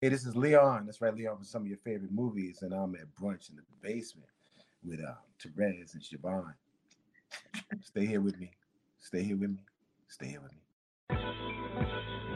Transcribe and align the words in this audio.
Hey, 0.00 0.10
this 0.10 0.24
is 0.24 0.36
Leon. 0.36 0.86
That's 0.86 1.00
right, 1.00 1.12
Leon, 1.12 1.38
from 1.38 1.44
some 1.44 1.62
of 1.62 1.66
your 1.66 1.78
favorite 1.78 2.12
movies, 2.12 2.60
and 2.62 2.72
I'm 2.72 2.94
at 2.94 3.12
brunch 3.20 3.50
in 3.50 3.56
the 3.56 3.62
basement 3.82 4.28
with 4.84 5.00
uh, 5.00 5.14
Terez 5.42 5.92
and 5.94 6.00
JaVonne. 6.00 6.54
Stay 7.82 8.06
here 8.06 8.20
with 8.20 8.38
me. 8.38 8.52
Stay 9.00 9.24
here 9.24 9.36
with 9.36 9.50
me. 9.50 9.64
Stay 10.06 10.28
here 10.28 10.40
with 10.40 10.52
me. 10.52 10.58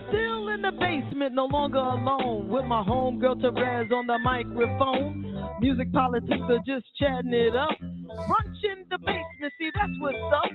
Still 0.08 0.48
in 0.48 0.62
the 0.62 0.72
basement, 0.72 1.34
no 1.34 1.44
longer 1.44 1.78
alone, 1.78 2.48
with 2.48 2.64
my 2.64 2.82
homegirl 2.82 3.40
Terez 3.40 3.92
on 3.92 4.08
the 4.08 4.18
microphone. 4.18 5.22
Music 5.60 5.92
politics 5.92 6.42
are 6.48 6.58
just 6.66 6.86
chatting 6.98 7.32
it 7.32 7.54
up. 7.54 7.78
Brunch 7.80 8.64
in 8.64 8.86
the 8.90 8.98
basement, 8.98 9.52
see 9.60 9.70
that's 9.72 9.92
what's 10.00 10.18
up. 10.34 10.50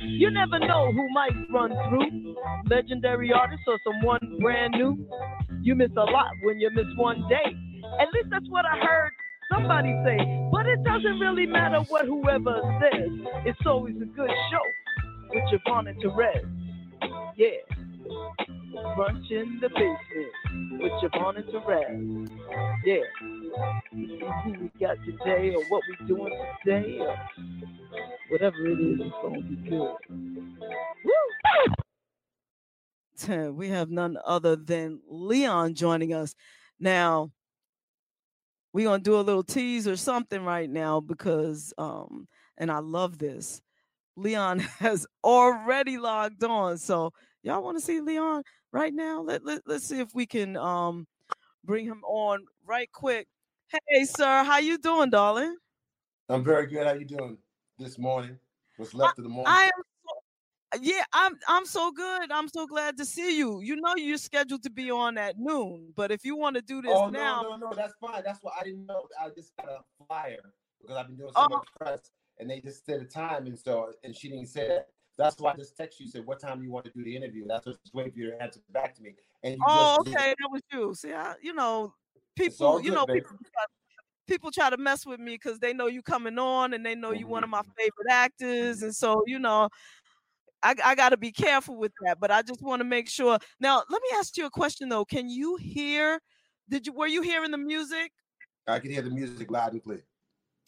You 0.00 0.30
never 0.30 0.58
know 0.58 0.90
who 0.90 1.06
might 1.12 1.36
run 1.52 1.70
through. 1.90 2.34
Legendary 2.70 3.30
artists 3.30 3.66
or 3.66 3.78
someone 3.84 4.38
brand 4.40 4.72
new. 4.72 5.06
You 5.62 5.74
miss 5.74 5.90
a 5.96 6.04
lot 6.04 6.30
when 6.42 6.58
you 6.58 6.70
miss 6.70 6.86
one 6.96 7.26
day. 7.28 7.56
At 8.00 8.08
least 8.14 8.28
that's 8.30 8.48
what 8.48 8.64
I 8.64 8.78
heard 8.78 9.10
somebody 9.52 9.92
say. 10.04 10.18
But 10.50 10.66
it 10.66 10.82
doesn't 10.84 11.18
really 11.18 11.46
matter 11.46 11.80
what 11.88 12.06
whoever 12.06 12.60
says. 12.80 13.10
It's 13.44 13.58
always 13.66 13.96
a 13.96 14.06
good 14.06 14.30
show 14.50 14.64
with 15.30 15.44
JaVonne 15.52 15.90
and 15.90 16.02
Terez. 16.02 16.44
Yeah. 17.36 17.48
Brunch 18.96 19.30
in 19.30 19.58
the 19.60 19.68
basement 19.68 20.80
with 20.80 20.92
JaVonne 21.02 21.36
and 21.36 21.44
Terez. 21.46 22.28
Yeah. 22.84 23.04
Who 24.44 24.52
we 24.52 24.70
got 24.80 24.96
today 25.04 25.54
or 25.54 25.64
what 25.68 25.82
we 25.88 26.06
doing 26.06 26.32
today 26.64 26.98
or 27.00 27.16
whatever 28.30 28.66
it 28.66 28.80
is, 28.80 29.00
it's 29.00 29.14
gonna 29.22 29.42
be 29.42 29.56
good. 29.68 29.94
Woo! 31.04 31.74
We 33.28 33.68
have 33.68 33.90
none 33.90 34.18
other 34.24 34.56
than 34.56 35.00
Leon 35.08 35.74
joining 35.74 36.14
us. 36.14 36.34
Now, 36.78 37.30
we're 38.72 38.86
gonna 38.86 39.02
do 39.02 39.18
a 39.18 39.22
little 39.22 39.42
tease 39.42 39.88
or 39.88 39.96
something 39.96 40.44
right 40.44 40.70
now 40.70 41.00
because 41.00 41.74
um, 41.76 42.28
and 42.56 42.70
I 42.70 42.78
love 42.78 43.18
this. 43.18 43.60
Leon 44.16 44.58
has 44.78 45.06
already 45.24 45.98
logged 45.98 46.44
on. 46.44 46.78
So 46.78 47.12
y'all 47.42 47.62
want 47.62 47.78
to 47.78 47.84
see 47.84 48.00
Leon 48.00 48.42
right 48.72 48.92
now? 48.92 49.22
Let, 49.22 49.44
let 49.44 49.62
let's 49.66 49.84
see 49.84 50.00
if 50.00 50.14
we 50.14 50.26
can 50.26 50.56
um 50.56 51.06
bring 51.64 51.84
him 51.84 52.02
on 52.04 52.44
right 52.66 52.90
quick. 52.92 53.26
Hey 53.88 54.04
sir, 54.04 54.44
how 54.44 54.58
you 54.58 54.78
doing, 54.78 55.10
darling? 55.10 55.56
I'm 56.28 56.44
very 56.44 56.66
good. 56.66 56.86
How 56.86 56.94
you 56.94 57.04
doing 57.04 57.38
this 57.78 57.98
morning? 57.98 58.38
What's 58.76 58.94
left 58.94 59.18
of 59.18 59.24
the 59.24 59.30
morning? 59.30 59.52
I 59.52 59.64
am 59.64 59.82
yeah, 60.80 61.04
I'm 61.12 61.36
I'm 61.48 61.66
so 61.66 61.90
good. 61.90 62.30
I'm 62.30 62.48
so 62.48 62.66
glad 62.66 62.96
to 62.98 63.04
see 63.04 63.36
you. 63.36 63.60
You 63.60 63.76
know 63.76 63.94
you're 63.96 64.18
scheduled 64.18 64.62
to 64.62 64.70
be 64.70 64.90
on 64.90 65.18
at 65.18 65.38
noon, 65.38 65.92
but 65.96 66.10
if 66.10 66.24
you 66.24 66.36
want 66.36 66.56
to 66.56 66.62
do 66.62 66.80
this 66.82 66.92
oh, 66.92 67.08
now, 67.08 67.42
no, 67.42 67.56
no, 67.56 67.68
no, 67.70 67.74
that's 67.74 67.94
fine. 68.00 68.22
That's 68.24 68.42
what 68.42 68.54
I 68.58 68.64
didn't 68.64 68.86
know. 68.86 69.06
I 69.20 69.28
just 69.30 69.52
got 69.56 69.68
a 69.68 70.04
flyer 70.06 70.52
because 70.80 70.96
I've 70.96 71.06
been 71.08 71.16
doing 71.16 71.32
so 71.32 71.42
Oh. 71.42 71.48
much 71.48 71.66
press, 71.78 72.10
and 72.38 72.48
they 72.48 72.60
just 72.60 72.86
said 72.86 73.00
a 73.00 73.04
time, 73.04 73.46
and 73.46 73.58
so 73.58 73.92
and 74.04 74.14
she 74.14 74.28
didn't 74.28 74.46
say 74.48 74.68
that. 74.68 74.88
That's 75.16 75.38
why 75.38 75.52
I 75.52 75.56
just 75.56 75.76
text 75.76 76.00
you 76.00 76.06
said 76.06 76.24
what 76.24 76.40
time 76.40 76.62
you 76.62 76.70
want 76.70 76.86
to 76.86 76.92
do 76.92 77.04
the 77.04 77.14
interview. 77.14 77.46
That's 77.46 77.66
what's 77.66 77.92
waiting 77.92 78.12
for 78.12 78.18
you 78.20 78.30
to 78.30 78.42
answer 78.42 78.60
back 78.70 78.94
to 78.94 79.02
me. 79.02 79.14
And 79.42 79.58
you 79.58 79.64
Oh, 79.66 79.96
just 79.96 80.04
did. 80.04 80.14
okay, 80.14 80.34
that 80.38 80.48
was 80.50 80.62
you. 80.72 80.94
See, 80.94 81.12
I, 81.12 81.34
you 81.42 81.52
know, 81.52 81.92
people, 82.36 82.80
you 82.80 82.90
know, 82.92 83.06
baby. 83.06 83.20
people 83.20 83.36
try, 83.52 83.64
people 84.26 84.50
try 84.50 84.70
to 84.70 84.76
mess 84.78 85.04
with 85.04 85.20
me 85.20 85.34
because 85.34 85.58
they 85.58 85.74
know 85.74 85.88
you 85.88 86.02
coming 86.02 86.38
on 86.38 86.72
and 86.72 86.86
they 86.86 86.94
know 86.94 87.10
you 87.10 87.26
one 87.26 87.44
of 87.44 87.50
Mm-hmm. 87.50 87.50
my 87.50 87.62
favorite 87.76 88.10
actors, 88.10 88.82
and 88.82 88.94
so 88.94 89.22
you 89.26 89.38
know, 89.38 89.68
I, 90.62 90.74
I 90.84 90.94
got 90.94 91.10
to 91.10 91.16
be 91.16 91.32
careful 91.32 91.76
with 91.76 91.92
that. 92.04 92.20
But 92.20 92.30
I 92.30 92.42
just 92.42 92.62
want 92.62 92.80
to 92.80 92.84
make 92.84 93.08
sure. 93.08 93.38
Now, 93.60 93.82
let 93.88 94.02
me 94.02 94.08
ask 94.16 94.36
you 94.36 94.46
a 94.46 94.50
question 94.50 94.88
though. 94.88 95.04
Can 95.04 95.28
you 95.28 95.56
hear? 95.56 96.20
Did 96.68 96.86
you 96.86 96.92
were 96.92 97.06
you 97.06 97.22
hearing 97.22 97.50
the 97.50 97.58
music? 97.58 98.12
I 98.66 98.78
can 98.78 98.90
hear 98.90 99.02
the 99.02 99.10
music 99.10 99.50
loud 99.50 99.72
and 99.72 99.82
clear. 99.82 100.04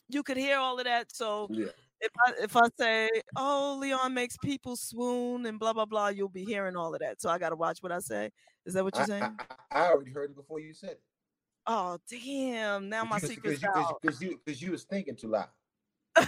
You 0.09 0.23
could 0.23 0.37
hear 0.37 0.59
all 0.59 0.79
of 0.79 0.85
that. 0.85 1.15
So 1.15 1.49
Yeah. 1.51 1.67
if 2.01 2.11
I 2.27 2.33
if 2.43 2.57
I 2.57 2.69
say, 2.79 3.09
"Oh, 3.37 3.79
Leon 3.81 4.13
makes 4.13 4.37
people 4.39 4.77
swoon" 4.77 5.47
and 5.47 5.59
blah 5.59 5.73
blah 5.73 5.87
blah, 5.87 6.09
you'll 6.09 6.29
be 6.29 6.45
hearing 6.45 6.77
all 6.77 6.95
of 6.95 7.01
that. 7.01 7.21
So 7.21 7.31
I 7.31 7.39
got 7.39 7.51
to 7.51 7.57
watch 7.57 7.79
what 7.81 7.93
I 7.93 8.01
say. 8.01 8.31
Is 8.67 8.75
that 8.75 8.85
what 8.85 8.97
you're 8.97 9.07
saying? 9.07 9.39
I, 9.39 9.85
I 9.85 9.89
already 9.91 10.11
heard 10.11 10.31
it 10.31 10.37
before 10.37 10.61
you 10.61 10.75
said 10.75 10.91
it. 10.91 11.03
Oh 11.67 11.99
damn! 12.11 12.89
Now 12.89 13.05
my 13.05 13.19
secret's 13.19 13.63
you, 13.63 13.69
out. 13.69 14.01
because 14.03 14.21
you 14.21 14.41
because 14.45 14.61
you 14.61 14.73
was 14.73 14.83
thinking 14.83 15.15
too 15.15 15.29
loud. 15.29 15.49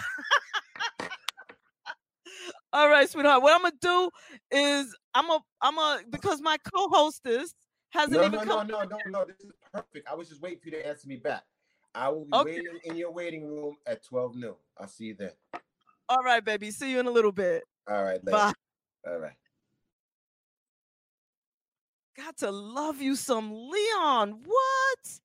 All 2.74 2.88
right, 2.88 3.08
sweetheart. 3.08 3.40
What 3.40 3.54
I'm 3.54 3.62
gonna 3.62 3.74
do 3.80 4.10
is 4.50 4.96
I'm 5.14 5.30
a 5.30 5.38
I'm 5.62 5.78
a 5.78 6.00
because 6.10 6.40
my 6.40 6.56
co-hostess 6.74 7.54
hasn't 7.90 8.16
No, 8.16 8.26
even 8.26 8.40
no, 8.40 8.44
no, 8.44 8.58
come. 8.58 8.66
no, 8.66 8.82
no, 8.82 8.98
no. 9.06 9.24
This 9.24 9.36
is 9.44 9.52
perfect. 9.72 10.08
I 10.10 10.14
was 10.14 10.28
just 10.28 10.42
waiting 10.42 10.58
for 10.58 10.66
you 10.66 10.72
to 10.72 10.86
answer 10.86 11.06
me 11.06 11.14
back. 11.14 11.44
I 11.94 12.08
will 12.08 12.24
be 12.24 12.30
Okay. 12.34 12.44
waiting 12.56 12.80
in 12.82 12.96
your 12.96 13.12
waiting 13.12 13.46
room 13.46 13.76
at 13.86 14.02
12 14.02 14.34
noon. 14.34 14.56
I'll 14.76 14.88
see 14.88 15.04
you 15.04 15.14
then. 15.14 15.30
All 16.08 16.24
right, 16.24 16.44
baby. 16.44 16.72
See 16.72 16.90
you 16.90 16.98
in 16.98 17.06
a 17.06 17.12
little 17.12 17.30
bit. 17.30 17.62
All 17.88 18.02
right, 18.02 18.22
later. 18.24 18.38
Bye. 18.38 18.52
All 19.06 19.18
right. 19.20 19.36
Got 22.16 22.36
to 22.38 22.50
love 22.50 23.00
you 23.00 23.14
some 23.14 23.52
Leon. 23.52 24.40
What? 24.44 25.20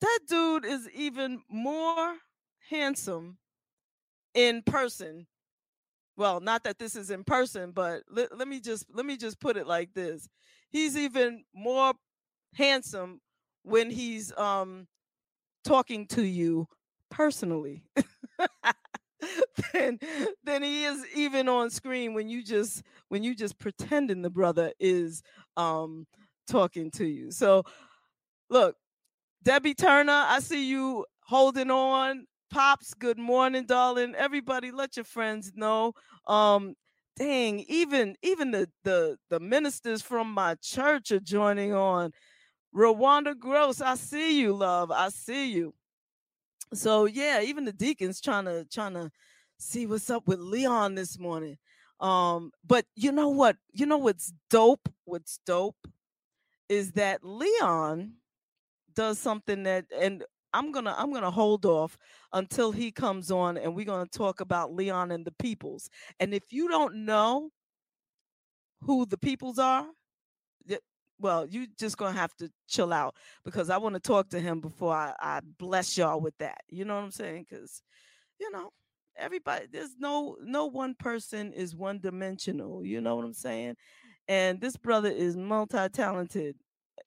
That 0.00 0.20
dude 0.26 0.64
is 0.64 0.88
even 0.94 1.42
more 1.50 2.14
handsome 2.70 3.36
in 4.32 4.62
person. 4.62 5.26
Well, 6.20 6.40
not 6.40 6.64
that 6.64 6.78
this 6.78 6.96
is 6.96 7.10
in 7.10 7.24
person, 7.24 7.72
but 7.72 8.02
let, 8.10 8.36
let 8.36 8.46
me 8.46 8.60
just 8.60 8.84
let 8.92 9.06
me 9.06 9.16
just 9.16 9.40
put 9.40 9.56
it 9.56 9.66
like 9.66 9.94
this. 9.94 10.28
He's 10.68 10.94
even 10.94 11.44
more 11.54 11.94
handsome 12.54 13.22
when 13.62 13.90
he's 13.90 14.30
um 14.36 14.86
talking 15.64 16.06
to 16.08 16.22
you 16.22 16.68
personally 17.10 17.84
than 19.72 19.98
than 20.44 20.62
he 20.62 20.84
is 20.84 21.06
even 21.14 21.48
on 21.48 21.70
screen 21.70 22.14
when 22.14 22.28
you 22.28 22.42
just 22.44 22.82
when 23.08 23.22
you 23.22 23.34
just 23.34 23.58
pretending 23.58 24.22
the 24.22 24.30
brother 24.30 24.72
is 24.78 25.22
um 25.56 26.06
talking 26.46 26.90
to 26.92 27.06
you. 27.06 27.30
So 27.30 27.64
look, 28.50 28.76
Debbie 29.44 29.74
Turner, 29.74 30.24
I 30.26 30.40
see 30.40 30.66
you 30.68 31.06
holding 31.24 31.70
on. 31.70 32.26
Pops, 32.50 32.94
good 32.94 33.18
morning, 33.18 33.64
darling. 33.64 34.14
Everybody, 34.16 34.72
let 34.72 34.96
your 34.96 35.04
friends 35.04 35.52
know. 35.54 35.92
Um, 36.26 36.74
dang, 37.16 37.60
even 37.68 38.16
even 38.22 38.50
the 38.50 38.68
the 38.82 39.16
the 39.30 39.38
ministers 39.38 40.02
from 40.02 40.32
my 40.32 40.56
church 40.60 41.12
are 41.12 41.20
joining 41.20 41.72
on. 41.72 42.10
Rwanda 42.74 43.38
Gross, 43.38 43.80
I 43.80 43.94
see 43.94 44.40
you, 44.40 44.52
love. 44.52 44.90
I 44.90 45.10
see 45.10 45.52
you. 45.52 45.74
So 46.74 47.04
yeah, 47.04 47.40
even 47.42 47.64
the 47.64 47.72
deacons 47.72 48.20
trying 48.20 48.46
to 48.46 48.64
trying 48.72 48.94
to 48.94 49.10
see 49.58 49.86
what's 49.86 50.10
up 50.10 50.26
with 50.26 50.40
Leon 50.40 50.96
this 50.96 51.18
morning. 51.20 51.56
Um, 52.00 52.50
but 52.66 52.84
you 52.96 53.12
know 53.12 53.28
what? 53.28 53.56
You 53.72 53.86
know 53.86 53.98
what's 53.98 54.32
dope? 54.50 54.88
What's 55.04 55.38
dope 55.46 55.86
is 56.68 56.92
that 56.92 57.22
Leon 57.22 58.14
does 58.94 59.18
something 59.20 59.62
that 59.64 59.84
and 59.96 60.24
I'm 60.52 60.72
gonna 60.72 60.94
I'm 60.96 61.12
gonna 61.12 61.30
hold 61.30 61.64
off 61.66 61.96
until 62.32 62.72
he 62.72 62.90
comes 62.90 63.30
on 63.30 63.56
and 63.56 63.74
we're 63.74 63.84
gonna 63.84 64.06
talk 64.06 64.40
about 64.40 64.74
Leon 64.74 65.10
and 65.10 65.24
the 65.24 65.32
peoples. 65.32 65.88
And 66.18 66.34
if 66.34 66.52
you 66.52 66.68
don't 66.68 67.04
know 67.04 67.50
who 68.82 69.06
the 69.06 69.18
peoples 69.18 69.58
are, 69.58 69.86
well, 71.20 71.46
you 71.46 71.66
just 71.78 71.96
gonna 71.96 72.16
have 72.16 72.34
to 72.36 72.50
chill 72.66 72.92
out 72.92 73.14
because 73.44 73.70
I 73.70 73.76
want 73.76 73.94
to 73.94 74.00
talk 74.00 74.30
to 74.30 74.40
him 74.40 74.60
before 74.60 74.94
I, 74.94 75.12
I 75.20 75.40
bless 75.58 75.96
y'all 75.96 76.20
with 76.20 76.36
that. 76.38 76.62
You 76.68 76.84
know 76.84 76.96
what 76.96 77.04
I'm 77.04 77.10
saying? 77.10 77.46
Because 77.48 77.82
you 78.40 78.50
know, 78.50 78.70
everybody 79.16 79.66
there's 79.70 79.96
no 79.98 80.36
no 80.42 80.66
one 80.66 80.94
person 80.94 81.52
is 81.52 81.76
one 81.76 82.00
dimensional. 82.00 82.84
You 82.84 83.00
know 83.00 83.16
what 83.16 83.24
I'm 83.24 83.34
saying? 83.34 83.76
And 84.28 84.60
this 84.60 84.76
brother 84.76 85.10
is 85.10 85.36
multi-talented. 85.36 86.56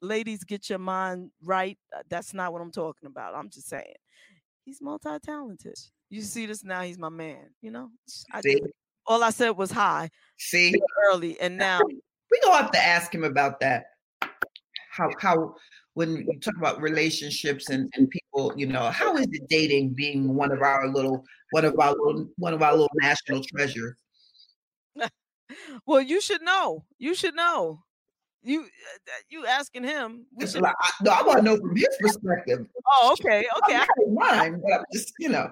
Ladies, 0.02 0.44
get 0.44 0.70
your 0.70 0.80
mind 0.80 1.32
right. 1.44 1.78
Uh, 1.96 2.02
That's 2.10 2.34
not 2.34 2.54
what 2.54 2.62
I'm 2.62 2.72
talking 2.72 3.08
about. 3.08 3.36
I'm 3.36 3.50
just 3.50 3.68
saying 3.68 3.96
he's 4.66 4.82
multi-talented. 4.82 5.76
You 6.10 6.22
see 6.22 6.46
this 6.46 6.64
now? 6.64 6.82
He's 6.82 7.00
my 7.00 7.10
man. 7.10 7.50
You 7.62 7.72
know, 7.72 7.90
I 8.32 8.42
all 9.06 9.24
I 9.24 9.32
said 9.32 9.52
was 9.52 9.72
hi 9.72 10.10
See, 10.38 10.74
early, 11.10 11.40
and 11.40 11.58
now 11.58 11.82
we 11.86 12.40
gonna 12.42 12.58
have 12.58 12.72
to 12.72 12.80
ask 12.80 13.14
him 13.14 13.24
about 13.24 13.60
that. 13.62 13.86
How 14.92 15.10
how 15.20 15.56
when 15.96 16.18
you 16.18 16.40
talk 16.40 16.56
about 16.58 16.82
relationships 16.82 17.70
and, 17.70 17.92
and 17.96 18.10
people, 18.10 18.54
you 18.56 18.66
know, 18.66 18.90
how 18.90 19.16
is 19.18 19.28
it 19.32 19.48
dating 19.48 19.94
being 19.94 20.34
one 20.36 20.52
of 20.52 20.62
our 20.62 20.88
little 20.88 21.24
one 21.52 21.66
of 21.66 21.80
our 21.80 21.92
little 21.92 22.28
one 22.38 22.54
of 22.54 22.62
our 22.62 22.72
little 22.72 22.90
national 23.02 23.44
treasures? 23.44 23.96
well, 25.86 26.02
you 26.02 26.22
should 26.22 26.42
know. 26.42 26.86
You 26.98 27.16
should 27.16 27.36
know. 27.36 27.84
You 28.44 28.62
uh, 28.62 29.12
you 29.30 29.46
asking 29.46 29.84
him? 29.84 30.26
We 30.36 30.46
should. 30.48 30.62
like, 30.62 30.76
I, 30.82 30.90
no, 31.02 31.12
I 31.12 31.24
want 31.24 31.40
to 31.40 31.44
know 31.46 31.58
from 31.58 31.76
his 31.76 31.88
perspective. 32.00 32.68
Oh, 32.86 33.16
okay, 33.20 33.46
okay. 33.64 33.78
I 33.78 33.88
don't 33.98 34.14
mind, 34.14 34.62
but 34.62 34.80
I'm 34.80 34.86
just 34.92 35.14
you 35.18 35.30
know. 35.30 35.50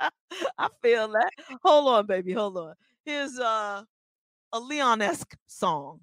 I 0.58 0.68
feel 0.82 1.08
that. 1.08 1.30
Hold 1.64 1.88
on, 1.88 2.06
baby. 2.06 2.32
Hold 2.32 2.56
on. 2.58 2.74
Here's 3.04 3.38
uh, 3.38 3.82
a 4.52 4.60
Leon 4.60 5.02
esque 5.02 5.36
song. 5.48 6.00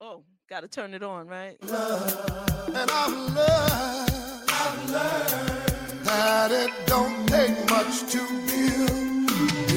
Oh, 0.00 0.24
got 0.48 0.60
to 0.60 0.68
turn 0.68 0.94
it 0.94 1.02
on, 1.02 1.26
right? 1.26 1.56
And 1.60 2.90
I've 2.90 3.12
learned, 3.12 4.50
I've 4.50 4.90
learned 4.90 6.04
that 6.04 6.52
it 6.52 6.72
don't 6.86 7.26
take 7.28 7.70
much 7.70 8.10
to 8.12 8.18
build. 8.46 9.75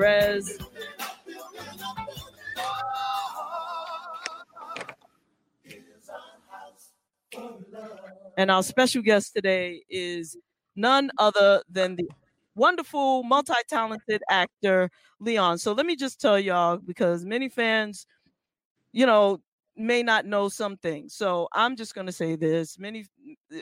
Terez. 0.00 0.58
And 8.36 8.50
our 8.50 8.62
special 8.62 9.02
guest 9.02 9.34
today 9.34 9.82
is 9.90 10.36
none 10.74 11.10
other 11.18 11.62
than 11.68 11.96
the 11.96 12.08
wonderful, 12.54 13.22
multi 13.22 13.52
talented 13.68 14.22
actor, 14.30 14.90
Leon. 15.20 15.58
So 15.58 15.72
let 15.72 15.84
me 15.84 15.96
just 15.96 16.20
tell 16.20 16.38
y'all 16.38 16.78
because 16.78 17.24
many 17.24 17.48
fans, 17.48 18.06
you 18.92 19.04
know, 19.04 19.40
may 19.76 20.02
not 20.02 20.26
know 20.26 20.48
something. 20.48 21.08
So 21.08 21.48
I'm 21.52 21.76
just 21.76 21.94
going 21.94 22.06
to 22.06 22.12
say 22.12 22.36
this. 22.36 22.78
Many, 22.78 23.06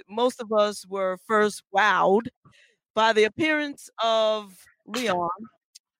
most 0.08 0.40
of 0.40 0.52
us 0.52 0.86
were 0.86 1.18
first 1.26 1.62
wowed 1.76 2.28
by 2.94 3.12
the 3.12 3.24
appearance 3.24 3.90
of 4.02 4.56
Leon 4.86 5.28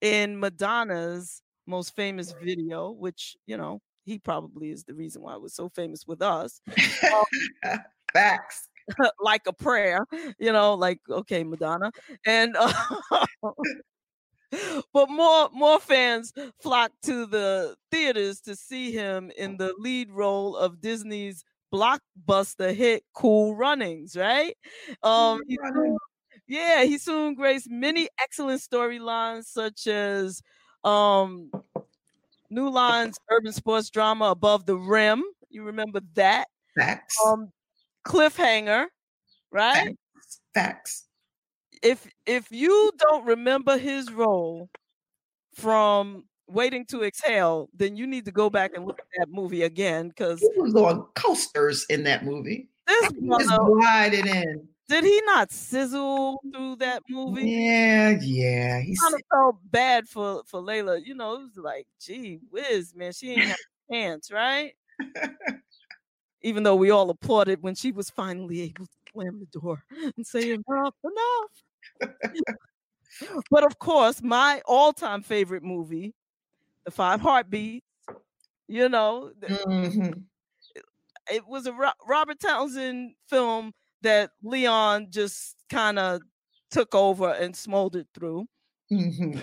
in 0.00 0.39
Madonna's 0.39 1.43
most 1.67 1.95
famous 1.95 2.33
video, 2.43 2.91
which, 2.91 3.37
you 3.47 3.56
know, 3.56 3.81
he 4.05 4.19
probably 4.19 4.71
is 4.71 4.85
the 4.85 4.95
reason 4.95 5.23
why 5.23 5.35
it 5.35 5.43
was 5.43 5.55
so 5.55 5.69
famous 5.69 6.06
with 6.06 6.23
us. 6.23 6.61
Facts. 8.12 8.69
like 9.21 9.43
a 9.47 9.53
prayer, 9.53 10.06
you 10.39 10.50
know, 10.53 10.73
like 10.75 11.00
okay, 11.11 11.45
Madonna, 11.45 11.93
and 12.25 12.56
uh, 12.59 12.73
but 14.95 15.11
more 15.11 15.50
more 15.53 15.79
fans 15.79 16.33
flocked 16.62 17.03
to 17.03 17.27
the 17.27 17.77
theaters 17.91 18.41
to 18.41 18.56
see 18.56 18.91
him 18.93 19.31
in 19.37 19.59
the 19.59 19.75
lead 19.79 20.11
role 20.11 20.56
of 20.56 20.81
Disney's 20.81 21.44
blockbuster 21.73 22.75
hit 22.75 23.05
Cool 23.12 23.55
Runnings, 23.55 24.17
right? 24.17 24.56
Um, 25.03 25.41
he 25.47 25.59
yeah, 26.49 26.85
he 26.85 26.99
soon 26.99 27.35
graced 27.35 27.71
many 27.71 28.09
excellent 28.21 28.61
storylines 28.61 29.45
such 29.45 29.87
as 29.87 30.43
um, 30.83 31.50
New 32.50 32.71
Line's 32.71 33.19
urban 33.31 33.53
sports 33.53 33.91
drama 33.91 34.27
Above 34.27 34.67
the 34.67 34.77
Rim. 34.77 35.23
You 35.50 35.65
remember 35.65 36.00
that? 36.15 36.49
Facts. 36.77 37.17
Um, 37.27 37.53
cliffhanger, 38.06 38.87
right? 39.53 39.97
Facts. 40.15 40.41
Facts. 40.55 41.05
If 41.83 42.09
if 42.27 42.51
you 42.51 42.93
don't 42.99 43.25
remember 43.25 43.79
his 43.79 44.11
role 44.11 44.69
from 45.55 46.25
Waiting 46.49 46.87
to 46.87 47.05
Exhale, 47.05 47.69
then 47.75 47.94
you 47.97 48.06
need 48.06 48.25
to 48.25 48.33
go 48.33 48.49
back 48.49 48.73
and 48.75 48.87
look 48.87 48.99
at 48.99 49.06
that 49.19 49.29
movie 49.31 49.62
again 49.62 50.09
because 50.09 50.41
He 50.41 50.49
was 50.61 50.75
on 50.75 51.06
coasters 51.15 51.85
in 51.91 52.05
that 52.05 52.25
movie. 52.25 52.69
this 52.87 53.12
brother, 53.12 53.44
in. 54.15 54.69
Did 54.88 55.05
he 55.05 55.20
not 55.26 55.50
sizzle 55.52 56.44
through 56.52 56.76
that 56.76 57.05
movie? 57.08 57.55
Yeah, 57.55 58.19
yeah. 58.20 58.81
He 58.81 58.96
kind 59.00 59.14
of 59.14 59.20
felt 59.31 59.56
bad 59.70 60.08
for 60.08 60.43
for 60.46 60.61
Layla. 60.61 61.05
You 61.05 61.14
know, 61.14 61.35
it 61.35 61.43
was 61.43 61.56
like, 61.56 61.87
gee 62.00 62.40
whiz, 62.50 62.94
man, 62.94 63.12
she 63.12 63.32
ain't 63.32 63.49
have 63.49 63.56
a 63.90 63.94
chance, 63.94 64.31
right? 64.31 64.75
Even 66.43 66.62
though 66.62 66.76
we 66.76 66.90
all 66.90 67.11
applauded 67.11 67.62
when 67.62 67.75
she 67.75 67.90
was 67.93 68.11
finally 68.11 68.61
able 68.62 68.87
to 68.87 68.93
slam 69.12 69.40
the 69.40 69.46
door 69.61 69.85
and 70.17 70.26
say 70.26 70.50
enough, 70.52 70.94
enough. 71.02 71.64
but 73.50 73.64
of 73.64 73.79
course, 73.79 74.23
my 74.23 74.62
all-time 74.67 75.23
favorite 75.23 75.62
movie, 75.62 76.14
The 76.84 76.91
Five 76.93 77.20
Heartbeats. 77.20 77.87
You 78.69 78.88
know, 78.88 79.32
Mhm. 79.46 80.29
it 81.31 81.46
was 81.46 81.67
a 81.67 81.73
Ro- 81.73 81.91
Robert 82.06 82.41
Townsend 82.41 83.14
film 83.29 83.73
that 84.03 84.31
Leon 84.43 85.09
just 85.11 85.56
kind 85.71 85.99
of 85.99 86.21
took 86.71 86.95
over 86.95 87.31
and 87.33 87.55
smoldered 87.56 88.06
through. 88.15 88.47
Mhm. 88.91 89.43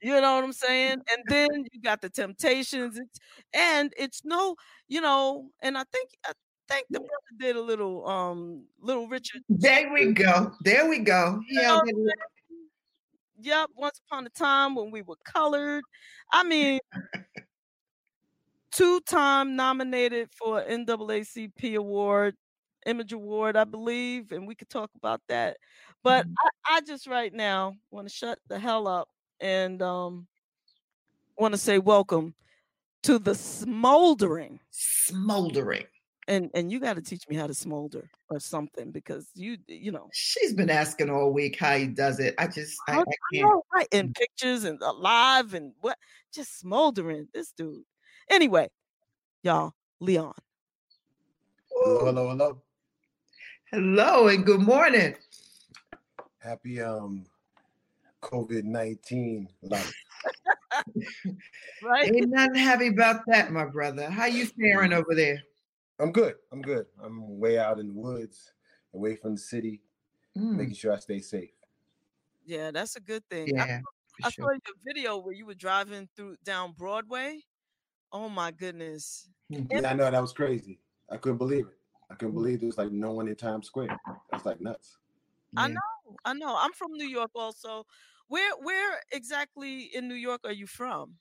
You 0.00 0.20
know 0.20 0.34
what 0.36 0.44
I'm 0.44 0.52
saying? 0.52 0.98
And 1.10 1.24
then 1.28 1.64
you 1.72 1.80
got 1.80 2.00
the 2.00 2.08
temptations, 2.10 2.98
it's, 2.98 3.18
and 3.52 3.92
it's 3.96 4.24
no, 4.24 4.54
you 4.88 5.00
know, 5.00 5.50
and 5.60 5.76
I 5.76 5.84
think 5.92 6.10
I 6.24 6.32
think 6.68 6.86
the 6.90 7.00
brother 7.00 7.32
did 7.38 7.56
a 7.56 7.60
little 7.60 8.06
um 8.08 8.64
little 8.80 9.08
Richard. 9.08 9.42
There 9.48 9.92
we 9.92 10.12
go. 10.12 10.52
There 10.62 10.88
we 10.88 10.98
go. 11.00 11.40
You 11.48 11.60
Yeah, 11.60 11.68
know 11.68 11.74
that- 11.76 11.94
what 11.94 11.94
I'm 11.94 11.96
saying? 11.96 12.68
Yep, 13.38 13.70
once 13.76 14.00
upon 14.06 14.26
a 14.26 14.30
time 14.30 14.74
when 14.74 14.90
we 14.90 15.02
were 15.02 15.16
colored. 15.24 15.82
I 16.32 16.42
mean, 16.42 16.80
two-time 18.72 19.56
nominated 19.56 20.30
for 20.32 20.62
NAACP 20.62 21.76
award, 21.76 22.34
Image 22.86 23.12
Award, 23.12 23.56
I 23.56 23.64
believe, 23.64 24.32
and 24.32 24.46
we 24.46 24.54
could 24.54 24.70
talk 24.70 24.90
about 24.96 25.20
that. 25.28 25.58
But 26.02 26.24
Mhm. 26.26 26.34
I, 26.66 26.76
I 26.76 26.80
just 26.82 27.06
right 27.06 27.32
now 27.32 27.74
want 27.90 28.08
to 28.08 28.14
shut 28.14 28.38
the 28.48 28.58
hell 28.58 28.86
up 28.88 29.08
and 29.40 29.82
um 29.82 30.26
want 31.36 31.52
to 31.52 31.58
say 31.58 31.78
welcome 31.78 32.34
to 33.02 33.18
the 33.18 33.34
smoldering. 33.34 34.60
smoldering. 34.70 35.86
And 36.28 36.50
and 36.54 36.72
you 36.72 36.80
got 36.80 36.94
to 36.94 37.02
teach 37.02 37.28
me 37.28 37.36
how 37.36 37.46
to 37.46 37.54
smolder 37.54 38.10
or 38.30 38.40
something 38.40 38.90
because 38.90 39.28
you 39.34 39.58
you 39.68 39.92
know 39.92 40.08
She's 40.12 40.52
been 40.54 40.70
asking 40.70 41.08
all 41.10 41.32
week 41.32 41.56
how 41.58 41.76
he 41.76 41.86
does 41.86 42.18
it. 42.18 42.34
I 42.38 42.46
just 42.48 42.80
I, 42.88 42.94
How- 42.94 42.98
I 43.00 43.02
I 43.02 43.14
can't. 43.34 43.44
know, 43.50 43.62
right 43.72 43.88
in 43.92 44.12
pictures 44.12 44.64
and 44.64 44.82
uh, 44.82 44.92
live 44.92 45.54
and 45.54 45.72
what 45.80 45.98
just 46.32 46.58
smoldering 46.58 47.28
this 47.32 47.52
dude. 47.52 47.84
Anyway, 48.28 48.68
y'all, 49.42 49.74
Leon. 50.00 50.34
Hello, 51.70 52.06
hello, 52.06 52.28
hello. 52.30 52.62
Hello 53.72 54.28
and 54.28 54.46
good 54.46 54.60
morning. 54.60 55.16
Happy 56.38 56.80
um 56.80 57.26
COVID 58.22 58.64
nineteen 58.64 59.48
life. 59.62 59.92
Right? 61.82 62.12
Ain't 62.14 62.30
nothing 62.30 62.54
happy 62.54 62.86
about 62.88 63.22
that, 63.26 63.52
my 63.52 63.64
brother. 63.64 64.08
How 64.10 64.26
you 64.26 64.46
faring 64.46 64.92
over 64.92 65.14
there? 65.14 65.42
I'm 65.98 66.10
good. 66.10 66.36
I'm 66.50 66.62
good. 66.62 66.86
I'm 67.02 67.38
way 67.38 67.58
out 67.58 67.78
in 67.78 67.88
the 67.88 67.92
woods, 67.92 68.52
away 68.94 69.14
from 69.16 69.34
the 69.34 69.40
city, 69.40 69.82
Mm, 70.36 70.56
making 70.56 70.74
sure 70.74 70.92
I 70.92 70.98
stay 70.98 71.20
safe. 71.20 71.50
Yeah, 72.44 72.70
that's 72.70 72.96
a 72.96 73.00
good 73.00 73.22
thing. 73.28 73.48
Yeah, 73.54 73.80
I 74.22 74.30
for 74.30 74.30
saw 74.30 74.30
sure. 74.30 74.52
your 74.52 74.76
video 74.84 75.18
where 75.18 75.34
you 75.34 75.46
were 75.46 75.54
driving 75.54 76.08
through 76.16 76.36
down 76.44 76.72
Broadway. 76.72 77.40
Oh 78.12 78.28
my 78.28 78.50
goodness. 78.50 79.28
Mhm. 79.52 79.68
Yeah, 79.70 79.90
I 79.90 79.94
know 79.94 80.10
that 80.10 80.20
was 80.20 80.32
crazy. 80.32 80.80
I 81.10 81.16
couldn't 81.18 81.38
believe 81.38 81.66
it. 81.68 81.75
I 82.10 82.14
couldn't 82.14 82.34
believe 82.34 82.60
there 82.60 82.68
was 82.68 82.78
like 82.78 82.92
no 82.92 83.12
one 83.12 83.28
in 83.28 83.36
Times 83.36 83.66
Square. 83.66 83.98
That's 84.30 84.46
like 84.46 84.60
nuts. 84.60 84.98
I 85.56 85.68
know. 85.68 85.80
I 86.24 86.34
know. 86.34 86.56
I'm 86.56 86.72
from 86.72 86.92
New 86.92 87.06
York 87.06 87.30
also. 87.34 87.84
Where 88.28 88.56
where 88.58 89.00
exactly 89.12 89.84
in 89.94 90.08
New 90.08 90.14
York 90.14 90.42
are 90.44 90.52
you 90.52 90.66
from? 90.66 91.18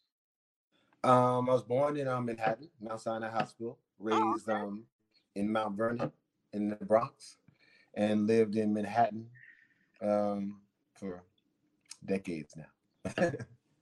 Um, 1.04 1.50
I 1.50 1.54
was 1.54 1.64
born 1.64 1.98
in 1.98 2.08
um, 2.08 2.26
Manhattan, 2.26 2.70
Mount 2.82 3.00
Sinai 3.02 3.30
Hospital, 3.30 3.80
Oh, 4.12 4.34
raised 4.34 4.50
okay. 4.50 4.60
um 4.60 4.86
in 5.36 5.52
Mount 5.52 5.76
Vernon 5.78 6.12
in 6.54 6.70
the 6.70 6.86
Bronx, 6.86 7.38
and 7.94 8.28
lived 8.28 8.56
in 8.56 8.74
Manhattan 8.74 9.30
um 10.02 10.62
for 10.96 11.24
decades 12.06 12.56
now. 12.56 13.12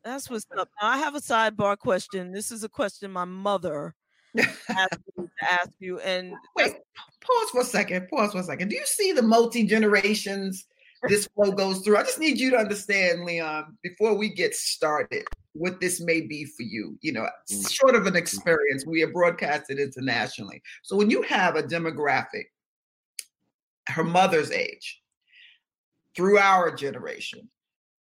That's 0.03 0.29
what's 0.29 0.45
up. 0.57 0.69
Now 0.81 0.89
I 0.89 0.97
have 0.97 1.15
a 1.15 1.19
sidebar 1.21 1.77
question. 1.77 2.31
This 2.31 2.51
is 2.51 2.63
a 2.63 2.69
question 2.69 3.11
my 3.11 3.25
mother 3.25 3.95
me 4.33 4.43
to 4.43 5.29
ask 5.41 5.69
you, 5.79 5.99
and 5.99 6.33
Wait, 6.55 6.73
pause 7.21 7.49
for 7.51 7.61
a 7.61 7.65
second. 7.65 8.07
Pause 8.09 8.31
for 8.33 8.39
a 8.39 8.43
second. 8.43 8.69
Do 8.69 8.75
you 8.75 8.85
see 8.85 9.11
the 9.11 9.21
multi 9.21 9.63
generations 9.65 10.65
this 11.07 11.27
flow 11.27 11.51
goes 11.51 11.79
through? 11.81 11.97
I 11.97 12.03
just 12.03 12.19
need 12.19 12.39
you 12.39 12.49
to 12.51 12.57
understand, 12.57 13.25
Leon, 13.25 13.77
before 13.83 14.13
we 14.15 14.29
get 14.29 14.55
started, 14.55 15.25
what 15.53 15.79
this 15.79 16.01
may 16.01 16.21
be 16.21 16.45
for 16.45 16.63
you. 16.63 16.97
You 17.01 17.13
know, 17.13 17.27
Mm. 17.51 17.71
short 17.71 17.95
of 17.95 18.07
an 18.07 18.15
experience, 18.15 18.85
we 18.85 19.03
are 19.03 19.11
broadcasted 19.11 19.79
internationally. 19.79 20.61
So 20.81 20.95
when 20.95 21.09
you 21.09 21.21
have 21.23 21.55
a 21.55 21.63
demographic, 21.63 22.45
her 23.87 24.03
mother's 24.03 24.49
age, 24.51 25.01
through 26.15 26.37
our 26.37 26.73
generation, 26.73 27.49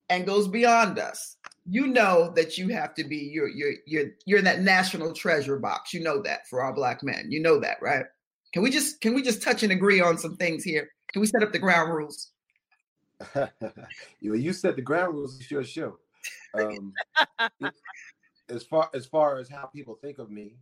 and 0.08 0.26
goes 0.26 0.48
beyond 0.48 0.98
us, 0.98 1.36
you 1.68 1.86
know 1.86 2.32
that 2.36 2.56
you 2.58 2.68
have 2.68 2.94
to 2.94 3.04
be 3.04 3.16
you're 3.16 3.48
you're 3.48 3.74
you're 3.86 4.10
you're 4.24 4.38
in 4.38 4.44
that 4.44 4.60
national 4.60 5.12
treasure 5.12 5.58
box. 5.58 5.92
You 5.92 6.02
know 6.02 6.22
that 6.22 6.46
for 6.48 6.62
our 6.62 6.72
black 6.72 7.02
men. 7.02 7.26
You 7.28 7.40
know 7.40 7.58
that, 7.60 7.78
right? 7.82 8.04
Can 8.52 8.62
we 8.62 8.70
just 8.70 9.00
can 9.00 9.14
we 9.14 9.22
just 9.22 9.42
touch 9.42 9.62
and 9.62 9.72
agree 9.72 10.00
on 10.00 10.18
some 10.18 10.36
things 10.36 10.64
here? 10.64 10.90
Can 11.12 11.20
we 11.20 11.26
set 11.26 11.42
up 11.42 11.52
the 11.52 11.58
ground 11.58 11.92
rules? 11.92 12.30
you 14.20 14.34
you 14.34 14.52
set 14.52 14.76
the 14.76 14.82
ground 14.82 15.14
rules 15.14 15.40
of 15.40 15.50
your 15.50 15.64
show. 15.64 15.98
Um, 16.54 16.92
as 18.48 18.62
far 18.62 18.90
as 18.94 19.06
far 19.06 19.38
as 19.38 19.48
how 19.48 19.66
people 19.66 19.96
think 19.96 20.18
of 20.18 20.30
me, 20.30 20.56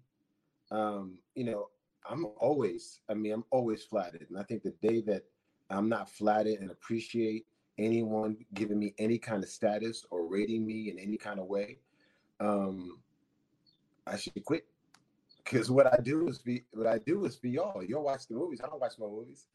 um, 0.70 1.18
you 1.34 1.44
know, 1.44 1.68
I'm 2.08 2.26
always, 2.38 3.00
I 3.08 3.14
mean, 3.14 3.32
I'm 3.32 3.44
always 3.50 3.82
flattered. 3.82 4.26
And 4.28 4.38
I 4.38 4.42
think 4.42 4.62
the 4.62 4.74
day 4.82 5.00
that 5.02 5.24
I'm 5.70 5.88
not 5.88 6.10
flattered 6.10 6.60
and 6.60 6.70
appreciate 6.70 7.46
anyone 7.78 8.36
giving 8.54 8.78
me 8.78 8.94
any 8.98 9.18
kind 9.18 9.42
of 9.42 9.50
status 9.50 10.04
or 10.10 10.26
rating 10.26 10.66
me 10.66 10.90
in 10.90 10.98
any 10.98 11.16
kind 11.16 11.38
of 11.40 11.46
way, 11.46 11.78
um, 12.40 12.98
I 14.06 14.16
should 14.16 14.44
quit. 14.44 14.66
Because 15.42 15.70
what 15.70 15.86
I 15.86 15.98
do 16.02 16.28
is 16.28 16.38
be 16.38 16.64
what 16.72 16.86
I 16.86 16.98
do 16.98 17.24
is 17.26 17.36
for 17.36 17.48
y'all. 17.48 17.82
Y'all 17.82 18.04
watch 18.04 18.26
the 18.28 18.34
movies. 18.34 18.60
I 18.64 18.68
don't 18.68 18.80
watch 18.80 18.94
my 18.98 19.06
movies. 19.06 19.46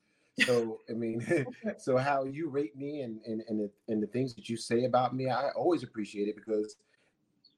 So 0.45 0.79
I 0.89 0.93
mean, 0.93 1.25
so 1.77 1.97
how 1.97 2.25
you 2.25 2.49
rate 2.49 2.77
me 2.77 3.01
and 3.01 3.19
and 3.25 3.43
and 3.47 3.59
the, 3.59 3.71
and 3.91 4.01
the 4.03 4.07
things 4.07 4.35
that 4.35 4.49
you 4.49 4.57
say 4.57 4.85
about 4.85 5.15
me, 5.15 5.29
I 5.29 5.49
always 5.51 5.83
appreciate 5.83 6.27
it 6.27 6.35
because 6.35 6.77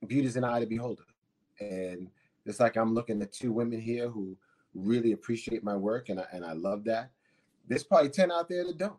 beauty's 0.08 0.38
an 0.38 0.44
eye 0.44 0.60
to 0.60 0.66
beholder. 0.66 1.04
And 1.60 2.10
it's 2.46 2.60
like 2.60 2.78
I'm 2.78 2.94
looking 2.94 3.22
at 3.22 3.32
two 3.32 3.52
women 3.52 3.80
here 3.80 4.10
who 4.10 4.38
really 4.74 5.12
appreciate 5.12 5.64
my 5.64 5.76
work 5.76 6.10
and 6.10 6.20
I, 6.20 6.26
and 6.32 6.46
I 6.46 6.54
love 6.54 6.84
that. 6.86 7.12
There's 7.68 7.84
probably 7.84 8.10
10 8.10 8.32
out 8.32 8.50
there 8.50 8.66
that 8.66 8.78
don't. 8.78 8.98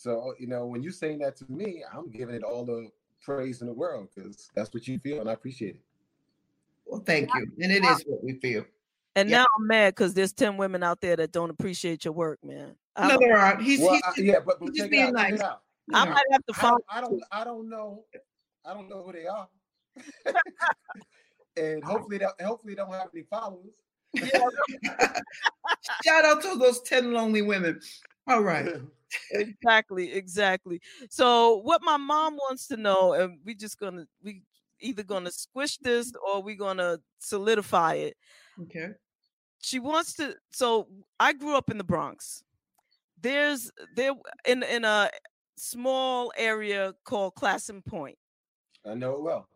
So, 0.00 0.32
you 0.38 0.46
know, 0.46 0.64
when 0.64 0.82
you're 0.82 0.92
saying 0.92 1.18
that 1.18 1.36
to 1.36 1.52
me, 1.52 1.84
I'm 1.92 2.08
giving 2.08 2.34
it 2.34 2.42
all 2.42 2.64
the 2.64 2.88
praise 3.22 3.60
in 3.60 3.66
the 3.66 3.72
world 3.74 4.08
because 4.14 4.50
that's 4.54 4.72
what 4.72 4.88
you 4.88 4.98
feel 4.98 5.20
and 5.20 5.28
I 5.28 5.34
appreciate 5.34 5.74
it. 5.74 5.82
Well, 6.86 7.02
thank 7.04 7.28
you. 7.34 7.52
And 7.60 7.70
it 7.70 7.84
is 7.84 8.02
what 8.06 8.24
we 8.24 8.40
feel. 8.40 8.64
And 9.14 9.28
Yeah. 9.28 9.42
now 9.42 9.46
I'm 9.58 9.66
mad 9.66 9.94
because 9.94 10.14
there's 10.14 10.32
10 10.32 10.56
women 10.56 10.82
out 10.82 11.02
there 11.02 11.16
that 11.16 11.32
don't 11.32 11.50
appreciate 11.50 12.06
your 12.06 12.14
work, 12.14 12.42
man. 12.42 12.76
I, 12.96 13.08
No, 13.08 13.18
there 13.20 13.36
aren't. 13.36 13.60
He's, 13.60 13.78
Well, 13.78 13.92
he's 13.92 14.02
I- 14.02 14.12
yeah, 14.16 14.40
but, 14.40 14.58
but 14.58 14.70
he's 14.70 14.78
just 14.78 14.90
check 14.90 14.98
out, 15.00 15.12
being 15.12 15.12
nice. 15.12 15.40
out. 15.42 15.60
I 15.92 16.04
Yeah. 16.06 16.10
might 16.12 16.24
have 16.32 16.46
to 16.46 16.54
I 16.54 16.60
follow. 16.62 16.78
don't, 16.78 16.84
I 16.88 17.00
don't 17.02 17.22
I 17.32 17.44
don't 17.44 17.68
know 17.68 18.04
I 18.64 18.72
don't 18.72 18.88
know 18.88 19.02
who 19.02 19.12
they 19.12 19.26
are. 19.26 19.48
and 21.58 21.84
hopefully 21.84 22.16
they 22.16 22.26
hopefully 22.42 22.72
they 22.74 22.76
don't 22.76 22.90
have 22.92 23.10
any 23.14 23.24
followers. 23.24 23.74
Shout 26.02 26.24
out 26.24 26.40
to 26.40 26.56
those 26.56 26.80
10 26.80 27.12
lonely 27.12 27.42
women. 27.42 27.80
All 28.26 28.40
right. 28.40 28.66
exactly, 29.32 30.12
exactly. 30.12 30.80
So 31.08 31.56
what 31.56 31.82
my 31.82 31.96
mom 31.96 32.36
wants 32.48 32.66
to 32.68 32.76
know, 32.76 33.14
and 33.14 33.38
we 33.44 33.54
just 33.54 33.78
gonna 33.78 34.06
we 34.22 34.42
either 34.80 35.02
gonna 35.02 35.30
squish 35.30 35.78
this 35.78 36.12
or 36.26 36.42
we 36.42 36.56
gonna 36.56 36.98
solidify 37.18 37.94
it. 37.94 38.16
Okay. 38.62 38.88
She 39.62 39.78
wants 39.78 40.14
to. 40.14 40.34
So 40.52 40.88
I 41.18 41.32
grew 41.32 41.56
up 41.56 41.70
in 41.70 41.78
the 41.78 41.84
Bronx. 41.84 42.42
There's 43.20 43.70
there 43.94 44.12
in 44.46 44.62
in 44.62 44.84
a 44.84 45.10
small 45.56 46.32
area 46.36 46.94
called 47.04 47.34
Clason 47.34 47.82
Point. 47.82 48.16
I 48.86 48.94
know 48.94 49.12
it 49.12 49.22
well. 49.22 49.46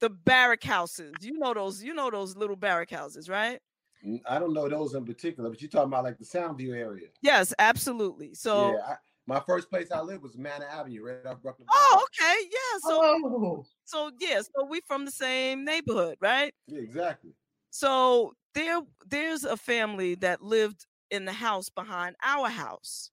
The 0.00 0.10
barrack 0.10 0.64
houses. 0.64 1.12
You 1.20 1.38
know 1.38 1.52
those. 1.52 1.82
You 1.82 1.92
know 1.92 2.10
those 2.10 2.36
little 2.36 2.56
barrack 2.56 2.90
houses, 2.90 3.28
right? 3.28 3.60
N- 4.04 4.20
I 4.28 4.38
don't 4.38 4.52
know 4.52 4.68
those 4.68 4.94
in 4.94 5.04
particular, 5.04 5.50
but 5.50 5.60
you're 5.60 5.70
talking 5.70 5.88
about 5.88 6.04
like 6.04 6.18
the 6.18 6.24
Soundview 6.24 6.74
area. 6.74 7.08
Yes, 7.22 7.52
absolutely. 7.58 8.34
So. 8.34 8.72
yeah, 8.72 8.92
I, 8.92 8.96
my 9.26 9.40
first 9.40 9.68
place 9.68 9.90
I 9.92 10.00
lived 10.00 10.22
was 10.22 10.38
Manor 10.38 10.66
Avenue, 10.66 11.04
right 11.04 11.26
off 11.26 11.42
Bruckner. 11.42 11.66
Oh, 11.70 11.88
Boulevard. 11.90 12.08
okay. 12.20 12.48
Yeah. 12.50 12.78
So 12.80 13.00
Oh, 13.02 13.66
so 13.84 14.10
yeah, 14.20 14.40
so 14.40 14.64
we 14.64 14.80
from 14.86 15.04
the 15.04 15.10
same 15.10 15.64
neighborhood, 15.64 16.16
right? 16.20 16.54
Yeah, 16.66 16.80
exactly. 16.80 17.32
So 17.70 18.32
there 18.54 18.80
there's 19.06 19.44
a 19.44 19.56
family 19.56 20.14
that 20.16 20.42
lived 20.42 20.86
in 21.10 21.24
the 21.24 21.32
house 21.32 21.68
behind 21.68 22.16
our 22.22 22.48
house. 22.48 23.10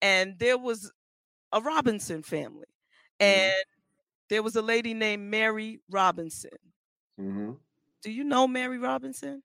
And 0.00 0.38
there 0.38 0.58
was 0.58 0.92
a 1.52 1.60
Robinson 1.60 2.22
family. 2.22 2.66
And 3.20 3.52
there 4.28 4.42
was 4.42 4.56
a 4.56 4.62
lady 4.62 4.94
named 4.94 5.30
Mary 5.30 5.80
Robinson. 5.90 6.58
hmm 7.16 7.52
Do 8.02 8.10
you 8.10 8.24
know 8.24 8.48
Mary 8.48 8.78
Robinson? 8.78 9.42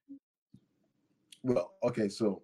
Well, 1.47 1.71
okay, 1.81 2.09
so 2.09 2.41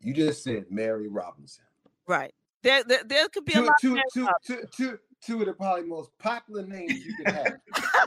you 0.00 0.12
just 0.12 0.42
said 0.42 0.64
Mary 0.70 1.06
Robinson. 1.06 1.64
Right. 2.08 2.34
There 2.64 2.82
there, 2.82 3.04
there 3.04 3.28
could 3.28 3.44
be 3.44 3.52
a 3.52 3.56
Two, 3.56 3.62
lot 3.62 3.70
of 3.70 3.80
two, 3.80 3.94
Mary 3.94 4.04
two, 4.12 4.28
two, 4.44 4.62
two, 4.76 4.98
two 5.24 5.40
of 5.40 5.46
the 5.46 5.52
probably 5.52 5.84
most 5.84 6.10
popular 6.18 6.66
names 6.66 6.92
you 7.04 7.14
could 7.14 7.32
have. 7.32 7.58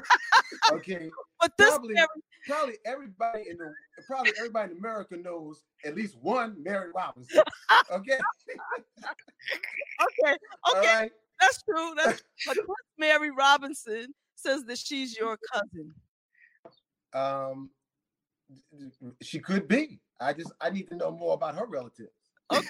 okay, 0.73 1.09
but 1.39 1.53
this 1.57 1.69
probably, 1.69 1.93
Mary, 1.93 2.07
probably 2.45 2.75
everybody 2.85 3.45
in 3.49 3.57
the 3.57 3.73
probably 4.05 4.33
everybody 4.37 4.73
in 4.73 4.77
America 4.79 5.15
knows 5.15 5.63
at 5.85 5.95
least 5.95 6.17
one 6.21 6.61
Mary 6.61 6.89
Robinson. 6.93 7.41
Okay, 7.91 8.19
okay, 10.01 10.37
okay, 10.75 10.99
right. 10.99 11.11
that's 11.39 11.63
true. 11.63 11.93
That's 11.95 12.21
but 12.45 12.57
Mary 12.97 13.31
Robinson 13.31 14.13
says 14.35 14.65
that 14.65 14.77
she's 14.77 15.17
your 15.17 15.37
cousin. 15.51 15.93
Um, 17.13 17.69
she 19.21 19.39
could 19.39 19.67
be. 19.67 19.99
I 20.19 20.33
just 20.33 20.51
I 20.61 20.69
need 20.69 20.89
to 20.89 20.95
know 20.95 21.11
more 21.11 21.33
about 21.33 21.55
her 21.55 21.65
relatives. 21.65 22.11
Okay. 22.51 22.67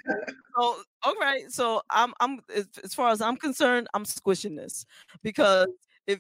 So 0.58 0.82
all 1.04 1.16
right. 1.20 1.50
So 1.52 1.82
I'm 1.90 2.14
I'm 2.20 2.40
as, 2.54 2.94
far 2.94 3.12
as 3.12 3.22
I'm 3.22 3.38
concerned, 3.38 3.88
I'm 3.94 4.06
squishing 4.06 4.56
this 4.56 4.86
because 5.24 5.68
if 6.06 6.20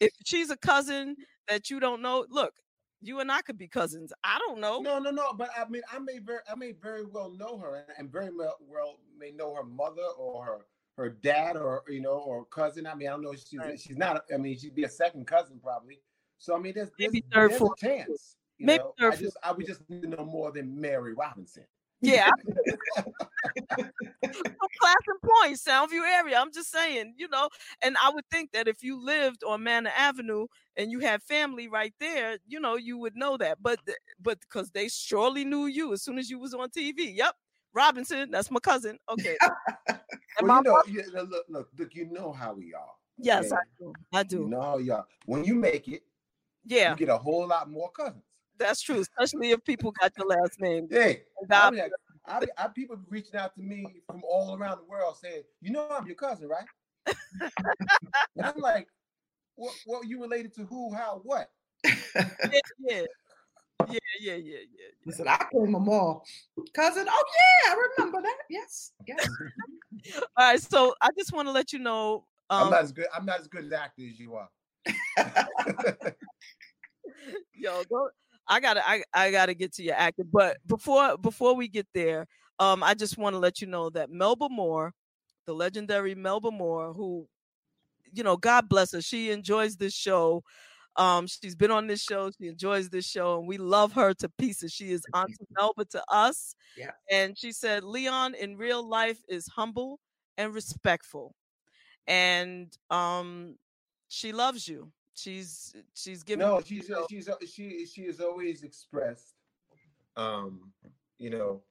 if 0.00 0.10
she's 0.24 0.50
a 0.50 0.56
cousin 0.56 1.16
that 1.48 1.68
you 1.70 1.80
don't 1.80 2.00
know, 2.00 2.24
look, 2.30 2.54
you 3.02 3.20
and 3.20 3.30
I 3.30 3.42
could 3.42 3.58
be 3.58 3.68
cousins. 3.68 4.12
I 4.24 4.38
don't 4.46 4.58
know. 4.60 4.80
No, 4.80 4.98
no, 4.98 5.10
no. 5.10 5.32
But 5.34 5.50
I 5.56 5.68
mean, 5.68 5.82
I 5.92 5.98
may 5.98 6.18
very, 6.18 6.40
I 6.50 6.54
may 6.54 6.72
very 6.72 7.04
well 7.04 7.30
know 7.30 7.58
her, 7.58 7.84
and- 7.98 8.10
very 8.10 8.30
well, 8.34 8.56
may 9.18 9.30
know 9.30 9.54
her 9.54 9.64
mother 9.64 10.06
or 10.18 10.44
her 10.44 10.66
her 10.96 11.10
dad 11.10 11.56
or 11.56 11.82
you 11.88 12.00
know 12.00 12.18
or 12.18 12.46
cousin. 12.46 12.86
I 12.86 12.94
mean, 12.94 13.08
I 13.08 13.10
don't 13.10 13.22
know. 13.22 13.32
if 13.32 13.40
She's 13.46 13.58
Right. 13.60 13.78
she's 13.78 13.98
not. 13.98 14.22
I 14.32 14.38
mean, 14.38 14.58
she'd 14.58 14.74
be 14.74 14.84
a 14.84 14.88
second 14.88 15.26
cousin 15.26 15.60
probably. 15.62 16.00
So 16.38 16.56
I 16.56 16.58
mean, 16.58 16.72
there's 16.74 16.90
there's, 16.98 17.12
Maybe 17.12 17.24
third, 17.32 17.50
there's 17.50 17.58
fourth. 17.58 17.82
a 17.82 17.86
chance. 17.86 18.36
You 18.58 18.66
Maybe 18.66 18.84
know, 18.98 19.10
I 19.10 19.16
just 19.16 19.36
I 19.42 19.52
would 19.52 19.66
just 19.66 19.88
need 19.88 20.02
to 20.02 20.08
know 20.08 20.24
more 20.24 20.52
than 20.52 20.80
Mary 20.80 21.12
Robinson. 21.14 21.64
Yeah. 22.00 22.30
From 22.94 23.12
Clason 24.22 25.18
Point, 25.22 25.56
Soundview 25.56 26.02
area. 26.06 26.38
I'm 26.38 26.52
just 26.52 26.70
saying, 26.70 27.14
you 27.16 27.28
know, 27.28 27.48
and 27.82 27.96
I 28.02 28.10
would 28.10 28.24
think 28.30 28.52
that 28.52 28.68
if 28.68 28.82
you 28.82 29.02
lived 29.02 29.42
on 29.44 29.62
Manor 29.62 29.92
Avenue 29.96 30.46
and 30.76 30.90
you 30.90 31.00
had 31.00 31.22
family 31.22 31.66
right 31.68 31.94
there, 32.00 32.38
you 32.46 32.60
know, 32.60 32.76
you 32.76 32.98
would 32.98 33.16
know 33.16 33.36
that. 33.38 33.58
But 33.62 33.80
but 34.20 34.38
because 34.40 34.70
they 34.70 34.88
surely 34.88 35.44
knew 35.44 35.66
you 35.66 35.92
as 35.92 36.02
soon 36.02 36.18
as 36.18 36.28
you 36.30 36.38
was 36.38 36.52
on 36.54 36.68
TV. 36.70 37.14
Yep. 37.16 37.34
Robinson, 37.72 38.30
that's 38.30 38.50
my 38.50 38.60
cousin. 38.60 38.98
Okay. 39.10 39.36
And 40.36 40.48
well, 40.48 40.56
you 40.58 40.62
know, 40.64 40.72
mom- 40.72 40.82
you, 40.88 41.02
look, 41.12 41.44
look, 41.48 41.68
look, 41.78 41.94
you 41.94 42.06
know 42.06 42.32
how 42.32 42.54
we 42.54 42.74
are. 42.74 42.90
yes, 43.18 43.52
okay? 43.52 43.54
I 43.54 43.62
do. 43.78 43.92
I 44.12 44.18
You 44.22 44.24
do. 44.24 44.48
know 44.48 44.60
how 44.62 44.78
you 44.78 44.92
are. 44.94 45.06
When 45.26 45.44
you 45.44 45.54
make 45.54 45.86
it, 45.86 46.02
Yeah, 46.64 46.90
you 46.90 46.96
get 46.96 47.08
a 47.08 47.16
whole 47.16 47.46
lot 47.46 47.70
more 47.70 47.88
cousins. 47.92 48.24
That's 48.58 48.80
true. 48.82 49.00
Especially 49.00 49.50
if 49.50 49.64
people 49.64 49.92
got 50.00 50.12
your 50.16 50.26
last 50.26 50.60
name. 50.60 50.88
Hey, 50.90 51.22
I, 51.50 51.88
I, 52.26 52.40
I 52.56 52.68
people 52.68 52.96
reaching 53.08 53.36
out 53.36 53.54
to 53.54 53.62
me 53.62 53.84
from 54.06 54.22
all 54.28 54.56
around 54.56 54.78
the 54.78 54.84
world 54.84 55.16
saying, 55.16 55.42
"You 55.60 55.72
know, 55.72 55.86
I'm 55.90 56.06
your 56.06 56.16
cousin, 56.16 56.48
right?" 56.48 56.66
and 57.40 58.46
I'm 58.46 58.58
like, 58.58 58.88
"What? 59.56 59.74
What? 59.84 60.06
You 60.06 60.20
related 60.20 60.54
to 60.56 60.64
who? 60.64 60.94
How? 60.94 61.20
What?" 61.22 61.50
yeah, 61.84 61.92
yeah, 62.80 63.02
yeah, 63.88 63.98
yeah, 64.20 64.34
yeah, 64.34 64.34
yeah. 64.36 64.90
Listen, 65.04 65.28
I 65.28 65.36
claim 65.36 65.72
them 65.72 65.88
all. 65.88 66.24
Cousin, 66.74 67.06
oh 67.08 67.24
yeah, 67.66 67.72
I 67.72 67.76
remember 67.98 68.22
that. 68.22 68.38
Yes, 68.48 68.92
yes. 69.06 69.28
All 70.36 70.46
right, 70.50 70.60
so 70.60 70.94
I 71.00 71.08
just 71.16 71.32
want 71.32 71.48
to 71.48 71.52
let 71.52 71.72
you 71.72 71.78
know. 71.78 72.26
I'm 72.50 72.64
Um, 72.64 72.70
not 72.70 72.82
as 72.82 72.92
good. 72.92 73.06
I'm 73.14 73.24
not 73.26 73.40
as 73.40 73.48
good 73.48 73.64
an 73.64 73.72
actor 73.72 74.02
as 74.08 74.18
you 74.18 74.34
are. 74.34 74.48
yo, 77.54 77.82
go. 77.84 78.08
I 78.48 78.60
gotta, 78.60 78.86
I, 78.86 79.02
I 79.12 79.30
gotta 79.30 79.54
get 79.54 79.72
to 79.74 79.82
your 79.82 79.94
acting, 79.94 80.28
but 80.32 80.58
before, 80.66 81.16
before 81.16 81.54
we 81.54 81.68
get 81.68 81.86
there, 81.94 82.26
um, 82.58 82.82
I 82.82 82.94
just 82.94 83.18
want 83.18 83.34
to 83.34 83.38
let 83.38 83.60
you 83.60 83.66
know 83.66 83.90
that 83.90 84.10
Melba 84.10 84.48
Moore, 84.48 84.92
the 85.46 85.54
legendary 85.54 86.14
Melba 86.14 86.50
Moore, 86.50 86.92
who, 86.92 87.26
you 88.12 88.22
know, 88.22 88.36
God 88.36 88.68
bless 88.68 88.92
her, 88.92 89.02
she 89.02 89.30
enjoys 89.30 89.76
this 89.76 89.94
show. 89.94 90.42
Um, 90.96 91.26
she's 91.26 91.56
been 91.56 91.72
on 91.72 91.88
this 91.88 92.00
show, 92.00 92.30
she 92.30 92.46
enjoys 92.46 92.88
this 92.88 93.04
show, 93.04 93.38
and 93.40 93.48
we 93.48 93.58
love 93.58 93.92
her 93.94 94.14
to 94.14 94.28
pieces. 94.38 94.72
She 94.72 94.92
is 94.92 95.04
Auntie 95.12 95.34
Melba 95.58 95.86
to 95.86 96.04
us. 96.08 96.54
Yeah. 96.76 96.92
And 97.10 97.36
she 97.36 97.50
said, 97.50 97.82
Leon 97.82 98.34
in 98.34 98.56
real 98.56 98.88
life 98.88 99.18
is 99.28 99.48
humble 99.48 99.98
and 100.38 100.54
respectful, 100.54 101.34
and 102.06 102.72
um, 102.90 103.56
she 104.08 104.32
loves 104.32 104.68
you. 104.68 104.92
She's 105.14 105.74
she's 105.94 106.22
giving 106.24 106.44
no, 106.44 106.60
she's 106.60 106.88
know, 106.88 107.06
she's 107.08 107.28
uh, 107.28 107.36
she 107.46 107.86
she 107.86 108.04
has 108.06 108.20
always 108.20 108.64
expressed, 108.64 109.34
um, 110.16 110.72
you 111.18 111.30
know, 111.30 111.62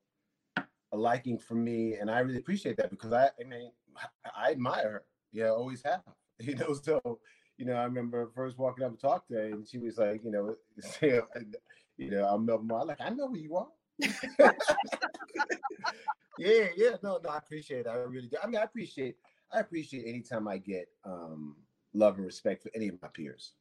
a 0.57 0.97
liking 0.97 1.37
for 1.37 1.55
me, 1.55 1.95
and 1.95 2.09
I 2.09 2.19
really 2.19 2.39
appreciate 2.39 2.77
that 2.77 2.89
because 2.89 3.11
I 3.11 3.29
I 3.39 3.43
mean 3.45 3.71
I 4.35 4.51
admire 4.51 4.91
her. 4.91 5.03
Yeah, 5.31 5.45
I 5.45 5.49
always 5.49 5.83
have. 5.83 6.01
You 6.39 6.55
know, 6.55 6.73
so 6.73 7.19
you 7.57 7.65
know, 7.65 7.75
I 7.75 7.83
remember 7.83 8.29
first 8.35 8.57
walking 8.57 8.83
up 8.83 8.89
and 8.89 8.99
talk 8.99 9.27
to 9.27 9.35
her, 9.35 9.45
and 9.45 9.67
she 9.67 9.77
was 9.77 9.99
like, 9.99 10.23
you 10.23 10.31
know, 10.31 10.55
you 11.97 12.09
know, 12.09 12.25
I'm 12.27 12.45
Melba 12.45 12.63
Moore. 12.63 12.85
Like, 12.85 12.99
I 12.99 13.09
know 13.09 13.27
who 13.29 13.37
you 13.37 13.55
are. 13.55 13.67
yeah, 16.39 16.67
yeah, 16.75 16.95
no, 17.03 17.19
no, 17.23 17.29
I 17.29 17.37
appreciate 17.37 17.81
it. 17.81 17.87
I 17.87 17.95
really 17.97 18.27
do. 18.27 18.37
I 18.43 18.47
mean, 18.47 18.57
I 18.57 18.63
appreciate, 18.63 19.15
I 19.51 19.59
appreciate 19.59 20.07
anytime 20.07 20.47
I 20.47 20.57
get 20.57 20.87
um 21.05 21.55
love 21.93 22.17
and 22.17 22.25
respect 22.25 22.63
for 22.63 22.71
any 22.75 22.87
of 22.87 23.01
my 23.01 23.07
peers 23.09 23.53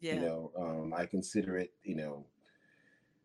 yeah. 0.00 0.14
you 0.14 0.20
know 0.20 0.50
um 0.58 0.94
i 0.96 1.06
consider 1.06 1.56
it 1.56 1.72
you 1.84 1.94
know 1.94 2.24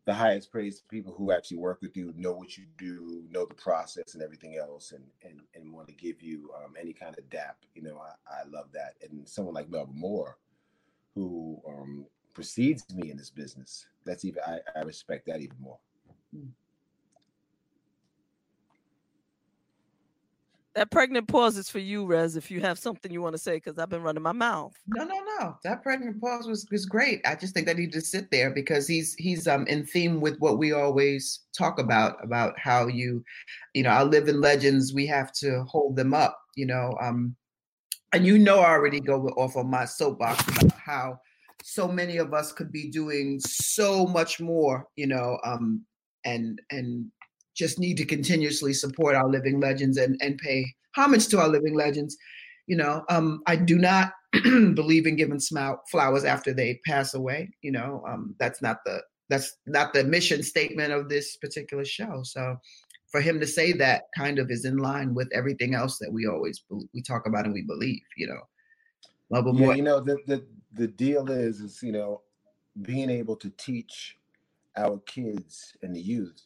the 0.06 0.14
highest 0.14 0.52
praise 0.52 0.80
to 0.80 0.86
people 0.86 1.14
who 1.14 1.32
actually 1.32 1.58
work 1.58 1.80
with 1.82 1.96
you, 1.96 2.14
know 2.16 2.34
what 2.34 2.58
you 2.58 2.66
do, 2.78 3.24
know 3.30 3.46
the 3.46 3.54
process 3.54 4.16
and 4.16 4.24
everything 4.24 4.58
else, 4.58 4.94
and 4.94 5.04
and 5.24 5.42
and 5.54 5.72
want 5.72 5.88
to 5.88 5.94
give 5.94 6.22
you 6.22 6.52
um, 6.58 6.74
any 6.80 6.94
kind 6.94 7.16
of 7.18 7.30
dap. 7.30 7.58
You 7.76 7.84
know, 7.84 8.00
I, 8.00 8.42
I 8.42 8.50
love 8.50 8.68
that. 8.74 8.96
And 9.02 9.28
someone 9.28 9.54
like 9.54 9.70
Melba 9.70 9.94
Moore, 9.94 10.38
who 11.14 11.62
um, 11.68 12.06
precedes 12.34 12.86
me 12.96 13.12
in 13.12 13.18
this 13.18 13.30
business, 13.30 13.86
that's 14.04 14.26
even 14.26 14.42
I, 14.46 14.60
I 14.76 14.82
respect 14.82 15.28
that 15.28 15.42
even 15.42 15.58
more. 15.60 15.78
Hmm. 16.36 16.48
That 20.74 20.90
pregnant 20.90 21.28
pause 21.28 21.58
is 21.58 21.70
for 21.70 21.80
you, 21.80 22.06
Rez. 22.06 22.38
If 22.38 22.50
you 22.50 22.62
have 22.62 22.80
something 22.80 23.12
you 23.12 23.22
want 23.22 23.34
to 23.34 23.42
say, 23.42 23.58
because 23.58 23.78
I've 23.78 23.90
been 23.90 24.04
running 24.04 24.24
my 24.24 24.32
mouth. 24.32 24.74
No, 24.88 25.04
no, 25.04 25.22
no. 25.38 25.58
That 25.66 25.84
pregnant 25.84 26.22
pause 26.22 26.48
was 26.48 26.66
was 26.72 26.86
great. 26.86 27.22
I 27.26 27.36
just 27.36 27.54
think 27.54 27.68
that 27.68 27.78
he 27.78 27.88
just 27.88 28.10
sit 28.10 28.32
there 28.32 28.52
because 28.52 28.88
he's 28.88 29.14
he's 29.16 29.48
um 29.50 29.68
in 29.68 29.86
theme 29.86 30.22
with 30.22 30.38
what 30.40 30.58
we 30.58 30.72
always 30.72 31.42
talk 31.58 31.78
about 31.78 32.24
about 32.24 32.58
how 32.58 32.88
you, 32.88 33.22
you 33.74 33.84
know, 33.84 33.90
our 33.90 34.06
living 34.06 34.40
legends. 34.40 34.94
We 34.94 35.06
have 35.08 35.34
to 35.34 35.64
hold 35.64 35.98
them 35.98 36.14
up. 36.14 36.40
You 36.56 36.68
know, 36.68 36.98
um, 37.02 37.36
and 38.14 38.26
you 38.26 38.38
know, 38.38 38.60
I 38.60 38.70
already 38.70 39.02
go 39.02 39.28
off 39.38 39.58
on 39.58 39.70
my 39.70 39.84
soapbox 39.84 40.42
about 40.48 40.72
how 40.72 41.20
so 41.64 41.86
many 41.86 42.16
of 42.16 42.34
us 42.34 42.54
could 42.54 42.72
be 42.72 42.90
doing 42.90 43.42
so 43.42 44.06
much 44.06 44.40
more. 44.40 44.88
You 44.96 45.08
know, 45.08 45.38
um, 45.44 45.84
and 46.24 46.62
and 46.72 47.12
just 47.56 47.80
need 47.80 47.98
to 47.98 48.06
continuously 48.06 48.74
support 48.74 49.16
our 49.16 49.28
living 49.28 49.60
legends 49.60 49.98
and, 49.98 50.18
and 50.22 50.38
pay 50.38 50.66
homage 50.96 51.28
to 51.28 51.40
our 51.40 51.48
living 51.48 51.74
legends. 51.74 52.18
You 52.68 52.78
know, 52.78 53.04
um, 53.10 53.42
I 53.48 53.56
do 53.56 53.78
not 53.78 54.14
believe 54.32 55.08
in 55.08 55.16
giving 55.16 55.40
smile, 55.40 55.82
flowers 55.90 56.24
after 56.24 56.54
they 56.54 56.80
pass 56.86 57.14
away. 57.14 57.50
You 57.62 57.72
know, 57.72 58.04
um, 58.08 58.36
that's 58.40 58.62
not 58.62 58.78
the 58.86 59.02
that's 59.30 59.58
not 59.66 59.94
the 59.94 60.04
mission 60.04 60.44
statement 60.44 60.92
of 60.92 61.08
this 61.10 61.38
particular 61.38 61.86
show. 61.86 62.22
So, 62.24 62.58
for 63.12 63.22
him 63.22 63.40
to 63.40 63.48
say 63.48 63.74
that 63.74 64.04
kind 64.18 64.40
of 64.40 64.52
is 64.52 64.66
in 64.66 64.78
line 64.78 65.14
with 65.14 65.30
everything 65.34 65.74
else 65.76 65.98
that 66.00 66.12
we 66.12 66.28
always 66.28 66.64
we 66.94 67.02
talk 67.02 67.28
about 67.28 67.46
and 67.46 67.54
we 67.54 67.64
believe. 67.64 68.02
You 68.16 68.28
know, 68.28 68.42
love 69.30 69.46
yeah, 69.48 69.66
more. 69.66 69.76
You 69.76 69.84
know, 69.84 70.00
the 70.00 70.18
the 70.28 70.46
the 70.74 70.88
deal 70.88 71.30
is 71.30 71.60
is 71.60 71.82
you 71.84 71.92
know 71.92 72.22
being 72.84 73.10
able 73.10 73.36
to 73.36 73.50
teach 73.52 74.18
our 74.78 75.00
kids 75.00 75.76
and 75.82 75.94
the 75.94 76.02
youth 76.02 76.42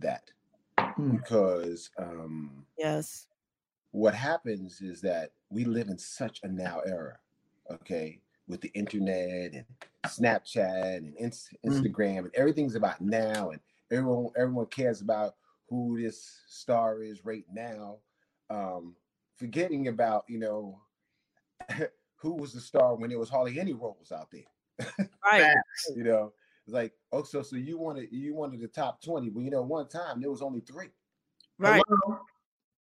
that 0.00 0.30
Hmm. 0.96 1.16
because 1.16 1.90
um 1.98 2.66
Yes. 2.78 3.26
what 3.92 4.14
happens 4.14 4.80
is 4.80 5.00
that 5.02 5.32
we 5.50 5.64
live 5.64 5.88
in 5.88 5.98
such 5.98 6.40
a 6.42 6.48
now 6.48 6.80
era 6.80 7.18
okay 7.70 8.20
with 8.46 8.60
the 8.60 8.68
internet 8.74 9.52
and 9.54 9.64
snapchat 10.06 10.96
and 10.96 11.16
Inst- 11.16 11.54
Mm. 11.64 11.80
instagram 11.82 12.18
and 12.18 12.34
everything's 12.34 12.74
about 12.74 13.00
now 13.00 13.50
and 13.50 13.60
everyone 13.90 14.30
everyone 14.36 14.66
cares 14.66 15.00
about 15.00 15.36
who 15.68 16.00
this 16.00 16.42
star 16.46 17.02
is 17.02 17.24
right 17.24 17.44
now 17.52 17.98
um 18.50 18.96
forgetting 19.36 19.88
about 19.88 20.24
you 20.28 20.38
know 20.38 20.80
who 22.16 22.34
was 22.34 22.52
the 22.52 22.60
star 22.60 22.94
when 22.96 23.10
there 23.10 23.18
was 23.18 23.30
hardly 23.30 23.58
any 23.58 23.72
roles 23.72 24.12
out 24.12 24.30
there 24.30 24.44
Right. 25.24 25.56
You 25.96 26.04
know 26.04 26.32
it's 26.66 26.74
like 26.74 26.92
oh 27.12 27.22
so 27.22 27.42
so 27.42 27.56
you 27.56 27.78
wanted 27.78 28.08
you 28.10 28.34
wanted 28.34 28.60
the 28.60 28.68
top 28.68 29.00
20 29.02 29.30
but 29.30 29.40
you 29.40 29.50
know 29.50 29.62
one 29.62 29.88
time 29.88 30.20
there 30.20 30.30
was 30.30 30.42
only 30.42 30.60
three 30.60 30.88
Right. 31.56 31.80
Hello? 31.86 32.18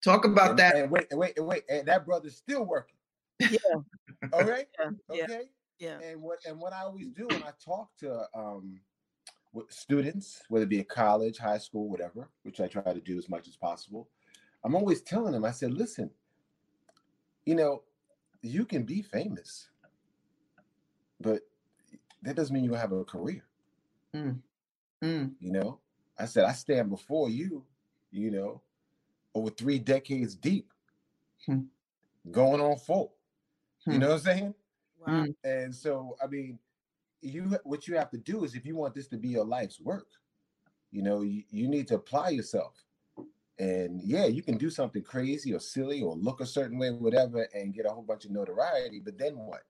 Talk 0.02 0.24
about 0.24 0.50
and, 0.50 0.58
that. 0.58 0.76
and 0.76 0.90
wait 0.90 1.06
and 1.10 1.20
wait 1.20 1.36
and 1.36 1.46
wait 1.46 1.64
and 1.68 1.86
that 1.88 2.06
brother's 2.06 2.36
still 2.36 2.64
working 2.64 2.96
Yeah. 3.38 3.58
all 4.32 4.44
right 4.44 4.66
Yeah. 4.80 4.90
Yeah. 5.12 5.24
okay 5.24 5.42
Yeah. 5.78 5.98
and 6.00 6.20
what 6.22 6.38
and 6.46 6.58
what 6.58 6.72
i 6.72 6.80
always 6.82 7.08
do 7.10 7.26
when 7.28 7.42
i 7.42 7.50
talk 7.64 7.90
to 7.98 8.24
um 8.34 8.80
with 9.52 9.70
students 9.70 10.42
whether 10.48 10.62
it 10.64 10.68
be 10.68 10.80
at 10.80 10.88
college 10.88 11.38
high 11.38 11.58
school 11.58 11.88
whatever 11.88 12.28
which 12.44 12.60
i 12.60 12.66
try 12.68 12.82
to 12.92 13.00
do 13.00 13.18
as 13.18 13.28
much 13.28 13.46
as 13.48 13.56
possible 13.56 14.08
i'm 14.64 14.74
always 14.74 15.02
telling 15.02 15.32
them 15.32 15.44
i 15.44 15.50
said 15.50 15.72
listen 15.74 16.09
you 17.44 17.54
know 17.54 17.83
you 18.42 18.64
can 18.64 18.85
be 18.85 19.02
famous 19.02 19.68
but 21.20 21.42
that 22.22 22.35
doesn't 22.37 22.54
mean 22.54 22.64
you 22.64 22.72
have 22.74 22.92
a 22.92 23.04
career 23.04 23.44
Mm. 24.14 24.40
you 25.40 25.51
know 25.51 25.81
i 26.18 26.27
said 26.27 26.44
i 26.44 26.53
stand 26.53 26.90
before 26.90 27.29
you 27.31 27.64
you 28.11 28.31
know 28.31 28.61
over 29.35 29.51
three 29.51 29.79
decades 29.79 30.35
deep 30.35 30.70
Hmm. 31.46 31.62
going 32.31 32.61
on 32.61 32.77
four 32.77 33.11
you 33.87 33.94
Hmm. 33.94 33.98
know 33.98 34.09
what 34.09 34.14
i'm 34.14 34.20
saying 34.20 34.55
Wow. 34.98 35.25
Mm. 35.25 35.35
and 35.44 35.75
so 35.75 36.16
i 36.22 36.27
mean 36.27 36.59
you 37.22 37.59
what 37.64 37.88
you 37.88 37.96
have 37.96 38.11
to 38.11 38.18
do 38.18 38.44
is 38.44 38.55
if 38.55 38.64
you 38.66 38.77
want 38.77 38.94
this 38.94 39.09
to 39.09 39.16
be 39.16 39.29
your 39.29 39.44
life's 39.44 39.81
work 39.81 40.09
you 40.90 41.03
know 41.03 41.22
you, 41.22 41.42
you 41.51 41.68
need 41.68 41.88
to 41.88 41.94
apply 41.96 42.29
yourself 42.29 42.85
and 43.59 44.01
yeah 44.03 44.27
you 44.27 44.42
can 44.42 44.57
do 44.59 44.70
something 44.70 45.03
crazy 45.03 45.53
or 45.55 45.59
silly 45.61 46.03
or 46.03 46.16
look 46.16 46.40
a 46.40 46.46
certain 46.46 46.79
way 46.79 46.88
or 46.88 46.94
whatever 46.98 47.48
and 47.55 47.75
get 47.75 47.87
a 47.87 47.90
whole 47.90 48.03
bunch 48.03 48.25
of 48.25 48.31
notoriety 48.31 49.01
but 49.01 49.18
then 49.18 49.37
what 49.37 49.62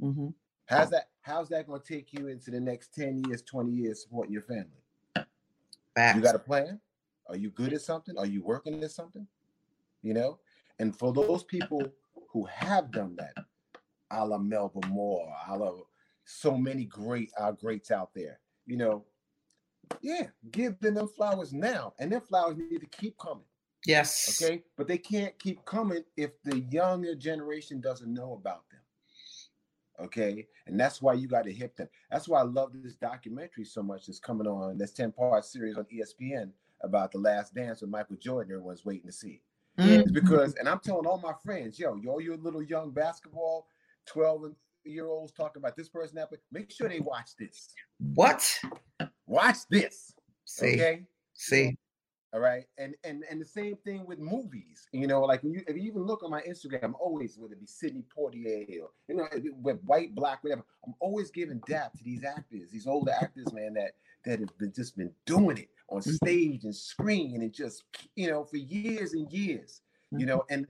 hmm 0.00 0.28
how's 0.72 0.90
that 0.90 1.08
how's 1.22 1.48
that 1.50 1.66
going 1.66 1.80
to 1.80 1.86
take 1.86 2.12
you 2.12 2.28
into 2.28 2.50
the 2.50 2.60
next 2.60 2.94
10 2.94 3.22
years 3.26 3.42
20 3.42 3.70
years 3.70 4.02
supporting 4.02 4.32
your 4.32 4.42
family? 4.42 4.66
Facts. 5.94 6.16
you 6.16 6.22
got 6.22 6.34
a 6.34 6.38
plan? 6.38 6.80
Are 7.28 7.36
you 7.36 7.50
good 7.50 7.72
at 7.72 7.82
something? 7.82 8.16
Are 8.18 8.26
you 8.26 8.42
working 8.42 8.82
at 8.82 8.90
something? 8.90 9.26
You 10.02 10.14
know? 10.14 10.38
And 10.78 10.96
for 10.96 11.12
those 11.12 11.44
people 11.44 11.82
who 12.32 12.44
have 12.46 12.90
done 12.90 13.16
that 13.16 13.34
a 14.10 14.26
la 14.26 14.38
melba 14.38 14.86
moore 14.88 15.32
a 15.48 15.56
la 15.56 15.72
so 16.24 16.56
many 16.56 16.84
great 16.84 17.30
uh, 17.38 17.52
greats 17.52 17.90
out 17.90 18.10
there 18.14 18.38
you 18.66 18.76
know 18.76 19.04
yeah 20.02 20.26
give 20.50 20.78
them 20.80 20.94
them 20.94 21.08
flowers 21.08 21.52
now. 21.52 21.92
And 21.98 22.12
them 22.12 22.20
flowers 22.20 22.56
need 22.56 22.80
to 22.80 22.86
keep 22.86 23.16
coming 23.18 23.44
yes. 23.86 24.42
okay? 24.42 24.62
But 24.76 24.88
they 24.88 24.98
can't 24.98 25.38
keep 25.38 25.64
coming 25.64 26.04
if 26.16 26.30
the 26.42 26.60
younger 26.70 27.14
generation 27.14 27.80
doesn't 27.80 28.12
know 28.12 28.34
about 28.34 28.68
them 28.70 28.80
okay 30.00 30.46
and 30.66 30.78
that's 30.80 31.02
why 31.02 31.12
you 31.12 31.28
got 31.28 31.44
to 31.44 31.52
hit 31.52 31.76
them 31.76 31.88
that's 32.10 32.28
why 32.28 32.40
i 32.40 32.42
love 32.42 32.70
this 32.74 32.94
documentary 32.94 33.64
so 33.64 33.82
much 33.82 34.06
that's 34.06 34.18
coming 34.18 34.46
on 34.46 34.78
this 34.78 34.92
10 34.92 35.12
part 35.12 35.44
series 35.44 35.76
on 35.76 35.84
espn 35.94 36.50
about 36.82 37.12
the 37.12 37.18
last 37.18 37.54
dance 37.54 37.80
with 37.82 37.90
michael 37.90 38.16
jordan 38.16 38.52
everyone's 38.52 38.84
waiting 38.84 39.06
to 39.06 39.12
see 39.12 39.40
Mm. 39.78 40.00
it's 40.02 40.12
because 40.12 40.54
and 40.56 40.68
i'm 40.68 40.80
telling 40.80 41.06
all 41.06 41.16
my 41.18 41.32
friends 41.42 41.78
yo 41.78 41.96
yo 41.96 42.18
your 42.18 42.36
little 42.36 42.62
young 42.62 42.90
basketball 42.90 43.66
12 44.04 44.52
year 44.84 45.06
olds 45.06 45.32
talking 45.32 45.62
about 45.62 45.76
this 45.76 45.88
person 45.88 46.14
that 46.16 46.28
make 46.50 46.70
sure 46.70 46.90
they 46.90 47.00
watch 47.00 47.30
this 47.38 47.70
What? 48.12 48.60
watch 49.26 49.56
this 49.70 50.12
See. 50.44 50.74
okay 50.74 51.02
See. 51.32 51.78
All 52.32 52.40
right, 52.40 52.64
and 52.78 52.94
and 53.04 53.24
and 53.30 53.40
the 53.40 53.44
same 53.44 53.76
thing 53.76 54.06
with 54.06 54.18
movies. 54.18 54.86
You 54.92 55.06
know, 55.06 55.20
like 55.22 55.42
when 55.42 55.52
you 55.52 55.62
if 55.66 55.76
you 55.76 55.82
even 55.82 56.02
look 56.04 56.22
on 56.22 56.30
my 56.30 56.40
Instagram, 56.42 56.82
I'm 56.84 56.94
always 56.98 57.36
whether 57.38 57.54
it 57.54 57.60
be 57.60 57.66
Sidney 57.66 58.04
Poitier 58.16 58.62
or 58.82 58.90
you 59.08 59.14
know 59.16 59.26
with 59.60 59.80
white, 59.84 60.14
black, 60.14 60.42
whatever. 60.42 60.64
I'm 60.86 60.94
always 61.00 61.30
giving 61.30 61.60
dap 61.66 61.92
to 61.94 62.04
these 62.04 62.24
actors, 62.24 62.70
these 62.70 62.86
older 62.86 63.12
actors, 63.12 63.52
man, 63.52 63.74
that 63.74 63.92
that 64.24 64.40
have 64.40 64.56
been 64.58 64.72
just 64.72 64.96
been 64.96 65.12
doing 65.26 65.58
it 65.58 65.68
on 65.90 66.00
Mhm. 66.00 66.14
stage 66.14 66.64
and 66.64 66.74
screen 66.74 67.42
and 67.42 67.52
just 67.52 67.84
you 68.16 68.28
know 68.30 68.44
for 68.44 68.56
years 68.56 69.12
and 69.14 69.30
years. 69.32 69.82
You 70.10 70.26
know, 70.26 70.44
and 70.50 70.66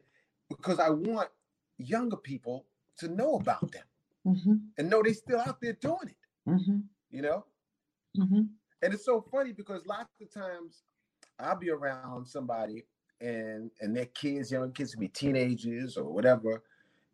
because 0.49 0.79
I 0.79 0.91
want 0.91 1.29
younger 1.79 2.17
people 2.17 2.67
to 2.99 3.09
know 3.09 3.35
about 3.37 3.71
them 3.73 3.85
Mm-hmm. 4.27 4.55
and 4.79 4.89
know 4.91 5.03
they 5.03 5.13
still 5.13 5.41
out 5.41 5.61
there 5.61 5.73
doing 5.73 6.09
it. 6.09 6.17
Mm-hmm. 6.49 6.79
You 7.11 7.23
know, 7.23 7.45
Mm-hmm. 8.19 8.43
and 8.83 8.95
it's 8.95 9.05
so 9.05 9.21
funny 9.21 9.53
because 9.53 9.87
lots 9.87 10.11
of 10.21 10.33
times 10.33 10.83
I'll 11.43 11.57
be 11.57 11.71
around 11.71 12.27
somebody 12.27 12.85
and 13.21 13.71
and 13.81 13.97
their 13.97 14.07
kids, 14.07 14.51
young 14.51 14.73
kids, 14.73 14.95
be 14.97 15.09
teenagers 15.09 15.97
or 15.97 16.13
whatever, 16.13 16.63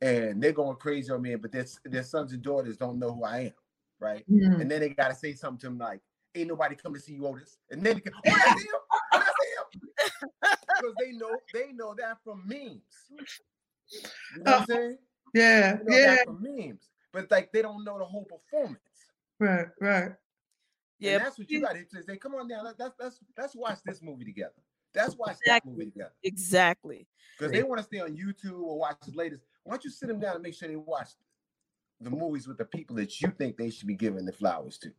and 0.01 0.43
they're 0.43 0.53
going 0.53 0.77
crazy 0.77 1.12
on 1.12 1.23
me, 1.23 1.35
but 1.37 1.53
their 1.53 1.67
their 1.85 2.03
sons 2.03 2.33
and 2.33 2.43
daughters 2.43 2.77
don't 2.77 2.99
know 2.99 3.12
who 3.12 3.25
I 3.25 3.38
am, 3.41 3.53
right? 4.01 4.25
Mm. 4.31 4.61
And 4.61 4.71
then 4.71 4.81
they 4.81 4.91
gotta 4.91 5.14
say 5.14 5.35
something 5.35 5.61
to 5.61 5.67
them 5.67 5.79
like, 5.79 6.01
"Ain't 6.35 6.49
nobody 6.49 6.75
come 6.77 6.95
to 6.95 7.01
see 7.01 7.14
you, 7.14 7.27
Otis," 7.27 7.59
and 7.71 7.85
then 7.85 7.95
they 7.97 8.01
can, 8.01 8.14
"Oh, 8.14 8.37
that's 8.38 8.62
him! 8.62 8.81
Oh, 8.93 9.01
that's 9.12 9.25
him!" 9.25 9.81
Because 10.81 10.95
they 10.99 11.11
know 11.12 11.41
they 11.53 11.73
know 11.73 11.95
that 11.99 12.19
from 12.23 12.47
memes. 12.47 12.83
You 13.11 14.45
know 14.45 14.53
what 14.53 14.61
I'm 14.61 14.67
saying? 14.67 14.99
Yeah. 15.35 15.77
They 15.77 15.85
know 15.85 15.97
Yeah. 15.97 16.14
that 16.17 16.25
from 16.25 16.43
memes, 16.43 16.88
but 17.12 17.31
like 17.31 17.53
they 17.53 17.62
don't 17.62 17.85
know 17.85 17.99
the 17.99 18.05
whole 18.05 18.25
performance. 18.25 18.79
Right. 19.41 19.67
Right. 19.81 20.12
Yeah. 20.98 21.16
and 21.16 21.24
that's 21.24 21.38
what 21.38 21.50
you 21.50 21.61
got 21.61 21.74
to 21.74 22.02
say. 22.02 22.16
Come 22.16 22.34
on 22.34 22.48
now, 22.48 22.62
let- 22.62 22.78
let's 22.78 22.94
let's 22.98 23.18
let's 23.37 23.54
watch 23.56 23.78
this 23.84 24.02
movie 24.02 24.24
together. 24.24 24.52
Let's 24.94 25.16
watch 25.16 25.37
that 25.46 25.58
Exactly. 25.58 25.72
movie 25.72 25.84
together 25.87 26.12
Exactly. 26.22 27.06
because 27.38 27.52
they 27.52 27.62
want 27.62 27.78
to 27.78 27.84
stay 27.84 28.00
on 28.00 28.16
YouTube 28.16 28.61
or 28.61 28.78
watch 28.78 28.96
the 29.06 29.12
latest. 29.16 29.42
Why 29.62 29.74
don't 29.74 29.84
you 29.84 29.90
sit 29.90 30.08
them 30.08 30.18
down 30.18 30.34
and 30.34 30.42
make 30.42 30.54
sure 30.54 30.66
they 30.68 30.76
watch 30.76 31.11
the 32.00 32.11
movies 32.11 32.48
with 32.48 32.58
the 32.58 32.64
people 32.64 32.96
that 32.96 33.20
you 33.20 33.30
think 33.30 33.56
they 33.56 33.70
should 33.70 33.87
be 33.87 33.94
giving 33.94 34.24
the 34.24 34.32
flowers 34.32 34.78
to? 34.78 34.92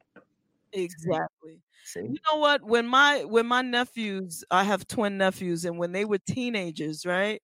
Exactly. 0.73 1.59
See. 1.83 2.01
You 2.01 2.17
know 2.31 2.38
what? 2.38 2.63
When 2.63 2.85
my 2.85 3.23
when 3.23 3.47
my 3.47 3.62
nephews, 3.62 4.43
I 4.51 4.63
have 4.63 4.88
twin 4.88 5.17
nephews, 5.17 5.65
and 5.65 5.77
when 5.77 5.91
they 5.91 6.05
were 6.05 6.19
teenagers, 6.19 7.05
right? 7.05 7.41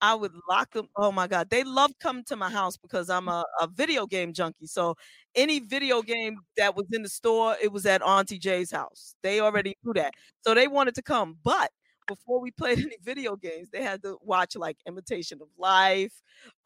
I 0.00 0.14
would 0.14 0.32
lock 0.48 0.72
them. 0.72 0.88
Oh 0.96 1.10
my 1.10 1.26
God. 1.26 1.48
They 1.50 1.64
love 1.64 1.92
coming 2.00 2.24
to 2.24 2.36
my 2.36 2.50
house 2.50 2.76
because 2.76 3.08
I'm 3.08 3.28
a, 3.28 3.44
a 3.60 3.66
video 3.66 4.06
game 4.06 4.32
junkie. 4.32 4.66
So 4.66 4.94
any 5.34 5.60
video 5.60 6.02
game 6.02 6.38
that 6.56 6.76
was 6.76 6.86
in 6.92 7.02
the 7.02 7.08
store, 7.08 7.56
it 7.62 7.72
was 7.72 7.86
at 7.86 8.02
Auntie 8.02 8.38
Jay's 8.38 8.70
house. 8.70 9.14
They 9.22 9.40
already 9.40 9.76
knew 9.84 9.94
that. 9.94 10.12
So 10.42 10.54
they 10.54 10.68
wanted 10.68 10.94
to 10.96 11.02
come. 11.02 11.36
But 11.42 11.70
before 12.06 12.40
we 12.40 12.50
played 12.58 12.78
any 12.78 12.96
video 13.02 13.36
games, 13.36 13.68
they 13.70 13.82
had 13.82 14.02
to 14.02 14.18
watch 14.20 14.56
like 14.56 14.76
Imitation 14.86 15.38
of 15.40 15.48
Life, 15.58 16.12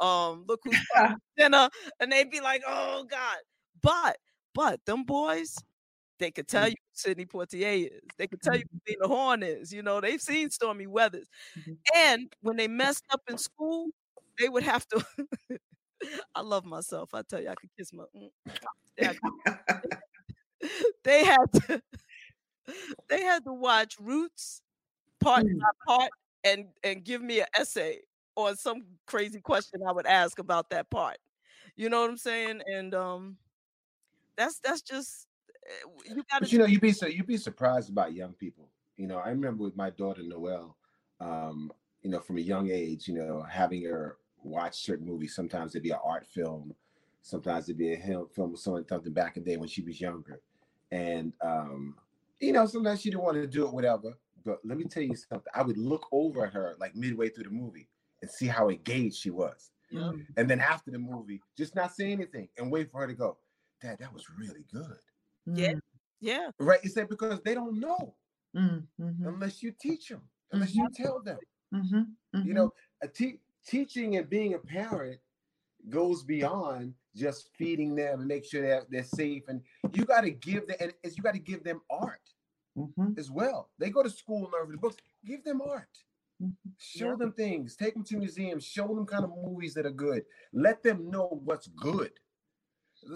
um, 0.00 0.44
Look 0.48 0.60
Who's 0.64 0.78
Dinner, 1.36 1.68
and 2.00 2.10
they'd 2.10 2.30
be 2.30 2.40
like, 2.40 2.62
oh 2.66 3.04
God. 3.08 3.38
But, 3.82 4.18
but 4.54 4.80
them 4.84 5.04
boys, 5.04 5.56
they 6.20 6.32
could 6.32 6.48
tell 6.48 6.66
Mm. 6.66 6.70
you 6.70 6.76
who 6.76 6.90
Sidney 6.94 7.26
Poitier 7.26 7.90
is. 7.92 8.14
They 8.18 8.28
could 8.28 8.42
tell 8.42 8.56
you 8.56 8.64
who 8.72 8.80
Lena 8.88 9.08
Horne 9.08 9.44
is. 9.44 9.72
You 9.72 9.82
know, 9.82 10.00
they've 10.02 10.22
seen 10.22 10.50
Stormy 10.50 10.88
Weathers. 10.88 11.28
Mhm. 11.56 11.78
And 11.96 12.32
when 12.42 12.56
they 12.56 12.68
messed 12.68 13.04
up 13.12 13.22
in 13.28 13.38
school, 13.38 13.88
they 14.38 14.48
would 14.48 14.64
have 14.64 14.86
to. 14.88 15.04
I 16.34 16.40
love 16.42 16.64
myself. 16.64 17.14
I 17.14 17.22
tell 17.22 17.40
you, 17.42 17.48
I 17.50 17.56
could 17.56 17.70
kiss 17.78 17.92
my. 17.92 18.04
mm, 18.16 18.30
They 18.98 19.04
had 19.04 19.16
to, 19.24 19.32
they 21.04 21.24
had 21.24 21.46
to. 21.66 21.82
They 23.08 23.22
had 23.22 23.44
to 23.44 23.52
watch 23.52 23.96
Roots 24.00 24.62
part 25.20 25.44
Mm. 25.44 25.58
by 25.58 25.70
part 25.94 26.12
and 26.44 26.66
and 26.84 27.04
give 27.04 27.22
me 27.22 27.40
an 27.40 27.46
essay 27.58 28.00
on 28.36 28.56
some 28.56 28.84
crazy 29.06 29.40
question 29.40 29.80
I 29.88 29.92
would 29.92 30.06
ask 30.06 30.38
about 30.38 30.70
that 30.70 30.90
part. 30.90 31.18
You 31.76 31.88
know 31.90 32.00
what 32.02 32.10
I'm 32.10 32.18
saying? 32.18 32.62
And 32.66 32.94
um, 32.94 33.38
that's 34.36 34.60
that's 34.60 34.82
just 34.82 35.26
you 36.06 36.16
got 36.30 36.40
But 36.40 36.46
to. 36.46 36.52
you 36.52 36.58
know, 36.58 36.66
you'd 36.66 36.80
be 36.80 36.92
so 36.92 37.06
you'd 37.06 37.26
be 37.26 37.36
surprised 37.36 37.90
about 37.90 38.12
young 38.14 38.32
people. 38.34 38.68
You 38.96 39.06
know, 39.06 39.18
I 39.18 39.28
remember 39.30 39.64
with 39.64 39.76
my 39.76 39.90
daughter 39.90 40.22
Noelle, 40.22 40.76
um, 41.20 41.72
you 42.02 42.10
know, 42.10 42.20
from 42.20 42.38
a 42.38 42.40
young 42.42 42.70
age, 42.70 43.08
you 43.08 43.14
know, 43.14 43.42
having 43.42 43.84
her 43.84 44.18
watch 44.42 44.82
certain 44.82 45.06
movies. 45.06 45.34
Sometimes 45.34 45.74
it'd 45.74 45.82
be 45.82 45.90
an 45.90 45.98
art 46.04 46.26
film, 46.26 46.74
sometimes 47.22 47.64
it'd 47.68 47.78
be 47.78 47.92
a 47.94 47.98
film 48.34 48.52
with 48.52 48.60
someone 48.60 48.86
something 48.88 49.12
back 49.12 49.36
in 49.36 49.44
the 49.44 49.50
day 49.50 49.56
when 49.56 49.68
she 49.68 49.82
was 49.82 50.00
younger. 50.00 50.40
And 50.90 51.32
um, 51.40 51.96
you 52.40 52.52
know, 52.52 52.66
sometimes 52.66 53.00
she 53.00 53.10
didn't 53.10 53.22
want 53.22 53.36
to 53.36 53.46
do 53.46 53.66
it, 53.66 53.72
whatever. 53.72 54.14
But 54.44 54.60
let 54.64 54.78
me 54.78 54.84
tell 54.84 55.02
you 55.02 55.14
something. 55.14 55.52
I 55.54 55.62
would 55.62 55.76
look 55.76 56.06
over 56.12 56.46
at 56.46 56.52
her 56.54 56.74
like 56.80 56.96
midway 56.96 57.28
through 57.28 57.44
the 57.44 57.50
movie 57.50 57.88
and 58.22 58.30
see 58.30 58.46
how 58.46 58.68
engaged 58.70 59.16
she 59.16 59.30
was. 59.30 59.70
And 60.36 60.48
then 60.48 60.60
after 60.60 60.90
the 60.90 60.98
movie, 60.98 61.42
just 61.56 61.74
not 61.74 61.94
say 61.94 62.12
anything 62.12 62.48
and 62.56 62.70
wait 62.70 62.90
for 62.90 63.00
her 63.02 63.06
to 63.06 63.14
go, 63.14 63.36
Dad, 63.82 63.98
that 64.00 64.12
was 64.12 64.24
really 64.38 64.64
good. 64.72 64.96
Yeah. 65.54 65.74
Yeah. 66.20 66.50
Right? 66.58 66.80
It's 66.82 66.94
that 66.94 67.08
because 67.08 67.40
they 67.42 67.54
don't 67.54 67.80
know 67.80 68.16
Mm, 68.54 68.88
mhm, 68.98 69.24
unless 69.28 69.62
you 69.62 69.72
teach 69.72 70.08
them, 70.08 70.28
unless 70.52 70.74
you 70.74 70.88
tell 70.92 71.22
them. 71.22 71.38
mhm, 71.72 72.16
You 72.42 72.54
mhm. 72.54 72.54
know, 72.54 72.72
a 73.02 73.08
te- 73.08 73.40
teaching 73.66 74.16
and 74.16 74.28
being 74.28 74.54
a 74.54 74.58
parent 74.58 75.20
goes 75.88 76.24
beyond 76.24 76.94
just 77.14 77.50
feeding 77.56 77.94
them 77.94 78.20
and 78.20 78.28
make 78.28 78.44
sure 78.44 78.62
that 78.66 78.90
they're 78.90 79.04
safe. 79.04 79.44
And 79.48 79.62
you 79.94 80.04
got 80.04 80.22
to 80.22 80.30
give 80.30 80.66
them, 80.68 80.76
and 80.80 81.16
you 81.16 81.22
got 81.22 81.34
to 81.34 81.40
give 81.40 81.64
them 81.64 81.82
art 81.90 82.20
Mhm, 82.76 83.14
as 83.16 83.30
well. 83.30 83.70
They 83.78 83.90
go 83.90 84.02
to 84.02 84.10
school 84.10 84.44
and 84.44 84.52
learn 84.52 84.72
the 84.72 84.78
books. 84.78 84.96
Give 85.24 85.44
them 85.44 85.60
art. 85.60 86.04
mhm. 86.40 86.74
Show 86.78 87.10
Yeah. 87.10 87.16
them 87.16 87.32
things. 87.32 87.76
Take 87.76 87.94
them 87.94 88.04
to 88.04 88.16
museums. 88.18 88.64
Show 88.64 88.88
them 88.88 89.06
kind 89.06 89.24
of 89.24 89.30
movies 89.36 89.74
that 89.74 89.86
are 89.86 89.90
good. 89.92 90.24
Let 90.52 90.82
them 90.82 91.10
know 91.10 91.28
what's 91.44 91.68
good. 91.68 92.12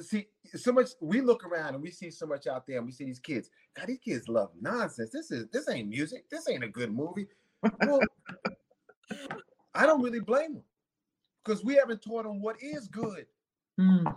See, 0.00 0.28
so 0.54 0.72
much 0.72 0.90
we 1.00 1.20
look 1.20 1.44
around 1.44 1.74
and 1.74 1.82
we 1.82 1.90
see 1.90 2.10
so 2.10 2.26
much 2.26 2.46
out 2.46 2.66
there, 2.66 2.78
and 2.78 2.86
we 2.86 2.92
see 2.92 3.04
these 3.04 3.18
kids. 3.18 3.50
God, 3.76 3.88
these 3.88 3.98
kids 3.98 4.28
love 4.28 4.50
nonsense. 4.60 5.10
This 5.10 5.30
is 5.30 5.46
this 5.52 5.68
ain't 5.68 5.88
music. 5.88 6.28
This 6.30 6.48
ain't 6.48 6.64
a 6.64 6.68
good 6.68 6.92
movie. 6.92 7.28
Well, 7.80 8.00
I 9.74 9.86
don't 9.86 10.02
really 10.02 10.20
blame 10.20 10.54
them 10.54 10.62
because 11.44 11.64
we 11.64 11.74
haven't 11.74 12.02
taught 12.02 12.24
them 12.24 12.40
what 12.40 12.56
is 12.62 12.88
good. 12.88 13.26
Mm, 13.78 14.16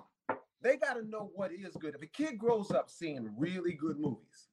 They 0.62 0.78
got 0.78 0.94
to 0.94 1.06
know 1.06 1.32
what 1.36 1.52
is 1.52 1.76
good. 1.76 1.96
If 1.96 2.02
a 2.02 2.08
kid 2.08 2.38
grows 2.38 2.72
up 2.72 2.90
seeing 2.90 3.30
really 3.38 3.74
good 3.74 4.00
movies, 4.00 4.48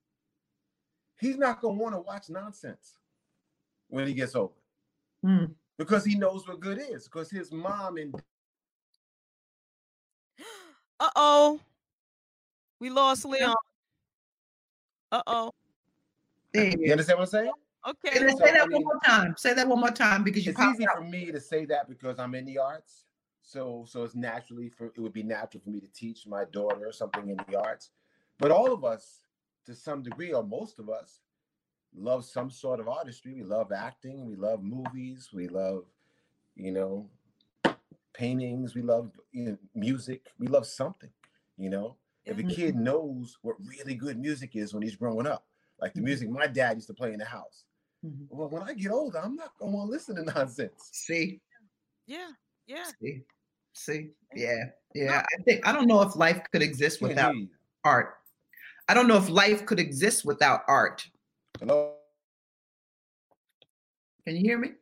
he's 1.21 1.37
not 1.37 1.61
gonna 1.61 1.75
want 1.79 1.95
to 1.95 2.01
watch 2.01 2.29
nonsense 2.29 2.99
when 3.89 4.07
he 4.07 4.15
gets 4.15 4.35
older 4.35 4.55
mm. 5.25 5.51
because 5.79 6.05
he 6.05 6.17
knows 6.17 6.49
what 6.49 6.61
good 6.61 6.81
is. 6.91 7.05
Because 7.05 7.31
his 7.31 7.53
mom 7.53 7.99
and 7.99 8.15
Uh 11.05 11.11
oh. 11.17 11.61
We 12.81 12.89
lost 12.89 13.27
Leon. 13.27 13.55
Uh 15.13 15.23
oh. 15.27 15.53
There 16.55 16.65
you 16.65 16.77
you 16.81 16.93
understand 16.93 17.19
what 17.19 17.25
I'm 17.25 17.31
saying? 17.31 17.53
Okay. 17.87 18.15
Say 18.15 18.25
that, 18.25 18.43
I 18.43 18.53
that 18.53 18.71
one 18.71 18.85
more 18.85 19.01
time. 19.05 19.35
Say 19.37 19.53
that 19.53 19.69
one 19.69 19.81
more 19.81 19.91
time 19.91 20.25
because 20.25 20.47
you 20.47 20.53
It's 20.53 20.61
easy 20.63 20.89
out. 20.89 20.97
for 20.97 21.05
me 21.05 21.31
to 21.31 21.39
say 21.39 21.67
that 21.67 21.91
because 21.91 22.19
I'm 22.19 22.35
in 22.35 22.47
the 22.47 22.57
arts. 22.57 23.05
So 23.43 23.85
so 23.87 24.03
it's 24.05 24.15
naturally 24.15 24.71
for 24.71 24.87
it 24.87 24.99
would 24.99 25.13
be 25.13 25.23
natural 25.23 25.63
for 25.63 25.69
me 25.69 25.81
to 25.81 25.89
teach 25.89 26.27
my 26.27 26.45
daughter 26.47 26.91
something 26.91 27.29
in 27.29 27.39
the 27.51 27.61
arts. 27.61 27.91
But 28.39 28.51
all 28.51 28.73
of 28.73 28.83
us, 28.83 29.21
to 29.67 29.75
some 29.75 30.03
degree, 30.03 30.33
or 30.33 30.43
most 30.43 30.79
of 30.79 30.89
us, 30.89 31.21
love 31.95 32.25
some 32.25 32.51
sort 32.51 32.81
of 32.81 32.89
artistry. 32.89 33.35
We 33.35 33.43
love 33.43 33.73
acting, 33.73 34.25
we 34.25 34.37
love 34.37 34.63
movies, 34.63 35.29
we 35.35 35.49
love, 35.49 35.85
you 36.57 36.73
know, 36.73 37.11
paintings, 38.15 38.75
we 38.75 38.83
love 38.83 39.11
you 39.33 39.45
know, 39.45 39.59
music, 39.75 40.33
we 40.39 40.47
love 40.47 40.67
something, 40.67 41.11
you 41.59 41.69
know. 41.69 41.97
If 42.25 42.39
a 42.39 42.43
kid 42.43 42.75
knows 42.75 43.37
what 43.43 43.57
really 43.67 43.95
good 43.95 44.19
music 44.19 44.57
is 44.57 44.73
when 44.73 44.83
he's 44.83 44.97
growing 44.97 45.27
up, 45.27 45.45
like 45.79 45.93
the 45.93 46.01
Mhm. 46.01 46.05
music 46.05 46.31
my 46.31 46.47
dad 46.47 46.77
used 46.77 46.87
to 46.87 46.95
play 46.95 47.13
in 47.13 47.19
the 47.19 47.25
house. 47.27 47.65
Mhm. 48.03 48.27
Well, 48.31 48.49
when 48.49 48.63
I 48.63 48.73
get 48.73 48.91
older, 48.91 49.19
I'm 49.19 49.37
not 49.37 49.59
gonna 49.59 49.73
want 49.73 49.89
to 49.89 49.93
listen 49.93 50.17
to 50.17 50.23
nonsense. 50.47 50.89
See, 50.93 51.41
Yeah. 52.07 52.31
Yeah. 52.67 52.91
see, 53.01 53.25
see. 53.75 54.11
Yeah, 54.35 54.71
yeah. 54.95 55.23
I 55.39 55.43
think 55.43 55.67
I 55.67 55.73
don't 55.73 55.87
know 55.87 56.01
if 56.01 56.17
life 56.17 56.41
could 56.51 56.63
exist 56.63 57.03
without 57.03 57.35
hear 57.35 57.49
art. 57.85 58.17
I 58.89 58.95
don't 58.95 59.09
know 59.09 59.17
if 59.19 59.29
life 59.29 59.67
could 59.67 59.81
exist 59.81 60.25
without 60.25 60.63
art. 60.67 61.07
Hello? 61.59 61.99
Can 64.25 64.37
you 64.37 64.43
hear 64.43 64.59
me? 64.59 64.73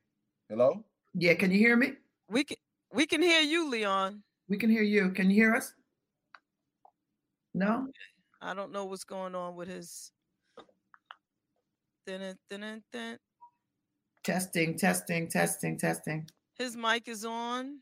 Hello? 0.48 0.84
Yeah, 1.14 1.34
can 1.34 1.50
you 1.50 1.58
hear 1.58 1.76
me? 1.76 1.94
We 2.28 2.44
can 2.44 2.56
we 2.92 3.06
can 3.06 3.22
hear 3.22 3.40
you, 3.40 3.68
Leon. 3.70 4.22
We 4.48 4.56
can 4.56 4.70
hear 4.70 4.82
you. 4.82 5.10
Can 5.10 5.30
you 5.30 5.36
hear 5.36 5.54
us? 5.54 5.72
No? 7.54 7.86
I 8.40 8.54
don't 8.54 8.72
know 8.72 8.84
what's 8.86 9.04
going 9.04 9.34
on 9.34 9.54
with 9.56 9.68
his. 9.68 10.10
Dun, 12.06 12.20
dun, 12.50 12.60
dun, 12.60 12.82
dun. 12.92 13.18
Testing, 14.24 14.76
testing, 14.76 15.28
testing, 15.28 15.78
testing. 15.78 16.28
His 16.58 16.76
mic 16.76 17.08
is 17.08 17.24
on. 17.24 17.78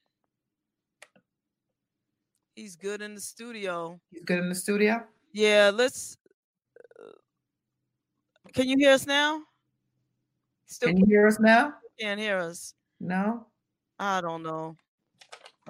He's 2.55 2.77
good 2.77 3.01
in 3.01 3.15
the 3.15 3.21
studio. 3.21 3.99
He's 4.11 4.23
good 4.25 4.39
in 4.39 4.49
the 4.49 4.55
studio? 4.55 5.03
Yeah, 5.33 5.71
let's. 5.73 6.17
uh, 7.01 7.13
Can 8.53 8.69
you 8.69 8.77
hear 8.77 8.93
us 8.93 9.07
now? 9.07 9.43
Still 10.67 10.89
Can 10.91 10.99
you 10.99 11.07
hear 11.07 11.27
us 11.27 11.39
now? 11.41 11.75
can't 11.99 12.21
hear 12.21 12.39
us. 12.39 12.75
No? 13.01 13.47
I 13.99 14.21
don't 14.21 14.43
know. 14.43 14.77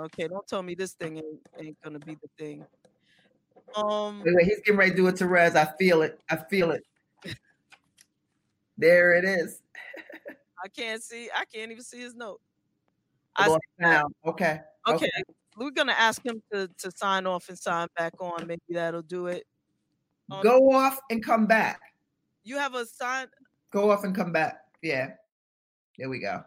Okay, 0.01 0.29
don't 0.29 0.47
tell 0.47 0.63
me 0.63 0.75
this 0.75 0.93
thing 0.93 1.19
ain't, 1.19 1.41
ain't 1.59 1.81
gonna 1.83 1.99
be 1.99 2.17
the 2.17 2.29
thing. 2.39 2.65
Um, 3.75 4.23
Wait, 4.25 4.35
wait, 4.35 4.47
he's 4.47 4.61
getting 4.61 4.79
ready 4.79 4.91
to 4.93 4.97
do 4.97 5.07
it 5.07 5.17
to 5.17 5.27
Rez. 5.27 5.55
I 5.55 5.67
feel 5.79 6.03
it. 6.03 6.19
I 6.31 6.37
feel 6.37 6.73
it. 6.73 6.83
There 8.79 9.13
it 9.13 9.27
is. 9.27 9.61
I 10.65 10.69
can't 10.69 11.03
see. 11.03 11.29
I 11.37 11.45
can't 11.45 11.71
even 11.71 11.85
see 11.85 12.01
his 12.01 12.15
note. 12.15 12.41
I 13.37 13.55
now. 13.79 14.09
Okay. 14.25 14.61
Okay, 14.89 15.11
we're 15.59 15.71
gonna 15.71 15.93
ask 15.93 16.25
him 16.25 16.43
to 16.51 16.67
to 16.79 16.91
sign 16.97 17.27
off 17.27 17.51
and 17.51 17.59
sign 17.59 17.89
back 17.99 18.15
on. 18.21 18.47
Maybe 18.47 18.63
that'll 18.71 19.03
do 19.03 19.27
it. 19.27 19.45
Um, 20.31 20.43
Go 20.43 20.73
off 20.73 20.99
and 21.11 21.23
come 21.23 21.47
back. 21.47 21.81
You 22.43 22.57
have 22.57 22.75
a 22.75 22.87
sign. 22.87 23.27
Go 23.71 23.91
off 23.91 24.05
and 24.05 24.17
come 24.17 24.33
back. 24.33 24.63
Yeah. 24.83 25.11
There 25.99 26.09
we 26.09 26.19
go. 26.19 26.43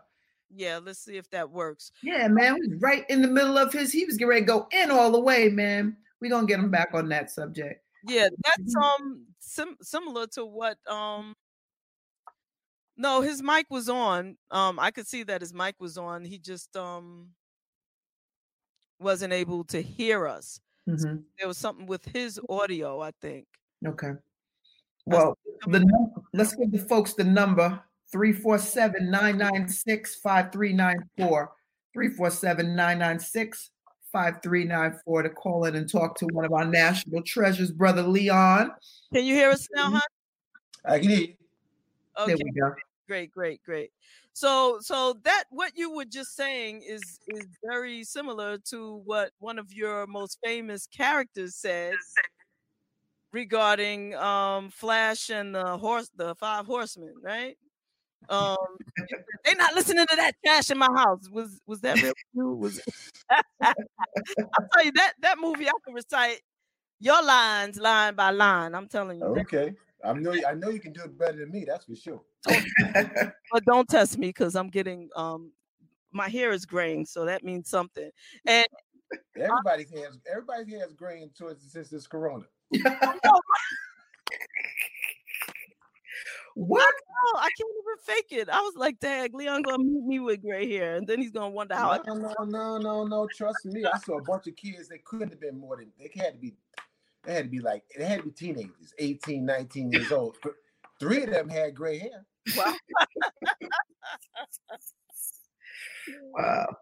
Yeah, 0.55 0.79
let's 0.83 0.99
see 0.99 1.17
if 1.17 1.29
that 1.31 1.49
works. 1.49 1.91
Yeah, 2.03 2.27
man. 2.27 2.55
We 2.59 2.75
right 2.79 3.05
in 3.09 3.21
the 3.21 3.27
middle 3.27 3.57
of 3.57 3.73
his. 3.73 3.91
He 3.91 4.05
was 4.05 4.15
getting 4.17 4.29
ready 4.29 4.41
to 4.41 4.45
go 4.47 4.67
in 4.71 4.91
all 4.91 5.11
the 5.11 5.19
way, 5.19 5.49
man. 5.49 5.97
We're 6.21 6.29
gonna 6.29 6.47
get 6.47 6.59
him 6.59 6.69
back 6.71 6.89
on 6.93 7.09
that 7.09 7.31
subject. 7.31 7.83
Yeah, 8.05 8.27
that's 8.43 8.75
Mhm. 8.75 8.81
um 8.81 9.27
sim- 9.39 9.77
similar 9.81 10.27
to 10.27 10.45
what 10.45 10.77
um. 10.87 11.35
No, 12.95 13.21
his 13.21 13.41
mic 13.41 13.65
was 13.71 13.89
on. 13.89 14.37
Um, 14.51 14.77
I 14.79 14.91
could 14.91 15.07
see 15.07 15.23
that 15.23 15.41
his 15.41 15.53
mic 15.53 15.75
was 15.79 15.97
on. 15.97 16.23
He 16.25 16.37
just 16.37 16.75
um 16.77 17.33
wasn't 18.99 19.33
able 19.33 19.63
to 19.65 19.81
hear 19.81 20.27
us. 20.27 20.59
Mhm. 20.87 21.23
There 21.39 21.47
was 21.47 21.57
something 21.57 21.87
with 21.87 22.05
his 22.05 22.39
audio, 22.47 22.99
I 23.01 23.11
think. 23.21 23.47
Okay. 23.85 24.11
Well, 25.05 25.37
the 25.67 25.79
num- 25.79 26.27
let's 26.33 26.55
give 26.55 26.71
the 26.71 26.79
folks 26.79 27.13
the 27.13 27.23
number 27.23 27.83
347 28.13 29.09
996 29.09 30.15
5394. 30.17 31.51
347 31.93 32.75
996 32.75 33.71
5394 34.11 35.23
to 35.23 35.29
call 35.31 35.65
in 35.65 35.75
and 35.75 35.91
talk 35.91 36.15
to 36.19 36.27
one 36.27 36.45
of 36.45 36.53
our 36.53 36.65
national 36.65 37.23
treasures, 37.23 37.71
Brother 37.71 38.03
Leon. 38.03 38.71
Can 39.11 39.25
you 39.25 39.33
hear 39.33 39.49
us 39.49 39.67
now, 39.73 39.89
Mhm. 39.89 39.93
hon? 39.93 40.01
I 40.85 40.99
can 40.99 41.09
hear 41.09 41.19
you. 41.19 41.35
There 42.27 42.37
we 42.37 42.51
go. 42.51 42.75
great, 43.07 43.31
great, 43.31 43.61
great. 43.63 43.91
So, 44.33 44.79
so 44.79 45.13
that 45.23 45.45
what 45.49 45.75
you 45.75 45.91
were 45.91 46.05
just 46.05 46.35
saying 46.35 46.83
is 46.83 47.19
is 47.27 47.47
very 47.63 48.03
similar 48.03 48.57
to 48.69 48.97
what 49.05 49.31
one 49.39 49.57
of 49.59 49.71
your 49.73 50.05
most 50.07 50.37
famous 50.43 50.87
characters 50.87 51.55
said 51.55 51.95
regarding 53.31 54.13
um 54.15 54.69
Flash 54.69 55.29
and 55.29 55.53
the 55.55 55.77
horse, 55.77 56.09
the 56.15 56.35
five 56.35 56.65
horsemen, 56.67 57.13
right? 57.21 57.57
Um, 58.29 58.57
they 59.45 59.53
not 59.55 59.73
listening 59.73 60.05
to 60.07 60.15
that 60.15 60.35
trash 60.45 60.69
in 60.69 60.77
my 60.77 60.89
house. 60.95 61.29
Was 61.29 61.61
was 61.65 61.81
that 61.81 62.01
real? 62.01 62.13
Was 62.57 62.81
I'll 63.61 63.73
tell 64.73 64.83
you 64.83 64.91
that 64.93 65.13
that 65.21 65.37
movie 65.39 65.67
I 65.67 65.71
can 65.85 65.93
recite 65.93 66.41
your 66.99 67.21
lines 67.23 67.77
line 67.77 68.15
by 68.15 68.31
line. 68.31 68.75
I'm 68.75 68.87
telling 68.87 69.19
you. 69.19 69.25
Okay. 69.25 69.73
I 70.03 70.13
know 70.13 70.33
I 70.47 70.53
know 70.53 70.69
you 70.69 70.79
can 70.79 70.93
do 70.93 71.03
it 71.03 71.17
better 71.17 71.37
than 71.39 71.51
me, 71.51 71.65
that's 71.65 71.85
for 71.85 71.95
sure. 71.95 72.21
but 72.45 73.65
don't 73.65 73.87
test 73.87 74.17
me 74.17 74.27
because 74.27 74.55
I'm 74.55 74.69
getting 74.69 75.09
um 75.15 75.51
my 76.11 76.29
hair 76.29 76.51
is 76.51 76.65
graying, 76.65 77.05
so 77.05 77.25
that 77.25 77.43
means 77.43 77.69
something. 77.69 78.09
And 78.45 78.65
Everybody's 79.35 79.91
hands, 79.91 80.19
everybody's 80.29 80.69
hands 80.69 80.93
graying 80.93 81.29
towards 81.37 81.71
since 81.71 81.89
this 81.89 82.07
corona. 82.07 82.45
What? 86.55 86.93
oh, 87.25 87.37
I 87.37 87.49
can't 87.57 87.69
even 87.69 87.97
fake 88.15 88.41
it. 88.41 88.49
I 88.49 88.59
was 88.61 88.73
like, 88.75 88.99
"Dag, 88.99 89.33
Leon 89.33 89.61
gonna 89.63 89.83
meet 89.83 90.03
me 90.03 90.19
with 90.19 90.41
gray 90.41 90.69
hair, 90.69 90.95
and 90.95 91.07
then 91.07 91.19
he's 91.21 91.31
gonna 91.31 91.49
wonder 91.49 91.75
how." 91.75 91.91
I 91.91 91.99
No, 92.07 92.13
no, 92.15 92.33
no, 92.45 92.77
no, 92.77 93.03
no. 93.05 93.27
Trust 93.35 93.65
me. 93.65 93.83
I 93.85 93.97
saw 93.99 94.17
a 94.17 94.21
bunch 94.21 94.47
of 94.47 94.55
kids 94.55 94.87
They 94.87 94.99
couldn't 94.99 95.29
have 95.29 95.39
been 95.41 95.57
more 95.57 95.77
than 95.77 95.91
they 95.97 96.11
had 96.15 96.33
to 96.33 96.39
be 96.39 96.55
they 97.23 97.33
had 97.33 97.45
to 97.45 97.49
be 97.49 97.59
like 97.59 97.83
they 97.97 98.05
had 98.05 98.19
to 98.19 98.25
be 98.25 98.31
teenagers, 98.31 98.93
18, 98.99 99.45
19 99.45 99.91
years 99.91 100.11
old. 100.11 100.37
Th- 100.43 100.55
Three 100.99 101.23
of 101.23 101.31
them 101.31 101.49
had 101.49 101.75
gray 101.75 101.99
hair. 101.99 102.25
Wow. 102.55 102.75
Wow. 106.33 106.77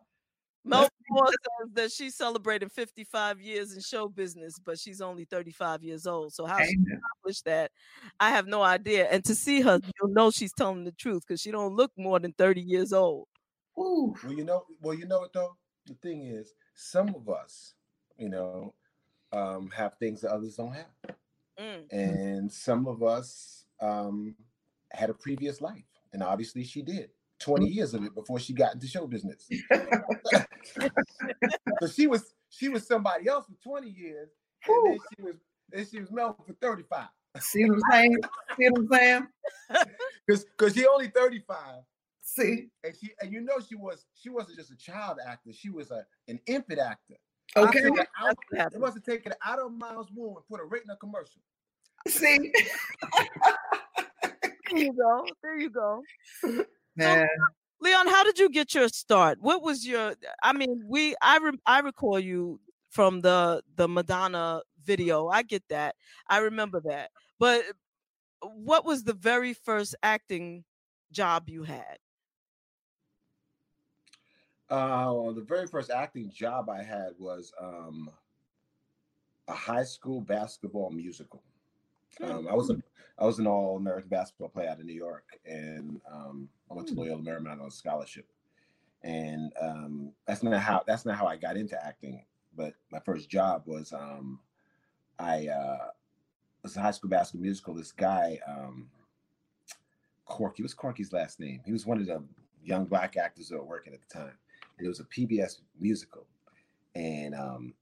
Mel 0.63 0.87
Moore 1.09 1.27
says 1.27 1.73
that 1.73 1.91
she 1.91 2.09
celebrated 2.09 2.71
55 2.71 3.41
years 3.41 3.73
in 3.73 3.81
show 3.81 4.07
business, 4.07 4.59
but 4.59 4.77
she's 4.77 5.01
only 5.01 5.25
35 5.25 5.83
years 5.83 6.05
old. 6.05 6.33
So 6.33 6.45
how 6.45 6.59
she 6.59 6.75
accomplished 6.75 7.45
that, 7.45 7.71
I 8.19 8.29
have 8.29 8.47
no 8.47 8.61
idea. 8.61 9.07
And 9.09 9.23
to 9.25 9.35
see 9.35 9.61
her, 9.61 9.79
you'll 9.99 10.13
know 10.13 10.29
she's 10.29 10.53
telling 10.53 10.83
the 10.83 10.91
truth 10.91 11.23
because 11.27 11.41
she 11.41 11.51
don't 11.51 11.75
look 11.75 11.91
more 11.97 12.19
than 12.19 12.33
30 12.33 12.61
years 12.61 12.93
old. 12.93 13.27
Ooh. 13.79 14.15
Well, 14.23 14.33
you 14.33 14.43
know, 14.43 14.65
well, 14.81 14.93
you 14.93 15.07
know 15.07 15.19
what 15.19 15.33
though? 15.33 15.57
The 15.87 15.95
thing 15.95 16.27
is, 16.27 16.53
some 16.75 17.09
of 17.15 17.27
us, 17.27 17.73
you 18.17 18.29
know, 18.29 18.75
um, 19.33 19.71
have 19.75 19.95
things 19.95 20.21
that 20.21 20.31
others 20.31 20.55
don't 20.55 20.73
have. 20.73 21.15
Mm. 21.59 21.91
And 21.91 22.51
some 22.51 22.87
of 22.87 23.03
us 23.03 23.65
um 23.79 24.35
had 24.91 25.09
a 25.09 25.13
previous 25.13 25.61
life. 25.61 25.85
And 26.13 26.21
obviously 26.21 26.63
she 26.63 26.81
did. 26.81 27.09
20 27.41 27.67
years 27.67 27.93
of 27.93 28.03
it 28.03 28.13
before 28.15 28.39
she 28.39 28.53
got 28.53 28.73
into 28.73 28.87
show 28.87 29.07
business. 29.07 29.47
so 31.81 31.87
she 31.87 32.07
was 32.07 32.33
she 32.49 32.69
was 32.69 32.85
somebody 32.85 33.27
else 33.27 33.45
for 33.45 33.55
20 33.63 33.89
years, 33.89 34.29
and 34.67 34.85
then 34.87 34.99
she 35.15 35.23
was 35.23 35.35
then 35.69 35.85
she 35.89 35.99
was 35.99 36.11
Mel 36.11 36.35
for 36.45 36.53
35. 36.53 37.07
See 37.39 37.65
what 37.65 37.75
I'm 37.75 37.91
saying? 37.91 38.17
See 38.57 38.69
what 38.69 38.79
I'm 38.79 38.87
saying? 38.91 39.27
Because 40.27 40.45
because 40.45 40.75
she 40.75 40.85
only 40.85 41.07
35. 41.07 41.57
See? 42.21 42.67
And 42.83 42.93
she 42.95 43.09
and 43.21 43.33
you 43.33 43.41
know 43.41 43.55
she 43.67 43.75
was 43.75 44.05
she 44.13 44.29
wasn't 44.29 44.57
just 44.57 44.71
a 44.71 44.77
child 44.77 45.17
actor, 45.27 45.51
she 45.51 45.69
was 45.69 45.91
a 45.91 46.05
an 46.27 46.39
infant 46.45 46.79
actor. 46.79 47.15
Okay. 47.57 47.79
I 47.79 47.81
took 47.81 47.97
her 47.97 48.01
out, 48.01 48.07
That's 48.07 48.35
what 48.35 48.37
they 48.51 48.57
happened. 48.57 48.81
must 48.81 48.93
have 48.95 49.03
taken 49.03 49.31
her 49.31 49.37
out 49.43 49.59
of 49.59 49.71
mom's 49.73 50.07
womb 50.15 50.35
and 50.37 50.47
put 50.47 50.59
her 50.59 50.67
right 50.67 50.81
in 50.83 50.89
a 50.89 50.95
commercial. 50.97 51.41
See? 52.07 52.53
There 54.71 54.83
you 54.83 54.93
go. 54.93 55.25
There 55.43 55.59
you 55.59 55.69
go. 55.69 56.01
Man. 56.95 57.27
Leon, 57.81 58.07
how 58.07 58.23
did 58.23 58.37
you 58.37 58.49
get 58.49 58.75
your 58.75 58.87
start? 58.89 59.39
What 59.41 59.63
was 59.63 59.87
your? 59.87 60.13
I 60.43 60.53
mean, 60.53 60.83
we 60.87 61.15
I 61.21 61.37
re, 61.37 61.51
I 61.65 61.79
recall 61.79 62.19
you 62.19 62.59
from 62.89 63.21
the 63.21 63.63
the 63.75 63.87
Madonna 63.87 64.61
video. 64.83 65.27
I 65.27 65.41
get 65.41 65.63
that. 65.69 65.95
I 66.27 66.39
remember 66.39 66.81
that. 66.85 67.09
But 67.39 67.63
what 68.41 68.85
was 68.85 69.03
the 69.03 69.13
very 69.13 69.53
first 69.53 69.95
acting 70.03 70.63
job 71.11 71.49
you 71.49 71.63
had? 71.63 71.97
Uh, 74.69 75.11
well, 75.13 75.33
the 75.33 75.41
very 75.41 75.67
first 75.67 75.91
acting 75.91 76.31
job 76.31 76.69
I 76.69 76.81
had 76.81 77.09
was 77.19 77.51
um, 77.59 78.09
a 79.47 79.53
high 79.53 79.83
school 79.83 80.21
basketball 80.21 80.91
musical. 80.91 81.43
Um, 82.21 82.47
I 82.49 82.53
was 82.53 82.69
a 82.69 82.77
I 83.19 83.25
was 83.25 83.39
an 83.39 83.47
all 83.47 83.77
American 83.77 84.09
basketball 84.09 84.49
player 84.49 84.69
out 84.69 84.79
of 84.79 84.85
New 84.85 84.93
York, 84.93 85.25
and 85.45 86.01
um, 86.11 86.49
I 86.69 86.73
went 86.73 86.87
to 86.89 86.93
Hmm. 86.93 87.01
Loyola 87.01 87.21
Marymount 87.21 87.61
on 87.61 87.67
a 87.67 87.71
scholarship. 87.71 88.25
And 89.03 89.51
um, 89.59 90.11
that's 90.27 90.43
not 90.43 90.59
how 90.61 90.83
that's 90.85 91.05
not 91.05 91.17
how 91.17 91.25
I 91.25 91.35
got 91.35 91.57
into 91.57 91.81
acting. 91.83 92.23
But 92.55 92.73
my 92.91 92.99
first 92.99 93.29
job 93.29 93.63
was 93.65 93.93
um, 93.93 94.39
I 95.19 95.47
uh, 95.47 95.87
was 96.63 96.77
a 96.77 96.81
high 96.81 96.91
school 96.91 97.09
basketball 97.09 97.43
musical. 97.43 97.73
This 97.73 97.91
guy, 97.91 98.39
um, 98.47 98.89
Corky, 100.25 100.61
was 100.63 100.73
Corky's 100.73 101.13
last 101.13 101.39
name? 101.39 101.61
He 101.65 101.71
was 101.71 101.85
one 101.85 101.99
of 101.99 102.05
the 102.05 102.23
young 102.63 102.85
black 102.85 103.17
actors 103.17 103.49
that 103.49 103.57
were 103.57 103.63
working 103.63 103.93
at 103.93 103.99
the 104.07 104.13
time. 104.13 104.37
And 104.77 104.85
it 104.85 104.89
was 104.89 104.99
a 104.99 105.05
PBS 105.05 105.61
musical. 105.79 106.25
And 106.95 107.33
um, 107.33 107.73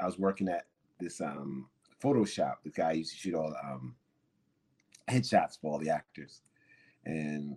I 0.00 0.06
was 0.06 0.18
working 0.18 0.48
at 0.48 0.66
this 0.98 1.20
um, 1.20 1.68
Photoshop. 2.02 2.56
The 2.64 2.70
guy 2.70 2.92
used 2.92 3.12
to 3.12 3.18
shoot 3.18 3.34
all 3.34 3.50
the 3.50 3.66
um, 3.66 3.94
headshots 5.08 5.60
for 5.60 5.72
all 5.72 5.78
the 5.78 5.90
actors. 5.90 6.42
And 7.04 7.56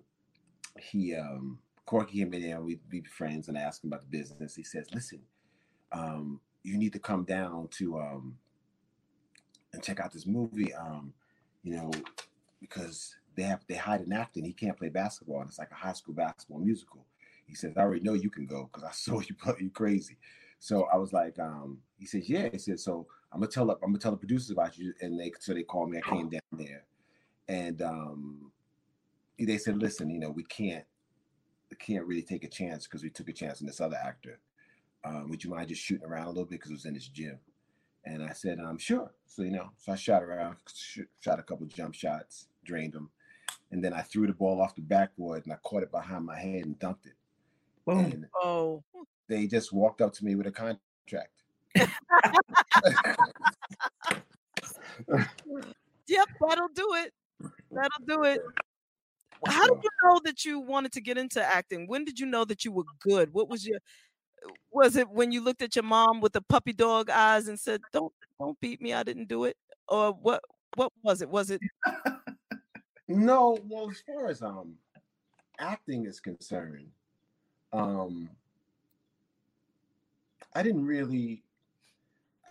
he, 0.80 1.16
um, 1.16 1.60
Corky 1.86 2.20
came 2.20 2.34
in 2.34 2.42
there, 2.42 2.62
we'd 2.62 2.88
be 2.90 3.02
friends 3.02 3.48
and 3.48 3.58
I 3.58 3.62
asked 3.62 3.84
him 3.84 3.90
about 3.90 4.02
the 4.02 4.18
business. 4.18 4.56
He 4.56 4.64
says, 4.64 4.88
listen, 4.94 5.20
um, 5.92 6.40
you 6.64 6.78
need 6.78 6.94
to 6.94 7.00
come 7.00 7.24
down 7.24 7.68
to 7.72 8.00
um, 8.00 8.38
and 9.74 9.84
check 9.84 10.00
out 10.00 10.12
this 10.12 10.26
movie, 10.26 10.74
um, 10.74 11.14
you 11.64 11.76
know, 11.76 11.92
because 12.60 13.16
they 13.36 13.44
have 13.44 13.62
they 13.68 13.76
hide 13.76 14.02
an 14.02 14.14
actor 14.14 14.40
and 14.40 14.46
he 14.46 14.54
can't 14.54 14.78
play 14.78 14.90
basketball 14.90 15.42
and 15.42 15.50
it's 15.50 15.60
like 15.60 15.72
a 15.72 15.76
high 15.76 15.94
school 15.94 16.14
basketball 16.14 16.60
musical. 16.60 17.06
He 17.46 17.56
says, 17.56 17.74
I 17.76 17.82
already 17.82 18.02
know 18.02 18.14
you 18.14 18.30
can 18.30 18.46
go 18.46 18.70
because 18.72 18.88
I 18.88 18.92
saw 18.92 19.20
you 19.28 19.36
you 19.60 19.70
crazy. 19.70 20.18
So 20.60 20.88
I 20.94 20.98
was 20.98 21.12
like, 21.12 21.40
um, 21.40 21.80
he 21.98 22.06
says, 22.06 22.30
Yeah. 22.30 22.50
He 22.52 22.58
said, 22.58 22.80
So 22.80 23.08
I'm 23.34 23.40
gonna 23.40 23.52
tell 23.52 23.72
up, 23.72 23.80
I'm 23.82 23.90
gonna 23.92 24.00
tell 24.00 24.12
the 24.12 24.18
producers 24.18 24.52
about 24.52 24.78
you. 24.78 24.94
And 25.02 25.20
they 25.20 25.32
so 25.40 25.54
they 25.54 25.64
called 25.64 25.90
me, 25.90 25.98
I 25.98 26.10
came 26.10 26.30
down 26.30 26.42
there. 26.52 26.84
And 27.48 27.82
um 27.82 28.52
they 29.40 29.58
said, 29.58 29.78
Listen, 29.78 30.10
you 30.10 30.20
know, 30.20 30.30
we 30.30 30.44
can't 30.44 30.86
we 31.70 31.78
can't 31.78 32.06
really 32.06 32.22
take 32.22 32.44
a 32.44 32.50
chance 32.50 32.86
because 32.86 33.04
we 33.04 33.10
took 33.10 33.30
a 33.30 33.34
chance 33.34 33.62
on 33.62 33.68
this 33.68 33.82
other 33.82 33.98
actor. 34.04 34.40
Um, 35.04 35.30
would 35.30 35.44
you 35.44 35.50
mind 35.50 35.70
just 35.70 35.82
shooting 35.82 36.06
around 36.06 36.26
a 36.26 36.30
little 36.30 36.46
bit 36.46 36.60
because 36.60 36.72
it 36.72 36.76
was 36.76 36.86
in 36.86 36.94
this 36.94 37.08
gym? 37.08 37.40
And 38.06 38.24
I 38.24 38.34
said, 38.34 38.60
um, 38.60 38.78
sure. 38.78 39.12
So, 39.26 39.44
you 39.44 39.52
know, 39.52 39.70
so 39.78 39.94
I 39.94 39.96
shot 39.96 40.22
around, 40.24 40.58
sh- 40.74 41.00
shot 41.20 41.40
a 41.40 41.44
couple 41.44 41.66
jump 41.68 41.94
shots, 41.96 42.48
drained 42.64 42.94
them. 42.94 43.10
And 43.72 43.84
then 43.84 43.94
I 43.94 44.02
threw 44.02 44.28
the 44.28 44.34
ball 44.34 44.62
off 44.62 44.76
the 44.76 44.82
backboard 44.82 45.46
and 45.46 45.54
I 45.54 45.58
caught 45.64 45.84
it 45.84 45.92
behind 45.92 46.26
my 46.26 46.38
head 46.38 46.66
and 46.66 46.78
dunked 46.78 47.06
it. 47.06 47.14
Boom. 47.86 48.00
And 48.00 48.26
Oh, 48.36 48.84
they 49.28 49.48
just 49.48 49.72
walked 49.72 50.02
up 50.02 50.14
to 50.14 50.26
me 50.26 50.36
with 50.36 50.48
a 50.48 50.52
contract. 50.52 51.44
Yep, 56.08 56.28
that'll 56.40 56.68
do 56.74 56.94
it. 56.96 57.14
That'll 57.72 58.06
do 58.06 58.24
it. 58.24 58.42
How 59.48 59.68
did 59.68 59.84
you 59.84 59.90
know 60.04 60.22
that 60.26 60.46
you 60.46 60.60
wanted 60.60 60.92
to 60.94 61.02
get 61.02 61.18
into 61.18 61.44
acting? 61.44 61.88
When 61.88 62.06
did 62.06 62.20
you 62.20 62.26
know 62.28 62.46
that 62.46 62.64
you 62.64 62.72
were 62.72 62.84
good? 63.00 63.34
What 63.34 63.50
was 63.50 63.66
your 63.66 63.80
was 64.72 64.96
it 64.96 65.10
when 65.10 65.32
you 65.32 65.42
looked 65.44 65.62
at 65.62 65.76
your 65.76 65.84
mom 65.84 66.22
with 66.22 66.34
the 66.34 66.42
puppy 66.42 66.74
dog 66.74 67.10
eyes 67.10 67.48
and 67.48 67.60
said, 67.60 67.82
"Don't 67.92 68.14
don't 68.40 68.60
beat 68.60 68.82
me, 68.82 68.94
I 68.94 69.04
didn't 69.04 69.28
do 69.28 69.46
it," 69.46 69.58
or 69.88 70.14
what? 70.14 70.42
What 70.76 70.92
was 71.04 71.22
it? 71.22 71.30
Was 71.30 71.52
it? 71.52 71.62
No, 73.08 73.58
well, 73.68 73.90
as 73.92 74.02
far 74.08 74.30
as 74.30 74.42
um 74.42 74.78
acting 75.60 76.06
is 76.06 76.22
concerned, 76.22 76.90
um 77.74 78.30
I 80.56 80.64
didn't 80.64 80.86
really 80.86 81.44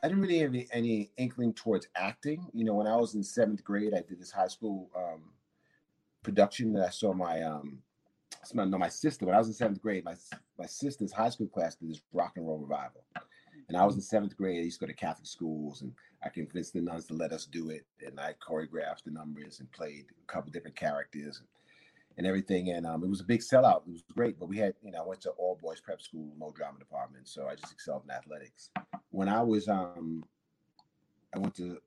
I 0.02 0.08
didn't 0.08 0.22
really 0.22 0.38
have 0.38 0.50
any, 0.50 0.68
any 0.72 1.10
inkling 1.18 1.52
towards 1.52 1.88
acting. 1.94 2.46
You 2.54 2.64
know, 2.64 2.74
when 2.74 2.86
I 2.86 2.96
was 2.96 3.14
in 3.14 3.22
seventh 3.22 3.62
grade, 3.62 3.92
I 3.94 4.00
did 4.00 4.20
this 4.20 4.30
high 4.30 4.48
school 4.48 4.90
um 4.96 5.32
production 6.22 6.72
that 6.74 6.86
I 6.86 6.90
saw 6.90 7.12
my 7.12 7.42
um 7.42 7.82
no, 8.54 8.78
my 8.78 8.88
sister, 8.88 9.26
when 9.26 9.34
I 9.34 9.38
was 9.38 9.48
in 9.48 9.54
seventh 9.54 9.82
grade, 9.82 10.04
my 10.04 10.14
my 10.58 10.66
sister's 10.66 11.12
high 11.12 11.28
school 11.30 11.48
class 11.48 11.74
did 11.74 11.90
this 11.90 12.00
rock 12.12 12.32
and 12.36 12.46
roll 12.46 12.58
revival. 12.58 13.04
And 13.68 13.76
I 13.76 13.84
was 13.84 13.94
in 13.94 14.00
seventh 14.00 14.36
grade. 14.36 14.60
I 14.60 14.64
used 14.64 14.80
to 14.80 14.86
go 14.86 14.90
to 14.90 14.96
Catholic 14.96 15.26
schools, 15.26 15.82
and 15.82 15.92
I 16.24 16.28
convinced 16.28 16.72
the 16.72 16.80
nuns 16.80 17.06
to 17.06 17.14
let 17.14 17.32
us 17.32 17.46
do 17.46 17.70
it. 17.70 17.86
And 18.04 18.18
I 18.18 18.34
choreographed 18.44 19.04
the 19.04 19.12
numbers 19.12 19.60
and 19.60 19.70
played 19.70 20.06
a 20.10 20.32
couple 20.32 20.50
different 20.50 20.76
characters 20.76 21.38
and, 21.38 21.46
and 22.18 22.26
everything. 22.26 22.70
And 22.70 22.86
um, 22.86 23.02
it 23.02 23.08
was 23.08 23.20
a 23.20 23.24
big 23.24 23.40
sellout. 23.40 23.86
It 23.86 23.92
was 23.92 24.04
great. 24.14 24.38
But 24.38 24.48
we 24.48 24.58
had, 24.58 24.74
you 24.82 24.92
know, 24.92 25.02
I 25.02 25.06
went 25.06 25.20
to 25.22 25.30
all 25.30 25.58
boys 25.62 25.80
prep 25.80 26.02
school, 26.02 26.32
no 26.38 26.52
drama 26.56 26.78
department, 26.78 27.28
so 27.28 27.46
I 27.48 27.54
just 27.54 27.72
excelled 27.72 28.02
in 28.04 28.10
athletics. 28.10 28.70
When 29.10 29.28
I 29.28 29.42
was, 29.42 29.68
um, 29.68 30.24
I 31.34 31.38
went 31.38 31.54
to 31.56 31.78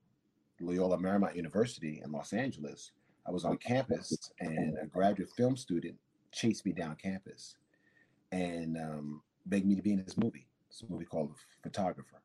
Loyola 0.59 0.97
Marymount 0.97 1.35
University 1.35 2.01
in 2.03 2.11
Los 2.11 2.33
Angeles. 2.33 2.91
I 3.27 3.31
was 3.31 3.45
on 3.45 3.57
campus 3.57 4.31
and 4.39 4.77
a 4.81 4.85
graduate 4.85 5.29
film 5.35 5.55
student 5.55 5.95
chased 6.31 6.65
me 6.65 6.73
down 6.73 6.95
campus 6.95 7.55
and 8.31 8.77
um, 8.77 9.21
begged 9.45 9.65
me 9.65 9.75
to 9.75 9.81
be 9.81 9.93
in 9.93 10.03
this 10.03 10.17
movie. 10.17 10.47
It's 10.69 10.81
a 10.81 10.91
movie 10.91 11.05
called 11.05 11.35
Photographer. 11.61 12.21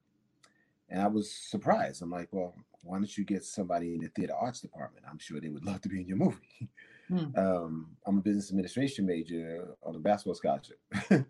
And 0.89 1.03
I 1.03 1.07
was 1.07 1.31
surprised. 1.31 2.03
I'm 2.03 2.11
like, 2.11 2.29
well, 2.33 2.55
why 2.83 2.97
don't 2.97 3.19
you 3.19 3.25
get 3.25 3.45
somebody 3.45 3.95
in 3.95 4.01
the 4.01 4.09
theater 4.09 4.35
arts 4.35 4.61
department? 4.61 5.05
I'm 5.09 5.19
sure 5.19 5.41
they 5.41 5.51
would 5.51 5.67
love 5.67 5.83
to 5.83 5.89
be 5.89 6.01
in 6.01 6.09
your 6.09 6.17
movie. 6.17 6.69
Hmm. 7.09 7.39
Um, 7.39 7.87
I'm 8.07 8.19
a 8.19 8.21
business 8.21 8.51
administration 8.51 9.07
major 9.07 9.69
on 9.83 9.95
a 9.95 9.99
basketball 9.99 10.35
scholarship. 10.35 10.79
and 11.11 11.25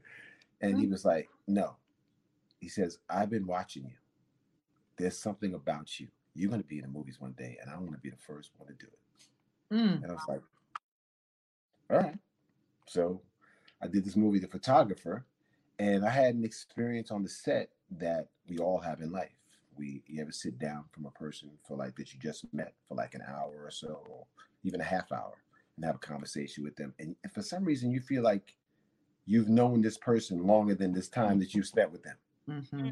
hmm. 0.61 0.81
he 0.81 0.87
was 0.87 1.05
like, 1.05 1.29
no. 1.47 1.77
He 2.61 2.69
says, 2.69 2.99
I've 3.09 3.31
been 3.31 3.47
watching 3.47 3.85
you. 3.85 3.97
There's 4.97 5.19
something 5.19 5.55
about 5.55 6.01
you. 6.01 6.09
You're 6.35 6.51
going 6.51 6.63
to 6.63 6.67
be 6.67 6.79
in 6.79 6.83
the 6.83 6.89
movies 6.89 7.21
one 7.21 7.35
day, 7.39 7.57
and 7.61 7.71
I 7.71 7.77
want 7.77 7.93
to 7.93 7.99
be 7.99 8.11
the 8.11 8.17
first 8.17 8.51
one 8.57 8.69
to 8.69 8.75
do 8.75 8.87
it. 8.87 9.75
Mm. 9.75 10.03
And 10.03 10.11
I 10.11 10.15
was 10.15 10.25
like, 10.29 10.43
all 11.91 11.99
right. 11.99 12.15
So 12.87 13.21
I 13.83 13.87
did 13.87 14.05
this 14.05 14.17
movie, 14.17 14.39
The 14.39 14.49
Photographer, 14.49 15.25
and 15.79 16.05
I 16.05 16.11
had 16.11 16.35
an 16.35 16.45
experience 16.45 17.11
on 17.11 17.23
the 17.23 17.29
set 17.29 17.71
that 17.93 18.29
we 18.49 18.59
all 18.59 18.79
have 18.79 19.01
in 19.01 19.13
life. 19.13 19.31
We 19.77 20.03
you 20.07 20.21
ever 20.21 20.33
sit 20.33 20.59
down 20.59 20.85
from 20.91 21.07
a 21.07 21.11
person 21.13 21.51
for 21.67 21.77
like 21.77 21.95
that 21.97 22.13
you 22.13 22.19
just 22.19 22.53
met 22.53 22.75
for 22.89 22.97
like 22.97 23.15
an 23.15 23.23
hour 23.29 23.63
or 23.65 23.71
so, 23.71 24.03
or 24.09 24.27
even 24.65 24.81
a 24.81 24.85
half 24.85 25.13
hour, 25.13 25.35
and 25.79 25.87
have 25.87 25.97
a 25.97 25.99
conversation 25.99 26.65
with 26.65 26.77
them. 26.77 26.93
And 26.99 27.17
for 27.33 27.43
some 27.43 27.65
reason, 27.65 27.91
you 27.91 28.01
feel 28.01 28.23
like 28.23 28.55
you've 29.27 29.49
known 29.49 29.81
this 29.81 29.99
person 29.99 30.47
longer 30.47 30.75
than 30.75 30.93
this 30.93 31.09
time 31.09 31.39
that 31.39 31.55
you've 31.55 31.67
spent 31.67 31.93
with 31.93 32.03
them. 32.03 32.17
Mm-hmm. 32.49 32.77
mm-hmm. 32.77 32.89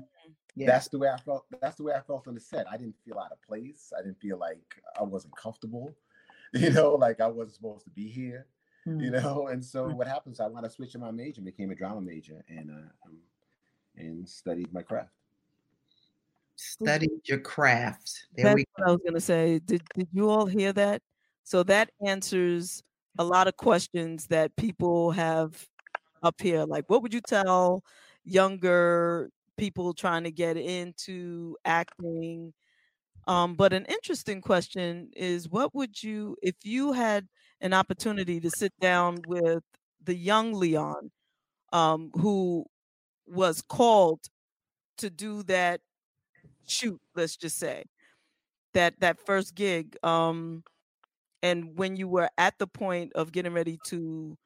Yeah. 0.58 0.68
That's 0.68 0.88
the 0.88 0.98
way 0.98 1.10
I 1.10 1.18
felt. 1.18 1.44
That's 1.60 1.76
the 1.76 1.82
way 1.82 1.92
I 1.92 2.00
felt 2.00 2.26
on 2.26 2.34
the 2.34 2.40
set. 2.40 2.64
I 2.72 2.78
didn't 2.78 2.94
feel 3.04 3.18
out 3.18 3.30
of 3.30 3.42
place. 3.42 3.92
I 3.94 4.00
didn't 4.00 4.18
feel 4.18 4.38
like 4.38 4.82
I 4.98 5.02
wasn't 5.02 5.36
comfortable. 5.36 5.94
You 6.52 6.70
know, 6.70 6.94
like 6.94 7.20
I 7.20 7.26
wasn't 7.26 7.56
supposed 7.56 7.84
to 7.84 7.90
be 7.90 8.08
here 8.08 8.46
mm. 8.86 9.02
you 9.02 9.10
know. 9.10 9.48
And 9.48 9.64
so 9.64 9.86
mm. 9.86 9.94
what 9.94 10.06
happens? 10.06 10.40
I 10.40 10.46
want 10.46 10.64
to 10.64 10.70
switch 10.70 10.92
to 10.92 10.98
my 10.98 11.10
major, 11.10 11.40
became 11.40 11.70
a 11.70 11.74
drama 11.74 12.00
major, 12.00 12.44
and 12.48 12.70
uh, 12.70 13.06
um, 13.06 13.18
and 13.96 14.28
studied 14.28 14.72
my 14.72 14.82
craft. 14.82 15.10
Studied 16.56 17.10
your 17.24 17.38
craft. 17.38 18.26
There 18.34 18.44
That's 18.44 18.64
what 18.76 18.88
I 18.88 18.90
was 18.92 19.00
gonna 19.04 19.20
say. 19.20 19.60
Did 19.64 19.82
did 19.94 20.08
you 20.12 20.30
all 20.30 20.46
hear 20.46 20.72
that? 20.72 21.02
So 21.46 21.62
that 21.64 21.90
answers 22.04 22.82
a 23.18 23.24
lot 23.24 23.46
of 23.46 23.56
questions 23.56 24.26
that 24.28 24.56
people 24.56 25.12
have 25.12 25.68
up 26.24 26.40
here. 26.42 26.64
Like, 26.64 26.90
what 26.90 27.02
would 27.02 27.14
you 27.14 27.20
tell 27.22 27.84
younger 28.24 29.30
people 29.56 29.94
trying 29.94 30.24
to 30.24 30.32
get 30.32 30.56
into 30.56 31.56
acting? 31.64 32.52
Um, 33.28 33.54
but 33.56 33.72
an 33.72 33.86
interesting 33.86 34.40
question 34.42 35.10
is 35.16 35.48
what 35.48 35.74
would 35.74 36.02
you, 36.02 36.36
if 36.42 36.56
you 36.64 36.92
had 36.92 37.28
an 37.60 37.74
opportunity 37.74 38.40
to 38.40 38.50
sit 38.50 38.72
down 38.80 39.18
with 39.28 39.62
the 40.04 40.16
young 40.16 40.54
Leon, 40.54 41.12
um, 41.72 42.10
who 42.14 42.66
was 43.26 43.62
called 43.62 44.20
to 44.98 45.10
do 45.10 45.42
that 45.44 45.80
shoot, 46.68 47.00
let's 47.16 47.36
just 47.36 47.58
say, 47.58 47.84
that 48.74 49.00
that 49.00 49.18
first 49.26 49.54
gig. 49.54 49.96
Um, 50.02 50.64
and 51.42 51.76
when 51.76 51.96
you 51.96 52.08
were 52.08 52.28
at 52.38 52.58
the 52.58 52.66
point 52.66 53.12
of 53.14 53.32
getting 53.32 53.52
ready 53.52 53.78
to 53.86 54.36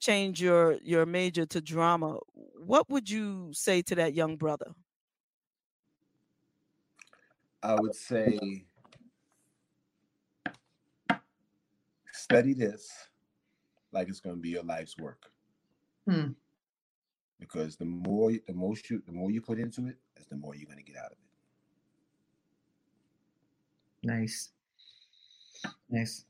change 0.00 0.40
your 0.40 0.78
your 0.82 1.06
major 1.06 1.46
to 1.46 1.60
drama, 1.60 2.18
what 2.64 2.88
would 2.90 3.08
you 3.08 3.50
say 3.52 3.82
to 3.82 3.94
that 3.96 4.14
young 4.14 4.36
brother? 4.36 4.72
I 7.62 7.74
would 7.80 7.94
say 7.94 8.66
study 12.12 12.52
this 12.52 12.90
like 13.92 14.08
it's 14.08 14.20
going 14.20 14.36
to 14.36 14.40
be 14.40 14.50
your 14.50 14.64
life's 14.64 14.96
work. 14.98 15.30
Hmm. 16.06 16.32
Because 17.40 17.76
the 17.76 17.84
more 17.84 18.32
the 18.46 18.54
most 18.54 18.90
you 18.90 19.02
the 19.06 19.12
more 19.12 19.30
you 19.30 19.40
put 19.40 19.58
into 19.58 19.86
it, 19.88 19.96
is 20.16 20.26
the 20.26 20.36
more 20.36 20.54
you're 20.54 20.66
going 20.66 20.78
to 20.78 20.84
get 20.84 20.96
out 20.96 21.06
of 21.06 21.12
it. 21.12 21.18
Nice. 24.06 24.50
Nice. 25.90 26.24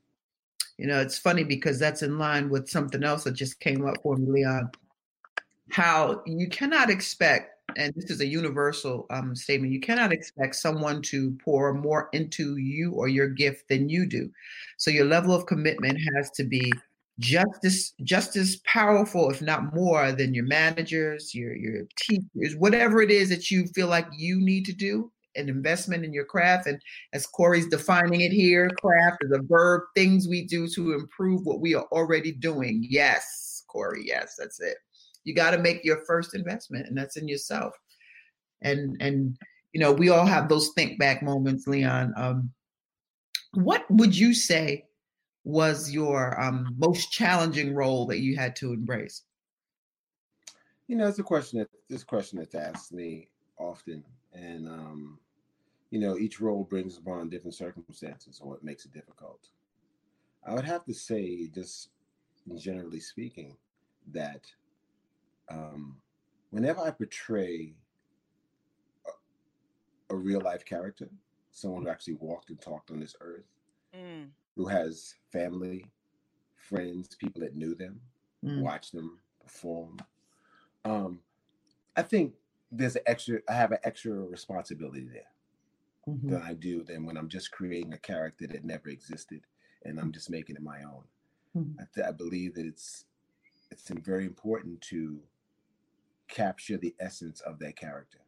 You 0.77 0.87
know, 0.87 0.99
it's 1.01 1.17
funny 1.17 1.43
because 1.43 1.79
that's 1.79 2.01
in 2.03 2.17
line 2.17 2.49
with 2.49 2.69
something 2.69 3.03
else 3.03 3.23
that 3.23 3.33
just 3.33 3.59
came 3.59 3.87
up 3.87 3.95
for 4.03 4.17
me, 4.17 4.41
Leon. 4.43 4.69
How 5.71 6.21
you 6.25 6.47
cannot 6.49 6.89
expect 6.89 7.55
and 7.77 7.93
this 7.95 8.09
is 8.09 8.21
a 8.21 8.25
universal 8.25 9.05
um, 9.09 9.35
statement 9.35 9.73
you 9.73 9.79
cannot 9.79 10.11
expect 10.13 10.55
someone 10.55 11.01
to 11.01 11.31
pour 11.43 11.73
more 11.73 12.09
into 12.13 12.57
you 12.57 12.91
or 12.93 13.07
your 13.07 13.27
gift 13.27 13.67
than 13.69 13.89
you 13.89 14.05
do 14.05 14.29
so 14.77 14.91
your 14.91 15.05
level 15.05 15.33
of 15.33 15.45
commitment 15.45 15.99
has 16.13 16.29
to 16.31 16.43
be 16.43 16.71
just 17.19 17.63
as 17.63 17.93
just 18.03 18.35
as 18.35 18.57
powerful 18.65 19.29
if 19.31 19.41
not 19.41 19.73
more 19.73 20.11
than 20.11 20.33
your 20.33 20.45
managers 20.45 21.33
your 21.33 21.55
your 21.55 21.83
teachers 21.97 22.55
whatever 22.57 23.01
it 23.01 23.11
is 23.11 23.29
that 23.29 23.49
you 23.49 23.65
feel 23.67 23.87
like 23.87 24.07
you 24.15 24.39
need 24.39 24.65
to 24.65 24.73
do 24.73 25.11
an 25.35 25.49
investment 25.49 26.05
in 26.05 26.13
your 26.13 26.25
craft 26.25 26.67
and 26.67 26.81
as 27.13 27.27
corey's 27.27 27.67
defining 27.67 28.21
it 28.21 28.31
here 28.31 28.69
craft 28.81 29.17
is 29.21 29.31
a 29.31 29.41
verb 29.43 29.81
things 29.95 30.27
we 30.27 30.45
do 30.45 30.67
to 30.67 30.93
improve 30.93 31.45
what 31.45 31.59
we 31.59 31.75
are 31.75 31.87
already 31.91 32.31
doing. 32.31 32.85
Yes 32.87 33.63
corey 33.67 34.03
yes 34.05 34.35
that's 34.37 34.59
it. 34.59 34.77
You 35.23 35.33
got 35.33 35.51
to 35.51 35.57
make 35.57 35.83
your 35.83 36.05
first 36.05 36.35
investment 36.35 36.87
and 36.87 36.97
that's 36.97 37.17
in 37.17 37.27
yourself. 37.27 37.73
And 38.61 38.97
and 39.01 39.37
you 39.73 39.79
know 39.79 39.91
we 39.91 40.09
all 40.09 40.25
have 40.25 40.49
those 40.49 40.71
think 40.75 40.97
back 40.99 41.21
moments 41.21 41.67
leon. 41.67 42.13
Um, 42.15 42.51
what 43.53 43.85
would 43.89 44.17
you 44.17 44.33
say 44.33 44.85
was 45.43 45.91
your 45.91 46.39
um, 46.41 46.75
most 46.77 47.11
challenging 47.11 47.73
role 47.73 48.05
that 48.07 48.19
you 48.19 48.35
had 48.35 48.55
to 48.57 48.73
embrace? 48.73 49.23
You 50.87 50.95
know 50.95 51.07
it's 51.07 51.19
a 51.19 51.23
question 51.23 51.59
that 51.59 51.69
this 51.89 52.03
question 52.03 52.39
that's 52.39 52.55
asked 52.55 52.93
me 52.93 53.29
often 53.57 54.03
and 54.33 54.67
um, 54.67 55.19
you 55.91 55.99
know 55.99 56.17
each 56.17 56.39
role 56.41 56.63
brings 56.63 56.97
upon 56.97 57.29
different 57.29 57.55
circumstances 57.55 58.39
or 58.41 58.49
what 58.49 58.63
makes 58.63 58.85
it 58.85 58.93
difficult 58.93 59.49
i 60.45 60.53
would 60.53 60.65
have 60.65 60.83
to 60.85 60.93
say 60.93 61.47
just 61.47 61.89
generally 62.57 62.99
speaking 62.99 63.57
that 64.11 64.41
um, 65.49 65.97
whenever 66.51 66.81
I 66.81 66.91
portray 66.91 67.73
a, 69.05 70.13
a, 70.13 70.17
real 70.17 70.41
life 70.41 70.65
character, 70.65 71.09
someone 71.51 71.83
who 71.83 71.89
actually 71.89 72.15
walked 72.15 72.49
and 72.49 72.59
talked 72.59 72.91
on 72.91 72.99
this 72.99 73.15
earth, 73.21 73.45
mm. 73.95 74.27
who 74.55 74.67
has 74.67 75.15
family, 75.31 75.85
friends, 76.55 77.15
people 77.15 77.41
that 77.41 77.55
knew 77.55 77.75
them, 77.75 77.99
mm. 78.43 78.61
watched 78.61 78.93
them 78.93 79.19
perform, 79.43 79.97
um, 80.83 81.19
I 81.95 82.01
think 82.01 82.33
there's 82.71 82.95
an 82.95 83.03
extra. 83.05 83.39
I 83.49 83.53
have 83.53 83.71
an 83.71 83.79
extra 83.83 84.13
responsibility 84.13 85.07
there 85.11 85.31
mm-hmm. 86.07 86.29
than 86.29 86.41
I 86.41 86.53
do 86.53 86.83
than 86.83 87.05
when 87.05 87.17
I'm 87.17 87.29
just 87.29 87.51
creating 87.51 87.93
a 87.93 87.97
character 87.97 88.47
that 88.47 88.63
never 88.63 88.89
existed 88.89 89.41
and 89.83 89.99
I'm 89.99 90.11
just 90.11 90.29
making 90.29 90.55
it 90.55 90.63
my 90.63 90.79
own. 90.83 91.03
Mm-hmm. 91.55 91.79
I, 91.79 91.83
th- 91.93 92.07
I 92.07 92.11
believe 92.11 92.55
that 92.55 92.65
it's 92.65 93.05
it's 93.71 93.89
very 93.89 94.25
important 94.25 94.81
to 94.81 95.19
capture 96.27 96.77
the 96.77 96.93
essence 96.99 97.41
of 97.41 97.59
that 97.59 97.77
character, 97.77 98.19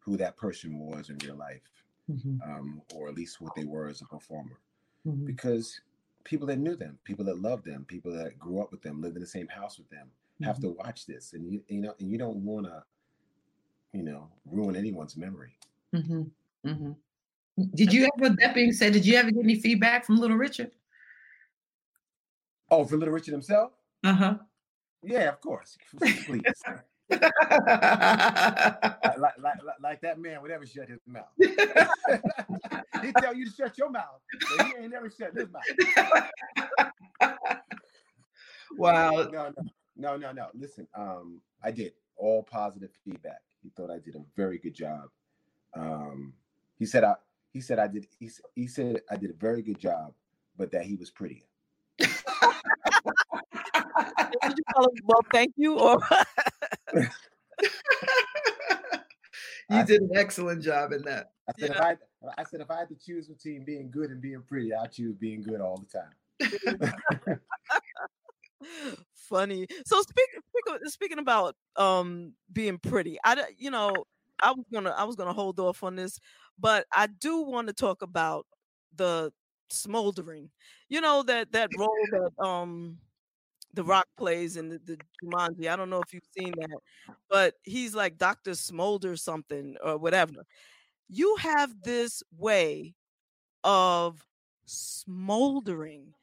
who 0.00 0.16
that 0.16 0.36
person 0.36 0.78
was 0.78 1.10
in 1.10 1.18
real 1.18 1.36
life, 1.36 1.62
mm-hmm. 2.10 2.38
um, 2.42 2.82
or 2.94 3.08
at 3.08 3.14
least 3.14 3.40
what 3.40 3.54
they 3.54 3.64
were 3.64 3.88
as 3.88 4.00
a 4.00 4.06
performer. 4.06 4.58
Mm-hmm. 5.06 5.26
Because 5.26 5.80
people 6.24 6.46
that 6.48 6.58
knew 6.58 6.76
them, 6.76 6.98
people 7.04 7.24
that 7.26 7.40
loved 7.40 7.64
them, 7.64 7.84
people 7.86 8.12
that 8.12 8.38
grew 8.38 8.60
up 8.60 8.70
with 8.70 8.82
them, 8.82 9.00
lived 9.00 9.16
in 9.16 9.22
the 9.22 9.28
same 9.28 9.48
house 9.48 9.78
with 9.78 9.90
them, 9.90 10.06
mm-hmm. 10.06 10.44
have 10.44 10.60
to 10.60 10.70
watch 10.70 11.06
this, 11.06 11.32
and 11.32 11.50
you 11.52 11.62
you 11.68 11.80
know, 11.80 11.94
and 12.00 12.10
you 12.10 12.18
don't 12.18 12.38
want 12.38 12.66
to, 12.66 12.82
you 13.92 14.02
know, 14.02 14.28
ruin 14.46 14.76
anyone's 14.76 15.16
memory. 15.16 15.56
Did 17.74 17.92
you 17.92 18.08
ever? 18.16 18.34
That 18.40 18.54
being 18.54 18.72
said, 18.72 18.92
did 18.92 19.04
you 19.04 19.16
ever 19.16 19.30
get 19.30 19.42
any 19.42 19.60
feedback 19.60 20.04
from 20.04 20.16
Little 20.16 20.36
Richard? 20.36 20.70
Oh, 22.70 22.84
from 22.84 23.00
Little 23.00 23.14
Richard 23.14 23.32
himself? 23.32 23.72
Uh 24.02 24.14
huh. 24.14 24.34
Yeah, 25.02 25.28
of 25.28 25.40
course. 25.40 25.76
Please 25.98 26.44
like, 27.10 27.20
like, 29.18 29.36
like, 29.38 29.56
like, 29.82 30.00
that 30.00 30.18
man 30.18 30.40
would 30.40 30.50
never 30.50 30.64
shut 30.64 30.88
his 30.88 31.00
mouth. 31.06 31.26
he 31.36 33.12
tell 33.20 33.34
you 33.34 33.44
to 33.44 33.50
shut 33.50 33.76
your 33.76 33.90
mouth, 33.90 34.20
but 34.32 34.66
he 34.66 34.72
ain't 34.82 34.92
never 34.92 35.10
shut 35.10 35.34
his 35.34 35.48
mouth. 35.50 35.62
wow. 38.78 39.10
No, 39.10 39.28
no, 39.30 39.54
no, 39.96 40.16
no, 40.16 40.32
no. 40.32 40.46
Listen, 40.54 40.88
um, 40.94 41.42
I 41.62 41.70
did 41.70 41.92
all 42.16 42.42
positive 42.42 42.90
feedback. 43.04 43.42
He 43.62 43.68
thought 43.68 43.90
I 43.90 43.98
did 43.98 44.16
a 44.16 44.24
very 44.36 44.58
good 44.58 44.74
job. 44.74 45.10
Um, 45.74 46.32
he 46.78 46.86
said 46.86 47.04
I 47.04 47.14
he 47.52 47.60
said 47.60 47.78
I 47.78 47.86
did 47.86 48.06
he, 48.18 48.30
he 48.54 48.66
said 48.66 49.00
I 49.10 49.16
did 49.16 49.30
a 49.30 49.34
very 49.34 49.62
good 49.62 49.78
job, 49.78 50.14
but 50.56 50.72
that 50.72 50.84
he 50.84 50.94
was 50.96 51.10
prettier. 51.10 51.44
did 51.98 52.08
you 54.44 54.64
tell 54.74 54.84
him, 54.84 54.90
well, 55.04 55.20
thank 55.32 55.52
you, 55.56 55.78
or 55.78 55.98
you 59.70 59.84
did 59.84 60.02
an 60.02 60.10
excellent 60.14 60.62
job 60.62 60.92
in 60.92 61.02
that. 61.02 61.32
I 61.48 61.52
said 61.58 61.70
if 61.70 61.80
I 61.80 61.96
I 62.38 62.44
said 62.44 62.60
if 62.60 62.70
I 62.70 62.78
had 62.78 62.88
to 62.88 62.96
choose 62.96 63.28
between 63.28 63.64
being 63.64 63.90
good 63.90 64.10
and 64.10 64.20
being 64.20 64.42
pretty, 64.42 64.74
I 64.74 64.86
choose 64.86 65.16
being 65.16 65.42
good 65.42 65.60
all 65.60 65.76
the 65.76 65.86
time. 65.86 66.12
Funny. 69.14 69.66
So 69.86 70.00
speaking 70.02 70.40
speaking 70.48 70.78
speaking 70.86 71.18
about 71.18 71.56
um 71.76 72.32
being 72.52 72.78
pretty, 72.78 73.18
I 73.24 73.34
d- 73.34 73.42
you 73.58 73.70
know 73.70 74.04
I 74.42 74.52
was 74.52 74.64
gonna 74.72 74.90
I 74.96 75.04
was 75.04 75.16
gonna 75.16 75.32
hold 75.32 75.60
off 75.60 75.82
on 75.82 75.96
this, 75.96 76.18
but 76.58 76.86
I 76.94 77.06
do 77.08 77.42
want 77.42 77.68
to 77.68 77.72
talk 77.74 78.02
about 78.02 78.46
the 78.96 79.32
smoldering. 79.70 80.50
You 80.88 81.00
know 81.00 81.22
that 81.24 81.52
that 81.52 81.70
role 81.78 82.08
that 82.12 82.44
um 82.44 82.98
the 83.74 83.84
Rock 83.84 84.06
plays 84.18 84.56
in 84.56 84.68
the, 84.68 84.80
the 84.84 84.98
Jumanji. 85.24 85.68
I 85.68 85.76
don't 85.76 85.90
know 85.90 86.00
if 86.02 86.12
you've 86.12 86.22
seen 86.36 86.52
that, 86.58 86.78
but 87.30 87.54
he's 87.64 87.94
like 87.94 88.18
Dr. 88.18 88.54
Smolder 88.54 89.16
something 89.16 89.76
or 89.82 89.98
whatever. 89.98 90.44
You 91.08 91.36
have 91.40 91.74
this 91.84 92.22
way 92.38 92.94
of 93.64 94.26
smoldering 94.66 96.14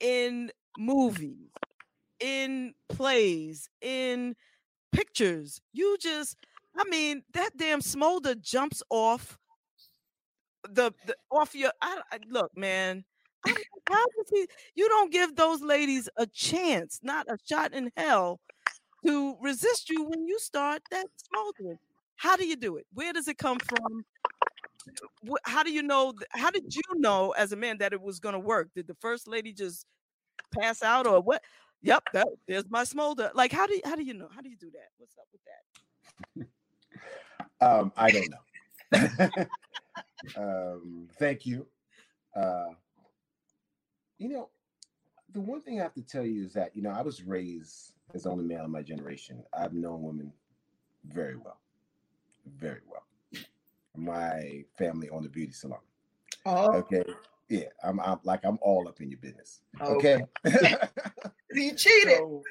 in 0.00 0.50
movies, 0.78 1.50
in 2.20 2.74
plays, 2.88 3.68
in 3.80 4.36
pictures. 4.92 5.60
You 5.72 5.96
just, 6.00 6.36
I 6.76 6.84
mean, 6.88 7.22
that 7.34 7.56
damn 7.56 7.80
smolder 7.80 8.34
jumps 8.34 8.82
off 8.90 9.38
the, 10.68 10.92
the 11.06 11.16
off 11.30 11.54
your. 11.54 11.72
I, 11.80 12.00
I 12.10 12.18
look, 12.28 12.56
man. 12.56 13.04
I'm 13.44 13.54
like, 13.54 13.68
How 13.88 14.04
does 14.16 14.30
he? 14.30 14.46
You 14.74 14.88
don't 14.88 15.12
give 15.12 15.36
those 15.36 15.60
ladies 15.60 16.08
a 16.16 16.26
chance, 16.26 17.00
not 17.02 17.26
a 17.28 17.36
shot 17.48 17.72
in 17.74 17.90
hell, 17.96 18.40
to 19.04 19.36
resist 19.40 19.90
you 19.90 20.04
when 20.04 20.26
you 20.26 20.38
start 20.38 20.82
that 20.90 21.06
smoldering. 21.16 21.78
How 22.16 22.36
do 22.36 22.46
you 22.46 22.56
do 22.56 22.76
it? 22.76 22.86
Where 22.94 23.12
does 23.12 23.28
it 23.28 23.38
come 23.38 23.58
from? 23.58 24.04
How 25.44 25.62
do 25.62 25.72
you 25.72 25.82
know? 25.82 26.14
How 26.30 26.50
did 26.50 26.74
you 26.74 26.82
know 26.94 27.32
as 27.32 27.52
a 27.52 27.56
man 27.56 27.78
that 27.78 27.92
it 27.92 28.00
was 28.00 28.20
going 28.20 28.34
to 28.34 28.38
work? 28.38 28.68
Did 28.74 28.86
the 28.86 28.96
first 29.00 29.28
lady 29.28 29.52
just 29.52 29.86
pass 30.58 30.82
out 30.82 31.06
or 31.06 31.20
what? 31.20 31.42
Yep, 31.82 32.04
that, 32.12 32.28
there's 32.46 32.70
my 32.70 32.84
smolder. 32.84 33.32
Like, 33.34 33.50
how 33.50 33.66
do 33.66 33.74
you, 33.74 33.80
how 33.84 33.96
do 33.96 34.04
you 34.04 34.14
know? 34.14 34.28
How 34.32 34.40
do 34.40 34.48
you 34.48 34.56
do 34.56 34.70
that? 34.70 34.90
What's 34.98 35.18
up 35.18 35.26
with 35.32 35.40
that? 35.44 36.46
Um, 37.62 37.92
I 37.96 38.10
don't 38.10 38.30
know. 38.30 39.46
um, 40.36 41.08
thank 41.18 41.46
you. 41.46 41.66
Uh, 42.34 42.70
you 44.18 44.28
know, 44.28 44.48
the 45.32 45.40
one 45.40 45.62
thing 45.62 45.80
I 45.80 45.84
have 45.84 45.94
to 45.94 46.02
tell 46.02 46.24
you 46.24 46.44
is 46.44 46.52
that 46.54 46.74
you 46.74 46.82
know 46.82 46.90
I 46.90 47.02
was 47.02 47.22
raised 47.22 47.94
as 48.14 48.24
the 48.24 48.30
only 48.30 48.44
male 48.44 48.64
in 48.64 48.70
my 48.70 48.82
generation. 48.82 49.42
I've 49.56 49.74
known 49.74 50.02
women 50.02 50.32
very 51.06 51.36
well, 51.36 51.60
very 52.58 52.80
well. 52.90 53.04
My 53.96 54.64
family 54.76 55.08
owned 55.10 55.26
a 55.26 55.28
beauty 55.28 55.52
salon. 55.52 55.80
Oh, 56.46 56.72
Okay, 56.78 57.04
yeah, 57.48 57.66
I'm, 57.84 58.00
I'm 58.00 58.18
like 58.24 58.40
I'm 58.44 58.58
all 58.62 58.88
up 58.88 59.00
in 59.00 59.10
your 59.10 59.18
business. 59.18 59.60
Okay. 59.80 60.22
Okay. 60.46 60.74
you 61.52 61.74
cheated. 61.74 62.14
so, 62.18 62.42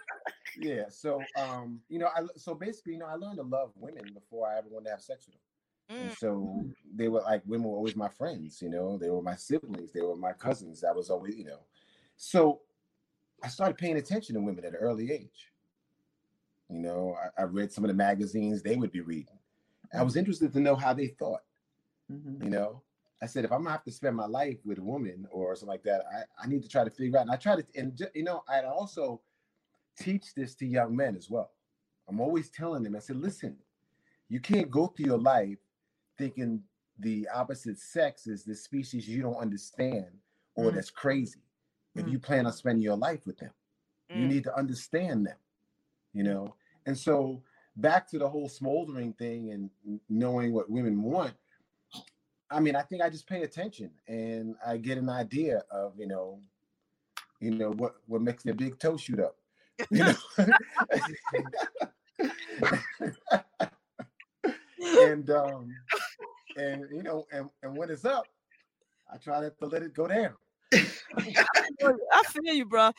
yeah. 0.55 0.89
So, 0.89 1.29
um, 1.35 1.81
you 1.89 1.99
know, 1.99 2.07
I 2.15 2.23
so 2.35 2.55
basically, 2.55 2.93
you 2.93 2.99
know, 2.99 3.05
I 3.07 3.15
learned 3.15 3.37
to 3.37 3.43
love 3.43 3.73
women 3.75 4.13
before 4.13 4.47
I 4.47 4.57
ever 4.57 4.69
wanted 4.69 4.85
to 4.85 4.91
have 4.91 5.01
sex 5.01 5.27
with 5.27 5.35
them. 5.35 5.41
Mm, 5.91 6.01
And 6.03 6.11
so 6.13 6.65
they 6.95 7.07
were 7.09 7.21
like 7.21 7.43
women 7.45 7.67
were 7.67 7.77
always 7.77 7.95
my 7.95 8.09
friends, 8.09 8.61
you 8.61 8.69
know, 8.69 8.97
they 8.97 9.09
were 9.09 9.21
my 9.21 9.35
siblings, 9.35 9.91
they 9.91 10.01
were 10.01 10.15
my 10.15 10.33
cousins. 10.33 10.81
That 10.81 10.95
was 10.95 11.09
always, 11.09 11.35
you 11.35 11.45
know. 11.45 11.65
So 12.17 12.61
I 13.43 13.47
started 13.49 13.77
paying 13.77 13.97
attention 13.97 14.35
to 14.35 14.41
women 14.41 14.65
at 14.65 14.71
an 14.73 14.79
early 14.79 15.11
age. 15.11 15.51
You 16.69 16.79
know, 16.79 17.15
I, 17.15 17.41
I 17.41 17.45
read 17.45 17.71
some 17.71 17.83
of 17.83 17.89
the 17.89 17.93
magazines 17.95 18.61
they 18.61 18.75
would 18.77 18.91
be 18.91 19.01
reading. 19.01 19.39
I 19.93 20.03
was 20.03 20.15
interested 20.15 20.53
to 20.53 20.59
know 20.59 20.75
how 20.75 20.93
they 20.93 21.07
thought, 21.07 21.41
Mhm. 22.09 22.43
you 22.43 22.49
know. 22.49 22.83
I 23.21 23.27
said, 23.27 23.45
if 23.45 23.51
I'm 23.51 23.59
gonna 23.59 23.71
have 23.71 23.83
to 23.83 23.91
spend 23.91 24.15
my 24.15 24.25
life 24.25 24.65
with 24.65 24.79
a 24.79 24.83
woman 24.83 25.27
or 25.31 25.55
something 25.55 25.67
like 25.69 25.83
that, 25.83 26.03
I, 26.11 26.43
I 26.43 26.47
need 26.47 26.63
to 26.63 26.69
try 26.69 26.83
to 26.83 26.89
figure 26.89 27.17
out. 27.17 27.23
And 27.23 27.31
I 27.31 27.35
tried 27.35 27.57
to, 27.57 27.79
and 27.79 27.99
you 28.15 28.23
know, 28.23 28.43
I 28.49 28.63
also 28.63 29.21
teach 29.97 30.33
this 30.35 30.55
to 30.55 30.65
young 30.65 30.95
men 30.95 31.15
as 31.15 31.29
well. 31.29 31.51
I'm 32.07 32.19
always 32.19 32.49
telling 32.49 32.83
them, 32.83 32.95
I 32.95 32.99
said, 32.99 33.17
listen, 33.17 33.57
you 34.29 34.39
can't 34.39 34.69
go 34.69 34.87
through 34.87 35.05
your 35.05 35.19
life 35.19 35.57
thinking 36.17 36.63
the 36.99 37.27
opposite 37.33 37.79
sex 37.79 38.27
is 38.27 38.43
this 38.43 38.63
species 38.63 39.07
you 39.07 39.21
don't 39.21 39.35
understand 39.35 40.07
or 40.55 40.71
Mm. 40.71 40.75
that's 40.75 40.89
crazy. 40.89 41.41
If 41.95 42.05
Mm. 42.05 42.11
you 42.11 42.19
plan 42.19 42.45
on 42.45 42.53
spending 42.53 42.83
your 42.83 42.97
life 42.97 43.25
with 43.25 43.37
them, 43.37 43.53
you 44.09 44.25
mm. 44.25 44.27
need 44.27 44.43
to 44.43 44.55
understand 44.55 45.25
them, 45.25 45.37
you 46.13 46.23
know. 46.23 46.55
And 46.85 46.97
so 46.97 47.43
back 47.77 48.07
to 48.09 48.19
the 48.19 48.29
whole 48.29 48.49
smoldering 48.49 49.13
thing 49.13 49.51
and 49.51 49.99
knowing 50.09 50.53
what 50.53 50.69
women 50.69 51.01
want. 51.01 51.33
I 52.49 52.59
mean, 52.59 52.75
I 52.75 52.81
think 52.81 53.01
I 53.01 53.09
just 53.09 53.27
pay 53.27 53.43
attention 53.43 53.91
and 54.07 54.55
I 54.65 54.77
get 54.77 54.97
an 54.97 55.09
idea 55.09 55.63
of, 55.71 55.97
you 55.97 56.07
know, 56.07 56.41
you 57.39 57.51
know 57.51 57.71
what 57.71 57.95
what 58.07 58.21
makes 58.21 58.43
their 58.43 58.53
big 58.53 58.77
toe 58.77 58.97
shoot 58.97 59.19
up. 59.19 59.37
You 59.89 60.05
know? 60.05 60.15
and 64.99 65.29
um 65.29 65.75
and 66.57 66.85
you 66.91 67.03
know 67.03 67.25
and, 67.31 67.49
and 67.63 67.77
when 67.77 67.89
it's 67.89 68.05
up, 68.05 68.25
I 69.11 69.17
try 69.17 69.41
to 69.41 69.53
let 69.65 69.83
it 69.83 69.93
go 69.93 70.07
down. 70.07 70.33
I 70.73 72.23
feel 72.27 72.53
you, 72.53 72.65
bro. 72.65 72.91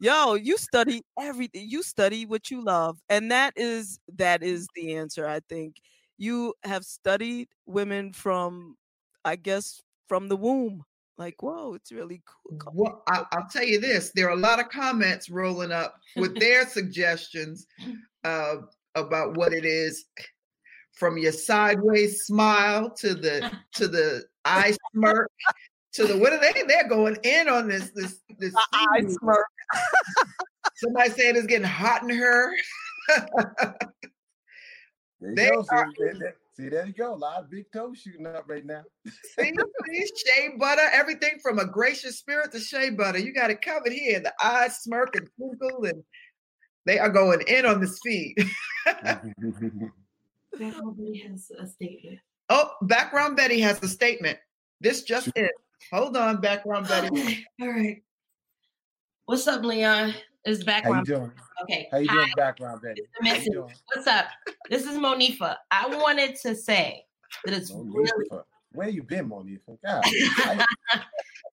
Yo, 0.00 0.34
you 0.34 0.56
study 0.56 1.02
everything. 1.20 1.68
You 1.68 1.82
study 1.82 2.24
what 2.26 2.50
you 2.50 2.64
love, 2.64 2.98
and 3.08 3.30
that 3.30 3.52
is 3.56 3.98
that 4.16 4.42
is 4.42 4.66
the 4.74 4.94
answer. 4.94 5.26
I 5.26 5.40
think 5.48 5.76
you 6.16 6.54
have 6.64 6.84
studied 6.84 7.48
women 7.66 8.12
from, 8.12 8.76
I 9.24 9.36
guess, 9.36 9.80
from 10.08 10.28
the 10.28 10.36
womb. 10.36 10.84
Like, 11.18 11.42
whoa, 11.42 11.74
it's 11.74 11.90
really 11.90 12.22
cool. 12.24 12.72
Well, 12.72 13.02
I, 13.08 13.24
I'll 13.32 13.48
tell 13.50 13.64
you 13.64 13.80
this: 13.80 14.12
there 14.14 14.28
are 14.28 14.36
a 14.36 14.40
lot 14.40 14.60
of 14.60 14.68
comments 14.68 15.28
rolling 15.28 15.72
up 15.72 15.96
with 16.16 16.38
their 16.38 16.64
suggestions 16.66 17.66
uh, 18.24 18.56
about 18.94 19.36
what 19.36 19.52
it 19.52 19.64
is, 19.64 20.04
from 20.92 21.18
your 21.18 21.32
sideways 21.32 22.22
smile 22.22 22.90
to 22.90 23.14
the 23.14 23.50
to 23.74 23.88
the 23.88 24.24
eye 24.44 24.76
smirk 24.92 25.30
to 25.94 26.06
the 26.06 26.16
what 26.16 26.32
are 26.32 26.40
they? 26.40 26.62
They're 26.68 26.88
going 26.88 27.16
in 27.24 27.48
on 27.48 27.66
this 27.68 27.90
this 27.96 28.20
this. 28.38 28.54
I 28.72 29.00
seaweed. 29.00 29.10
smirk. 29.18 29.46
Somebody 30.76 31.10
saying 31.10 31.34
it's 31.36 31.46
getting 31.46 31.66
hot 31.66 32.02
in 32.04 32.10
her. 32.10 32.52
There 35.20 35.30
you 35.30 35.34
They 35.34 35.50
go. 35.50 35.64
Are- 35.70 35.92
there, 35.98 36.14
there- 36.14 36.36
see, 36.58 36.68
there 36.68 36.86
you 36.86 36.92
go. 36.92 37.14
A 37.14 37.16
lot 37.16 37.40
of 37.40 37.50
big 37.50 37.70
toes 37.72 37.98
shooting 37.98 38.26
up 38.26 38.44
right 38.48 38.64
now. 38.64 38.82
See, 39.06 39.52
see, 39.90 40.10
shea 40.26 40.56
butter, 40.58 40.88
everything 40.92 41.38
from 41.42 41.58
a 41.58 41.66
gracious 41.66 42.18
spirit 42.18 42.52
to 42.52 42.60
shea 42.60 42.90
butter. 42.90 43.18
You 43.18 43.32
got 43.32 43.50
it 43.50 43.62
covered 43.62 43.92
here. 43.92 44.20
The 44.20 44.32
eyes 44.42 44.78
smirk 44.78 45.16
and 45.16 45.28
twinkle, 45.36 45.84
and 45.84 46.02
they 46.86 46.98
are 46.98 47.10
going 47.10 47.42
in 47.46 47.66
on 47.66 47.80
this 47.80 47.98
feed. 48.04 48.34
Nobody 50.58 51.18
has 51.28 51.50
a 51.58 51.66
statement. 51.66 52.18
Oh, 52.48 52.70
background 52.82 53.36
Betty 53.36 53.60
has 53.60 53.82
a 53.82 53.88
statement. 53.88 54.38
This 54.80 55.02
just 55.02 55.28
in. 55.36 55.50
Hold 55.92 56.16
on, 56.16 56.40
background 56.40 56.88
Betty. 56.88 57.46
All 57.62 57.68
right. 57.68 58.02
What's 59.26 59.46
up, 59.46 59.62
Leon? 59.62 60.14
It's 60.48 60.64
How 60.66 60.94
you 60.94 61.04
doing? 61.04 61.32
Okay. 61.62 61.88
How 61.90 61.98
you 61.98 62.08
Hi, 62.08 62.14
doing, 62.14 62.32
background 62.34 62.80
Betty? 62.80 63.02
How 63.20 63.34
you 63.34 63.52
doing? 63.52 63.74
What's 63.94 64.06
up? 64.06 64.28
This 64.70 64.86
is 64.86 64.96
Monifa. 64.96 65.56
I 65.70 65.94
wanted 65.96 66.36
to 66.36 66.54
say 66.56 67.04
that 67.44 67.52
it's 67.52 67.70
really 67.70 68.10
Monifa. 68.30 68.44
Where 68.72 68.88
you 68.88 69.02
been, 69.02 69.28
Monifa? 69.28 69.76
God, 69.84 70.04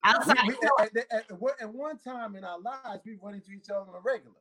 outside. 0.05 0.47
we, 0.47 0.53
we, 0.61 0.69
at, 0.79 0.95
at, 0.95 1.05
at, 1.29 1.39
one- 1.41 1.53
at 1.59 1.73
one 1.73 1.97
time 1.97 2.37
in 2.37 2.45
our 2.45 2.57
lives, 2.57 3.01
we 3.05 3.17
run 3.21 3.33
into 3.33 3.51
each 3.51 3.69
other 3.69 3.81
on 3.81 3.95
a 3.95 3.99
regular. 3.99 4.35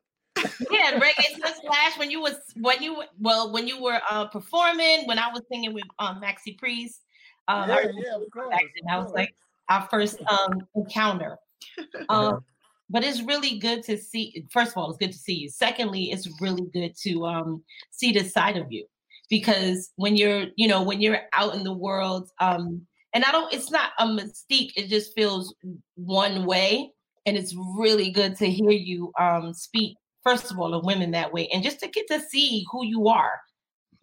Yeah, 0.70 1.00
Reggae 1.00 1.40
Sunsplash 1.40 1.98
when 1.98 2.12
you 2.12 2.20
was 2.20 2.36
when 2.54 2.80
you 2.80 3.02
well 3.18 3.52
when 3.52 3.66
you 3.66 3.82
were 3.82 4.00
uh 4.08 4.26
performing 4.26 5.06
when 5.06 5.18
I 5.18 5.32
was 5.32 5.42
singing 5.50 5.72
with 5.74 5.84
um 5.98 6.20
Maxi 6.20 6.56
Priest. 6.56 7.00
Um, 7.48 7.68
yeah, 7.68 7.76
remember 7.78 8.02
yeah, 8.04 8.16
of 8.16 8.30
course. 8.32 8.52
of 8.52 8.60
then. 8.60 8.68
That 8.86 9.02
was 9.02 9.12
like 9.12 9.34
our 9.68 9.88
first 9.90 10.20
um 10.28 10.60
encounter. 10.76 11.38
Um, 12.08 12.44
but 12.90 13.04
it's 13.04 13.22
really 13.22 13.58
good 13.58 13.82
to 13.84 13.96
see. 13.96 14.46
First 14.50 14.72
of 14.72 14.78
all, 14.78 14.90
it's 14.90 14.98
good 14.98 15.12
to 15.12 15.18
see 15.18 15.34
you. 15.34 15.48
Secondly, 15.48 16.10
it's 16.10 16.28
really 16.40 16.68
good 16.72 16.94
to 17.02 17.26
um 17.26 17.64
see 17.90 18.12
this 18.12 18.32
side 18.32 18.56
of 18.56 18.70
you 18.70 18.86
because 19.30 19.90
when 19.96 20.16
you're 20.16 20.46
you 20.56 20.68
know 20.68 20.82
when 20.82 21.00
you're 21.00 21.20
out 21.32 21.54
in 21.54 21.64
the 21.64 21.72
world 21.72 22.28
um 22.40 22.86
and 23.14 23.24
I 23.24 23.32
don't 23.32 23.52
it's 23.52 23.70
not 23.70 23.92
a 23.98 24.06
mystique. 24.06 24.72
It 24.76 24.88
just 24.88 25.14
feels 25.14 25.54
one 25.94 26.46
way, 26.46 26.92
and 27.26 27.36
it's 27.36 27.54
really 27.76 28.10
good 28.10 28.36
to 28.36 28.46
hear 28.46 28.70
you 28.70 29.12
um 29.18 29.54
speak. 29.54 29.96
First 30.22 30.50
of 30.50 30.58
all, 30.58 30.74
of 30.74 30.84
women 30.84 31.10
that 31.10 31.32
way, 31.32 31.48
and 31.52 31.62
just 31.62 31.80
to 31.80 31.88
get 31.88 32.06
to 32.08 32.20
see 32.20 32.64
who 32.70 32.84
you 32.84 33.08
are. 33.08 33.40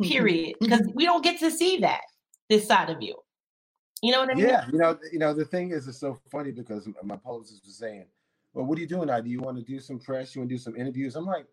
Period. 0.01 0.55
Because 0.59 0.87
we 0.95 1.05
don't 1.05 1.23
get 1.23 1.39
to 1.39 1.51
see 1.51 1.77
that 1.79 2.01
this 2.49 2.67
side 2.67 2.89
of 2.89 3.01
you. 3.01 3.15
You 4.01 4.11
know 4.11 4.21
what 4.21 4.31
I 4.31 4.33
mean? 4.33 4.45
Yeah, 4.45 4.65
you 4.71 4.79
know, 4.79 4.97
you 5.11 5.19
know, 5.19 5.33
the 5.33 5.45
thing 5.45 5.71
is, 5.71 5.87
it's 5.87 5.99
so 5.99 6.19
funny 6.31 6.51
because 6.51 6.87
my 7.03 7.17
publicist 7.17 7.63
was 7.65 7.77
saying, 7.77 8.05
"Well, 8.53 8.65
what 8.65 8.77
are 8.77 8.81
you 8.81 8.87
doing 8.87 9.07
now? 9.07 9.21
Do 9.21 9.29
you 9.29 9.39
want 9.39 9.57
to 9.57 9.63
do 9.63 9.79
some 9.79 9.99
press? 9.99 10.35
You 10.35 10.41
want 10.41 10.49
to 10.49 10.55
do 10.55 10.59
some 10.59 10.75
interviews?" 10.75 11.15
I'm 11.15 11.25
like, 11.25 11.47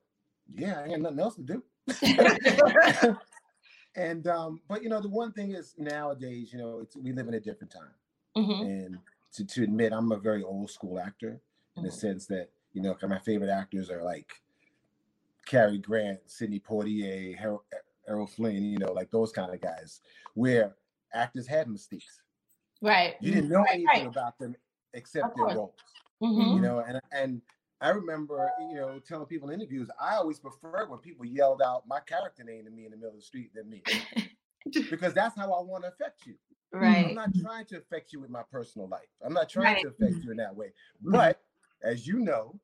"Yeah, 0.54 0.80
I 0.80 0.84
ain't 0.88 1.02
nothing 1.02 1.20
else 1.20 1.36
to 1.36 1.42
do." 1.42 1.62
And 3.96 4.28
um, 4.28 4.60
but 4.68 4.82
you 4.82 4.88
know, 4.88 5.00
the 5.00 5.08
one 5.08 5.32
thing 5.32 5.52
is 5.52 5.74
nowadays, 5.76 6.52
you 6.52 6.58
know, 6.58 6.80
it's 6.80 6.96
we 6.96 7.12
live 7.12 7.26
in 7.26 7.34
a 7.34 7.40
different 7.40 7.72
time. 7.72 7.94
Mhm. 8.36 8.60
And 8.64 8.98
to, 9.32 9.44
to 9.44 9.64
admit 9.64 9.92
I'm 9.92 10.12
a 10.12 10.18
very 10.18 10.42
old 10.44 10.70
school 10.70 11.00
actor 11.00 11.40
in 11.76 11.82
the 11.82 11.88
Mhm. 11.88 11.94
sense 11.94 12.26
that, 12.26 12.50
you 12.72 12.82
know, 12.82 12.96
my 13.08 13.18
favorite 13.18 13.50
actors 13.50 13.90
are 13.90 14.04
like 14.04 14.40
Cary 15.46 15.78
Grant, 15.78 16.20
Sidney 16.30 16.60
Poitier, 16.60 17.34
Harold, 17.36 17.62
Errol 18.06 18.26
Flynn, 18.26 18.62
you 18.62 18.78
know, 18.78 18.92
like 18.92 19.10
those 19.10 19.32
kind 19.32 19.52
of 19.52 19.60
guys, 19.60 20.00
where 20.34 20.76
actors 21.12 21.46
had 21.48 21.68
mistakes. 21.68 22.22
Right. 22.80 23.16
You 23.20 23.32
didn't 23.32 23.50
know 23.50 23.60
Right, 23.62 23.70
anything 23.70 24.04
right. 24.04 24.06
about 24.06 24.38
them 24.38 24.54
except 24.92 25.34
their 25.36 25.46
roles. 25.56 25.74
Mhm. 26.22 26.54
You 26.56 26.60
know, 26.60 26.80
and 26.80 27.00
and 27.12 27.42
I 27.80 27.90
remember, 27.90 28.50
you 28.70 28.74
know, 28.76 28.98
telling 28.98 29.26
people 29.26 29.50
in 29.50 29.60
interviews, 29.60 29.88
I 30.00 30.16
always 30.16 30.40
preferred 30.40 30.90
when 30.90 30.98
people 30.98 31.24
yelled 31.24 31.62
out 31.62 31.86
my 31.86 32.00
character 32.00 32.42
name 32.42 32.64
to 32.64 32.70
me 32.70 32.86
in 32.86 32.90
the 32.90 32.96
middle 32.96 33.10
of 33.10 33.16
the 33.16 33.22
street 33.22 33.52
than 33.54 33.70
me. 33.70 33.82
because 34.90 35.14
that's 35.14 35.36
how 35.36 35.52
I 35.52 35.62
want 35.62 35.84
to 35.84 35.88
affect 35.88 36.26
you. 36.26 36.34
Right. 36.72 37.06
I'm 37.06 37.14
not 37.14 37.30
trying 37.40 37.64
to 37.66 37.78
affect 37.78 38.12
you 38.12 38.20
with 38.20 38.30
my 38.30 38.42
personal 38.50 38.88
life. 38.88 39.08
I'm 39.24 39.32
not 39.32 39.48
trying 39.48 39.74
Right. 39.74 39.82
to 39.82 39.88
affect 39.88 40.24
you 40.24 40.30
in 40.32 40.36
that 40.38 40.54
way. 40.54 40.72
But 41.00 41.40
as 41.82 42.06
you 42.06 42.18
know, 42.18 42.58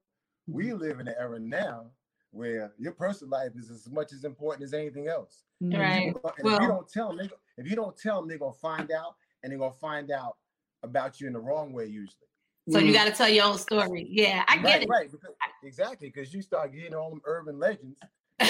we 0.49 0.73
live 0.75 0.99
in 1.01 1.09
an 1.09 1.15
era 1.19 1.39
now 1.39 1.91
where 2.33 2.75
your 2.77 2.93
personal 2.93 3.31
life 3.31 3.53
is 3.57 3.71
as 3.71 3.89
much 3.89 4.13
as 4.13 4.25
important 4.25 4.65
as 4.65 4.75
anything 4.75 5.07
else. 5.09 5.45
Mm-hmm. 5.63 5.81
Right. 5.81 6.07
And 6.09 6.17
if 6.17 6.45
Well- 6.45 6.61
you 6.61 6.69
don't 6.69 6.89
tell 6.89 7.17
them, 7.17 7.31
if 7.57 7.71
you 7.71 7.77
don't 7.77 7.97
tell 7.97 8.21
them, 8.21 8.29
they're 8.29 8.39
gonna 8.39 8.53
find 8.53 8.91
out, 8.91 9.15
and 9.43 9.53
they're 9.53 9.59
gonna 9.61 9.73
find 9.73 10.11
out 10.11 10.37
about 10.83 11.21
you 11.21 11.29
in 11.29 11.33
the 11.33 11.41
wrong 11.41 11.73
way 11.73 11.87
usually. 11.87 12.27
So 12.71 12.79
you 12.79 12.93
got 12.93 13.05
to 13.05 13.11
tell 13.13 13.29
your 13.29 13.45
own 13.45 13.59
story. 13.59 14.07
Yeah, 14.11 14.45
I 14.49 14.57
get 14.57 14.65
right, 14.65 14.83
it. 14.83 14.89
right, 14.89 15.11
because, 15.13 15.35
exactly, 15.63 16.09
because 16.09 16.33
you 16.33 16.41
start 16.41 16.73
getting 16.73 16.95
all 16.95 17.11
them 17.11 17.21
urban 17.27 17.59
legends. 17.59 17.99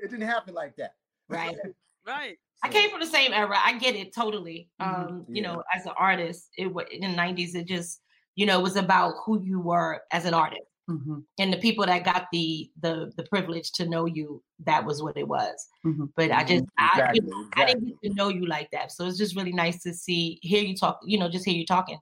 It 0.00 0.12
didn't 0.12 0.28
happen 0.28 0.54
like 0.54 0.76
that. 0.76 0.94
Right. 1.28 1.56
Right. 2.06 2.38
I 2.64 2.70
came 2.70 2.88
from 2.90 3.00
the 3.00 3.06
same 3.06 3.34
era. 3.34 3.56
I 3.62 3.76
get 3.76 3.94
it 3.94 4.14
totally. 4.14 4.70
Mhm. 4.80 4.86
Um, 4.86 5.26
you 5.28 5.42
Yeah. 5.42 5.48
know, 5.54 5.62
as 5.74 5.84
an 5.84 5.92
artist, 5.98 6.48
it 6.56 6.68
wa- 6.68 6.84
in 6.90 7.02
the 7.02 7.08
'90s, 7.08 7.54
it 7.54 7.66
just, 7.66 8.00
you 8.34 8.46
know, 8.46 8.58
it 8.58 8.62
was 8.62 8.76
about 8.76 9.14
who 9.26 9.42
you 9.42 9.60
were 9.60 10.00
as 10.10 10.24
an 10.24 10.32
artist, 10.32 10.62
Mhm. 10.88 11.24
and 11.38 11.52
the 11.52 11.58
people 11.58 11.84
that 11.84 12.04
got 12.04 12.28
the 12.32 12.70
the 12.80 13.12
the 13.18 13.24
privilege 13.24 13.72
to 13.72 13.86
know 13.86 14.06
you. 14.06 14.42
That 14.60 14.86
was 14.86 15.02
what 15.02 15.18
it 15.18 15.28
was. 15.28 15.68
Mhm. 15.84 16.10
But 16.16 16.30
I 16.30 16.44
just, 16.44 16.64
I, 16.78 17.10
you 17.12 17.20
Exactly, 17.20 17.46
I 17.56 17.64
didn't 17.66 17.84
get 17.88 18.08
to 18.08 18.14
know 18.14 18.28
you 18.30 18.46
like 18.46 18.70
that. 18.70 18.90
So 18.92 19.06
it's 19.06 19.18
just 19.18 19.36
really 19.36 19.52
nice 19.52 19.82
to 19.82 19.92
see, 19.92 20.38
hear 20.40 20.62
you 20.62 20.74
talk. 20.74 20.98
You 21.04 21.18
know, 21.18 21.28
just 21.28 21.44
hear 21.44 21.54
you 21.56 21.66
talking, 21.66 21.98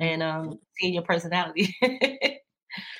and 0.00 0.22
um, 0.22 0.58
seeing 0.78 0.94
your 0.94 1.02
personality. 1.04 1.74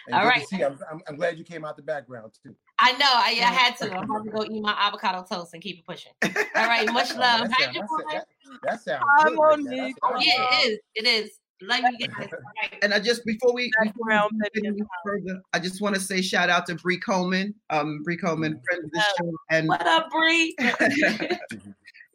And 0.08 0.14
All 0.16 0.22
good 0.22 0.32
to 0.32 0.38
right. 0.38 0.48
see. 0.48 0.64
I'm, 0.64 0.78
I'm, 0.90 1.00
I'm 1.06 1.16
glad 1.16 1.36
you 1.38 1.44
came 1.44 1.62
out 1.64 1.76
the 1.76 1.82
background 1.82 2.32
too. 2.42 2.54
I 2.78 2.92
know, 2.92 2.98
I, 3.06 3.38
I 3.46 3.52
had 3.52 3.76
to. 3.76 3.94
I'm 3.94 4.06
going 4.08 4.24
to 4.24 4.30
go 4.30 4.42
eat 4.42 4.62
my 4.62 4.74
avocado 4.76 5.22
toast 5.30 5.52
and 5.52 5.62
keep 5.62 5.78
it 5.78 5.86
pushing. 5.86 6.12
All 6.24 6.66
right, 6.66 6.86
much 6.92 7.14
love. 7.14 7.48
that, 7.50 7.52
Hey, 7.58 7.64
sound, 7.66 7.74
that, 7.76 8.04
that, 8.10 8.26
that 8.62 8.80
sounds 8.80 9.04
I'm 9.20 9.34
good. 9.34 9.38
right 9.38 9.52
on 9.52 9.64
there. 9.64 9.72
me. 9.74 9.80
That's 9.80 9.94
what 10.00 10.24
Yeah, 10.26 10.32
saying. 10.32 10.48
it 10.50 10.70
is. 10.70 10.78
It 10.94 11.06
is. 11.06 11.30
Love 11.60 11.80
you 11.80 11.98
guys. 12.08 12.10
All 12.32 12.38
right. 12.62 12.78
And 12.82 12.94
I 12.94 13.00
just 13.00 13.24
before 13.26 13.52
we, 13.52 13.70
before 13.82 13.92
we 14.06 14.08
Background, 14.08 14.30
get 14.42 14.52
baby. 14.54 14.68
any 14.68 14.82
further, 15.04 15.42
I 15.52 15.58
just 15.58 15.82
want 15.82 15.94
to 15.94 16.00
say 16.00 16.22
shout 16.22 16.48
out 16.48 16.64
to 16.66 16.74
Bree 16.76 16.98
Coleman, 16.98 17.54
um, 17.68 18.02
Bree 18.02 18.16
Coleman, 18.16 18.58
friend 18.66 18.84
of 18.86 18.90
the 18.90 19.04
show, 19.18 19.32
and 19.50 19.68
What 19.68 19.86
up, 19.86 20.08
Bree? 20.10 20.56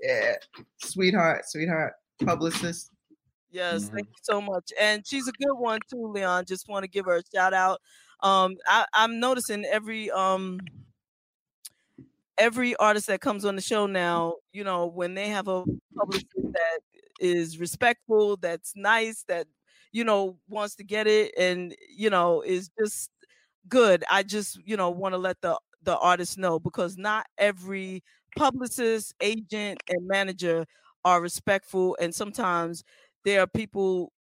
yeah, 0.01 0.33
sweetheart, 0.81 1.47
sweetheart, 1.47 1.93
publicist. 2.25 2.89
Yes, 3.53 3.89
Mhm. 3.89 3.95
thank 3.95 4.07
you 4.09 4.19
so 4.23 4.41
much. 4.41 4.73
And 4.79 5.07
she's 5.07 5.27
a 5.29 5.33
good 5.33 5.55
one 5.55 5.81
too, 5.89 6.07
Leon. 6.11 6.45
Just 6.47 6.69
want 6.69 6.83
to 6.85 6.89
give 6.89 7.05
her 7.07 7.17
a 7.17 7.23
shout 7.35 7.53
out. 7.53 7.81
Um, 8.21 8.55
I, 8.67 8.85
I'm 8.93 9.19
noticing 9.19 9.65
every 9.65 10.11
um 10.11 10.69
every 12.37 12.75
artist 12.77 13.07
that 13.07 13.21
comes 13.21 13.45
on 13.45 13.55
the 13.55 13.61
show 13.61 13.87
now, 13.87 14.35
you 14.53 14.63
know, 14.63 14.87
when 14.87 15.15
they 15.15 15.29
have 15.29 15.47
a 15.47 15.65
publicist 15.97 16.47
that 16.53 16.79
is 17.19 17.59
respectful, 17.59 18.37
that's 18.37 18.73
nice, 18.75 19.23
that 19.27 19.47
you 19.91 20.03
know 20.05 20.37
wants 20.49 20.75
to 20.77 20.83
get 20.83 21.07
it, 21.07 21.33
and 21.37 21.75
you 21.95 22.09
know 22.09 22.41
is 22.41 22.69
just 22.79 23.11
good. 23.69 24.03
I 24.11 24.23
just 24.23 24.59
you 24.65 24.77
know 24.77 24.89
want 24.91 25.13
to 25.13 25.19
let 25.19 25.41
the 25.41 25.59
the 25.83 25.97
artist 25.97 26.37
know 26.37 26.59
because 26.59 26.97
not 26.97 27.27
every 27.37 28.03
publicist, 28.37 29.13
agent, 29.21 29.81
and 29.89 30.07
manager 30.07 30.65
are 31.05 31.21
respectful, 31.21 31.97
and 32.01 32.13
sometimes 32.15 32.83
there 33.25 33.41
are 33.41 33.47
people 33.47 34.11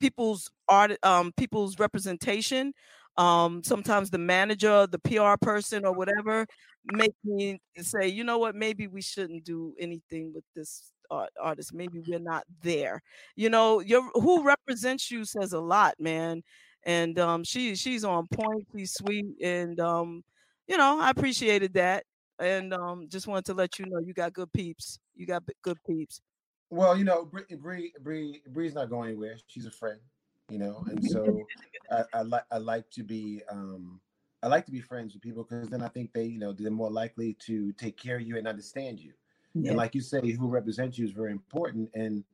people's 0.00 0.50
art 0.68 0.92
um 1.02 1.32
people's 1.36 1.78
representation 1.78 2.72
um 3.16 3.62
sometimes 3.62 4.10
the 4.10 4.18
manager 4.18 4.86
the 4.86 4.98
pr 4.98 5.34
person 5.40 5.84
or 5.84 5.92
whatever 5.92 6.46
make 6.92 7.12
me 7.24 7.60
say 7.78 8.08
you 8.08 8.24
know 8.24 8.38
what? 8.38 8.54
Maybe 8.54 8.86
we 8.86 9.02
shouldn't 9.02 9.44
do 9.44 9.74
anything 9.78 10.32
with 10.34 10.44
this 10.56 10.92
art, 11.10 11.28
artist. 11.38 11.74
Maybe 11.74 12.00
we're 12.06 12.18
not 12.18 12.44
there. 12.62 13.02
You 13.36 13.50
know 13.50 13.80
your 13.80 14.02
who 14.14 14.42
represents 14.44 15.10
you 15.10 15.24
says 15.26 15.52
a 15.52 15.60
lot 15.60 15.94
man 15.98 16.42
and 16.84 17.18
um 17.18 17.44
she 17.44 17.74
she's 17.74 18.04
on 18.04 18.26
point 18.28 18.66
she's 18.74 18.94
sweet 18.94 19.26
and 19.42 19.78
um 19.80 20.24
you 20.66 20.78
know 20.78 20.98
i 21.00 21.10
appreciated 21.10 21.74
that 21.74 22.04
and 22.38 22.72
um 22.72 23.06
just 23.08 23.26
wanted 23.26 23.44
to 23.44 23.54
let 23.54 23.78
you 23.78 23.84
know 23.86 23.98
you 24.00 24.14
got 24.14 24.32
good 24.32 24.50
peeps. 24.52 24.98
You 25.14 25.26
got 25.26 25.42
good 25.62 25.76
peeps 25.86 26.22
Well, 26.70 26.96
you 26.96 27.04
know, 27.04 27.24
Bree, 27.24 27.44
Bree, 27.56 27.92
Bree, 28.00 28.42
Bree's 28.48 28.74
not 28.74 28.90
going 28.90 29.08
anywhere. 29.10 29.36
She's 29.46 29.66
a 29.66 29.70
friend, 29.70 30.00
you 30.48 30.58
know, 30.58 30.84
and 30.88 31.04
so 31.04 31.50
I, 31.90 32.04
I 32.12 32.22
like 32.22 32.44
I 32.50 32.58
like 32.58 32.90
to 32.92 33.02
be 33.02 33.42
um 33.50 34.00
I 34.42 34.48
like 34.48 34.66
to 34.66 34.72
be 34.72 34.80
friends 34.80 35.12
with 35.12 35.22
people 35.22 35.44
because 35.44 35.68
then 35.68 35.82
I 35.82 35.88
think 35.88 36.12
they, 36.12 36.24
you 36.24 36.38
know, 36.38 36.52
they're 36.52 36.70
more 36.70 36.90
likely 36.90 37.34
to 37.46 37.72
take 37.72 37.96
care 37.96 38.16
of 38.16 38.22
you 38.22 38.38
and 38.38 38.46
understand 38.46 39.00
you. 39.00 39.14
Yeah. 39.54 39.70
And 39.70 39.76
like 39.76 39.94
you 39.94 40.00
say, 40.00 40.30
who 40.30 40.48
represents 40.48 40.96
you 40.96 41.04
is 41.04 41.12
very 41.12 41.32
important. 41.32 41.90
And 41.94 42.24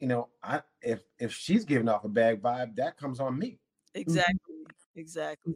you 0.00 0.08
know, 0.08 0.30
I 0.42 0.62
if 0.82 1.04
if 1.18 1.32
she's 1.32 1.64
giving 1.64 1.88
off 1.88 2.04
a 2.04 2.08
bad 2.10 2.42
vibe, 2.42 2.76
that 2.76 2.98
comes 2.98 3.20
on 3.20 3.38
me. 3.38 3.60
exactly 3.94 4.66
exactly 4.94 5.54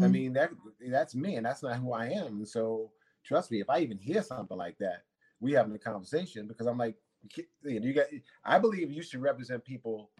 I 0.00 0.08
Mhm. 0.08 0.08
mean, 0.08 0.32
that 0.34 0.50
that's 0.80 1.14
me, 1.14 1.36
and 1.36 1.44
that's 1.46 1.62
not 1.62 1.76
who 1.78 1.92
I 1.92 2.06
am. 2.08 2.38
And 2.38 2.48
so, 2.48 2.92
trust 3.22 3.50
me, 3.50 3.60
if 3.60 3.68
I 3.68 3.80
even 3.80 3.98
hear 3.98 4.22
something 4.22 4.56
like 4.56 4.78
that, 4.78 5.04
we 5.40 5.52
having 5.52 5.74
a 5.74 5.78
conversation 5.78 6.46
because 6.46 6.66
I'm 6.66 6.78
like, 6.78 6.96
ki- 6.96 7.00
you 7.36 7.44
you 7.62 7.92
got. 7.94 8.06
I 8.44 8.58
believe 8.58 8.90
you 8.90 9.02
should 9.02 9.20
represent 9.22 9.64
people 9.64 10.10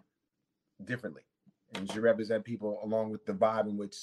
differently, 0.85 1.23
and 1.73 1.87
you 1.87 1.93
should 1.93 2.03
represent 2.03 2.43
people 2.43 2.79
along 2.83 3.11
with 3.11 3.25
the 3.25 3.33
vibe 3.33 3.67
in 3.67 3.77
which 3.77 3.97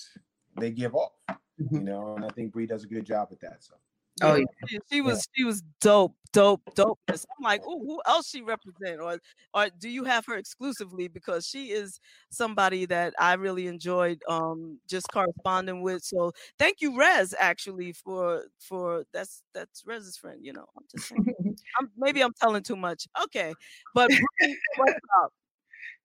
they 0.57 0.71
give 0.71 0.95
off. 0.95 1.13
You 1.59 1.81
Mhm. 1.81 1.83
know, 1.83 2.15
and 2.17 2.25
I 2.25 2.29
think 2.31 2.53
Bree 2.53 2.67
does 2.67 2.85
a 2.85 2.89
good 2.89 3.05
job 3.05 3.29
at 3.33 3.41
that. 3.41 3.63
So, 3.63 3.75
Oh, 4.23 4.37
Yeah, 4.37 4.45
she, 4.69 4.79
she 4.93 5.01
was 5.01 5.29
she 5.37 5.45
was 5.45 5.63
dope, 5.81 6.15
dope, 6.33 6.63
dope. 6.75 6.99
I'm 7.09 7.17
like, 7.43 7.63
oh, 7.67 7.79
who 7.79 8.01
else 8.07 8.29
she 8.29 8.43
represent, 8.43 9.01
or 9.01 9.19
or 9.55 9.69
do 9.79 9.89
you 9.89 10.05
have 10.05 10.27
her 10.27 10.37
exclusively? 10.37 11.09
Because 11.09 11.47
she 11.47 11.67
is 11.71 12.01
somebody 12.31 12.87
that 12.87 13.15
I 13.19 13.35
really 13.35 13.67
enjoyed 13.67 14.21
um 14.29 14.81
just 14.89 15.11
corresponding 15.13 15.83
with. 15.83 16.03
So 16.03 16.33
thank 16.59 16.81
you, 16.81 16.97
Rez, 16.99 17.35
actually, 17.39 17.93
for 17.93 18.45
for 18.59 19.05
that's 19.13 19.43
that's 19.55 19.85
Rez's 19.87 20.17
friend. 20.17 20.41
You 20.45 20.55
know, 20.55 20.67
I'm 20.77 20.85
just 20.91 21.09
saying. 21.09 21.35
I'm, 21.79 21.91
maybe 21.97 22.23
I'm 22.23 22.33
telling 22.41 22.63
too 22.63 22.77
much. 22.77 23.07
Okay, 23.25 23.55
but 23.95 24.11
what's 24.77 24.95
up? 25.25 25.33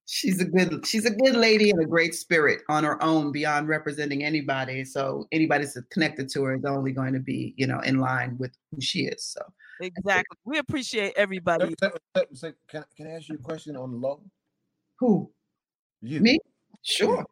She's 0.06 0.42
a 0.42 0.46
good 0.46 0.86
she's 0.86 1.06
a 1.06 1.12
good 1.12 1.36
lady 1.36 1.70
and 1.70 1.82
a 1.82 1.86
great 1.86 2.14
spirit 2.14 2.62
on 2.70 2.84
her 2.84 3.02
own 3.02 3.32
beyond 3.32 3.68
representing 3.68 4.24
anybody 4.24 4.84
so 4.84 5.28
anybody 5.32 5.64
that's 5.64 5.78
connected 5.92 6.30
to 6.30 6.44
her 6.44 6.56
is 6.56 6.66
only 6.66 6.92
going 6.92 7.14
to 7.14 7.20
be 7.20 7.54
you 7.58 7.66
know 7.66 7.80
in 7.82 8.00
line 8.00 8.36
with 8.38 8.52
who 8.72 8.82
she 8.82 9.06
is 9.06 9.24
so 9.24 9.42
Exactly. 9.82 10.38
We 10.46 10.60
appreciate 10.60 11.14
everybody. 11.16 11.76
can, 11.76 11.92
can 12.96 13.08
I 13.08 13.12
ask 13.12 13.30
you 13.30 13.36
a 13.36 13.40
question 13.40 13.76
on 13.76 13.92
the 13.92 13.98
low? 13.98 14.22
who 15.00 15.30
You, 16.02 16.22
me 16.22 16.40
sure 16.82 17.26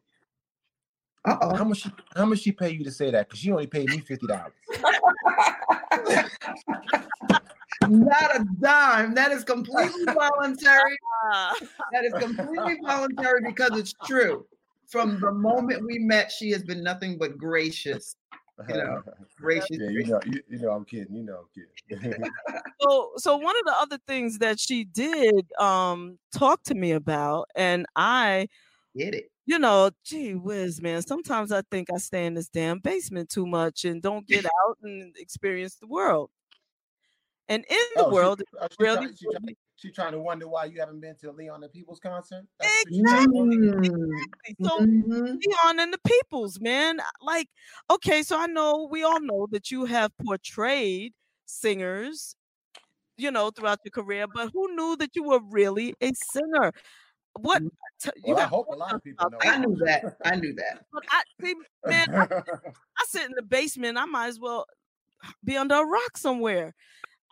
How 1.24 1.34
uh-oh 1.34 1.56
How 1.56 1.64
much? 1.64 1.78
She, 1.78 1.90
how 2.16 2.26
much 2.26 2.40
she 2.40 2.52
pay 2.52 2.70
you 2.70 2.84
to 2.84 2.90
say 2.90 3.10
that? 3.10 3.28
Because 3.28 3.40
she 3.40 3.50
only 3.50 3.66
paid 3.66 3.88
me 3.88 4.00
fifty 4.00 4.26
dollars. 4.26 4.52
not 7.88 8.36
a 8.36 8.44
dime. 8.60 9.14
That 9.14 9.32
is 9.32 9.44
completely 9.44 10.04
voluntary. 10.14 10.96
Ah, 11.24 11.54
that 11.92 12.04
is 12.04 12.12
completely 12.14 12.78
voluntary 12.84 13.40
because 13.46 13.76
it's 13.78 13.94
true. 14.04 14.46
From 14.88 15.20
the 15.20 15.32
moment 15.32 15.84
we 15.86 15.98
met 15.98 16.30
she 16.30 16.50
has 16.50 16.62
been 16.62 16.82
nothing 16.82 17.16
but 17.18 17.38
gracious 17.38 18.14
You 18.68 18.74
know, 18.76 19.02
gracious. 19.36 19.68
Yeah, 19.70 19.88
you 19.90 20.06
know, 20.06 20.20
you, 20.26 20.40
you 20.48 20.58
know, 20.58 20.70
I'm 20.70 20.84
kidding. 20.84 21.14
You 21.14 21.22
know, 21.22 21.44
I'm 21.90 21.98
kidding. 21.98 22.24
so 22.80 23.12
so 23.16 23.36
one 23.36 23.56
of 23.58 23.64
the 23.64 23.74
other 23.78 23.98
things 24.06 24.38
that 24.38 24.58
she 24.58 24.84
did 24.84 25.46
um 25.58 26.18
talk 26.34 26.62
to 26.64 26.74
me 26.74 26.92
about 26.92 27.48
and 27.54 27.86
i 27.96 28.48
get 28.96 29.14
it. 29.14 29.30
you 29.46 29.58
know 29.58 29.90
gee 30.04 30.34
whiz 30.34 30.80
man 30.80 31.02
sometimes 31.02 31.52
i 31.52 31.62
think 31.70 31.88
i 31.94 31.98
stay 31.98 32.24
in 32.26 32.34
this 32.34 32.48
damn 32.48 32.78
basement 32.78 33.28
too 33.28 33.46
much 33.46 33.84
and 33.84 34.00
don't 34.02 34.26
get 34.26 34.44
out 34.44 34.78
and 34.82 35.14
experience 35.18 35.76
the 35.76 35.86
world 35.86 36.30
and 37.52 37.64
in 37.68 37.76
the 37.96 38.04
Oh, 38.04 38.08
she- 38.10 38.14
world 38.14 38.42
oh, 38.60 38.66
she 38.70 38.76
really 38.78 39.06
try- 39.06 39.14
she, 39.18 39.26
try- 39.26 39.54
she 39.76 39.90
trying 39.90 40.12
to 40.12 40.20
wonder 40.20 40.48
why 40.48 40.64
you 40.66 40.80
haven't 40.80 41.00
been 41.00 41.16
to 41.16 41.32
Leon 41.32 41.62
and 41.64 41.72
People's 41.72 42.00
concert. 42.00 42.44
That's 42.60 42.84
what 42.84 42.94
she 42.94 43.02
trying 43.02 43.26
to 43.28 43.32
wonder? 43.32 43.78
Exactly. 43.78 44.56
so 44.64 44.78
Mhm. 44.80 45.38
Leon 45.46 45.80
and 45.80 45.92
the 45.92 45.98
peoples, 46.06 46.60
man. 46.60 47.00
Like, 47.20 47.48
okay, 47.90 48.22
so 48.22 48.38
I 48.38 48.46
know 48.46 48.88
we 48.90 49.02
all 49.02 49.20
know 49.20 49.46
that 49.50 49.70
you 49.70 49.84
have 49.86 50.10
portrayed 50.24 51.12
singers, 51.46 52.36
you 53.16 53.30
know, 53.30 53.50
throughout 53.50 53.80
your 53.84 53.90
career, 53.92 54.26
but 54.32 54.50
who 54.52 54.74
knew 54.76 54.96
that 54.96 55.14
you 55.16 55.24
were 55.24 55.40
really 55.50 55.94
a 56.00 56.12
singer? 56.32 56.72
What 57.34 57.62
t- 58.00 58.10
you 58.24 58.34
Well, 58.34 58.44
I 58.44 58.46
hope 58.46 58.68
a 58.70 58.76
lot 58.76 58.94
of 58.94 59.02
people 59.02 59.28
know. 59.30 59.38
I 59.42 59.58
knew 59.58 59.74
that. 59.84 60.16
I 60.24 60.36
knew 60.36 60.54
that. 60.54 60.84
but 60.92 61.02
I 61.10 61.22
see, 61.42 61.54
man, 61.86 62.08
I, 62.14 62.22
I 62.98 63.04
sit 63.06 63.24
in 63.26 63.32
the 63.34 63.42
basement. 63.42 63.96
I 63.98 64.04
might 64.04 64.28
as 64.28 64.38
well 64.38 64.66
be 65.44 65.56
under 65.56 65.76
a 65.76 65.84
rock 65.84 66.16
somewhere. 66.16 66.74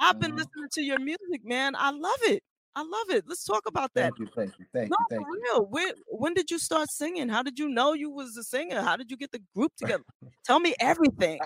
I've 0.01 0.19
been 0.19 0.33
Mhm. 0.33 0.37
listening 0.37 0.69
to 0.73 0.83
your 0.83 0.99
music, 0.99 1.45
man. 1.45 1.75
I 1.77 1.91
love 1.91 2.23
it. 2.23 2.43
I 2.75 2.83
love 2.83 3.11
it. 3.11 3.25
Let's 3.29 3.45
talk 3.45 3.67
about 3.67 3.93
that. 3.95 4.15
thank 4.17 4.19
you, 4.21 4.27
thank 4.35 4.59
you, 4.59 4.65
thank 4.73 4.91
No, 4.91 4.97
you, 4.99 5.05
for 5.05 5.09
thank 5.11 5.27
you. 5.27 5.43
real. 5.53 5.67
When 5.67 5.95
when 6.07 6.35
did 6.35 6.51
you 6.51 6.59
start 6.59 6.89
singing? 6.91 7.29
How 7.29 7.43
did 7.43 7.59
you 7.59 7.69
know 7.69 7.93
you 7.93 8.11
was 8.11 8.37
a 8.37 8.43
singer? 8.45 8.81
How 8.81 8.97
did 8.97 9.11
you 9.11 9.17
get 9.17 9.33
the 9.33 9.43
group 9.55 9.73
together? 9.99 10.05
Tell 10.45 10.61
me 10.61 10.75
everything. 10.81 11.41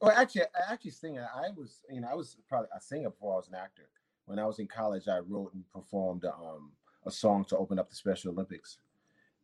Well, 0.00 0.12
actually, 0.12 0.42
I 0.54 0.72
actually 0.72 0.92
sing. 0.92 1.18
I 1.18 1.50
was, 1.54 1.82
you 1.90 2.00
know, 2.00 2.08
I 2.08 2.14
was 2.14 2.36
probably 2.48 2.68
a 2.74 2.80
singer 2.80 3.10
before 3.10 3.34
I 3.34 3.36
was 3.36 3.48
an 3.48 3.56
actor. 3.56 3.88
When 4.24 4.38
I 4.38 4.46
was 4.46 4.58
in 4.60 4.66
college, 4.68 5.08
I 5.08 5.18
wrote 5.18 5.52
and 5.52 5.68
performed 5.72 6.24
um, 6.24 6.72
a 7.04 7.10
song 7.10 7.44
to 7.46 7.58
open 7.58 7.78
up 7.78 7.90
the 7.90 7.96
Special 7.96 8.30
Olympics 8.32 8.78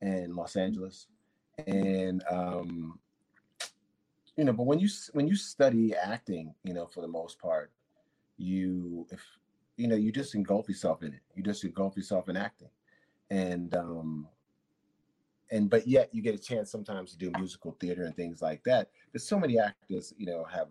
in 0.00 0.34
Los 0.36 0.56
Angeles, 0.56 1.08
and 1.66 2.22
um, 2.30 2.98
you 4.36 4.44
know, 4.44 4.52
but 4.52 4.62
when 4.64 4.78
you 4.78 4.88
when 5.12 5.26
you 5.26 5.34
study 5.34 5.94
acting, 5.94 6.54
you 6.62 6.72
know, 6.72 6.86
for 6.86 7.00
the 7.00 7.08
most 7.08 7.38
part, 7.38 7.70
you 8.36 9.06
if 9.10 9.22
you 9.76 9.88
know, 9.88 9.96
you 9.96 10.10
just 10.10 10.34
engulf 10.34 10.68
yourself 10.68 11.02
in 11.02 11.12
it. 11.12 11.20
You 11.34 11.42
just 11.42 11.64
engulf 11.64 11.96
yourself 11.96 12.28
in 12.28 12.36
acting, 12.36 12.70
and 13.30 13.74
um, 13.74 14.28
and 15.50 15.70
but 15.70 15.86
yet 15.86 16.08
you 16.12 16.22
get 16.22 16.34
a 16.34 16.38
chance 16.38 16.70
sometimes 16.70 17.12
to 17.12 17.18
do 17.18 17.30
musical 17.38 17.76
theater 17.80 18.04
and 18.04 18.16
things 18.16 18.42
like 18.42 18.62
that. 18.64 18.90
There's 19.12 19.26
so 19.26 19.38
many 19.38 19.58
actors, 19.58 20.12
you 20.16 20.26
know, 20.26 20.44
have 20.44 20.68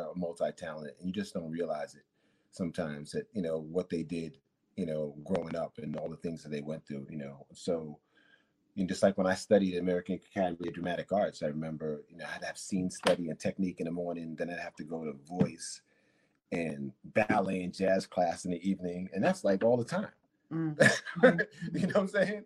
uh, 0.00 0.12
multi-talent 0.16 0.94
and 0.98 1.06
you 1.06 1.12
just 1.12 1.34
don't 1.34 1.50
realize 1.50 1.94
it 1.94 2.04
sometimes 2.50 3.10
that 3.12 3.26
you 3.32 3.42
know 3.42 3.66
what 3.70 3.90
they 3.90 4.02
did, 4.02 4.38
you 4.76 4.86
know, 4.86 5.14
growing 5.24 5.56
up 5.56 5.74
and 5.78 5.96
all 5.96 6.08
the 6.08 6.16
things 6.16 6.42
that 6.42 6.50
they 6.50 6.62
went 6.62 6.86
through, 6.86 7.06
you 7.10 7.18
know. 7.18 7.46
So, 7.52 7.98
and 8.76 8.88
just 8.88 9.02
like 9.02 9.18
when 9.18 9.26
I 9.26 9.34
studied 9.34 9.76
American 9.76 10.14
Academy 10.14 10.68
of 10.68 10.74
Dramatic 10.74 11.12
Arts, 11.12 11.42
I 11.42 11.46
remember, 11.46 12.02
you 12.08 12.16
know, 12.16 12.26
I'd 12.34 12.44
have 12.44 12.56
scene 12.56 12.90
study 12.90 13.28
and 13.28 13.38
technique 13.38 13.80
in 13.80 13.86
the 13.86 13.92
morning, 13.92 14.36
then 14.38 14.50
I'd 14.50 14.58
have 14.58 14.76
to 14.76 14.84
go 14.84 15.04
to 15.04 15.12
voice 15.28 15.82
and 16.54 16.92
ballet 17.04 17.62
and 17.62 17.74
jazz 17.74 18.06
class 18.06 18.44
in 18.44 18.52
the 18.52 18.68
evening, 18.68 19.08
and 19.12 19.22
that's 19.22 19.44
like 19.44 19.64
all 19.64 19.76
the 19.76 19.84
time. 19.84 20.08
Mm, 20.52 20.76
you 21.72 21.86
know 21.86 21.86
what 21.86 21.96
I'm 21.96 22.08
saying? 22.08 22.44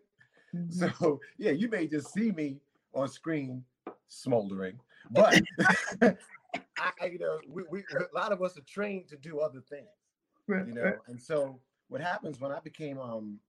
mhm. 0.55 0.73
So 0.73 1.21
yeah, 1.39 1.53
you 1.53 1.69
may 1.69 1.87
just 1.87 2.13
see 2.13 2.33
me 2.33 2.61
on 2.95 3.09
screen 3.09 3.65
smoldering, 4.09 4.81
but 5.11 5.41
I, 6.03 7.07
you 7.07 7.19
know, 7.19 7.41
we, 7.49 7.63
we 7.71 7.81
a 7.81 8.15
lot 8.15 8.33
of 8.33 8.43
us 8.43 8.57
are 8.57 8.63
trained 8.63 9.09
to 9.09 9.17
do 9.17 9.41
other 9.41 9.61
things, 9.61 9.89
Right, 10.47 10.67
you 10.67 10.75
know. 10.75 10.83
right. 10.83 10.99
And 11.09 11.21
so 11.21 11.61
what 11.89 12.01
happens 12.01 12.41
when 12.41 12.53
I 12.53 12.61
became 12.61 12.99
um, 12.99 13.41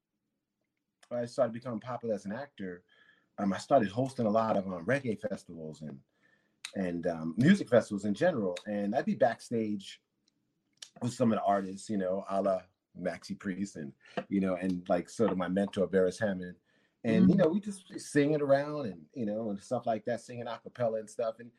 when 1.10 1.22
I 1.22 1.26
started 1.26 1.54
becoming 1.54 1.80
popular 1.80 2.16
as 2.16 2.26
an 2.26 2.32
actor, 2.34 2.84
um, 3.38 3.54
I 3.54 3.58
started 3.58 3.90
hosting 3.90 4.26
a 4.26 4.30
lot 4.30 4.58
of 4.58 4.68
um, 4.68 4.86
reggae 4.86 5.20
festivals 5.30 5.82
and 5.82 6.00
and 6.76 7.08
um, 7.08 7.34
music 7.38 7.70
festivals 7.70 8.06
in 8.06 8.14
general, 8.14 8.56
and 8.68 8.96
I'd 8.96 9.06
be 9.06 9.16
backstage 9.16 10.02
with 11.02 11.14
some 11.14 11.32
of 11.32 11.38
the 11.40 11.44
artists, 11.44 11.90
you 11.90 11.98
know, 11.98 12.26
a 12.30 12.42
la 12.42 12.62
Maxi 13.00 13.38
Priest 13.38 13.76
and 13.76 13.94
you 14.28 14.40
know, 14.40 14.56
and 14.56 14.84
like 14.90 15.10
sort 15.10 15.32
of 15.32 15.38
my 15.38 15.48
mentor 15.48 15.88
Beres 15.88 16.20
Hammond. 16.20 16.56
And 17.06 17.30
you 17.30 17.36
mm-hmm. 17.36 17.38
know, 17.38 17.48
we 17.48 17.62
just 17.62 17.86
sing 17.98 18.34
it 18.34 18.42
around 18.42 18.88
and 18.88 19.02
you 19.14 19.26
know, 19.26 19.50
and 19.50 19.62
stuff 19.62 19.86
like 19.86 20.06
that, 20.06 20.22
singing 20.22 20.48
a 20.48 20.60
cappella 20.62 21.00
and 21.00 21.10
stuff. 21.10 21.36
And 21.40 21.50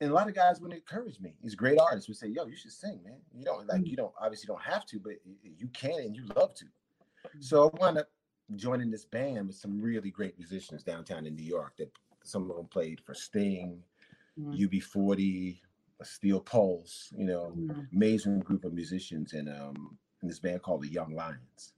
and 0.00 0.10
a 0.10 0.14
lot 0.14 0.28
of 0.28 0.34
guys 0.34 0.60
would 0.60 0.72
encourage 0.72 1.20
me. 1.20 1.34
These 1.42 1.54
great 1.54 1.78
artists 1.78 2.08
would 2.08 2.18
say, 2.18 2.28
"Yo, 2.28 2.46
you 2.46 2.56
should 2.56 2.72
sing, 2.72 3.00
man. 3.04 3.18
You 3.34 3.44
don't 3.44 3.66
like, 3.66 3.80
mm. 3.80 3.88
you 3.88 3.96
don't 3.96 4.12
obviously 4.20 4.46
don't 4.46 4.62
have 4.62 4.84
to, 4.86 5.00
but 5.00 5.14
you 5.42 5.68
can 5.68 5.98
and 6.00 6.14
you 6.14 6.24
love 6.36 6.54
to." 6.54 6.64
Mm. 6.64 7.44
So 7.44 7.68
I 7.68 7.80
wound 7.80 7.98
up 7.98 8.08
joining 8.54 8.90
this 8.90 9.04
band 9.04 9.48
with 9.48 9.56
some 9.56 9.80
really 9.80 10.10
great 10.10 10.38
musicians 10.38 10.84
downtown 10.84 11.26
in 11.26 11.34
New 11.34 11.44
York. 11.44 11.76
That 11.78 11.90
some 12.22 12.48
of 12.50 12.56
them 12.56 12.66
played 12.66 13.00
for 13.00 13.14
Sting, 13.14 13.82
Mm. 14.38 14.54
UB40, 14.58 15.60
Steel 16.04 16.40
Pulse. 16.40 17.12
You 17.16 17.26
know, 17.26 17.52
Mm. 17.56 17.88
amazing 17.92 18.40
group 18.40 18.64
of 18.64 18.72
musicians 18.74 19.32
and 19.32 19.48
um 19.48 19.98
in 20.22 20.28
this 20.28 20.38
band 20.38 20.62
called 20.62 20.82
the 20.82 20.88
Young 20.88 21.14
Lions. 21.14 21.74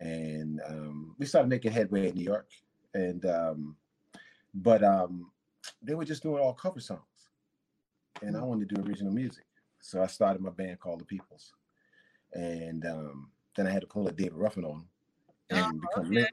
And 0.00 0.60
um, 0.66 1.14
we 1.18 1.26
started 1.26 1.48
making 1.48 1.72
headway 1.72 2.08
in 2.08 2.14
New 2.14 2.24
York. 2.24 2.48
And 2.94 3.24
um, 3.26 3.76
but 4.54 4.82
um, 4.82 5.30
they 5.82 5.94
were 5.94 6.04
just 6.04 6.22
doing 6.22 6.42
all 6.42 6.54
cover 6.54 6.80
songs. 6.80 7.00
And 8.22 8.36
I 8.36 8.42
wanted 8.42 8.68
to 8.68 8.74
do 8.74 8.82
original 8.82 9.12
music. 9.12 9.44
So 9.80 10.02
I 10.02 10.06
started 10.06 10.42
my 10.42 10.50
band 10.50 10.80
called 10.80 11.00
the 11.00 11.04
Peoples. 11.04 11.52
And 12.32 12.84
um, 12.86 13.30
then 13.56 13.66
I 13.66 13.70
had 13.70 13.82
to 13.82 13.86
pull 13.86 14.08
a 14.08 14.12
David 14.12 14.34
Ruffin 14.34 14.64
on 14.64 14.84
and 15.50 15.66
Oh, 15.66 15.80
become 15.80 16.12
okay. 16.12 16.26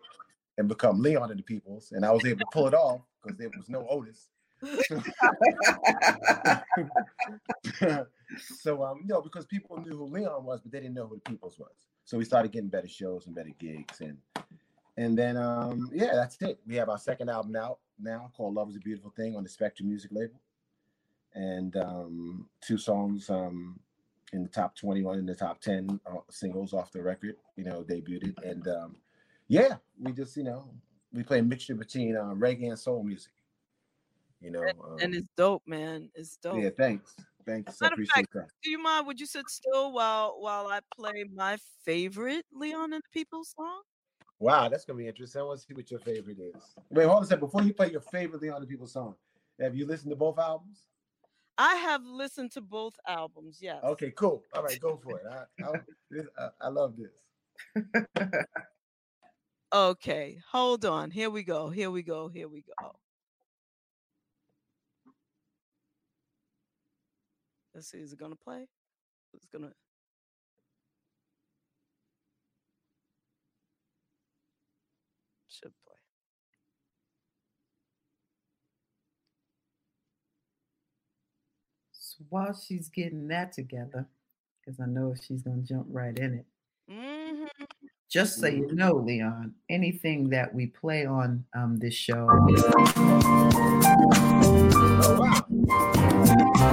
And 0.57 0.67
become 0.67 0.99
Leon 1.01 1.29
of 1.29 1.37
the 1.37 1.43
Peoples. 1.43 1.91
And 1.91 2.03
I 2.05 2.11
was 2.11 2.25
able 2.25 2.39
to 2.39 2.45
pull 2.51 2.67
it 2.67 2.73
off 2.73 3.01
because 3.21 3.37
there 3.37 3.51
was 3.55 3.69
no 3.69 3.85
Otis. 3.87 4.29
So 8.59 8.83
um, 8.83 9.01
you 9.07 9.21
because 9.23 9.45
people 9.45 9.77
knew 9.77 9.97
who 9.97 10.05
Leon 10.05 10.43
was, 10.43 10.61
but 10.61 10.71
they 10.71 10.79
didn't 10.79 10.95
know 10.95 11.07
who 11.07 11.15
the 11.15 11.21
Peoples 11.29 11.59
was. 11.59 11.85
So 12.05 12.17
we 12.17 12.25
started 12.25 12.51
getting 12.51 12.69
better 12.69 12.87
shows 12.87 13.27
and 13.27 13.35
better 13.35 13.51
gigs, 13.59 14.01
and 14.01 14.17
and 14.97 15.17
then 15.17 15.37
um, 15.37 15.89
yeah, 15.93 16.13
that's 16.13 16.41
it. 16.41 16.59
We 16.65 16.75
have 16.75 16.89
our 16.89 16.97
second 16.97 17.29
album 17.29 17.55
out 17.55 17.79
now 17.99 18.31
called 18.35 18.55
"Love 18.55 18.69
Is 18.69 18.77
a 18.77 18.79
Beautiful 18.79 19.11
Thing" 19.15 19.35
on 19.35 19.43
the 19.43 19.49
Spectrum 19.49 19.89
Music 19.89 20.11
label, 20.11 20.39
and 21.35 21.75
um, 21.77 22.49
two 22.61 22.77
songs 22.77 23.29
um, 23.29 23.79
in 24.33 24.43
the 24.43 24.49
top 24.49 24.75
twenty-one 24.75 25.19
in 25.19 25.25
the 25.25 25.35
top 25.35 25.61
ten 25.61 25.99
uh, 26.05 26.19
singles 26.29 26.73
off 26.73 26.91
the 26.91 27.01
record. 27.01 27.35
You 27.55 27.65
know, 27.65 27.83
debuted, 27.83 28.33
and 28.43 28.67
um, 28.67 28.95
yeah, 29.47 29.75
we 30.01 30.13
just 30.13 30.35
you 30.35 30.43
know 30.43 30.65
we 31.13 31.23
play 31.23 31.39
a 31.39 31.43
mixture 31.43 31.75
between 31.75 32.15
uh, 32.15 32.33
reggae 32.35 32.69
and 32.69 32.79
soul 32.79 33.03
music. 33.03 33.31
You 34.41 34.51
know, 34.51 34.61
um, 34.61 34.97
and 35.01 35.15
it's 35.15 35.27
dope, 35.35 35.63
man. 35.65 36.09
It's 36.13 36.37
dope. 36.37 36.61
yeah, 36.61 36.69
thanks. 36.77 37.15
Thanks. 37.45 37.81
I 37.81 37.87
appreciate 37.87 38.13
fact, 38.13 38.33
that. 38.33 38.47
Do 38.63 38.69
you 38.69 38.81
mind? 38.81 39.07
Would 39.07 39.19
you 39.19 39.25
sit 39.25 39.49
still 39.49 39.91
while 39.93 40.37
while 40.39 40.67
I 40.67 40.79
play 40.95 41.25
my 41.33 41.57
favorite 41.83 42.45
Leon 42.53 42.93
and 42.93 43.01
the 43.01 43.19
People 43.19 43.43
song? 43.43 43.81
Wow, 44.39 44.69
that's 44.69 44.85
gonna 44.85 44.97
be 44.97 45.07
interesting. 45.07 45.41
I 45.41 45.45
want 45.45 45.59
to 45.59 45.65
see 45.65 45.73
what 45.73 45.89
your 45.89 45.99
favorite 46.01 46.37
is. 46.39 46.61
Wait, 46.91 47.05
hold 47.05 47.17
on 47.17 47.23
a 47.23 47.25
second. 47.25 47.39
Before 47.39 47.63
you 47.63 47.73
play 47.73 47.91
your 47.91 48.01
favorite 48.01 48.41
Leon 48.41 48.57
and 48.57 48.63
the 48.63 48.67
People 48.67 48.87
song, 48.87 49.15
have 49.59 49.75
you 49.75 49.87
listened 49.87 50.11
to 50.11 50.15
both 50.15 50.37
albums? 50.37 50.83
I 51.57 51.75
have 51.75 52.03
listened 52.03 52.51
to 52.51 52.61
both 52.61 52.93
albums. 53.07 53.57
Yes. 53.59 53.83
Okay, 53.83 54.11
cool. 54.11 54.43
All 54.53 54.61
right, 54.61 54.79
go 54.79 54.99
for 55.03 55.19
it. 55.19 55.25
I, 55.31 55.65
I, 56.39 56.49
I 56.61 56.67
love 56.67 56.93
this. 56.95 57.85
Okay. 59.73 60.39
Hold 60.51 60.85
on. 60.85 61.11
Here 61.11 61.29
we 61.29 61.43
go. 61.43 61.69
Here 61.69 61.91
we 61.91 62.01
go. 62.01 62.29
Here 62.29 62.47
we 62.47 62.63
go. 62.63 62.95
Let's 67.77 67.91
see. 67.91 67.99
Is 67.99 68.11
it 68.11 68.17
gonna 68.17 68.35
play? 68.35 68.65
It's 69.35 69.45
gonna. 69.53 69.69
Should 75.47 75.73
play. 75.85 75.93
So 81.91 82.23
while 82.29 82.59
she's 82.59 82.89
getting 82.89 83.27
that 83.27 83.53
together, 83.53 84.07
because 84.59 84.79
I 84.79 84.87
know 84.87 85.13
she's 85.13 85.43
gonna 85.43 85.61
jump 85.61 85.85
right 85.91 86.17
in 86.17 86.33
it. 86.33 86.45
hmm 86.89 87.45
Just 88.09 88.39
so 88.39 88.47
you 88.47 88.73
know, 88.73 88.95
Leon, 88.95 89.53
anything 89.69 90.29
that 90.29 90.51
we 90.51 90.65
play 90.65 91.05
on 91.05 91.45
um, 91.55 91.77
this 91.77 91.93
show, 91.93 92.27
Oh 94.99 95.17
wow. 95.19 96.06
Beautiful. 96.27 96.67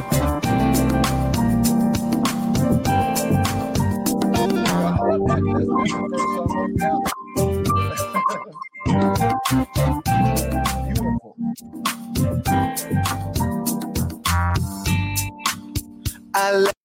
I 16.34 16.83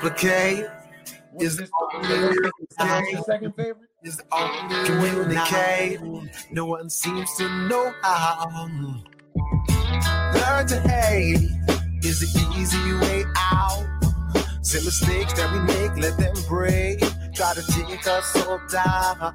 Complicate 0.00 0.66
Is 1.40 1.58
this- 1.58 1.68
only 1.92 2.08
is 2.08 2.38
this 2.38 3.12
your 3.12 3.22
second 3.24 3.52
favorite? 3.54 3.88
is 4.02 4.16
the 4.16 4.24
only 4.32 4.86
communicate. 4.86 6.00
No 6.50 6.64
one 6.64 6.88
seems 6.88 7.28
to 7.36 7.46
know 7.68 7.92
how. 8.02 8.48
Learn 10.32 10.66
to 10.68 10.80
hate 10.88 11.50
is 12.02 12.20
the 12.20 12.54
easy 12.56 12.94
way 12.94 13.26
out. 13.36 13.84
Till 14.64 14.82
mistakes 14.84 15.34
that 15.34 15.52
we 15.52 15.58
make, 15.74 15.94
let 15.98 16.16
them 16.16 16.34
break. 16.48 17.00
Try 17.34 17.52
to 17.52 17.62
take 17.70 18.06
us 18.06 18.34
all 18.46 18.58
down. 18.72 19.34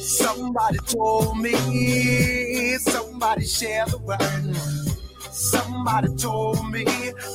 Somebody 0.00 0.78
told 0.86 1.38
me, 1.38 2.78
somebody 2.78 3.44
shared 3.44 3.88
the 3.88 3.98
word. 3.98 4.56
Somebody 5.32 6.14
told 6.16 6.70
me, 6.70 6.84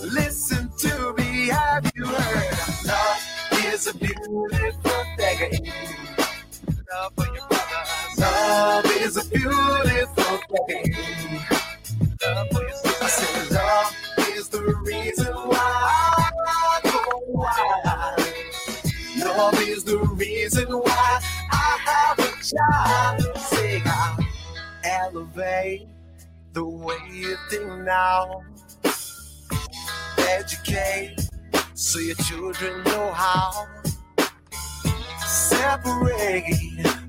listen 0.03 0.69
to 0.79 1.13
me, 1.17 1.22
have 1.49 1.91
you 1.95 2.05
heard? 2.05 2.87
Love 2.87 3.65
is 3.73 3.87
a 3.87 3.95
beautiful 3.97 5.03
thing. 5.17 5.71
Love 6.93 7.13
for 7.15 7.25
your 7.27 7.47
brothers. 7.47 8.19
Love 8.19 8.85
is 8.87 9.17
a 9.17 9.29
beautiful 9.29 10.39
thing. 10.67 10.95
Love. 12.25 12.47
I 13.01 13.07
said 13.07 13.51
love 13.51 13.95
is 14.37 14.49
the 14.49 14.61
reason 14.85 15.33
why 15.33 15.57
I. 15.59 16.31
Love 19.17 19.59
is 19.61 19.83
the 19.83 19.97
reason 19.99 20.67
why 20.71 21.21
I 21.51 21.77
have 21.85 22.19
a 22.19 22.31
child. 22.43 23.37
Say 23.37 23.81
I 23.85 24.27
elevate 24.83 25.87
the 26.53 26.65
way 26.65 26.97
you 27.11 27.37
think 27.49 27.67
now. 27.83 28.43
Educate 30.17 31.29
so 31.83 31.99
your 31.99 32.15
children 32.15 32.81
know 32.85 33.11
how. 33.11 33.67
Separate 35.27 36.45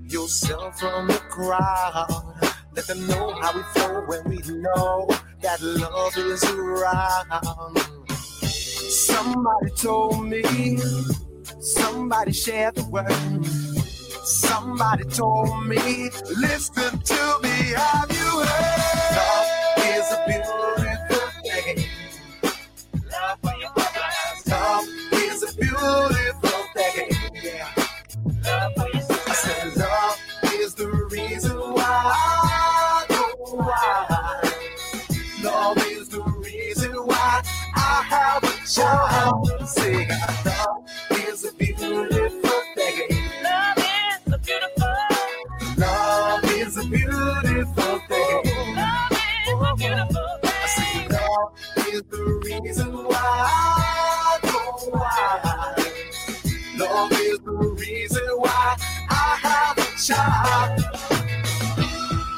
yourself 0.02 0.80
from 0.80 1.06
the 1.06 1.20
crowd. 1.30 2.08
Let 2.74 2.86
them 2.88 3.06
know 3.06 3.34
how 3.40 3.56
we 3.56 3.62
feel 3.74 4.04
when 4.08 4.24
we 4.24 4.38
know 4.60 5.08
that 5.42 5.62
love 5.62 6.16
is 6.18 6.42
around. 6.50 7.78
Somebody 9.06 9.70
told 9.76 10.26
me, 10.26 10.42
somebody 11.60 12.32
shared 12.32 12.74
the 12.74 12.84
word. 12.86 13.46
Somebody 14.26 15.04
told 15.04 15.66
me, 15.66 16.10
listen 16.36 16.98
to 16.98 17.38
me, 17.42 17.74
have 17.76 18.10
you 18.10 18.44
heard? 18.44 18.83
I 37.94 38.02
have 38.02 38.44
a 41.44 41.52
beautiful 41.58 42.62
thing. 42.76 43.10
Love 43.44 43.78
is 43.78 44.34
a 44.34 44.38
beautiful. 44.38 44.94
Love 45.78 46.44
is 46.44 46.76
a 46.76 46.84
beautiful 46.88 48.00
thing. 48.08 48.76
Love 48.76 49.12
is 49.12 49.48
a 49.62 49.74
beautiful. 49.76 50.26
I 50.44 50.66
say 50.66 51.08
love 51.08 51.52
is 51.94 52.02
the 52.10 52.40
reason 52.44 52.92
why 53.04 54.38
go 54.42 54.90
wild. 54.92 55.86
Love 56.78 57.12
is 57.12 57.38
the 57.40 57.76
reason 57.78 58.24
why 58.38 58.76
I 59.10 59.38
have 59.42 59.78
a 59.78 59.98
child. 59.98 60.82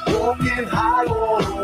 Walking 0.07 0.65
high 0.67 1.05
on 1.05 1.56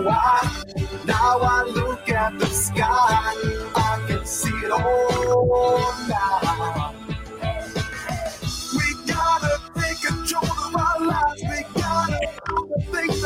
now. 6.09 6.93
We 8.75 8.95
gotta 9.07 9.59
take 9.79 10.01
control 10.01 10.43
of 10.45 10.75
our 10.75 11.05
lives. 11.07 11.41
We 11.43 11.81
gotta 11.81 12.19
the 12.69 12.83
things. 12.91 13.21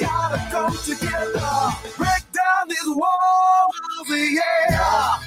Gotta 0.00 0.38
come 0.50 0.72
together. 0.84 1.50
Break 1.98 2.24
down 2.32 2.68
these 2.68 2.88
walls. 2.88 3.76
Yeah, 4.10 5.21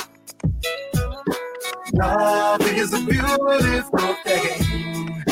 Love 1.94 2.62
is 2.62 2.94
a 2.94 3.06
beautiful 3.06 4.16
thing. 4.26 5.24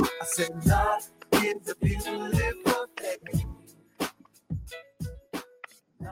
I 0.00 0.24
said 0.24 0.66
love 0.66 1.08
is 1.34 1.68
a 1.70 1.74
beautiful 1.76 2.86
thing. 2.96 3.46
Love 6.00 6.10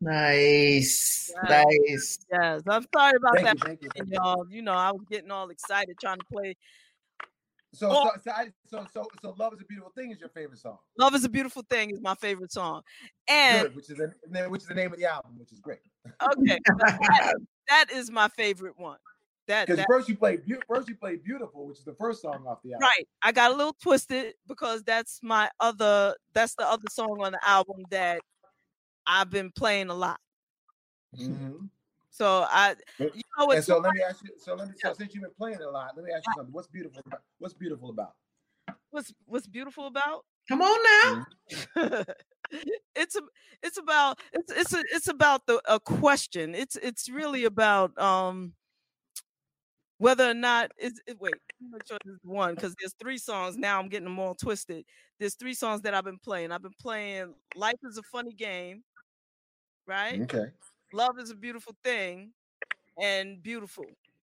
Nice, 0.00 1.32
Yes. 1.42 1.50
nice. 1.50 2.18
Yes, 2.30 2.62
I'm 2.68 2.86
sorry 2.94 3.16
about 3.16 3.34
Thank 3.34 3.46
that, 3.46 3.56
you. 3.82 3.88
thank 3.96 4.08
you. 4.08 4.14
y'all. 4.14 4.46
You 4.48 4.62
know, 4.62 4.72
I 4.72 4.92
was 4.92 5.02
getting 5.10 5.30
all 5.32 5.50
excited 5.50 5.98
trying 6.00 6.18
to 6.18 6.24
play 6.32 6.56
So, 7.78 7.90
Oh. 7.92 8.10
so, 8.14 8.20
so, 8.24 8.30
I, 8.32 8.52
so, 8.66 8.86
so, 8.92 9.06
so, 9.22 9.30
"Love 9.38 9.54
Is 9.54 9.60
a 9.60 9.64
Beautiful 9.64 9.92
Thing" 9.92 10.10
is 10.10 10.18
your 10.18 10.30
favorite 10.30 10.58
song, 10.58 10.78
"Love 10.98 11.14
Is 11.14 11.24
a 11.24 11.28
Beautiful 11.28 11.62
Thing" 11.62 11.90
is 11.90 12.00
my 12.00 12.14
favorite 12.16 12.50
song, 12.50 12.82
and 13.28 13.62
Good, 13.62 13.76
which 13.76 13.88
is 13.90 13.96
the, 13.98 14.48
which 14.48 14.62
is 14.62 14.68
the 14.68 14.74
name 14.74 14.92
of 14.92 14.98
the 14.98 15.04
album, 15.06 15.38
which 15.38 15.52
is 15.52 15.60
great. 15.60 15.78
okay, 16.20 16.58
that, 16.66 17.34
that 17.68 17.90
is 17.92 18.10
my 18.10 18.28
favorite 18.28 18.76
one. 18.76 18.98
That, 19.46 19.68
Because 19.68 19.84
first 19.86 20.08
you 20.08 20.16
played 20.16 20.42
first 20.68 20.88
you 20.88 20.96
played 20.96 21.22
"Beautiful," 21.22 21.66
which 21.68 21.78
is 21.78 21.84
the 21.84 21.94
first 21.94 22.20
song 22.20 22.44
off 22.48 22.62
the 22.62 22.74
album. 22.74 22.88
right. 22.88 23.08
I 23.22 23.30
got 23.32 23.52
a 23.52 23.54
little 23.54 23.76
twisted 23.80 24.34
because 24.48 24.82
that's 24.82 25.20
my 25.22 25.48
other. 25.60 26.16
That's 26.34 26.54
the 26.56 26.66
other 26.66 26.88
song 26.90 27.22
on 27.22 27.32
the 27.32 27.40
album 27.48 27.84
that 27.90 28.20
I've 29.06 29.30
been 29.30 29.52
playing 29.52 29.90
a 29.90 29.94
lot. 29.94 30.18
Mhm. 31.12 31.70
So 32.18 32.44
I, 32.48 32.74
you 32.98 33.22
know, 33.38 33.52
And 33.52 33.62
so 33.62 33.78
let 33.78 33.94
me 33.94 34.02
ask 34.02 34.24
you. 34.24 34.32
So 34.38 34.56
let 34.56 34.66
me. 34.66 34.74
So 34.76 34.88
Yeah. 34.88 34.94
since 34.94 35.14
you've 35.14 35.22
been 35.22 35.34
playing 35.38 35.60
a 35.62 35.70
lot, 35.70 35.96
let 35.96 36.04
me 36.04 36.10
ask 36.10 36.26
you 36.26 36.32
something. 36.34 36.52
What's 36.52 36.66
beautiful? 36.66 37.00
About, 37.06 37.22
what's 37.38 37.54
beautiful 37.54 37.90
about? 37.90 38.14
what's 38.90 39.14
what's 39.26 39.46
beautiful 39.46 39.86
about 39.86 40.24
Come 40.48 40.62
on 40.62 41.26
now. 41.76 42.04
it's 42.96 43.14
a, 43.14 43.20
it's 43.62 43.78
about 43.78 44.18
it's 44.32 44.50
it's 44.50 44.72
a, 44.72 44.82
it's 44.92 45.06
about 45.06 45.46
the 45.46 45.62
a 45.68 45.78
question. 45.78 46.56
It's 46.56 46.74
it's 46.74 47.08
really 47.08 47.44
about 47.44 47.96
um 48.00 48.54
whether 49.98 50.28
or 50.28 50.34
not 50.34 50.72
is 50.76 51.00
it, 51.06 51.20
wait 51.20 51.34
let 51.34 51.60
me 51.60 51.68
make 51.72 51.86
sure 51.86 51.98
this 52.04 52.14
is 52.14 52.20
one 52.24 52.54
because 52.56 52.74
there's 52.80 52.94
three 53.00 53.18
songs 53.18 53.56
now. 53.56 53.78
I'm 53.78 53.88
getting 53.88 54.08
them 54.08 54.18
all 54.18 54.34
twisted. 54.34 54.84
There's 55.20 55.36
three 55.36 55.54
songs 55.54 55.82
that 55.82 55.94
I've 55.94 56.04
been 56.04 56.18
playing. 56.18 56.50
I've 56.50 56.62
been 56.62 56.72
playing 56.80 57.34
"Life 57.54 57.78
Is 57.84 57.96
a 57.98 58.02
Funny 58.02 58.32
Game," 58.32 58.82
right? 59.86 60.20
Okay. 60.22 60.50
"Love 60.92 61.18
Is 61.18 61.30
a 61.30 61.34
Beautiful 61.34 61.74
Thing," 61.84 62.32
and 63.00 63.42
"Beautiful." 63.42 63.84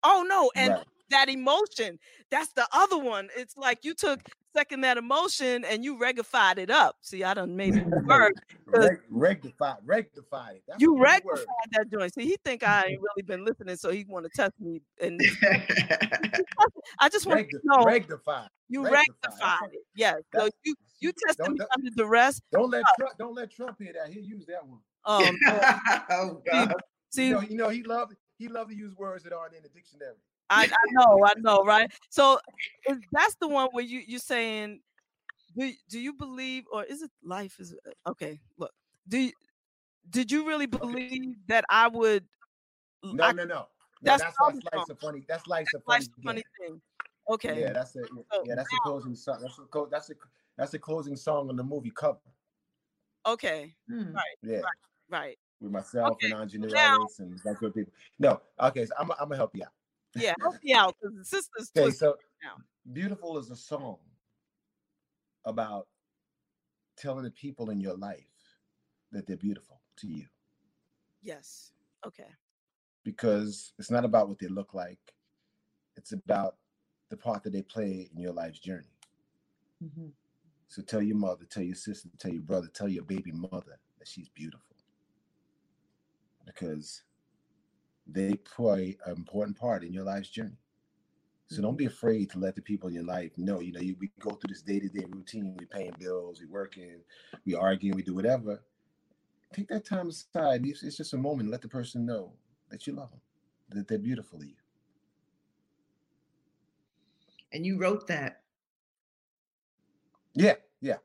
Oh 0.04 0.26
no, 0.28 0.52
and 0.56 0.74
Right. 0.74 0.86
that 1.10 1.30
emotion. 1.30 2.00
That's 2.30 2.52
the 2.54 2.68
other 2.72 2.98
one. 2.98 3.30
It's 3.36 3.58
like 3.58 3.84
you 3.84 3.94
took 3.94 4.20
second 4.56 4.82
that 4.82 4.98
emotion 4.98 5.66
and 5.66 5.84
you 5.84 5.98
regified 6.00 6.58
it 6.60 6.70
up. 6.70 6.96
See, 7.02 7.24
I 7.24 7.34
done 7.34 7.56
made 7.58 7.76
it 7.76 7.86
work. 8.06 8.34
Reg- 8.68 9.02
rectified, 9.10 9.78
rectified 9.84 10.56
it. 10.58 10.64
That's 10.68 10.82
You 10.82 10.94
word. 10.94 11.02
rectified 11.04 11.46
that 11.72 11.92
joint. 11.92 12.14
See, 12.14 12.24
he 12.26 12.38
think 12.46 12.64
I 12.64 12.86
ain't 12.88 13.02
really 13.02 13.24
been 13.26 13.44
listening, 13.44 13.76
so 13.76 13.92
he 13.92 14.06
want 14.08 14.26
to 14.26 14.30
test 14.34 14.54
me. 14.60 14.82
And 15.02 15.20
I 17.00 17.10
just 17.10 17.26
want 17.26 17.38
Recti- 17.42 17.52
to 17.52 17.60
know 17.64 17.84
rectified. 17.84 18.50
you 18.70 18.84
rectified. 18.84 19.08
Rectified 19.24 19.70
it. 19.74 19.84
Yes. 19.96 20.22
So 20.34 20.50
you 20.64 20.76
you 21.00 21.12
tested 21.28 21.50
me 21.52 21.60
under 21.76 21.90
duress. 21.96 22.40
Don't 22.52 22.70
let 22.72 22.84
Trump, 22.98 23.18
don't 23.18 23.36
let 23.36 23.52
Trump 23.52 23.78
hear 23.80 23.94
that. 23.94 24.12
He'll 24.14 24.24
use 24.24 24.46
that 24.48 24.66
one. 24.66 24.80
Um, 25.06 25.38
oh 26.10 26.42
God. 26.46 26.74
see, 27.10 27.28
You 27.28 27.34
know, 27.34 27.42
you 27.42 27.58
know 27.58 27.70
he 27.70 27.84
loved 27.84 28.16
he 28.38 28.48
loved 28.48 28.72
to 28.72 28.76
use 28.76 28.96
words 28.96 29.24
that 29.24 29.34
aren't 29.34 29.56
in 29.56 29.64
the 29.64 29.70
dictionary. 29.70 30.16
I, 30.50 30.66
I 30.66 30.92
know, 30.92 31.26
I 31.26 31.34
know, 31.38 31.64
right? 31.64 31.92
So 32.10 32.40
is, 32.88 32.98
that's 33.12 33.36
the 33.36 33.48
one 33.48 33.70
where 33.72 33.84
you 33.84 34.02
you're 34.06 34.20
saying, 34.20 34.82
do 35.58 35.72
do 35.90 36.00
you 36.00 36.14
believe, 36.14 36.66
or 36.72 36.84
is 36.84 37.02
it 37.02 37.12
life 37.24 37.56
is 37.60 37.74
uh, 37.74 38.12
okay? 38.12 38.40
Look, 38.58 38.72
do 39.08 39.18
you, 39.20 39.32
did 40.10 40.32
you 40.32 40.48
really 40.48 40.66
believe 40.68 41.38
that 41.48 41.66
I 41.70 41.88
would? 41.88 42.26
No, 43.04 43.24
I- 43.24 43.32
no, 43.34 43.44
no. 43.44 43.56
no 43.56 43.68
that's 44.02 44.24
that's, 44.24 44.36
other 44.44 44.60
life's 44.74 44.90
a 44.90 44.96
funny. 44.96 45.26
That's 45.28 45.48
life's 45.48 45.74
a 45.74 45.80
funny. 45.80 46.06
funny 46.24 46.44
thing. 46.60 46.82
Okay. 47.30 47.62
Yeah, 47.62 47.74
that's 47.74 47.96
a 47.96 48.02
yeah, 48.46 48.56
that's 48.56 48.72
a 48.74 48.78
closing 48.84 49.16
song. 49.16 49.40
That's 49.42 49.58
a 49.58 49.86
that's 49.90 50.10
a 50.10 50.14
that's 50.58 50.74
a 50.74 50.80
closing 50.80 51.16
song 51.16 51.50
on 51.50 51.56
the 51.56 51.64
movie 51.64 51.92
cover. 51.92 52.20
Okay. 53.26 53.76
Hmm. 53.90 54.16
Yeah, 54.44 54.58
Right. 54.58 54.74
With 55.10 55.72
myself 55.72 56.14
Okay, 56.14 56.28
and 56.32 56.34
now- 56.74 57.08
and 57.20 57.40
that 57.44 57.58
good 57.60 57.74
people. 57.74 57.94
No, 58.20 58.42
okay, 58.60 58.86
so 58.86 58.94
I'm 59.00 59.12
I'm 59.12 59.18
gonna 59.30 59.36
help 59.38 59.56
you 59.56 59.64
out. 59.64 59.74
Yeah. 60.16 60.34
Help 60.42 60.56
me 60.64 60.74
out 60.74 60.96
because 61.02 61.18
the 61.18 61.26
sisters 61.26 61.72
Okay, 61.78 61.92
so 61.92 62.16
now. 62.42 62.56
beautiful 62.94 63.38
is 63.38 63.52
a 63.52 63.56
song 63.56 63.98
about 65.44 65.88
telling 66.98 67.24
the 67.26 67.32
people 67.32 67.70
in 67.70 67.82
your 67.82 67.98
life 67.98 68.24
that 69.12 69.28
they're 69.28 69.36
beautiful 69.38 69.82
to 69.98 70.08
you 70.08 70.26
Yes. 71.22 71.74
Okay. 72.08 72.30
because 73.04 73.74
it's 73.78 73.92
not 73.92 74.06
about 74.06 74.30
what 74.30 74.40
they 74.40 74.48
look 74.48 74.74
like. 74.74 75.14
It's 75.98 76.14
about 76.14 76.56
the 77.10 77.18
part 77.18 77.44
that 77.44 77.52
they 77.52 77.62
play 77.62 78.10
in 78.14 78.20
your 78.22 78.32
life's 78.34 78.60
journey. 78.60 78.96
Mhm. 79.84 80.14
So 80.68 80.82
tell 80.82 81.02
your 81.02 81.18
mother, 81.18 81.44
tell 81.46 81.64
your 81.64 81.76
sister, 81.76 82.10
tell 82.18 82.32
your 82.32 82.42
brother, 82.44 82.68
tell 82.70 82.88
your 82.88 83.04
baby 83.04 83.32
mother 83.34 83.80
that 84.00 84.08
she's 84.08 84.30
beautiful. 84.30 84.75
Because 86.46 87.04
they 88.08 88.36
play 88.36 88.98
an 89.06 89.16
important 89.16 89.58
part 89.58 89.84
in 89.84 89.92
your 89.92 90.04
life's 90.04 90.30
journey. 90.30 90.58
So 91.48 91.62
don't 91.62 91.72
mm-hmm. 91.72 91.78
be 91.78 91.86
afraid 91.86 92.32
to 92.32 92.40
let 92.40 92.56
the 92.56 92.62
people 92.62 92.90
in 92.90 92.96
your 92.96 93.04
life 93.04 93.32
know. 93.38 93.60
You 93.60 93.72
know, 93.72 93.80
you, 93.80 93.96
we 94.00 94.12
go 94.20 94.32
through 94.32 94.50
this 94.50 94.62
day-to-day 94.62 95.06
routine. 95.10 95.56
We 95.60 95.66
paying 95.66 95.96
bills, 96.00 96.40
we 96.40 96.48
working, 96.48 97.02
we 97.46 97.54
arguing, 97.56 97.96
we 97.96 98.02
do 98.02 98.16
whatever. 98.16 98.64
Take 99.54 99.68
that 99.68 99.86
time 99.86 100.10
aside. 100.10 100.66
It's, 100.66 100.84
it's 100.84 100.98
just 100.98 101.14
a 101.14 101.18
moment. 101.18 101.52
Let 101.52 101.62
the 101.62 101.68
person 101.68 102.06
know 102.06 102.34
that 102.70 102.88
you 102.88 102.94
love 102.94 103.12
them, 103.12 103.22
that 103.70 103.88
they're 103.88 104.00
beautiful 104.00 104.40
to 104.40 104.46
you. 104.46 104.56
And 107.54 107.66
you 107.66 107.78
wrote 107.78 108.08
that. 108.08 108.42
Yeah, 110.34 110.56
yeah. 110.82 110.98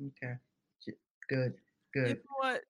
Okay. 0.00 0.34
J- 0.84 0.94
Good. 1.28 1.54
You 1.94 2.02
Good. 2.02 2.16
know 2.16 2.50
what? 2.50 2.62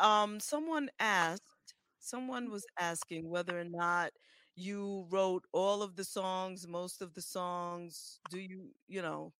Um, 0.00 0.40
someone 0.40 0.88
asked, 0.98 1.74
someone 1.98 2.50
was 2.50 2.66
asking 2.78 3.28
whether 3.28 3.58
or 3.58 3.64
not 3.64 4.10
you 4.56 5.06
wrote 5.10 5.44
all 5.52 5.82
of 5.82 5.96
the 5.96 6.04
songs, 6.04 6.66
most 6.68 7.02
of 7.02 7.14
the 7.14 7.22
songs. 7.22 8.20
Do 8.30 8.38
you, 8.38 8.68
you 8.88 9.02
know? 9.02 9.32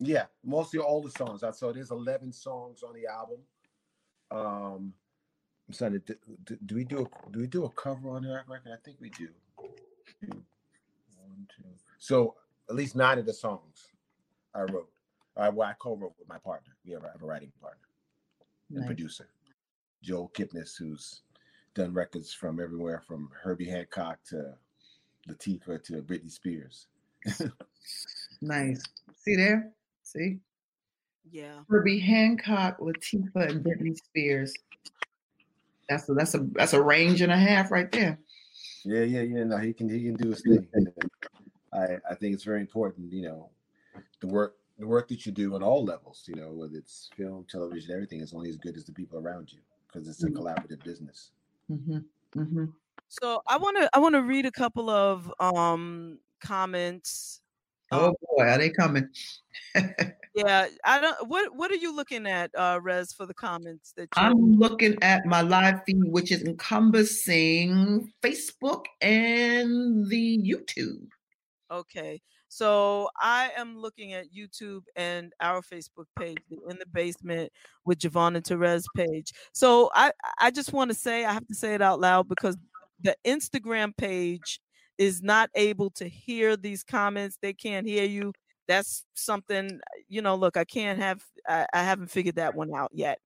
Yeah, 0.00 0.26
mostly 0.44 0.80
all 0.80 1.02
the 1.02 1.10
songs. 1.10 1.42
I 1.42 1.50
so 1.50 1.72
there's 1.72 1.90
11 1.90 2.32
songs 2.32 2.82
on 2.82 2.94
the 2.94 3.06
album. 3.06 3.38
Um, 4.30 4.92
I'm 5.68 5.74
sorry. 5.74 6.00
Do, 6.04 6.14
do, 6.44 6.58
do 6.64 6.74
we 6.74 6.84
do 6.84 7.00
a 7.00 7.30
do 7.30 7.40
we 7.40 7.46
do 7.46 7.64
a 7.64 7.70
cover 7.70 8.10
on 8.10 8.22
that 8.22 8.44
record? 8.48 8.72
I 8.72 8.76
think 8.84 8.98
we 9.00 9.10
do. 9.10 9.28
One, 10.20 11.46
two. 11.54 11.64
So 11.98 12.36
at 12.70 12.76
least 12.76 12.96
nine 12.96 13.18
of 13.18 13.26
the 13.26 13.32
songs 13.32 13.88
I 14.54 14.62
wrote. 14.62 14.88
I 15.36 15.50
well, 15.50 15.68
I 15.68 15.74
co-wrote 15.74 16.14
with 16.18 16.28
my 16.28 16.38
partner. 16.38 16.72
We 16.84 16.92
have 16.92 17.04
a, 17.04 17.08
have 17.12 17.22
a 17.22 17.26
writing 17.26 17.52
partner 17.60 17.88
and 18.70 18.80
Nice. 18.80 18.86
producer, 18.86 19.28
Joel 20.02 20.30
Kipnis, 20.34 20.76
who's 20.76 21.22
done 21.74 21.92
records 21.92 22.32
from 22.32 22.60
everywhere 22.60 23.02
from 23.06 23.30
Herbie 23.42 23.68
Hancock 23.68 24.18
to 24.28 24.54
Latifah 25.28 25.82
to 25.84 26.02
Britney 26.02 26.30
Spears. 26.30 26.86
Nice. 28.40 28.82
See 29.16 29.36
there? 29.36 29.72
See? 30.02 30.38
Yeah. 31.30 31.60
Herbie 31.68 31.98
Hancock, 31.98 32.78
Latifah, 32.78 33.50
and 33.50 33.64
Britney 33.64 33.96
Spears. 33.96 34.54
That's 35.88 36.08
a 36.08 36.14
that's 36.14 36.34
a 36.34 36.46
that's 36.52 36.74
a 36.74 36.82
range 36.82 37.22
and 37.22 37.32
a 37.32 37.36
half 37.36 37.70
right 37.70 37.90
there. 37.90 38.18
Yeah, 38.84 39.02
yeah, 39.02 39.22
yeah. 39.22 39.44
No, 39.44 39.56
he 39.56 39.72
can 39.72 39.88
he 39.88 40.04
can 40.04 40.14
do 40.14 40.30
his 40.30 40.42
thing. 40.42 40.66
I 41.72 41.96
I 42.08 42.14
think 42.14 42.34
it's 42.34 42.44
very 42.44 42.60
important, 42.60 43.12
you 43.12 43.22
know, 43.22 43.50
the 44.20 44.28
work 44.28 44.56
the 44.78 44.86
work 44.86 45.08
that 45.08 45.26
you 45.26 45.32
do 45.32 45.54
on 45.54 45.62
all 45.62 45.84
levels, 45.84 46.24
you 46.28 46.36
know, 46.36 46.52
whether 46.52 46.76
it's 46.76 47.10
film, 47.16 47.44
television, 47.50 47.92
everything 47.92 48.20
is 48.20 48.32
only 48.32 48.50
as 48.50 48.56
good 48.56 48.76
as 48.76 48.84
the 48.84 48.92
people 48.92 49.18
around 49.18 49.52
you 49.52 49.58
because 49.88 50.08
it's 50.08 50.22
a 50.22 50.28
Mhm. 50.28 50.36
collaborative 50.36 50.84
business. 50.84 51.32
Mm-hmm. 51.70 51.98
Mm-hmm. 52.36 52.64
So 53.08 53.42
I 53.46 53.56
want 53.56 53.78
to 53.78 53.88
I 53.94 53.98
want 53.98 54.14
to 54.14 54.22
read 54.22 54.46
a 54.46 54.52
couple 54.52 54.90
of 54.90 55.32
um 55.40 56.18
comments. 56.40 57.40
Oh 57.90 58.14
boy, 58.20 58.44
are 58.44 58.58
they 58.58 58.70
coming? 58.70 59.08
Yeah, 60.34 60.68
I 60.84 61.00
don't. 61.00 61.26
What 61.28 61.56
What 61.56 61.72
are 61.72 61.76
you 61.76 61.92
looking 61.96 62.24
at, 62.26 62.54
uh, 62.54 62.78
Res, 62.80 63.12
for 63.12 63.26
the 63.26 63.34
comments 63.34 63.92
that 63.96 64.08
you? 64.14 64.22
I'm 64.22 64.52
looking 64.52 64.96
at 65.02 65.26
my 65.26 65.40
live 65.40 65.80
feed, 65.84 66.04
which 66.04 66.30
is 66.30 66.42
encompassing 66.44 68.12
Facebook 68.22 68.84
and 69.00 70.06
the 70.08 70.38
YouTube. 70.38 71.08
Okay. 71.72 72.20
So 72.48 73.08
I 73.20 73.50
am 73.56 73.78
looking 73.78 74.14
at 74.14 74.26
YouTube 74.34 74.82
and 74.96 75.32
our 75.40 75.60
Facebook 75.60 76.06
page, 76.18 76.38
the 76.50 76.56
In 76.68 76.78
the 76.78 76.86
Basement 76.92 77.52
with 77.84 77.98
JaVonne 77.98 78.36
and 78.36 78.44
Terez 78.44 78.84
page. 78.96 79.32
So 79.52 79.90
I 79.94 80.12
I 80.40 80.50
just 80.50 80.72
want 80.72 80.90
to 80.90 80.96
say 80.96 81.24
I 81.24 81.32
have 81.32 81.46
to 81.46 81.54
say 81.54 81.74
it 81.74 81.82
out 81.82 82.00
loud 82.00 82.28
because 82.28 82.56
the 83.00 83.16
Instagram 83.26 83.96
page 83.96 84.60
is 84.96 85.22
not 85.22 85.50
able 85.54 85.90
to 85.90 86.08
hear 86.08 86.56
these 86.56 86.82
comments. 86.82 87.38
They 87.40 87.52
can't 87.52 87.86
hear 87.86 88.04
you. 88.04 88.32
That's 88.66 89.04
something 89.14 89.80
you 90.08 90.22
know. 90.22 90.34
Look, 90.34 90.56
I 90.56 90.64
can't 90.64 90.98
have. 90.98 91.22
I, 91.48 91.66
I 91.72 91.82
haven't 91.82 92.10
figured 92.10 92.36
that 92.36 92.54
one 92.54 92.74
out 92.74 92.90
yet. 92.92 93.18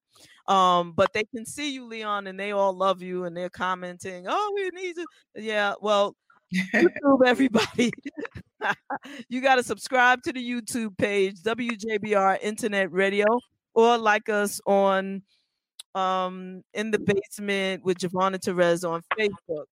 Um, 0.49 0.93
but 0.93 1.13
they 1.13 1.25
can 1.25 1.47
see 1.47 1.73
you, 1.73 1.87
Leon, 1.87 2.27
and 2.27 2.39
they 2.39 2.53
all 2.53 2.77
love 2.77 3.03
you, 3.03 3.25
and 3.25 3.37
they're 3.37 3.51
commenting. 3.51 4.27
Oh, 4.29 4.53
we 4.55 4.71
need 4.71 4.97
to. 4.97 5.07
Yeah. 5.37 5.75
Well, 5.81 6.17
YouTube, 6.53 7.27
everybody. 7.27 7.93
you 9.29 9.41
got 9.41 9.57
to 9.57 9.63
subscribe 9.63 10.23
to 10.23 10.33
the 10.33 10.41
YouTube 10.41 10.97
page, 10.99 11.37
WJBR 11.43 12.39
Internet 12.43 12.93
Radio, 12.93 13.27
or 13.75 13.99
like 13.99 14.29
us 14.29 14.61
on 14.67 15.23
um 15.95 16.63
in 16.73 16.91
the 16.91 16.99
basement 16.99 17.85
with 17.85 18.03
and 18.03 18.13
Terez 18.41 18.89
on 18.89 19.03
Facebook. 19.19 19.65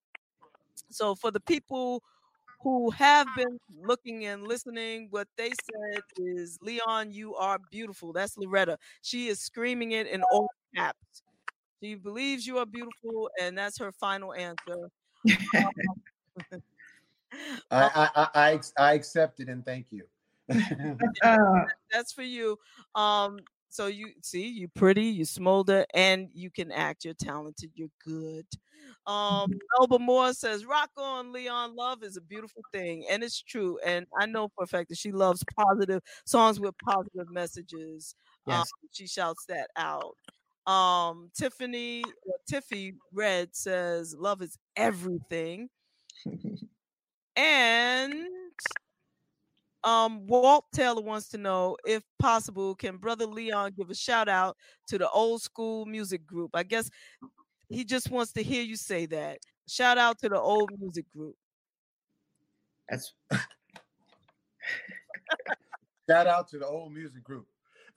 So 0.91 1.15
for 1.15 1.31
the 1.31 1.41
people 1.41 2.03
who 2.63 2.91
have 2.91 3.27
been 3.37 3.59
looking 3.83 4.27
and 4.27 4.47
listening, 4.47 5.09
what 5.11 5.29
they 5.39 5.49
said 5.51 6.03
is 6.19 6.59
Leon, 6.63 7.11
you 7.11 7.35
are 7.37 7.59
beautiful. 7.71 8.13
That's 8.13 8.37
Loretta. 8.37 8.77
She 9.03 9.29
is 9.29 9.41
screaming 9.41 9.93
it 9.93 10.07
in 10.07 10.23
all 10.31 10.49
caps. 10.77 11.23
She 11.83 11.95
believes 11.95 12.47
you 12.47 12.59
are 12.59 12.67
beautiful, 12.67 13.31
and 13.41 13.57
that's 13.57 13.79
her 13.79 13.93
final 13.93 14.35
answer. 14.35 14.91
I 15.55 15.65
I 17.71 18.09
I, 18.15 18.29
I, 18.35 18.61
I 18.79 18.93
accept 18.95 19.41
it 19.41 19.49
and 19.49 19.65
thank 19.65 19.87
you. 19.91 20.05
Uh, 21.23 21.65
that's 21.91 22.13
for 22.13 22.23
you. 22.23 22.59
Um, 22.95 23.39
so 23.69 23.87
you 23.87 24.09
see, 24.23 24.49
you 24.49 24.69
pretty, 24.69 25.05
you 25.05 25.25
smolder, 25.25 25.87
and 25.95 26.29
you 26.35 26.51
can 26.51 26.73
act. 26.73 27.05
You're 27.05 27.15
talented. 27.15 27.71
You're 27.75 27.89
good. 28.05 28.47
Um, 29.07 29.51
Melba 29.79 29.99
Moore 29.99 30.33
says, 30.35 30.67
"Rock 30.67 30.91
on, 30.97 31.33
Leon. 31.33 31.77
Love 31.77 32.03
is 32.03 32.17
a 32.17 32.21
beautiful 32.21 32.63
thing, 32.73 33.05
and 33.09 33.23
it's 33.23 33.41
true. 33.41 33.79
And 33.85 34.07
I 34.19 34.27
know 34.27 34.49
for 34.49 34.65
a 34.65 34.67
fact 34.67 34.89
that 34.91 34.99
she 34.99 35.13
loves 35.13 35.45
positive 35.57 36.03
songs 36.27 36.59
with 36.61 36.75
positive 36.79 37.31
messages. 37.31 38.15
Um, 38.49 38.59
Yes. 38.59 38.71
she 38.93 39.07
shouts 39.07 39.47
that 39.47 39.71
out." 39.77 40.17
Um, 40.67 41.31
Tiffany, 41.35 42.03
or 42.27 42.37
Tiffy 42.51 42.97
Red 43.13 43.55
says, 43.55 44.15
"Love 44.19 44.43
is 44.43 44.59
everything." 44.77 45.71
And 47.37 48.27
um, 49.85 50.27
Walt 50.27 50.67
Taylor 50.75 51.01
wants 51.01 51.29
to 51.29 51.39
know 51.39 51.77
if 51.87 52.03
possible, 52.19 52.75
can 52.75 52.99
Brother 52.99 53.25
Leon 53.27 53.73
give 53.79 53.89
a 53.89 53.95
shout 53.95 54.29
out 54.29 54.57
to 54.89 54.99
the 54.99 55.09
old 55.09 55.41
school 55.43 55.87
music 55.87 56.27
group? 56.27 56.51
I 56.55 56.65
guess 56.65 56.91
he 57.69 57.85
just 57.85 58.11
wants 58.11 58.33
to 58.33 58.43
hear 58.43 58.63
you 58.63 58.77
say 58.77 59.07
that. 59.07 59.39
Shout 59.69 59.97
out 59.97 60.19
to 60.19 60.29
the 60.29 60.39
old 60.39 60.71
music 60.79 61.07
group. 61.17 61.37
that's 62.89 63.15
Shout 66.11 66.27
out 66.27 66.49
to 66.49 66.59
the 66.59 66.67
old 66.67 66.93
music 66.93 67.23
group. 67.23 67.47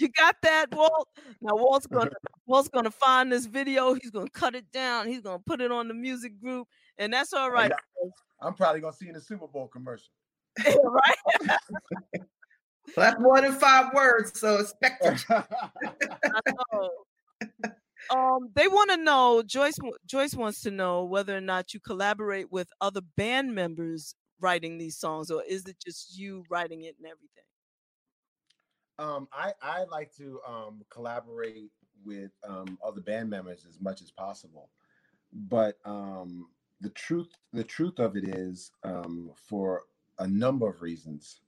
you 0.00 0.08
got 0.16 0.36
that, 0.42 0.66
Walt? 0.72 1.08
Now 1.40 1.56
Walt's 1.56 1.86
gonna 1.86 2.10
Walt's 2.48 2.68
gonna 2.70 2.90
find 2.90 3.30
this 3.30 3.44
video. 3.44 3.92
He's 3.92 4.10
gonna 4.10 4.30
cut 4.30 4.54
it 4.54 4.72
down. 4.72 5.06
He's 5.06 5.20
gonna 5.20 5.38
put 5.38 5.60
it 5.60 5.70
on 5.70 5.86
the 5.86 5.94
music 5.94 6.40
group, 6.40 6.66
and 6.96 7.12
that's 7.12 7.34
all 7.34 7.50
right. 7.50 7.70
I'm 8.40 8.54
probably 8.54 8.80
gonna 8.80 8.94
see 8.94 9.06
in 9.08 9.14
the 9.14 9.20
Super 9.20 9.46
Bowl 9.46 9.68
commercial. 9.68 10.08
right? 10.66 11.16
well, 11.46 11.58
that's 12.96 13.20
more 13.20 13.40
than 13.42 13.52
five 13.52 13.92
words, 13.94 14.40
so 14.40 14.56
expect 14.56 15.04
it. 15.04 15.24
Um, 18.10 18.48
they 18.54 18.68
want 18.68 18.90
to 18.90 18.96
know. 18.96 19.42
Joyce 19.44 19.76
Joyce 20.06 20.34
wants 20.34 20.62
to 20.62 20.70
know 20.70 21.04
whether 21.04 21.36
or 21.36 21.42
not 21.42 21.74
you 21.74 21.80
collaborate 21.80 22.50
with 22.50 22.68
other 22.80 23.02
band 23.18 23.54
members 23.54 24.14
writing 24.40 24.78
these 24.78 24.96
songs, 24.96 25.30
or 25.30 25.42
is 25.42 25.66
it 25.66 25.76
just 25.84 26.16
you 26.16 26.44
writing 26.48 26.84
it 26.84 26.94
and 26.96 27.06
everything? 27.06 27.44
Um, 28.98 29.28
I 29.30 29.52
I 29.60 29.84
like 29.84 30.14
to 30.16 30.40
um 30.48 30.80
collaborate 30.90 31.70
with 32.04 32.30
um 32.46 32.78
other 32.84 33.00
band 33.00 33.30
members 33.30 33.66
as 33.68 33.80
much 33.80 34.02
as 34.02 34.10
possible, 34.10 34.70
but 35.32 35.78
um 35.84 36.48
the 36.80 36.90
truth 36.90 37.28
the 37.52 37.64
truth 37.64 37.98
of 37.98 38.16
it 38.16 38.24
is 38.28 38.72
um 38.84 39.30
for 39.36 39.84
a 40.20 40.26
number 40.26 40.68
of 40.68 40.82
reasons, 40.82 41.40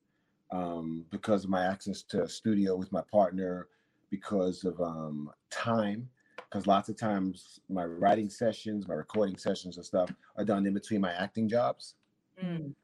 um 0.51 1.05
because 1.11 1.45
of 1.45 1.51
my 1.51 1.65
access 1.67 2.03
to 2.03 2.23
a 2.23 2.29
studio 2.29 2.77
with 2.77 2.93
my 2.93 3.03
partner, 3.13 3.69
because 4.11 4.65
of 4.65 4.81
um 4.81 5.31
time, 5.51 6.09
because 6.37 6.67
lots 6.67 6.89
of 6.89 6.97
times 6.97 7.61
my 7.69 7.85
writing 7.85 8.29
sessions, 8.31 8.89
my 8.89 8.95
recording 8.95 9.37
sessions 9.37 9.77
and 9.77 9.87
stuff 9.87 10.11
are 10.37 10.45
done 10.45 10.67
in 10.67 10.75
between 10.75 11.01
my 11.01 11.13
acting 11.13 11.49
jobs 11.49 11.95
Mm. 12.43 12.75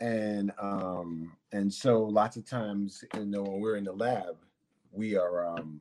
and 0.00 0.52
um 0.58 1.36
and 1.52 1.72
so 1.72 2.02
lots 2.04 2.36
of 2.36 2.44
times 2.44 3.04
you 3.14 3.24
know 3.24 3.42
when 3.42 3.60
we're 3.60 3.76
in 3.76 3.84
the 3.84 3.92
lab 3.92 4.36
we 4.92 5.16
are 5.16 5.46
um 5.46 5.80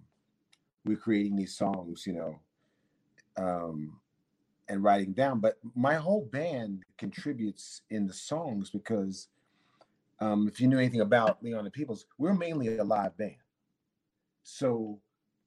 we're 0.86 0.98
creating 0.98 1.36
these 1.36 1.56
songs 1.56 2.06
you 2.08 2.14
know 2.14 2.40
um 3.38 4.00
and 4.68 4.84
writing 4.84 5.14
down 5.14 5.40
but 5.40 5.58
my 5.76 5.96
whole 5.96 6.26
band 6.32 6.84
contributes 6.98 7.82
in 7.90 8.08
the 8.08 8.14
songs 8.14 8.70
because 8.70 9.28
um 10.20 10.48
if 10.48 10.60
you 10.60 10.68
knew 10.68 10.78
anything 10.78 11.02
about 11.02 11.44
leon 11.44 11.66
and 11.66 11.74
peoples 11.74 12.06
we're 12.18 12.34
mainly 12.34 12.78
a 12.78 12.84
live 12.84 13.16
band 13.18 13.36
so 14.44 15.00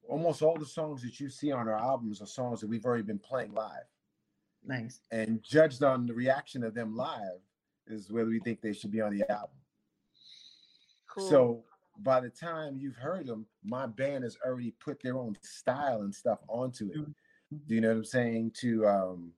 almost 0.09 0.43
all 0.43 0.57
the 0.57 0.67
songs 0.67 1.03
that 1.03 1.19
you 1.19 1.29
see 1.29 1.51
on 1.51 1.69
our 1.69 1.79
albums 1.79 2.21
are 2.21 2.27
songs 2.27 2.61
that 2.61 2.69
we've 2.69 2.85
already 2.85 3.03
been 3.03 3.19
playing 3.19 3.53
live 3.55 3.85
Nice. 4.67 5.01
and 5.11 5.43
judged 5.43 5.83
on 5.83 6.07
the 6.07 6.15
reaction 6.15 6.63
of 6.63 6.75
them 6.75 6.97
live 6.97 7.41
is 7.87 8.11
whether 8.11 8.29
we 8.31 8.41
think 8.41 8.61
they 8.61 8.73
should 8.73 8.91
be 8.91 9.01
on 9.01 9.13
the 9.17 9.31
album 9.31 9.57
Cool. 11.07 11.29
so 11.31 11.65
by 11.99 12.21
the 12.21 12.31
time 12.31 12.77
you've 12.79 12.97
heard 12.97 13.27
them, 13.27 13.47
my 13.63 13.87
band 13.87 14.25
has 14.25 14.37
already 14.45 14.73
put 14.73 15.03
their 15.03 15.17
own 15.17 15.37
style 15.43 16.03
and 16.03 16.15
stuff 16.15 16.41
onto 16.49 16.91
it. 16.91 16.99
Mhm. 16.99 17.15
Do 17.67 17.75
you 17.75 17.81
know 17.81 17.89
what 17.89 17.97
I'm 17.99 18.05
saying? 18.05 18.53
To 18.61 18.87
um 18.87 19.33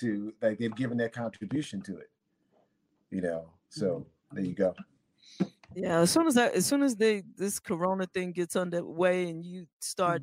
to 0.00 0.34
like 0.42 0.58
they've 0.58 0.74
given 0.74 0.96
their 0.96 1.08
contribution 1.08 1.82
to 1.82 1.96
it. 1.98 2.10
You 3.10 3.22
know, 3.22 3.50
so 3.68 4.06
there 4.32 4.44
you 4.44 4.54
go. 4.54 4.74
Yeah, 5.74 6.00
as 6.00 6.10
soon 6.10 6.26
as 6.26 6.34
that, 6.34 6.54
as 6.54 6.66
soon 6.66 6.82
as 6.82 6.96
they 6.96 7.22
this 7.36 7.58
Corona 7.60 8.06
thing 8.06 8.32
gets 8.32 8.56
underway 8.56 9.28
and 9.28 9.44
you 9.44 9.66
start 9.80 10.22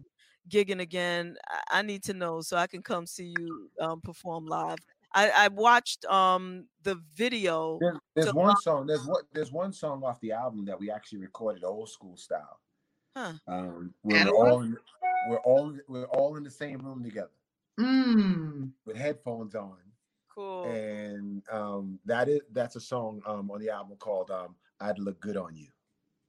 gigging 0.49 0.81
again, 0.81 1.35
I, 1.49 1.79
I 1.79 1.81
need 1.81 2.03
to 2.03 2.13
know 2.13 2.41
so 2.41 2.57
I 2.57 2.67
can 2.67 2.81
come 2.81 3.05
see 3.05 3.33
you 3.37 3.69
um, 3.79 4.01
perform 4.01 4.45
live. 4.45 4.79
I, 5.15 5.29
I 5.29 5.47
watched 5.49 6.05
um 6.05 6.65
the 6.83 6.95
video. 7.15 7.77
There's, 7.81 7.97
there's 8.15 8.27
So- 8.29 8.33
one 8.33 8.55
song. 8.57 8.87
There's 8.87 9.05
what 9.05 9.23
there's 9.33 9.51
one 9.51 9.71
song 9.73 10.03
off 10.03 10.19
the 10.21 10.31
album 10.31 10.65
that 10.65 10.79
we 10.79 10.89
actually 10.91 11.19
recorded 11.19 11.63
old 11.63 11.89
school 11.89 12.17
style. 12.17 12.59
Huh. 13.15 13.33
Um, 13.47 13.93
where 14.01 14.25
we're 14.25 14.31
all 14.35 14.61
in, 14.63 14.77
we're 15.29 15.39
all 15.41 15.77
we're 15.87 16.05
all 16.07 16.35
in 16.35 16.43
the 16.43 16.49
same 16.51 16.79
room 16.79 17.03
together 17.03 17.29
Mm. 17.79 18.71
with 18.85 18.95
headphones 18.97 19.55
on. 19.55 19.77
Cool. 20.33 20.63
and 20.65 21.43
um 21.51 21.99
that 22.05 22.27
is 22.27 22.41
that's 22.53 22.75
a 22.75 22.79
song 22.81 23.21
um 23.27 23.51
on 23.51 23.59
the 23.59 23.69
album 23.69 23.95
called 23.99 24.31
um 24.31 24.55
I'd 24.79 24.97
Look 24.97 25.19
Good 25.19 25.37
on 25.37 25.55
You. 25.55 25.67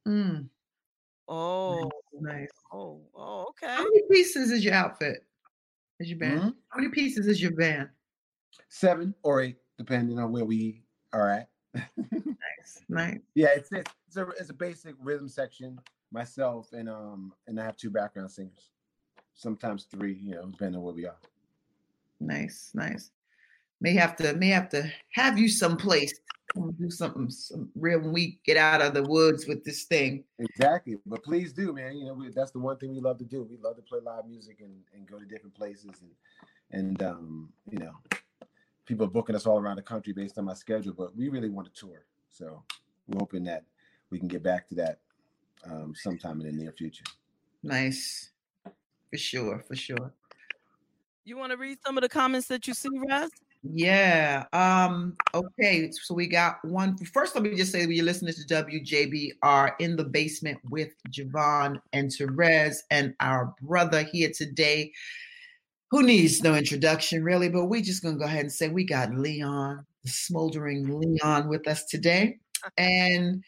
Mm. 0.07 0.49
Oh, 1.27 1.91
Nice. 2.21 2.49
oh, 2.71 3.01
oh, 3.15 3.47
okay. 3.49 3.67
How 3.75 3.83
many 3.83 4.03
pieces 4.11 4.51
is 4.51 4.63
your 4.63 4.75
outfit? 4.75 5.25
Is 6.01 6.11
your 6.11 6.19
band? 6.19 6.41
Mhm. 6.41 6.55
How 6.69 6.77
many 6.81 6.91
pieces 6.91 7.27
is 7.27 7.41
your 7.41 7.53
band? 7.53 7.89
Seven 8.69 9.15
or 9.23 9.41
eight, 9.43 9.57
depending 9.79 10.19
on 10.19 10.33
where 10.33 10.45
we 10.45 10.83
are 11.13 11.31
at. 11.31 11.49
Nice. 12.67 12.83
Nice. 12.89 13.19
yeah, 13.35 13.49
it's 13.55 13.71
it's 13.73 13.93
it's 14.07 14.17
a 14.17 14.29
it's 14.39 14.51
a 14.51 14.55
basic 14.55 14.95
rhythm 15.03 15.29
section. 15.29 15.79
Myself 16.13 16.69
and 16.73 16.89
um 16.89 17.33
and 17.47 17.61
I 17.61 17.65
have 17.65 17.77
two 17.77 17.91
background 17.91 18.31
singers, 18.31 18.71
sometimes 19.35 19.85
three, 19.85 20.15
you 20.15 20.35
know, 20.35 20.47
depending 20.47 20.77
on 20.77 20.83
where 20.83 20.95
we 20.95 21.07
are. 21.07 21.17
Nice. 22.21 22.71
Nice. 22.75 23.11
May 23.81 23.95
have 23.95 24.17
to 24.17 24.35
may 24.35 24.49
have 24.49 24.69
to 24.71 24.91
have 25.11 25.39
you 25.39 25.49
someplace. 25.49 26.15
Do 26.55 26.89
something 26.89 27.29
some 27.31 27.69
real 27.75 27.99
when 27.99 28.13
we 28.13 28.39
get 28.45 28.57
out 28.57 28.81
of 28.81 28.95
the 28.95 29.03
woods 29.03 29.47
with 29.47 29.65
this 29.65 29.85
thing. 29.85 30.23
Exactly, 30.39 30.97
but 31.05 31.25
please 31.25 31.53
do, 31.53 31.73
man. 31.73 31.97
You 31.97 32.07
know, 32.07 32.15
we, 32.15 32.29
that's 32.29 32.53
the 32.53 32.61
one 32.61 32.77
thing 32.77 32.93
we 32.93 33.01
love 33.01 33.19
to 33.19 33.25
do. 33.25 33.43
We 33.43 33.57
love 33.57 33.75
to 33.77 33.83
play 33.83 33.99
live 34.01 34.27
music 34.27 34.59
and, 34.61 34.73
and 34.95 35.07
go 35.07 35.19
to 35.19 35.25
different 35.25 35.55
places 35.57 35.91
and 36.01 36.11
and 36.71 37.03
um, 37.03 37.49
you 37.69 37.79
know, 37.79 37.93
people 38.87 39.07
are 39.07 39.11
booking 39.11 39.37
us 39.37 39.47
all 39.47 39.59
around 39.59 39.77
the 39.77 39.83
country 39.83 40.13
based 40.13 40.39
on 40.39 40.45
my 40.45 40.55
schedule, 40.55 40.95
but 40.97 41.17
we 41.17 41.29
really 41.29 41.51
want 41.51 41.73
to 41.73 41.81
tour. 41.81 42.05
So 42.31 42.63
we're 43.07 43.19
hoping 43.19 43.45
that 43.45 43.65
we 44.11 44.19
can 44.19 44.29
get 44.29 44.43
back 44.43 44.69
to 44.69 44.75
that 44.77 44.99
um, 45.71 45.95
sometime 45.97 46.41
in 46.41 46.47
the 46.47 46.53
near 46.53 46.73
future. 46.73 47.05
Nice. 47.63 48.31
For 49.11 49.19
sure, 49.19 49.65
for 49.67 49.77
sure. 49.77 50.13
You 51.25 51.37
want 51.39 51.53
to 51.53 51.57
read 51.57 51.79
some 51.85 51.97
of 51.97 52.03
the 52.03 52.09
comments 52.09 52.49
that 52.49 52.67
you 52.67 52.75
see, 52.75 52.91
Raz? 53.09 53.31
Yeah. 53.63 54.45
Um, 54.53 55.17
okay. 55.33 55.91
So 55.91 56.15
we 56.15 56.27
got 56.27 56.63
one. 56.65 56.99
First, 56.99 57.35
let 57.35 57.45
me 57.45 57.55
just 57.57 57.73
say 57.73 57.87
you're 57.87 58.05
listening 58.05 58.35
to 58.35 58.65
WJBR 58.65 59.73
in 59.79 59.97
the 59.97 60.05
basement 60.05 60.59
with 60.69 60.93
JaVonne 61.09 61.81
and 61.95 62.11
Terez 62.11 62.77
and 62.91 63.15
our 63.21 63.55
brother 63.63 64.03
here 64.03 64.31
today, 64.35 64.93
who 65.95 66.03
needs 66.03 66.43
no 66.43 66.57
introduction, 66.57 67.23
really, 67.23 67.49
but 67.49 67.67
we're 67.67 67.81
just 67.81 68.03
gonna 68.03 68.17
go 68.17 68.25
ahead 68.25 68.41
and 68.41 68.53
say 68.53 68.69
we 68.69 68.85
got 68.85 69.15
Leon, 69.15 69.87
the 70.03 70.11
smoldering 70.11 70.89
Leon, 70.89 71.47
with 71.49 71.69
us 71.69 71.85
today. 71.85 72.37
And 72.77 73.45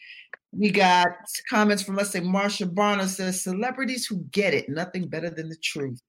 we 0.53 0.71
got 0.71 1.09
comments 1.49 1.83
from 1.83 1.97
let's 1.97 2.11
say 2.11 2.21
Marsha 2.21 2.73
Barner 2.73 3.05
says 3.05 3.43
celebrities 3.43 4.05
who 4.05 4.23
get 4.31 4.53
it, 4.53 4.69
nothing 4.69 5.09
better 5.09 5.29
than 5.29 5.49
the 5.49 5.57
truth. 5.61 6.01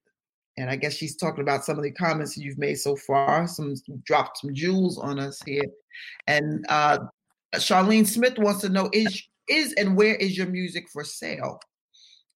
And 0.56 0.70
I 0.70 0.76
guess 0.76 0.94
she's 0.94 1.16
talking 1.16 1.42
about 1.42 1.64
some 1.64 1.76
of 1.76 1.82
the 1.82 1.90
comments 1.90 2.36
you've 2.36 2.56
made 2.56 2.76
so 2.76 2.94
far. 2.94 3.48
Some 3.48 3.74
dropped 4.04 4.38
some 4.38 4.54
jewels 4.54 4.96
on 4.96 5.18
us 5.18 5.42
here. 5.44 5.64
And 6.28 6.64
uh, 6.68 6.98
Charlene 7.56 8.06
Smith 8.06 8.38
wants 8.38 8.60
to 8.60 8.68
know 8.68 8.88
is 8.92 9.24
is 9.48 9.72
and 9.72 9.96
where 9.96 10.14
is 10.14 10.38
your 10.38 10.46
music 10.46 10.88
for 10.88 11.02
sale? 11.02 11.58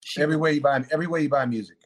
She- 0.00 0.20
Everywhere 0.22 0.50
you 0.50 0.60
buy 0.60 0.84
everywhere 0.90 1.20
you 1.20 1.28
buy 1.28 1.46
music. 1.46 1.76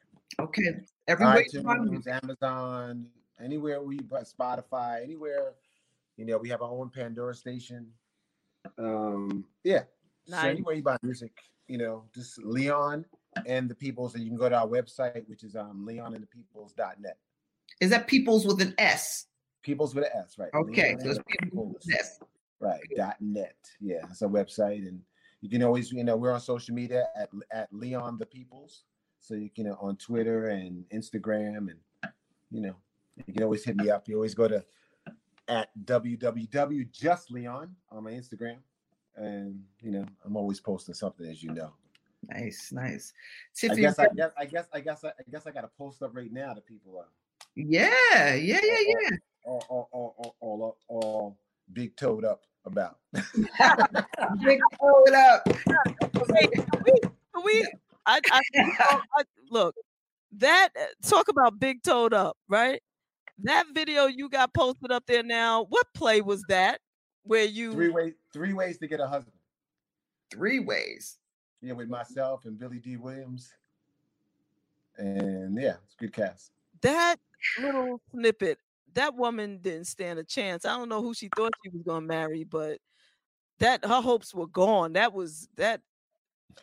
okay, 0.41 0.71
everywhere. 1.09 1.45
iTunes. 1.55 2.07
Amazon, 2.07 3.07
anywhere 3.43 3.83
we 3.83 3.99
buy 4.01 4.23
Spotify, 4.23 5.03
anywhere. 5.03 5.55
You 6.17 6.25
know, 6.25 6.39
we 6.39 6.49
have 6.49 6.63
our 6.63 6.71
own 6.71 6.91
Pandora 6.91 7.35
station. 7.35 7.89
Um, 8.79 9.45
yeah. 9.65 9.83
So 10.27 10.39
anywhere 10.39 10.75
you 10.75 10.83
buy 10.83 10.97
music, 11.03 11.33
you 11.69 11.79
know, 11.79 12.05
just 12.15 12.43
Leon 12.43 13.05
and 13.47 13.69
the 13.69 13.75
Peoples, 13.75 14.15
and 14.15 14.25
you 14.25 14.31
can 14.31 14.39
go 14.39 14.49
to 14.49 14.57
our 14.57 14.67
website, 14.67 15.29
which 15.29 15.45
is 15.45 15.55
um 15.57 15.87
leonandthepeoples.net. 15.89 17.19
Is 17.81 17.91
that 17.91 18.07
people's 18.07 18.47
with 18.47 18.61
an 18.61 18.75
S? 18.79 19.27
Peoples 19.63 19.95
with 19.95 20.05
an 20.05 20.11
S, 20.15 20.37
right? 20.39 20.51
Okay, 20.55 20.97
Leon 20.97 21.01
so 21.01 21.11
it's 21.11 21.21
people's 21.29 21.75
with 21.75 21.95
S. 21.95 22.21
right? 22.61 22.81
Dot 22.97 23.17
net. 23.21 23.57
Yeah, 23.81 24.07
it's 24.11 24.23
a 24.23 24.27
website, 24.27 24.89
and 24.89 25.01
you 25.43 25.51
can 25.51 25.63
always, 25.63 25.93
you 25.93 26.03
know, 26.03 26.17
we're 26.17 26.33
on 26.33 26.41
social 26.41 26.75
media 26.75 27.07
at 27.17 27.29
at 27.53 27.69
Leon 27.73 28.19
the 28.19 28.27
Peoples. 28.27 28.85
So 29.27 29.35
you 29.35 29.51
can 29.51 29.69
uh, 29.69 29.75
on 29.81 29.97
Twitter 29.97 30.49
and 30.49 30.85
Instagram, 30.91 31.69
and 31.71 31.79
you 32.51 32.61
know, 32.61 32.77
you 33.27 33.35
can 33.35 33.43
always 33.43 33.65
hit 33.65 33.77
me 33.77 33.91
up. 33.91 34.07
You 34.09 34.15
always 34.15 34.35
go 34.35 34.47
to 34.47 34.65
at 35.49 35.69
www 35.85 36.93
just 36.93 37.31
on 37.33 38.05
my 38.05 38.13
Instagram, 38.13 38.59
and 39.17 39.61
you 39.81 39.91
know, 39.91 40.07
I'm 40.25 40.37
always 40.37 40.61
posting 40.61 40.95
something, 40.95 41.27
as 41.27 41.43
you 41.43 41.53
know. 41.53 41.73
Nice, 42.29 42.71
nice. 42.73 43.13
I 43.65 43.75
guess, 43.75 43.99
I 43.99 44.09
guess, 44.15 44.31
I 44.39 44.45
guess, 44.47 44.67
I 44.73 44.81
guess, 44.81 45.05
I 45.05 45.13
guess, 45.31 45.47
I 45.47 45.51
got 45.51 45.63
to 45.63 45.71
post 45.77 46.03
up 46.03 46.15
right 46.15 46.33
now 46.33 46.55
that 46.55 46.67
people 46.67 46.97
are 46.99 47.09
yeah, 47.57 48.35
yeah, 48.35 48.61
yeah, 48.63 48.79
yeah. 48.87 49.17
all, 49.45 49.65
all, 49.69 49.89
all, 49.93 50.15
all, 50.19 50.37
all, 50.41 50.77
all 50.89 51.39
big 51.73 51.97
toed 51.97 52.25
up 52.25 52.43
about. 52.67 52.99
Big 53.13 54.61
pull 54.79 55.05
it 55.07 55.15
up. 55.15 55.49
Wait, 56.29 56.51
can 56.53 56.83
we, 56.85 56.93
we 57.45 57.67
I, 58.07 58.21
I, 58.31 58.41
oh, 58.93 59.03
I 59.19 59.23
look 59.51 59.75
that 60.39 60.71
uh, 60.79 61.09
talk 61.09 61.29
about 61.29 61.59
big 61.59 61.83
toed 61.83 62.13
up, 62.13 62.37
right? 62.49 62.83
That 63.43 63.67
video 63.75 64.07
you 64.07 64.29
got 64.29 64.55
posted 64.55 64.91
up 64.91 65.05
there 65.07 65.23
now. 65.23 65.67
What 65.69 65.87
play 65.95 66.21
was 66.21 66.43
that? 66.49 66.81
Where 67.25 67.45
you 67.45 67.73
three 67.73 67.89
ways, 67.89 68.15
three 68.33 68.53
ways 68.53 68.79
to 68.79 68.87
get 68.87 69.01
a 69.01 69.07
husband. 69.07 69.37
Three 70.31 70.59
ways. 70.61 71.19
Yeah, 71.61 71.73
with 71.73 71.89
myself 71.89 72.45
and 72.45 72.59
Billy 72.59 72.79
Dee 72.79 72.97
Williams. 72.97 73.53
And 74.99 75.61
yeah, 75.61 75.75
it's 75.85 75.95
a 75.95 76.05
good 76.05 76.13
cast. 76.13 76.53
that 76.83 77.17
little 77.59 78.01
snippet, 78.11 78.59
that 78.95 79.15
woman 79.15 79.59
didn't 79.59 79.87
stand 79.87 80.19
a 80.19 80.25
chance. 80.25 80.65
I 80.65 80.77
don't 80.77 80.89
know 80.89 81.03
who 81.03 81.13
she 81.13 81.29
thought 81.37 81.53
she 81.63 81.71
was 81.71 81.83
gonna 81.83 82.07
marry, 82.07 82.45
but 82.45 82.79
that 83.59 83.85
her 83.85 84.01
hopes 84.01 84.35
were 84.35 84.47
gone. 84.47 84.95
That 84.95 85.13
was 85.13 85.49
that. 85.57 85.81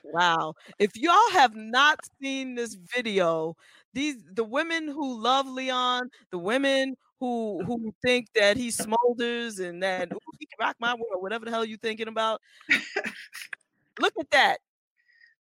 Wow. 0.04 0.54
If 0.80 0.92
y'all 0.96 1.32
have 1.32 1.56
not 1.56 2.00
seen 2.22 2.56
this 2.56 2.76
video, 2.96 3.56
these 3.94 4.16
the 4.34 4.44
women 4.44 4.88
who 4.88 5.22
love 5.22 5.48
Leon, 5.48 6.10
the 6.32 6.38
women 6.38 6.96
who 7.20 7.64
who 7.66 7.94
think 8.06 8.28
that 8.36 8.58
he 8.58 8.70
smolders 8.70 9.60
and 9.60 9.82
that 9.84 10.12
"Ooh, 10.14 10.20
he 10.40 10.46
can 10.46 10.58
rock 10.60 10.76
my 10.80 10.94
world, 10.94 11.22
whatever 11.22 11.46
the 11.46 11.52
hell 11.52 11.66
you 11.66 11.78
thinking 11.78 12.08
about. 12.08 12.42
Look 14.00 14.14
at 14.20 14.32
that. 14.32 14.60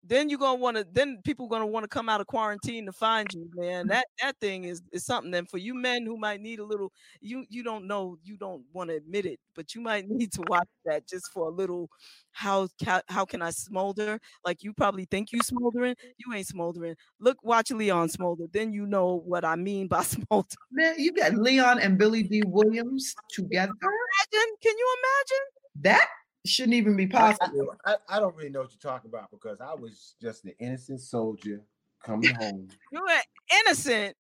Then 0.06 0.28
you're 0.28 0.38
gonna 0.38 0.60
want 0.60 0.76
to 0.76 0.86
then 0.92 1.20
people 1.24 1.48
gonna 1.48 1.66
want 1.66 1.84
to 1.84 1.88
come 1.88 2.08
out 2.08 2.20
of 2.20 2.26
quarantine 2.26 2.86
to 2.86 2.92
find 2.92 3.26
you 3.32 3.50
man. 3.54 3.86
That 3.88 4.06
that 4.22 4.36
thing 4.40 4.64
is 4.64 4.82
is 4.92 5.04
something 5.04 5.30
then 5.30 5.46
for 5.46 5.58
you 5.58 5.74
men 5.74 6.04
who 6.04 6.16
might 6.16 6.40
need 6.40 6.58
a 6.58 6.64
little 6.64 6.92
you 7.20 7.44
you 7.48 7.62
don't 7.62 7.86
know 7.86 8.18
you 8.22 8.36
don't 8.36 8.62
want 8.72 8.90
to 8.90 8.96
admit 8.96 9.26
it 9.26 9.40
but 9.54 9.74
you 9.74 9.80
might 9.80 10.08
need 10.08 10.32
to 10.32 10.42
watch 10.48 10.68
that 10.84 11.08
just 11.08 11.30
for 11.32 11.48
a 11.48 11.50
little 11.50 11.88
how 12.32 12.68
how, 12.84 13.00
how 13.08 13.24
can 13.24 13.42
i 13.42 13.50
smolder? 13.50 14.18
Like 14.44 14.62
you 14.62 14.72
probably 14.72 15.06
think 15.10 15.32
you 15.32 15.40
smoldering 15.42 15.94
you 16.18 16.34
ain't 16.34 16.46
smoldering. 16.46 16.96
Look 17.20 17.38
watch 17.42 17.70
leon 17.70 18.08
smolder 18.08 18.44
then 18.52 18.72
you 18.72 18.86
know 18.86 19.22
what 19.24 19.44
i 19.44 19.56
mean 19.56 19.88
by 19.88 20.02
smolder 20.02 20.56
Man, 20.70 20.94
you 20.98 21.12
got 21.12 21.34
Leon 21.34 21.78
and 21.78 21.96
Billy 21.96 22.22
Dee 22.24 22.42
Williams 22.46 23.14
together. 23.30 23.72
imagine? 23.80 24.56
Can 24.62 24.76
you 24.76 24.96
imagine? 24.98 25.44
That 25.82 26.08
shouldn't 26.46 26.74
even 26.74 26.96
be 26.96 27.06
possible. 27.06 27.74
I, 27.84 27.96
I 28.08 28.20
don't 28.20 28.36
really 28.36 28.50
know 28.50 28.60
what 28.60 28.70
you're 28.72 28.92
talking 28.92 29.10
about 29.10 29.30
because 29.30 29.60
I 29.60 29.74
was 29.74 30.14
just 30.20 30.44
an 30.44 30.52
innocent 30.58 31.00
soldier 31.00 31.62
coming 32.02 32.34
home. 32.34 32.68
you 32.92 33.00
were 33.00 33.58
innocent 33.60 34.16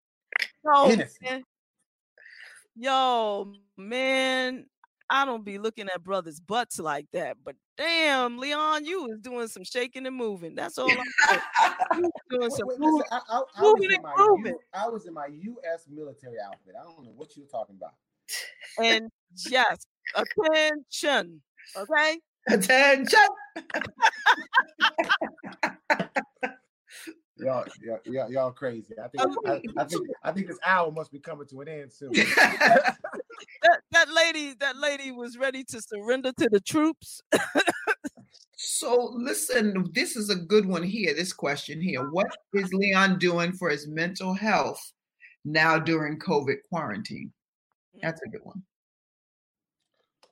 no 0.64 0.90
Innocent. 0.90 1.22
man. 1.22 1.42
Yo, 2.76 3.52
man, 3.76 4.66
I 5.08 5.24
don't 5.24 5.44
be 5.44 5.58
looking 5.58 5.88
at 5.94 6.02
brothers' 6.02 6.40
butts 6.40 6.78
like 6.78 7.06
that. 7.12 7.36
But 7.44 7.54
damn, 7.76 8.38
Leon, 8.38 8.84
you 8.84 9.04
was 9.04 9.18
doing 9.20 9.46
some 9.46 9.62
shaking 9.62 10.06
and 10.06 10.16
moving. 10.16 10.54
That's 10.54 10.78
all 10.78 10.90
I'm 10.90 10.96
saying. 11.28 11.40
Doing 12.30 12.42
Wait, 12.42 12.52
some 12.52 12.66
wait, 12.66 12.78
moving. 12.80 12.96
listen, 12.96 13.06
I, 13.12 13.20
I, 13.28 13.42
I, 13.56 13.62
moving 13.62 13.82
was 13.82 13.90
in 13.90 13.94
and 13.94 14.02
my. 14.02 14.50
U, 14.50 14.60
I 14.72 14.88
was 14.88 15.06
in 15.06 15.14
my 15.14 15.26
U.S. 15.26 15.86
military 15.88 16.36
outfit. 16.44 16.74
I 16.80 16.82
don't 16.82 17.04
know 17.04 17.12
what 17.14 17.36
you're 17.36 17.46
talking 17.46 17.76
about. 17.76 17.92
And 18.82 19.08
yes, 19.48 19.86
attention. 20.16 21.42
Okay. 21.76 22.18
Attention. 22.48 23.20
Y'all, 27.36 27.64
y'all, 27.82 27.98
y'all, 28.04 28.30
y'all 28.30 28.52
crazy. 28.52 28.94
I 28.96 29.08
think, 29.08 29.36
I, 29.44 29.60
I 29.76 29.84
think, 29.84 30.08
I 30.22 30.30
think 30.30 30.46
this 30.46 30.58
hour 30.64 30.92
must 30.92 31.10
be 31.10 31.18
coming 31.18 31.48
to 31.48 31.60
an 31.62 31.68
end 31.68 31.92
soon. 31.92 32.12
That, 33.62 33.80
that 33.92 34.12
lady, 34.12 34.54
that 34.60 34.76
lady 34.76 35.10
was 35.10 35.38
ready 35.38 35.64
to 35.64 35.80
surrender 35.80 36.32
to 36.38 36.48
the 36.50 36.60
troops. 36.60 37.22
So 38.56 39.10
listen, 39.14 39.90
this 39.94 40.16
is 40.16 40.28
a 40.28 40.36
good 40.36 40.66
one 40.66 40.82
here. 40.82 41.14
This 41.14 41.32
question 41.32 41.80
here. 41.80 42.10
What 42.10 42.26
is 42.52 42.72
Leon 42.74 43.18
doing 43.18 43.52
for 43.52 43.70
his 43.70 43.88
mental 43.88 44.34
health 44.34 44.80
now 45.46 45.78
during 45.78 46.18
COVID 46.18 46.56
quarantine? 46.70 47.32
That's 48.02 48.20
a 48.22 48.28
good 48.28 48.42
one. 48.42 48.62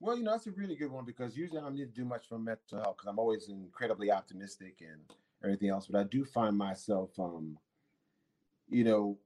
Well, 0.03 0.17
you 0.19 0.25
know, 0.25 0.33
that's 0.33 0.49
a 0.49 0.51
really 0.51 0.75
good 0.75 0.91
one 0.91 1.05
because 1.05 1.37
usually 1.37 1.61
I 1.61 1.63
don't 1.63 1.77
need 1.77 1.95
to 1.95 2.01
do 2.01 2.05
much 2.05 2.27
for 2.29 2.37
mental 2.37 2.81
health 2.81 2.97
because 2.97 3.09
I'm 3.09 3.21
always 3.21 3.49
incredibly 3.49 4.11
optimistic 4.11 4.81
and 4.81 5.01
everything 5.45 5.69
else. 5.69 5.87
But 5.87 6.01
I 6.01 6.03
do 6.03 6.25
find 6.25 6.59
myself, 6.59 7.11
um, 7.21 7.57
you 8.69 8.83
know, 8.83 9.17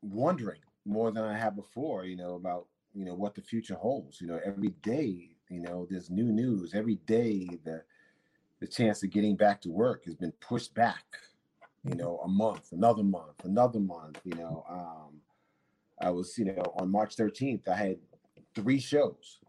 wondering 0.00 0.60
more 0.84 1.10
than 1.10 1.24
I 1.24 1.36
have 1.36 1.56
before, 1.56 2.04
you 2.04 2.14
know, 2.14 2.36
about, 2.36 2.68
you 2.94 3.04
know, 3.04 3.16
what 3.16 3.34
the 3.34 3.42
future 3.42 3.74
holds. 3.74 4.20
You 4.20 4.28
know, 4.28 4.38
every 4.44 4.68
day, 4.82 5.30
you 5.48 5.58
know, 5.58 5.88
there's 5.90 6.08
new 6.08 6.26
news. 6.26 6.72
Every 6.72 7.00
day, 7.06 7.48
the 7.64 7.82
the 8.60 8.68
chance 8.68 9.02
of 9.02 9.10
getting 9.10 9.34
back 9.34 9.60
to 9.62 9.70
work 9.70 10.04
has 10.04 10.14
been 10.14 10.32
pushed 10.40 10.72
back, 10.72 11.04
you 11.82 11.96
know, 11.96 12.20
a 12.22 12.28
month, 12.28 12.70
another 12.70 13.02
month, 13.02 13.44
another 13.44 13.80
month, 13.80 14.20
you 14.24 14.36
know. 14.36 14.64
Um, 14.70 15.20
I 16.00 16.10
was, 16.10 16.38
you 16.38 16.44
know, 16.44 16.62
on 16.78 16.92
March 16.92 17.16
13th, 17.16 17.66
I 17.66 17.74
had 17.74 17.98
three 18.54 18.78
shows. 18.78 19.40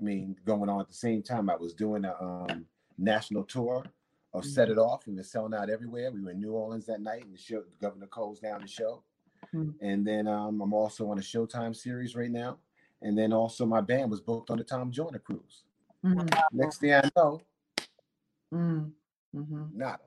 I 0.00 0.04
mean, 0.04 0.36
going 0.44 0.68
on 0.68 0.80
at 0.80 0.88
the 0.88 0.94
same 0.94 1.22
time. 1.22 1.50
I 1.50 1.56
was 1.56 1.74
doing 1.74 2.04
a 2.04 2.14
um, 2.20 2.66
national 2.98 3.44
tour 3.44 3.84
of 4.32 4.44
Set 4.44 4.68
It 4.68 4.78
Off. 4.78 5.06
We 5.06 5.14
were 5.14 5.22
selling 5.22 5.54
out 5.54 5.70
everywhere. 5.70 6.10
We 6.12 6.22
were 6.22 6.30
in 6.30 6.40
New 6.40 6.52
Orleans 6.52 6.86
that 6.86 7.00
night, 7.00 7.24
and 7.24 7.34
the 7.34 7.38
show, 7.38 7.64
Governor 7.80 8.06
closed 8.06 8.42
down 8.42 8.60
the 8.60 8.68
show. 8.68 9.02
Hmm. 9.50 9.70
And 9.80 10.06
then 10.06 10.28
um, 10.28 10.60
I'm 10.60 10.72
also 10.72 11.10
on 11.10 11.18
a 11.18 11.22
Showtime 11.22 11.74
series 11.74 12.14
right 12.14 12.30
now. 12.30 12.58
And 13.02 13.16
then 13.16 13.32
also 13.32 13.64
my 13.64 13.80
band 13.80 14.10
was 14.10 14.20
booked 14.20 14.50
on 14.50 14.58
the 14.58 14.64
Tom 14.64 14.90
Joyner 14.90 15.20
cruise. 15.20 15.64
Mhm, 16.04 16.28
Next 16.52 16.78
thing 16.78 16.94
I 16.94 17.10
know, 17.16 17.40
mhm, 18.52 18.92
mhm, 19.34 19.74
nada. 19.74 20.02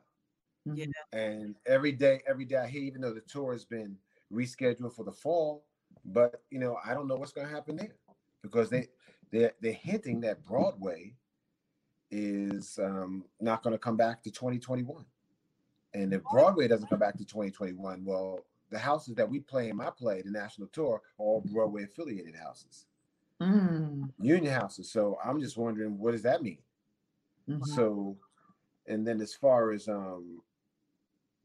Yeah. 0.65 0.85
mhm. 0.85 0.91
And 1.13 1.55
every 1.65 1.91
day, 1.91 2.21
every 2.27 2.45
day 2.45 2.57
I 2.57 2.67
hear, 2.67 2.81
even 2.81 3.01
though 3.01 3.13
the 3.13 3.21
tour 3.21 3.51
has 3.51 3.65
been 3.65 3.97
rescheduled 4.31 4.93
for 4.93 5.03
the 5.03 5.11
fall, 5.11 5.65
but 6.05 6.43
you 6.49 6.59
know, 6.59 6.77
I 6.85 6.93
don't 6.93 7.07
know 7.07 7.15
what's 7.15 7.33
going 7.33 7.47
to 7.47 7.53
happen 7.53 7.75
there 7.75 7.95
because 8.41 8.69
they 8.69 8.87
they're 9.31 9.53
they're 9.61 9.73
hinting 9.73 10.21
that 10.21 10.43
Broadway 10.45 11.15
is 12.11 12.79
um, 12.83 13.25
not 13.39 13.63
going 13.63 13.73
to 13.73 13.79
come 13.79 13.97
back 13.97 14.23
to 14.23 14.31
2021. 14.31 15.05
And 15.93 16.13
if 16.13 16.23
Broadway 16.29 16.67
doesn't 16.67 16.89
come 16.89 16.99
back 16.99 17.17
to 17.17 17.25
2021, 17.25 18.05
well, 18.05 18.45
the 18.69 18.79
houses 18.79 19.15
that 19.15 19.29
we 19.29 19.39
play 19.39 19.69
in 19.69 19.77
my 19.77 19.89
play, 19.89 20.21
the 20.21 20.31
national 20.31 20.67
tour, 20.69 20.95
are 20.95 21.01
all 21.17 21.41
Broadway 21.41 21.83
affiliated 21.83 22.35
houses, 22.35 22.85
Mm, 23.41 24.11
union 24.19 24.53
houses. 24.53 24.91
So 24.91 25.17
I'm 25.23 25.41
just 25.41 25.57
wondering, 25.57 25.97
what 25.99 26.11
does 26.13 26.23
that 26.23 26.43
mean? 26.43 26.59
mhm. 27.47 27.63
So, 27.65 28.17
and 28.87 29.07
then 29.07 29.21
as 29.21 29.33
far 29.33 29.71
as 29.71 29.87
um, 29.87 30.41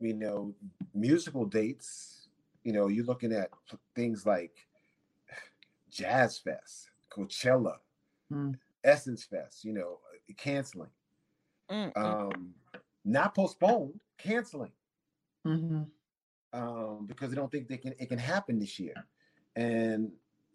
you 0.00 0.14
know, 0.14 0.54
musical 0.94 1.46
dates, 1.46 2.28
you 2.64 2.72
know, 2.72 2.88
you're 2.88 3.04
looking 3.06 3.32
at 3.32 3.50
things 3.94 4.26
like 4.26 4.52
Jazz 5.90 6.38
Fest, 6.38 6.90
Coachella, 7.16 7.76
Mm. 8.32 8.58
Essence 8.84 9.24
Fest, 9.24 9.64
you 9.64 9.72
know, 9.72 10.00
uh, 10.12 10.34
canceling, 10.36 10.90
Mm, 11.70 11.92
mm. 11.92 11.94
um, 11.96 12.54
not 13.04 13.34
postponed, 13.34 14.00
canceling, 14.18 14.72
Mhm. 15.44 15.90
um, 16.52 17.06
because 17.06 17.30
they 17.30 17.36
don't 17.36 17.50
think 17.50 17.68
they 17.68 17.78
can 17.78 17.94
it 17.98 18.08
can 18.08 18.18
happen 18.18 18.58
this 18.58 18.78
year, 18.78 18.94
and 19.56 20.12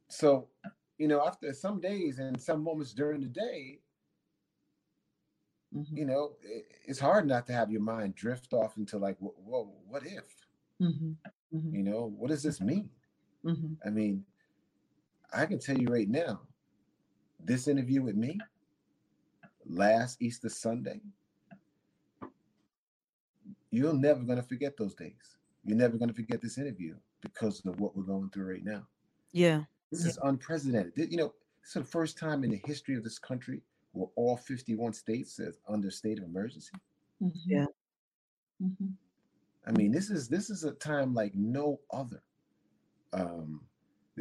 so 0.09 0.49
you 0.97 1.07
know, 1.07 1.25
after 1.25 1.51
some 1.53 1.81
days 1.81 2.19
and 2.19 2.39
some 2.41 2.63
moments 2.63 2.93
during 2.93 3.21
the 3.21 3.27
day, 3.27 3.81
Mhm. 5.73 5.97
you 5.97 6.05
know, 6.05 6.35
it, 6.43 6.65
it's 6.85 6.99
hard 6.99 7.27
not 7.27 7.47
to 7.47 7.53
have 7.53 7.71
your 7.71 7.81
mind 7.81 8.15
drift 8.15 8.53
off 8.53 8.77
into 8.77 8.97
like, 8.97 9.17
whoa, 9.19 9.35
whoa 9.37 9.73
what 9.87 10.05
if? 10.05 10.47
Mhm. 10.79 11.17
Mhm. 11.53 11.75
You 11.75 11.83
know, 11.83 12.05
what 12.05 12.29
does 12.29 12.43
this 12.43 12.61
mean? 12.61 12.89
Mhm. 13.43 13.77
I 13.85 13.89
mean, 13.89 14.25
I 15.33 15.45
can 15.45 15.59
tell 15.59 15.77
you 15.77 15.87
right 15.87 16.09
now, 16.09 16.41
this 17.45 17.67
interview 17.67 18.01
with 18.01 18.15
me 18.15 18.39
last 19.65 20.21
Easter 20.21 20.49
Sunday, 20.49 21.01
you're 23.71 23.93
never 23.93 24.21
going 24.23 24.37
to 24.37 24.43
forget 24.43 24.77
those 24.77 24.93
days. 24.95 25.37
You're 25.63 25.77
never 25.77 25.97
going 25.97 26.09
to 26.09 26.13
forget 26.15 26.41
this 26.41 26.57
interview 26.57 26.95
because 27.21 27.63
of 27.65 27.79
what 27.79 27.95
we're 27.95 28.03
going 28.03 28.29
through 28.29 28.51
right 28.51 28.65
now. 28.65 28.85
Yeah. 29.31 29.63
This 29.91 30.05
is 30.05 30.17
unprecedented. 30.23 30.93
You 31.11 31.17
know, 31.17 31.33
this 31.61 31.69
is 31.69 31.73
the 31.73 31.83
first 31.83 32.17
time 32.17 32.43
in 32.43 32.51
the 32.51 32.61
history 32.65 32.95
of 32.95 33.03
this 33.03 33.19
country 33.19 33.61
where 33.93 34.07
all 34.15 34.37
51 34.37 34.93
states 34.93 35.39
is 35.39 35.59
under 35.67 35.91
state 35.91 36.17
of 36.17 36.23
emergency. 36.23 36.73
Mhm. 37.21 37.31
Yeah. 37.45 37.65
Mhm. 38.61 38.93
I 39.65 39.71
mean, 39.71 39.91
this 39.91 40.09
is 40.09 40.27
this 40.27 40.49
is 40.49 40.63
a 40.63 40.71
time 40.71 41.13
like 41.13 41.35
no 41.35 41.79
other. 41.91 42.23
Um, 43.13 43.67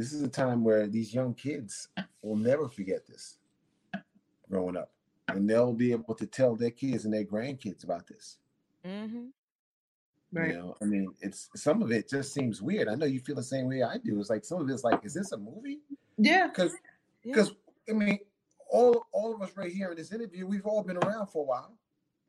this 0.01 0.15
is 0.15 0.23
a 0.23 0.29
time 0.29 0.65
where 0.65 0.87
these 0.87 1.13
young 1.13 1.35
kids 1.35 1.89
will 2.23 2.37
never 2.37 2.71
forget 2.71 3.07
this 3.07 3.37
growing 4.49 4.75
up, 4.75 4.91
and 5.29 5.49
they'll 5.49 5.75
be 5.75 5.93
able 5.93 6.15
to 6.15 6.25
tell 6.25 6.57
their 6.57 6.71
kids 6.71 7.05
and 7.05 7.13
their 7.13 7.25
grandkids 7.25 7.85
about 7.85 8.07
this. 8.07 8.39
Mm-hmm. 8.87 9.27
Right. 10.33 10.53
You 10.53 10.57
know, 10.57 10.77
I 10.81 10.87
mean, 10.87 11.13
it's 11.21 11.51
some 11.55 11.83
of 11.83 11.93
it 11.93 12.09
just 12.09 12.33
seems 12.33 12.63
weird. 12.63 12.89
I 12.89 12.95
know 12.95 13.05
you 13.05 13.21
feel 13.21 13.35
the 13.35 13.43
same 13.43 13.69
way 13.69 13.83
I 13.83 13.99
do. 13.99 14.19
It's 14.19 14.31
like 14.31 14.43
some 14.43 14.63
of 14.63 14.71
it's 14.71 14.85
like, 14.85 15.05
is 15.05 15.13
this 15.13 15.33
a 15.33 15.37
movie? 15.37 15.81
Yeah. 16.17 16.47
Because 16.47 16.73
Yeah. 17.23 17.35
because 17.35 17.53
I 17.89 17.93
mean, 17.93 18.21
all 18.71 19.07
all 19.13 19.35
of 19.35 19.43
us 19.43 19.55
right 19.55 19.71
here 19.71 19.91
in 19.91 19.99
this 19.99 20.13
interview, 20.13 20.47
we've 20.47 20.65
all 20.65 20.83
been 20.83 20.97
around 20.97 21.27
for 21.27 21.43
a 21.43 21.47
while, 21.47 21.77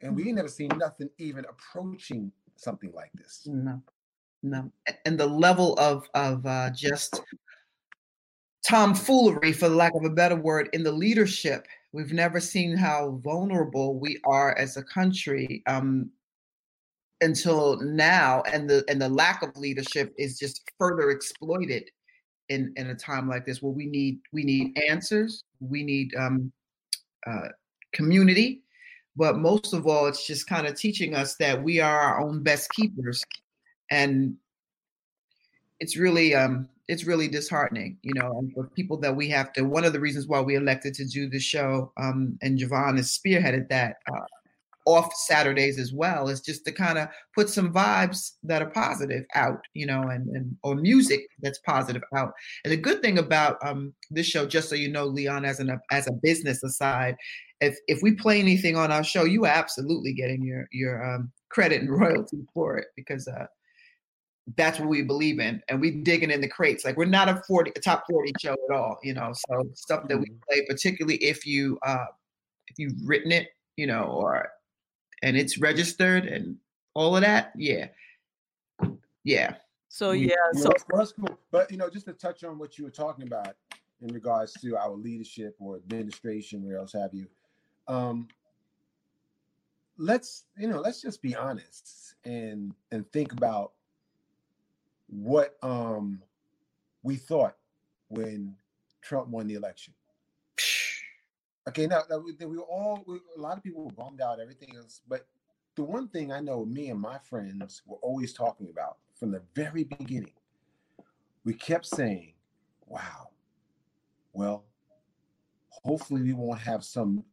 and 0.02 0.14
we 0.14 0.27
ain't 0.27 0.35
never 0.35 0.49
seen 0.49 0.72
nothing 0.77 1.10
even 1.19 1.45
approaching 1.45 2.34
something 2.57 2.91
like 2.91 3.14
this. 3.14 3.43
No, 3.45 3.81
no. 4.43 4.69
And 5.06 5.18
the 5.18 5.27
level 5.27 5.76
of 5.80 6.10
of 6.15 6.45
uh, 6.45 6.69
just 6.72 7.22
tomfoolery, 8.66 9.54
for 9.54 9.68
lack 9.70 9.94
of 9.96 10.04
a 10.04 10.10
better 10.10 10.36
word, 10.36 10.70
in 10.74 10.84
the 10.84 10.92
leadership. 10.92 11.68
We've 11.94 12.14
never 12.14 12.40
seen 12.40 12.78
how 12.78 13.20
vulnerable 13.24 14.00
we 14.00 14.20
are 14.24 14.58
as 14.58 14.78
a 14.78 14.84
country 14.84 15.62
um, 15.68 16.10
until 17.20 17.80
now, 17.82 18.44
and 18.52 18.70
the 18.70 18.84
and 18.88 19.02
the 19.02 19.10
lack 19.10 19.44
of 19.44 19.56
leadership 19.58 20.14
is 20.18 20.40
just 20.40 20.72
further 20.80 21.10
exploited 21.12 21.90
in 22.50 22.74
in 22.78 22.90
a 22.90 22.96
time 22.96 23.28
like 23.28 23.46
this, 23.46 23.62
where 23.62 23.74
we 23.74 23.86
need 23.86 24.20
we 24.32 24.44
need 24.44 24.78
answers, 24.90 25.44
we 25.60 25.84
need 25.84 26.16
um, 26.16 26.52
uh, 27.28 27.50
community, 27.92 28.62
but 29.16 29.38
most 29.38 29.74
of 29.74 29.86
all, 29.86 30.08
it's 30.08 30.26
just 30.26 30.48
kind 30.48 30.66
of 30.66 30.76
teaching 30.76 31.14
us 31.14 31.36
that 31.36 31.62
we 31.62 31.80
are 31.80 32.00
our 32.00 32.22
own 32.22 32.42
best 32.42 32.70
keepers, 32.72 33.24
and 33.90 34.36
it's 35.80 35.98
really 35.98 36.34
um 36.34 36.70
it's 36.92 37.06
really 37.06 37.30
disheartening, 37.30 37.98
you 38.02 38.14
know, 38.14 38.38
and 38.38 38.52
for 38.54 38.66
people 38.76 38.98
that 38.98 39.16
we 39.16 39.30
have 39.30 39.54
to. 39.54 39.62
One 39.62 39.86
of 39.86 39.94
the 39.94 40.00
reasons 40.02 40.28
why 40.28 40.42
we 40.42 40.56
elected 40.56 40.94
to 40.96 41.06
do 41.06 41.30
the 41.30 41.40
show, 41.40 41.94
um, 41.96 42.38
and 42.42 42.60
JaVonne 42.60 42.98
has 42.98 43.18
spearheaded 43.18 43.70
that, 43.70 43.96
uh, 44.14 44.26
off 44.86 45.14
Saturdays 45.16 45.80
as 45.80 45.94
well. 45.94 46.28
Is 46.28 46.42
just 46.42 46.66
to 46.66 46.74
kind 46.74 46.98
of 46.98 47.08
put 47.34 47.50
some 47.50 47.72
vibes 47.72 48.32
that 48.44 48.62
are 48.62 48.70
positive 48.70 49.24
out, 49.36 49.62
you 49.74 49.86
know, 49.86 50.02
and, 50.02 50.28
and 50.36 50.58
or 50.64 50.76
music 50.76 51.22
that's 51.42 51.60
positive 51.60 52.04
out. 52.14 52.34
And 52.66 52.74
the 52.74 52.78
good 52.78 53.02
thing 53.02 53.20
about 53.20 53.58
um, 53.66 53.94
this 54.10 54.28
show, 54.28 54.46
just 54.46 54.68
so 54.68 54.76
you 54.76 54.92
know, 54.92 55.06
Leon, 55.06 55.46
as 55.46 55.62
an 55.62 55.80
as 55.92 56.08
a 56.08 56.20
business 56.22 56.62
aside, 56.62 57.16
if 57.62 57.78
if 57.88 58.02
we 58.02 58.16
play 58.16 58.42
anything 58.42 58.76
on 58.76 58.92
our 58.92 59.04
show, 59.06 59.24
you 59.24 59.46
are 59.46 59.56
absolutely 59.56 60.12
getting 60.12 60.44
your 60.44 60.68
your 60.74 61.02
um, 61.06 61.32
credit 61.48 61.80
and 61.80 61.90
royalty 62.02 62.40
for 62.54 62.78
it 62.78 62.88
because 62.98 63.30
uh, 63.30 63.46
that's 64.58 64.80
what 64.80 64.90
we 64.90 65.02
believe 65.04 65.40
in 65.40 65.62
and 65.70 65.80
we 65.80 65.92
digging 65.92 66.32
in 66.32 66.42
the 66.42 66.48
crates 66.48 66.84
like 66.84 66.98
we're 66.98 67.06
not 67.06 67.30
a 67.30 67.42
40 67.48 67.72
a 67.76 67.80
top 67.80 68.04
40 68.10 68.34
show 68.42 68.54
at 68.54 68.76
all 68.76 68.98
you 69.04 69.14
know 69.14 69.32
so 69.34 69.64
stuff 69.76 70.08
that 70.08 70.18
we 70.18 70.26
Mhm. 70.26 70.42
play 70.50 70.66
particularly 70.68 71.18
if 71.18 71.46
you 71.46 71.78
uh 71.86 72.06
if 72.68 72.80
you've 72.80 72.98
written 73.06 73.32
it 73.32 73.50
you 73.78 73.86
know 73.88 74.04
or 74.06 74.50
and 75.22 75.38
it's 75.38 75.60
registered 75.60 76.26
and 76.26 76.58
all 76.96 77.16
of 77.16 77.22
that 77.22 77.54
yeah 77.56 77.88
yeah 79.24 79.56
So 79.90 80.12
yeah, 80.12 80.36
you 80.54 80.60
so 80.60 80.70
know, 80.70 80.76
well, 80.90 80.98
that's 81.00 81.12
cool. 81.12 81.38
But 81.52 81.70
you 81.70 81.78
know, 81.78 81.90
just 81.90 82.06
to 82.08 82.14
touch 82.14 82.44
on 82.44 82.58
what 82.58 82.78
you 82.78 82.86
were 82.86 82.92
talking 82.92 83.28
about 83.28 83.56
in 84.02 84.12
regards 84.14 84.54
to 84.62 84.76
our 84.78 84.92
leadership 84.92 85.56
or 85.60 85.76
administration 85.76 86.66
or 86.70 86.78
else 86.78 86.94
have 86.94 87.14
you, 87.14 87.28
um, 87.88 88.28
let's 89.98 90.46
you 90.58 90.68
know, 90.68 90.80
let's 90.80 91.02
just 91.02 91.22
be 91.22 91.36
honest 91.36 92.16
and 92.26 92.74
and 92.92 93.10
think 93.12 93.32
about 93.34 93.74
what 95.12 95.58
um 95.62 96.22
we 97.04 97.16
thought 97.16 97.56
when 98.08 98.56
Trump 99.02 99.28
won 99.28 99.48
the 99.48 99.56
election. 99.56 99.94
Okay, 101.70 101.86
now, 101.86 102.02
we, 102.26 102.34
we 102.44 102.58
were 102.58 102.64
all 102.64 103.04
we, 103.06 103.20
a 103.38 103.40
lot 103.40 103.56
of 103.56 103.64
people 103.64 103.86
were 103.86 103.92
bummed 103.92 104.20
out, 104.20 104.40
everything 104.40 104.76
else, 104.76 105.02
but 105.08 105.28
the 105.76 105.84
one 105.84 106.08
thing 106.08 106.32
I 106.32 106.40
know 106.40 106.66
me 106.66 106.90
and 106.90 107.00
my 107.00 107.20
friends 107.20 107.84
were 107.86 107.98
always 107.98 108.34
talking 108.34 108.70
about 108.72 108.98
from 109.14 109.30
the 109.30 109.44
very 109.54 109.84
beginning, 109.84 110.34
we 111.46 111.54
kept 111.54 111.86
saying, 111.86 112.34
Wow, 112.88 113.30
well, 114.34 114.66
hopefully 115.70 116.24
we 116.24 116.34
won't 116.34 116.60
have 116.60 116.84
some 116.84 117.24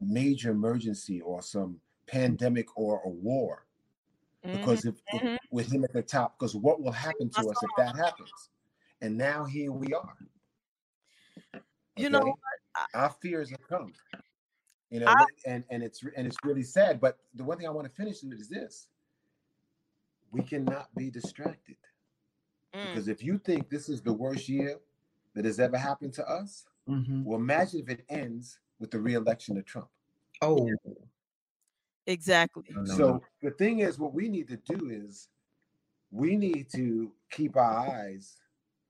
major 0.00 0.50
emergency 0.50 1.20
or 1.20 1.42
some 1.42 1.80
pandemic 2.06 2.66
or 2.76 3.02
a 3.04 3.08
war. 3.08 3.66
Because 4.52 4.84
if, 4.84 4.94
if- 5.12 5.22
mhm. 5.22 5.38
with 5.50 5.70
him 5.72 5.84
at 5.84 5.92
the 5.92 6.02
top, 6.02 6.38
because 6.38 6.54
what 6.56 6.80
will 6.80 6.92
happen 6.92 7.28
to 7.30 7.48
us 7.50 7.62
if 7.62 7.70
that 7.76 7.94
happens? 7.96 8.50
And 9.00 9.16
now 9.16 9.44
here 9.44 9.70
we 9.72 9.92
are. 9.94 10.16
You 11.96 12.10
know 12.10 12.20
what? 12.20 12.36
Our 12.94 13.10
fears 13.10 13.50
have 13.50 13.66
come. 13.68 13.92
You 14.90 15.00
know, 15.00 15.06
I- 15.08 15.26
and 15.46 15.64
and 15.70 15.82
it's 15.82 16.02
and 16.16 16.26
it's 16.26 16.36
really 16.44 16.62
sad. 16.62 17.00
But 17.00 17.18
the 17.34 17.44
one 17.44 17.58
thing 17.58 17.66
I 17.66 17.70
want 17.70 17.86
to 17.86 17.92
finish 17.92 18.22
with 18.22 18.40
is 18.40 18.48
this: 18.48 18.88
we 20.30 20.42
cannot 20.42 20.94
be 20.94 21.10
distracted 21.10 21.76
Mm. 22.74 22.86
because 22.88 23.08
if 23.08 23.22
you 23.22 23.38
think 23.38 23.70
this 23.70 23.88
is 23.88 24.02
the 24.02 24.12
worst 24.12 24.46
year 24.48 24.78
that 25.34 25.44
has 25.46 25.58
ever 25.58 25.78
happened 25.78 26.12
to 26.14 26.28
us, 26.28 26.66
Mhm. 26.86 27.24
well, 27.24 27.38
imagine 27.38 27.80
if 27.80 27.88
it 27.88 28.04
ends 28.10 28.58
with 28.78 28.90
the 28.90 28.98
re-election 29.00 29.56
of 29.58 29.64
Trump. 29.64 29.88
oh 30.42 30.68
exactly. 32.08 32.64
no, 32.70 32.80
no, 32.82 32.94
so 32.96 33.22
the 33.42 33.50
thing 33.52 33.78
is, 33.80 33.98
what 33.98 34.12
we 34.14 34.28
need 34.28 34.48
to 34.48 34.56
do 34.56 34.90
is 34.90 35.28
we 36.10 36.36
need 36.36 36.68
to 36.74 37.12
keep 37.30 37.56
our 37.56 37.78
eyes 37.88 38.36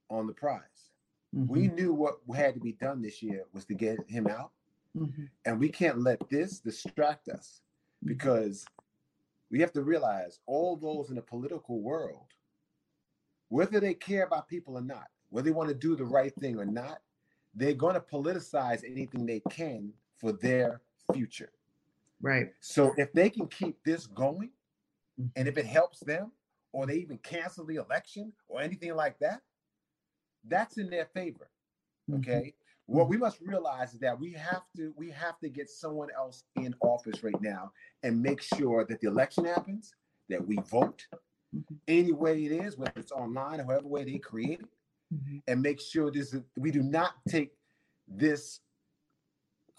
on 0.09 0.25
the 0.27 0.33
prize. 0.33 0.91
We 1.33 1.67
Mhm. 1.67 1.75
knew 1.75 1.93
what 1.93 2.19
had 2.35 2.55
to 2.55 2.59
be 2.59 2.71
done 2.73 3.01
this 3.01 3.21
year 3.21 3.45
was 3.53 3.65
to 3.65 3.75
get 3.75 3.99
him 4.09 4.27
out. 4.27 4.51
Mhm. 4.95 5.29
and 5.45 5.59
we 5.59 5.69
can't 5.69 5.99
let 5.99 6.19
this 6.31 6.59
distract 6.59 7.29
us 7.29 7.61
because 8.05 8.65
we 9.51 9.59
have 9.61 9.71
to 9.73 9.83
realize 9.83 10.39
all 10.47 10.75
those 10.75 11.09
in 11.11 11.15
the 11.15 11.21
political 11.21 11.79
world 11.79 12.25
whether 13.49 13.79
they 13.79 13.93
care 13.93 14.23
about 14.25 14.47
people 14.47 14.75
or 14.75 14.81
not 14.81 15.11
whether 15.29 15.45
they 15.45 15.51
want 15.55 15.69
to 15.69 15.75
do 15.75 15.95
the 15.95 16.03
right 16.03 16.33
thing 16.41 16.57
or 16.57 16.65
not 16.65 17.03
they're 17.53 17.75
going 17.75 17.93
to 17.93 18.01
politicize 18.01 18.83
anything 18.83 19.27
they 19.27 19.41
can 19.51 19.93
for 20.17 20.31
their 20.31 20.81
future 21.13 21.51
right 22.21 22.51
so 22.59 22.93
if 22.97 23.11
they 23.13 23.29
can 23.29 23.47
keep 23.47 23.81
this 23.83 24.07
going 24.07 24.49
and 25.35 25.47
if 25.47 25.57
it 25.57 25.65
helps 25.65 25.99
them 26.01 26.31
or 26.73 26.85
they 26.85 26.95
even 26.95 27.17
cancel 27.19 27.65
the 27.65 27.75
election 27.75 28.31
or 28.47 28.61
anything 28.61 28.93
like 28.95 29.17
that 29.19 29.41
that's 30.45 30.77
in 30.77 30.89
their 30.89 31.05
favor 31.05 31.49
Mhm. 32.09 32.19
okay 32.19 32.53
what 32.85 33.07
we 33.07 33.17
must 33.17 33.39
realize 33.41 33.93
is 33.93 33.99
that 33.99 34.19
we 34.19 34.31
have 34.33 34.63
to 34.75 34.93
we 34.97 35.09
have 35.11 35.37
to 35.39 35.49
get 35.49 35.69
someone 35.69 36.09
else 36.15 36.43
in 36.55 36.73
office 36.81 37.23
right 37.23 37.39
now 37.41 37.71
and 38.03 38.19
make 38.21 38.41
sure 38.41 38.83
that 38.85 38.99
the 38.99 39.07
election 39.07 39.45
happens 39.45 39.93
that 40.27 40.45
we 40.45 40.57
vote 40.69 41.05
Mhm. 41.55 41.79
any 41.87 42.11
way 42.11 42.45
it 42.45 42.51
is 42.51 42.77
whether 42.77 42.99
it's 42.99 43.11
online 43.11 43.59
or 43.59 43.63
however 43.63 43.87
way 43.87 44.03
they 44.03 44.17
create 44.19 44.59
it 44.61 44.69
Mhm. 45.13 45.41
and 45.47 45.61
make 45.61 45.79
sure 45.81 46.11
this 46.11 46.33
is, 46.33 46.43
we 46.57 46.71
do 46.71 46.83
not 46.83 47.13
take 47.27 47.55
this 48.07 48.61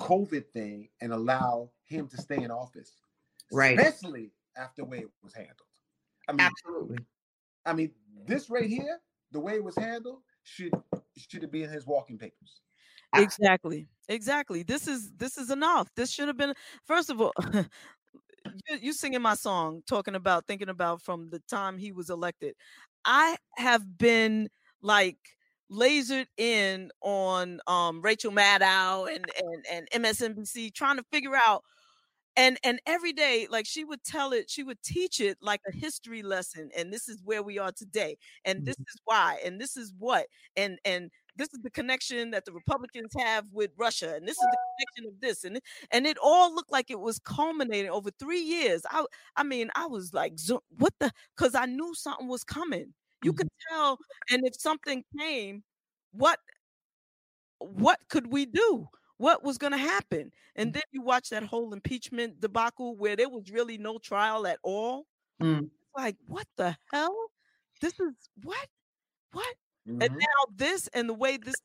covid 0.00 0.46
thing 0.52 0.88
and 1.00 1.12
allow 1.12 1.70
him 1.84 2.08
to 2.08 2.16
stay 2.16 2.42
in 2.42 2.50
office 2.50 3.02
Right. 3.52 3.76
especially 3.78 4.32
after 4.56 4.82
the 4.82 4.88
way 4.88 4.98
it 5.00 5.10
was 5.22 5.34
handled 5.34 5.68
i 6.28 6.32
mean 6.32 6.46
absolutely 6.46 6.98
i 7.66 7.72
mean 7.72 7.94
this 8.26 8.50
right 8.50 8.68
here 8.68 9.00
the 9.32 9.40
way 9.40 9.54
it 9.54 9.64
was 9.64 9.76
handled 9.76 10.22
should 10.42 10.72
should 11.16 11.44
it 11.44 11.52
be 11.52 11.62
in 11.62 11.70
his 11.70 11.86
walking 11.86 12.18
papers 12.18 12.62
Exactly. 13.14 13.88
Exactly. 14.08 14.62
This 14.62 14.86
is 14.88 15.12
this 15.16 15.36
is 15.38 15.50
enough. 15.50 15.88
This 15.94 16.10
should 16.10 16.28
have 16.28 16.36
been 16.36 16.54
first 16.84 17.10
of 17.10 17.20
all 17.20 17.32
you, 18.68 18.76
you 18.80 18.92
singing 18.92 19.22
my 19.22 19.34
song 19.34 19.82
talking 19.86 20.14
about 20.14 20.46
thinking 20.46 20.68
about 20.68 21.02
from 21.02 21.30
the 21.30 21.40
time 21.40 21.78
he 21.78 21.92
was 21.92 22.10
elected. 22.10 22.54
I 23.04 23.36
have 23.56 23.98
been 23.98 24.48
like 24.82 25.18
lasered 25.70 26.26
in 26.36 26.90
on 27.02 27.60
um 27.66 28.02
Rachel 28.02 28.32
Maddow 28.32 29.14
and 29.14 29.24
and 29.70 29.88
and 29.92 30.04
MSNBC 30.04 30.74
trying 30.74 30.96
to 30.96 31.04
figure 31.12 31.36
out 31.36 31.62
and 32.36 32.58
and 32.64 32.80
every 32.86 33.12
day 33.12 33.46
like 33.50 33.66
she 33.66 33.84
would 33.84 34.02
tell 34.04 34.32
it 34.32 34.50
she 34.50 34.62
would 34.62 34.82
teach 34.82 35.20
it 35.20 35.36
like 35.42 35.60
a 35.68 35.76
history 35.76 36.22
lesson 36.22 36.70
and 36.76 36.92
this 36.92 37.08
is 37.08 37.20
where 37.24 37.42
we 37.42 37.58
are 37.58 37.72
today 37.72 38.16
and 38.44 38.64
this 38.64 38.78
is 38.78 39.00
why 39.04 39.38
and 39.44 39.60
this 39.60 39.76
is 39.76 39.92
what 39.98 40.26
and 40.56 40.78
and 40.84 41.10
this 41.36 41.48
is 41.52 41.60
the 41.62 41.70
connection 41.70 42.30
that 42.30 42.44
the 42.44 42.52
republicans 42.52 43.12
have 43.18 43.44
with 43.52 43.70
russia 43.76 44.14
and 44.16 44.26
this 44.26 44.36
is 44.36 44.46
the 44.50 44.58
connection 44.78 45.14
of 45.14 45.20
this 45.20 45.44
and 45.44 45.60
and 45.90 46.06
it 46.06 46.16
all 46.22 46.54
looked 46.54 46.72
like 46.72 46.90
it 46.90 47.00
was 47.00 47.18
culminating 47.18 47.90
over 47.90 48.10
three 48.18 48.40
years. 48.40 48.82
I 48.90 49.04
i 49.36 49.42
mean 49.42 49.70
i 49.74 49.86
was 49.86 50.14
like 50.14 50.34
what 50.78 50.94
the 51.00 51.10
because 51.36 51.54
i 51.54 51.66
knew 51.66 51.94
something 51.94 52.28
was 52.28 52.44
coming 52.44 52.94
you 53.22 53.32
could 53.32 53.48
tell 53.70 53.98
and 54.30 54.46
if 54.46 54.54
something 54.60 55.04
came 55.18 55.62
what 56.12 56.38
what 57.58 57.98
could 58.08 58.26
we 58.32 58.46
do 58.46 58.88
what 59.18 59.44
was 59.44 59.58
going 59.58 59.72
to 59.72 59.78
happen 59.78 60.32
and 60.56 60.72
then 60.72 60.82
you 60.92 61.02
watch 61.02 61.28
that 61.28 61.42
whole 61.42 61.74
impeachment 61.74 62.40
debacle 62.40 62.96
where 62.96 63.16
there 63.16 63.28
was 63.28 63.50
really 63.50 63.76
no 63.78 63.98
trial 63.98 64.46
at 64.46 64.58
all 64.62 65.06
Mm. 65.40 65.70
Like 65.96 66.16
what 66.26 66.46
the 66.56 66.76
hell 66.92 67.16
this 67.80 67.94
is 68.00 68.14
what 68.44 68.68
what 69.32 69.56
and 70.00 70.10
Mhm. 70.10 70.18
now 70.20 70.54
this 70.56 70.88
and 70.94 71.08
the 71.08 71.14
way 71.14 71.36
this 71.38 71.56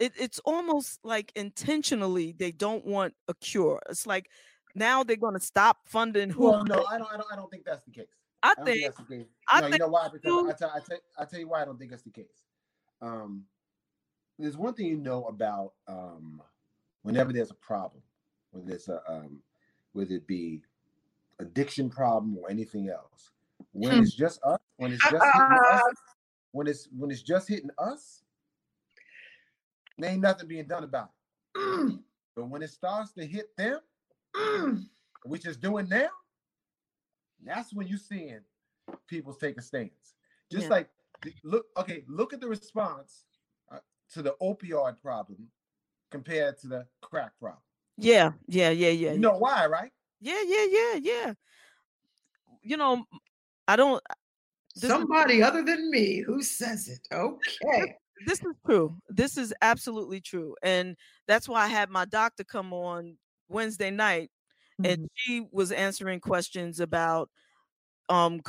it, 0.00 0.12
it's 0.18 0.40
almost 0.40 1.00
like 1.04 1.32
intentionally 1.36 2.32
they 2.32 2.52
don't 2.52 2.84
want 2.86 3.14
a 3.28 3.34
cure 3.34 3.80
it's 3.90 4.06
like 4.06 4.30
now 4.74 5.04
they're 5.04 5.16
going 5.16 5.34
to 5.34 5.40
stop 5.40 5.78
funding 5.88 6.30
who 6.30 6.42
Well, 6.50 6.64
no, 6.64 6.84
I 6.86 6.98
don't, 6.98 7.12
I 7.12 7.16
don't. 7.16 7.32
I 7.32 7.36
don't 7.36 7.50
think 7.50 7.64
that's 7.64 7.82
the 7.84 7.90
case. 7.92 8.06
I 8.42 8.52
I 8.52 8.64
think 8.64 8.82
that's 8.84 8.96
the 8.96 9.04
case. 9.04 9.26
I 9.48 9.60
no, 9.60 9.66
you 9.66 9.72
think 9.72 9.82
know 9.82 9.88
why? 9.88 10.08
Because 10.12 10.24
you- 10.24 10.48
I 10.50 10.52
tell, 10.54 10.70
I 10.74 10.80
tell, 10.80 10.98
I 11.18 11.24
tell 11.24 11.40
you 11.40 11.48
why 11.48 11.62
I 11.62 11.64
don't 11.64 11.78
think 11.78 11.90
that's 11.90 12.02
the 12.02 12.10
case. 12.10 12.44
Um, 13.02 13.44
there's 14.38 14.56
one 14.56 14.74
thing 14.74 14.86
you 14.86 14.96
know 14.96 15.24
about 15.26 15.74
um, 15.86 16.42
whenever 17.02 17.32
there's 17.32 17.50
a 17.50 17.54
problem, 17.54 18.02
whether 18.52 18.72
it's 18.74 18.88
a 18.88 19.02
um, 19.10 19.42
whether 19.92 20.14
it 20.14 20.26
be 20.26 20.62
addiction 21.38 21.90
problem 21.90 22.36
or 22.38 22.50
anything 22.50 22.88
else, 22.88 23.30
when 23.72 23.92
Hmm. 23.92 24.02
it's 24.02 24.14
just 24.14 24.42
us, 24.44 24.58
when 24.76 24.92
it's 24.92 25.08
just 25.10 25.26
hitting 25.32 25.58
us, 25.72 25.82
when 26.52 26.66
it's 26.66 26.88
when 26.96 27.10
it's 27.10 27.22
just 27.22 27.48
hitting 27.48 27.70
us, 27.78 28.22
there 29.98 30.10
ain't 30.10 30.22
nothing 30.22 30.48
being 30.48 30.66
done 30.66 30.84
about 30.84 31.10
it. 31.54 31.58
Mm, 31.60 32.02
But 32.34 32.48
when 32.48 32.62
it 32.62 32.70
starts 32.70 33.12
to 33.12 33.26
hit 33.26 33.54
them, 33.56 33.80
mm. 34.34 34.86
which 35.24 35.46
is 35.46 35.56
doing 35.56 35.88
now, 35.88 36.08
that's 37.44 37.72
when 37.72 37.86
you're 37.86 37.98
seeing 37.98 38.40
people 39.06 39.34
take 39.34 39.56
a 39.58 39.62
stance. 39.62 40.14
Just 40.50 40.64
Yeah. 40.64 40.70
like 40.70 40.90
look, 41.44 41.66
okay, 41.76 42.04
look 42.08 42.32
at 42.32 42.40
the 42.40 42.48
response 42.48 43.24
uh, 43.70 43.78
to 44.12 44.22
the 44.22 44.34
opioid 44.42 45.00
problem 45.00 45.48
compared 46.10 46.58
to 46.58 46.66
the 46.66 46.86
crack 47.02 47.32
problem. 47.38 47.62
yeah 47.98 48.32
yeah 48.48 48.70
yeah 48.70 48.88
yeah 48.90 49.12
You 49.12 49.18
know 49.18 49.36
why, 49.38 49.66
right? 49.66 49.92
yeah 50.20 50.42
yeah 50.46 50.66
yeah 50.68 50.94
yeah 51.00 51.34
you 52.62 52.76
know 52.76 53.04
i 53.68 53.74
don't 53.76 54.02
This 54.74 54.84
is- 54.84 54.90
somebody 54.90 55.42
other 55.42 55.62
than 55.62 55.90
me 55.90 56.20
who 56.20 56.42
says 56.42 56.88
it 56.88 57.06
okay 57.12 57.96
this 58.26 58.40
is 58.40 58.54
true. 58.66 58.98
This 59.08 59.38
is 59.38 59.54
absolutely 59.62 60.20
true. 60.20 60.54
And 60.62 60.94
that's 61.26 61.48
why 61.48 61.62
I 61.62 61.68
had 61.68 61.88
my 61.88 62.04
doctor 62.04 62.44
come 62.44 62.74
on 62.74 63.16
Wednesday 63.48 63.90
night 63.90 64.30
and 64.84 65.08
she 65.14 65.46
was 65.52 65.72
answering 65.72 66.20
questions 66.20 66.80
about 66.80 67.30
um 68.08 68.40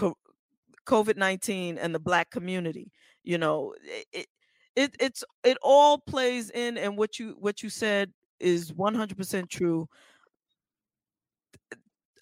COVID 0.88 1.18
nineteen 1.18 1.78
and 1.78 1.94
the 1.96 2.00
black 2.00 2.30
community. 2.32 2.92
You 3.24 3.38
know, 3.38 3.76
it, 4.14 4.28
it 4.76 4.96
it's 5.00 5.24
it 5.44 5.58
all 5.62 6.00
plays 6.00 6.50
in, 6.52 6.78
and 6.78 6.98
what 6.98 7.20
you 7.20 7.36
what 7.40 7.64
you 7.64 7.70
said 7.70 8.12
is 8.40 8.74
one 8.74 8.96
hundred 8.96 9.18
percent 9.18 9.50
true. 9.50 9.88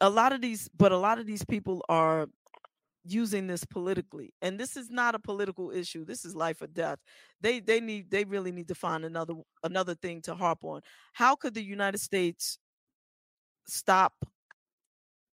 A 0.01 0.09
lot 0.09 0.31
of 0.31 0.41
these, 0.41 0.69
but 0.69 0.91
a 0.91 0.97
lot 0.97 1.19
of 1.19 1.25
these 1.25 1.43
people 1.43 1.83
are 1.89 2.27
using 3.05 3.47
this 3.47 3.65
politically 3.65 4.33
and 4.41 4.59
this 4.59 4.77
is 4.77 4.89
not 4.91 5.15
a 5.15 5.19
political 5.19 5.71
issue 5.71 6.05
this 6.05 6.25
is 6.25 6.35
life 6.35 6.61
or 6.61 6.67
death 6.67 6.99
they 7.41 7.59
they 7.59 7.79
need 7.79 8.11
they 8.11 8.25
really 8.25 8.51
need 8.51 8.67
to 8.67 8.75
find 8.75 9.05
another 9.05 9.35
another 9.63 9.95
thing 9.95 10.21
to 10.21 10.35
harp 10.35 10.63
on 10.63 10.81
how 11.13 11.35
could 11.35 11.53
the 11.53 11.63
united 11.63 11.99
states 11.99 12.59
stop 13.69 14.13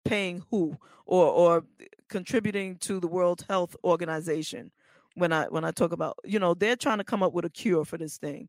paying 0.04 0.44
who 0.50 0.78
or 1.06 1.26
or 1.26 1.64
contributing 2.10 2.78
to 2.78 3.00
the 3.00 3.08
world 3.08 3.46
health 3.50 3.76
organization 3.84 4.72
when 5.16 5.34
i 5.34 5.46
when 5.46 5.64
i 5.64 5.72
talk 5.72 5.92
about 5.92 6.18
you 6.24 6.40
know 6.40 6.54
they're 6.54 6.76
trying 6.76 7.00
to 7.00 7.04
come 7.04 7.24
up 7.24 7.34
with 7.34 7.46
a 7.46 7.50
cure 7.50 7.86
for 7.86 7.98
this 7.98 8.18
thing 8.18 8.48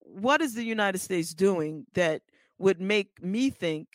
what 0.00 0.40
is 0.42 0.54
the 0.54 0.64
united 0.64 0.98
states 0.98 1.34
doing 1.34 1.86
that 1.94 2.22
would 2.58 2.80
make 2.80 3.22
me 3.22 3.50
think 3.50 3.88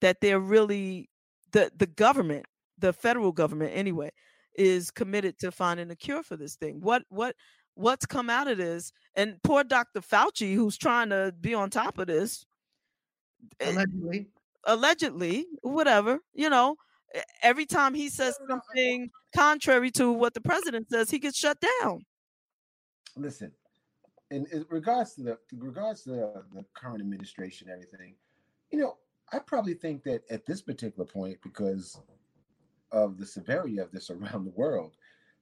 that 0.00 0.20
they're 0.20 0.40
really 0.40 1.08
the 1.52 1.70
the 1.76 1.86
government 1.86 2.46
the 2.78 2.92
federal 2.92 3.32
government 3.32 3.72
anyway 3.74 4.10
is 4.56 4.90
committed 4.90 5.38
to 5.38 5.50
finding 5.50 5.90
a 5.90 5.96
cure 5.96 6.22
for 6.22 6.36
this 6.36 6.56
thing. 6.56 6.80
What 6.80 7.02
what 7.08 7.34
what's 7.74 8.06
come 8.06 8.30
out 8.30 8.48
of 8.48 8.58
this? 8.58 8.92
And 9.14 9.36
poor 9.42 9.64
Dr. 9.64 10.00
Fauci, 10.00 10.54
who's 10.54 10.78
trying 10.78 11.10
to 11.10 11.34
be 11.40 11.54
on 11.54 11.70
top 11.70 11.98
of 11.98 12.06
this, 12.06 12.46
Eh, 13.60 13.72
allegedly, 13.72 14.28
allegedly, 14.64 15.46
whatever, 15.62 16.20
you 16.32 16.50
know, 16.50 16.76
every 17.42 17.66
time 17.66 17.94
he 17.94 18.08
says 18.08 18.38
something 18.48 19.10
contrary 19.34 19.90
to 19.92 20.12
what 20.12 20.34
the 20.34 20.40
president 20.40 20.88
says, 20.90 21.10
he 21.10 21.18
gets 21.18 21.38
shut 21.38 21.58
down. 21.82 22.04
Listen, 23.16 23.52
in, 24.30 24.46
in 24.52 24.66
regards 24.68 25.14
to 25.14 25.22
the 25.22 25.38
in 25.52 25.60
regards 25.60 26.02
to 26.02 26.10
the, 26.10 26.44
the 26.52 26.64
current 26.74 27.00
administration, 27.00 27.68
everything, 27.70 28.14
you 28.70 28.78
know, 28.78 28.96
I 29.32 29.38
probably 29.38 29.74
think 29.74 30.02
that 30.04 30.22
at 30.30 30.46
this 30.46 30.62
particular 30.62 31.04
point, 31.04 31.38
because 31.42 32.00
of 32.92 33.18
the 33.18 33.26
severity 33.26 33.78
of 33.78 33.90
this 33.92 34.10
around 34.10 34.44
the 34.44 34.52
world, 34.56 34.92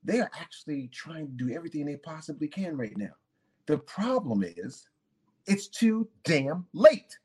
they 0.05 0.21
are 0.21 0.31
actually 0.39 0.89
trying 0.89 1.27
to 1.27 1.45
do 1.45 1.55
everything 1.55 1.87
they 1.87 1.97
possibly 1.97 2.49
can 2.49 2.77
right 2.77 2.97
now. 2.97 3.13
The 3.67 3.79
problem 3.79 4.45
is 4.45 4.89
it's 5.47 5.69
too 5.69 6.09
damn 6.25 6.67
late. 6.73 7.19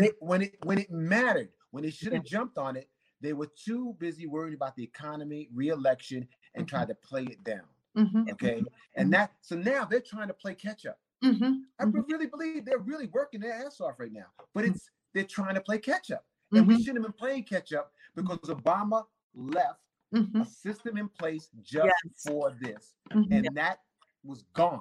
They 0.00 0.12
when 0.20 0.42
it 0.42 0.56
when 0.64 0.78
it 0.78 0.90
mattered, 0.90 1.50
when 1.70 1.84
they 1.84 1.90
should 1.90 2.12
have 2.12 2.24
jumped 2.24 2.58
on 2.58 2.76
it, 2.76 2.88
they 3.20 3.32
were 3.34 3.48
too 3.64 3.94
busy 3.98 4.26
worrying 4.26 4.54
about 4.54 4.74
the 4.76 4.82
economy, 4.82 5.48
re-election, 5.54 6.26
and 6.54 6.66
mm-hmm. 6.66 6.76
tried 6.76 6.88
to 6.88 6.94
play 6.94 7.24
it 7.24 7.44
down. 7.44 7.68
Mm-hmm. 7.96 8.30
Okay. 8.32 8.62
And 8.96 9.06
mm-hmm. 9.06 9.10
that 9.10 9.32
so 9.42 9.56
now 9.56 9.84
they're 9.84 10.00
trying 10.00 10.28
to 10.28 10.34
play 10.34 10.54
catch 10.54 10.86
up. 10.86 10.98
Mm-hmm. 11.22 11.52
I 11.78 11.84
mm-hmm. 11.84 12.00
really 12.10 12.26
believe 12.26 12.64
they're 12.64 12.78
really 12.78 13.08
working 13.12 13.40
their 13.40 13.52
ass 13.52 13.80
off 13.80 13.94
right 13.98 14.12
now, 14.12 14.26
but 14.54 14.64
mm-hmm. 14.64 14.74
it's 14.74 14.88
they're 15.12 15.24
trying 15.24 15.54
to 15.54 15.60
play 15.60 15.78
catch 15.78 16.10
up. 16.10 16.24
And 16.52 16.66
we 16.66 16.78
shouldn't 16.78 16.96
have 16.96 17.04
been 17.04 17.12
playing 17.12 17.44
catch 17.44 17.72
up 17.72 17.92
because 18.16 18.38
Obama 18.48 19.04
left 19.36 19.78
mm-hmm. 20.12 20.40
a 20.40 20.44
system 20.44 20.96
in 20.96 21.08
place 21.08 21.48
just 21.62 21.84
yes. 21.84 22.24
for 22.26 22.52
this, 22.60 22.94
mm-hmm. 23.12 23.32
and 23.32 23.48
that 23.54 23.78
was 24.24 24.42
gone. 24.52 24.80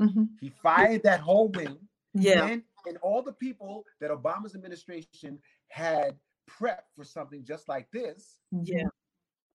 Mm-hmm. 0.00 0.24
He 0.40 0.52
fired 0.62 1.02
that 1.02 1.18
whole 1.18 1.48
wing. 1.48 1.76
Yeah. 2.14 2.46
And, 2.46 2.62
and 2.88 2.96
all 2.98 3.22
the 3.22 3.32
people 3.32 3.84
that 4.00 4.10
Obama's 4.10 4.54
administration 4.54 5.38
had 5.68 6.16
prepped 6.50 6.88
for 6.96 7.04
something 7.04 7.44
just 7.44 7.68
like 7.68 7.86
this 7.92 8.38
yeah. 8.62 8.84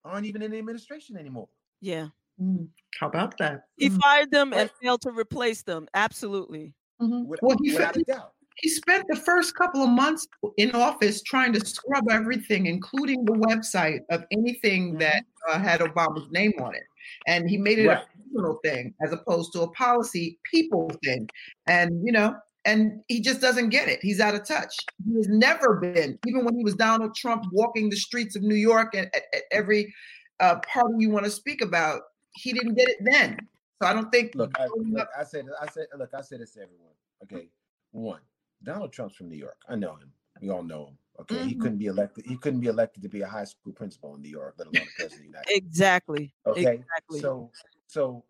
aren't 0.06 0.26
even 0.26 0.42
in 0.42 0.52
the 0.52 0.60
administration 0.60 1.18
anymore. 1.18 1.50
Yeah. 1.82 2.08
Mm. 2.42 2.68
How 3.00 3.08
about 3.08 3.38
that? 3.40 3.64
He 3.78 3.90
mm. 3.90 4.00
fired 4.02 4.32
them 4.32 4.54
and 4.54 4.70
failed 4.82 5.02
to 5.02 5.12
replace 5.12 5.64
them. 5.64 5.88
Absolutely. 5.94 6.74
Mm-hmm. 7.02 7.34
well, 7.42 7.58
he 7.64 7.74
without 7.74 7.98
a 7.98 8.04
doubt 8.04 8.34
he 8.58 8.70
spent 8.70 9.06
the 9.10 9.16
first 9.16 9.56
couple 9.56 9.82
of 9.84 9.90
months 9.90 10.28
in 10.58 10.72
office 10.72 11.22
trying 11.24 11.54
to 11.54 11.66
scrub 11.66 12.06
everything, 12.12 12.68
including 12.68 13.26
the 13.26 13.34
website 13.34 14.02
of 14.10 14.24
anything 14.32 14.90
mm-hmm. 14.90 15.00
that 15.00 15.24
uh, 15.50 15.60
had 15.60 15.80
Obama's 15.82 16.30
name 16.32 16.54
on 16.62 16.76
it. 16.76 16.84
And 17.28 17.50
he 17.50 17.58
made 17.58 17.80
it 17.80 17.88
right. 17.88 18.00
a 18.00 18.34
personal 18.34 18.60
thing 18.64 18.94
as 19.04 19.12
opposed 19.12 19.54
to 19.54 19.62
a 19.62 19.72
policy 19.72 20.40
people 20.50 20.90
thing. 21.04 21.30
And, 21.68 22.06
you 22.06 22.12
know, 22.12 22.36
and 22.66 23.02
he 23.08 23.22
just 23.22 23.42
doesn't 23.42 23.70
get 23.70 23.88
it. 23.88 24.00
He's 24.02 24.20
out 24.20 24.36
of 24.36 24.48
touch. 24.48 24.76
He 25.06 25.16
has 25.16 25.28
never 25.28 25.76
been, 25.76 26.18
even 26.28 26.46
when 26.46 26.56
he 26.56 26.64
was 26.64 26.76
Donald 26.76 27.16
Trump 27.16 27.46
walking 27.52 27.90
the 27.90 27.96
streets 27.96 28.36
of 28.36 28.44
New 28.44 28.56
York 28.56 28.96
at, 28.96 29.14
at, 29.16 29.24
at 29.34 29.44
every 29.52 29.94
uh, 30.40 30.60
party 30.60 30.96
you 30.98 31.10
want 31.10 31.26
to 31.26 31.32
speak 31.32 31.62
about, 31.62 32.02
he 32.36 32.54
didn't 32.54 32.76
get 32.76 32.90
it 32.90 32.98
then. 33.02 33.38
So 33.82 33.88
I 33.88 33.94
don't 33.94 34.12
think. 34.12 34.34
Look, 34.36 34.52
I, 34.58 34.68
look, 34.76 35.08
I 35.18 35.24
said, 35.24 35.46
I 35.62 35.68
said, 35.68 35.88
look, 35.98 36.14
I 36.14 36.22
said 36.22 36.40
this 36.40 36.52
to 36.54 36.62
everyone. 36.62 36.94
Okay, 37.24 37.50
one, 37.92 38.22
Donald 38.64 38.94
Trump's 38.94 39.16
from 39.16 39.30
New 39.30 39.38
York. 39.38 39.58
I 39.68 39.76
know 39.76 39.96
him. 39.96 40.12
We 40.42 40.50
all 40.50 40.64
know 40.64 40.88
him. 40.88 40.98
Okay, 41.22 41.36
mm-hmm. 41.36 41.48
he 41.48 41.56
couldn't 41.56 41.78
be 41.78 41.86
elected. 41.86 42.26
He 42.26 42.38
couldn't 42.38 42.62
be 42.62 42.68
elected 42.68 43.04
to 43.04 43.10
be 43.10 43.22
a 43.22 43.28
high 43.28 43.44
school 43.44 43.74
principal 43.74 44.16
in 44.16 44.22
New 44.22 44.30
York, 44.30 44.56
let 44.58 44.68
alone 44.68 44.88
president 44.98 45.14
of 45.14 45.20
the 45.20 45.26
United 45.26 45.48
States. 45.48 45.66
Exactly. 45.66 46.34
Okay. 46.48 46.74
Exactly. 46.74 47.20
So, 47.20 47.52
so, 47.88 48.24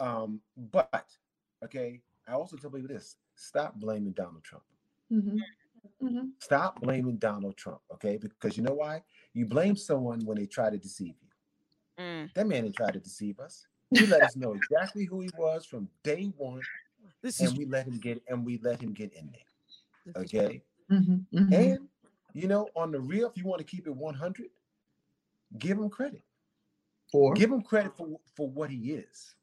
um, 0.00 0.40
but 0.72 1.04
okay, 1.64 2.00
I 2.26 2.32
also 2.32 2.56
tell 2.56 2.70
people 2.70 2.88
this: 2.88 3.16
stop 3.36 3.74
blaming 3.76 4.12
Donald 4.12 4.42
Trump. 4.42 4.64
Mm-hmm. 5.12 6.06
Mm-hmm. 6.06 6.26
Stop 6.40 6.80
blaming 6.80 7.16
Donald 7.16 7.56
Trump. 7.56 7.80
Okay, 7.94 8.16
because 8.16 8.56
you 8.56 8.62
know 8.62 8.74
why? 8.74 9.02
You 9.32 9.46
blame 9.46 9.76
someone 9.76 10.24
when 10.24 10.38
they 10.38 10.46
try 10.46 10.70
to 10.70 10.78
deceive 10.78 11.14
you. 11.22 12.04
Mm. 12.04 12.34
That 12.34 12.46
man 12.46 12.64
didn't 12.64 12.76
try 12.76 12.90
to 12.90 12.98
deceive 12.98 13.38
us. 13.38 13.66
He 13.90 14.06
let 14.06 14.22
us 14.22 14.36
know 14.36 14.52
exactly 14.54 15.04
who 15.04 15.20
he 15.20 15.30
was 15.38 15.64
from 15.64 15.88
day 16.02 16.32
one, 16.36 16.60
this 17.22 17.40
and 17.40 17.48
is- 17.48 17.56
we 17.56 17.66
let 17.66 17.86
him 17.86 17.98
get 17.98 18.22
and 18.28 18.44
we 18.44 18.58
let 18.62 18.80
him 18.80 18.92
get 18.92 19.12
in 19.12 19.30
there. 19.32 20.22
Okay. 20.22 20.62
Mm-hmm, 20.90 21.38
mm-hmm. 21.38 21.52
And 21.52 21.88
you 22.32 22.48
know, 22.48 22.68
on 22.76 22.90
the 22.92 23.00
real, 23.00 23.28
if 23.28 23.36
you 23.36 23.44
want 23.44 23.60
to 23.60 23.64
keep 23.64 23.86
it 23.86 23.94
100, 23.94 24.46
give 25.58 25.78
him 25.78 25.88
credit. 25.88 26.22
For 27.10 27.34
give 27.34 27.50
him 27.52 27.62
credit 27.62 27.96
for 27.96 28.18
for 28.34 28.48
what 28.48 28.70
he 28.70 28.92
is 28.92 29.36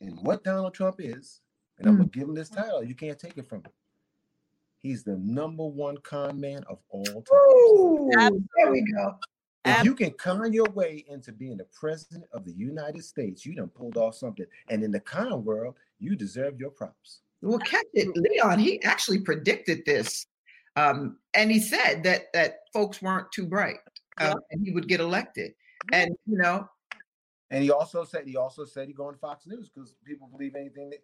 and 0.00 0.18
what 0.22 0.42
Donald 0.42 0.74
Trump 0.74 0.96
is. 0.98 1.40
And 1.82 1.90
I'm 1.90 1.96
gonna 1.96 2.08
mm. 2.08 2.12
give 2.12 2.28
him 2.28 2.34
this 2.34 2.48
title. 2.48 2.82
You 2.84 2.94
can't 2.94 3.18
take 3.18 3.36
it 3.36 3.48
from 3.48 3.58
him. 3.58 3.72
He's 4.78 5.02
the 5.02 5.16
number 5.16 5.66
one 5.66 5.96
con 5.98 6.40
man 6.40 6.64
of 6.68 6.78
all 6.88 7.04
time. 7.04 7.24
Ooh, 7.34 8.10
there 8.56 8.70
we 8.70 8.84
go. 8.92 9.16
If 9.64 9.84
you 9.84 9.94
can 9.94 10.10
con 10.12 10.52
your 10.52 10.68
way 10.74 11.04
into 11.08 11.32
being 11.32 11.56
the 11.56 11.66
president 11.72 12.24
of 12.32 12.44
the 12.44 12.52
United 12.52 13.04
States, 13.04 13.46
you 13.46 13.54
done 13.54 13.68
pulled 13.68 13.96
off 13.96 14.16
something. 14.16 14.46
And 14.68 14.82
in 14.82 14.90
the 14.90 15.00
con 15.00 15.44
world, 15.44 15.76
you 16.00 16.16
deserve 16.16 16.58
your 16.58 16.70
props. 16.70 17.20
Well, 17.42 17.58
catch 17.58 17.86
it, 17.94 18.08
Leon. 18.16 18.58
He 18.60 18.82
actually 18.84 19.20
predicted 19.20 19.84
this, 19.84 20.26
um, 20.76 21.18
and 21.34 21.50
he 21.50 21.58
said 21.58 22.04
that 22.04 22.32
that 22.32 22.60
folks 22.72 23.02
weren't 23.02 23.30
too 23.32 23.46
bright, 23.46 23.78
um, 24.18 24.36
and 24.50 24.64
he 24.64 24.72
would 24.72 24.86
get 24.86 25.00
elected. 25.00 25.54
And 25.92 26.16
you 26.26 26.38
know, 26.38 26.68
and 27.50 27.64
he 27.64 27.72
also 27.72 28.04
said 28.04 28.26
he 28.26 28.36
also 28.36 28.64
said 28.64 28.86
he 28.86 28.94
go 28.94 29.08
on 29.08 29.16
Fox 29.16 29.46
News 29.46 29.68
because 29.68 29.94
people 30.04 30.28
believe 30.28 30.54
anything 30.54 30.90
that 30.90 31.00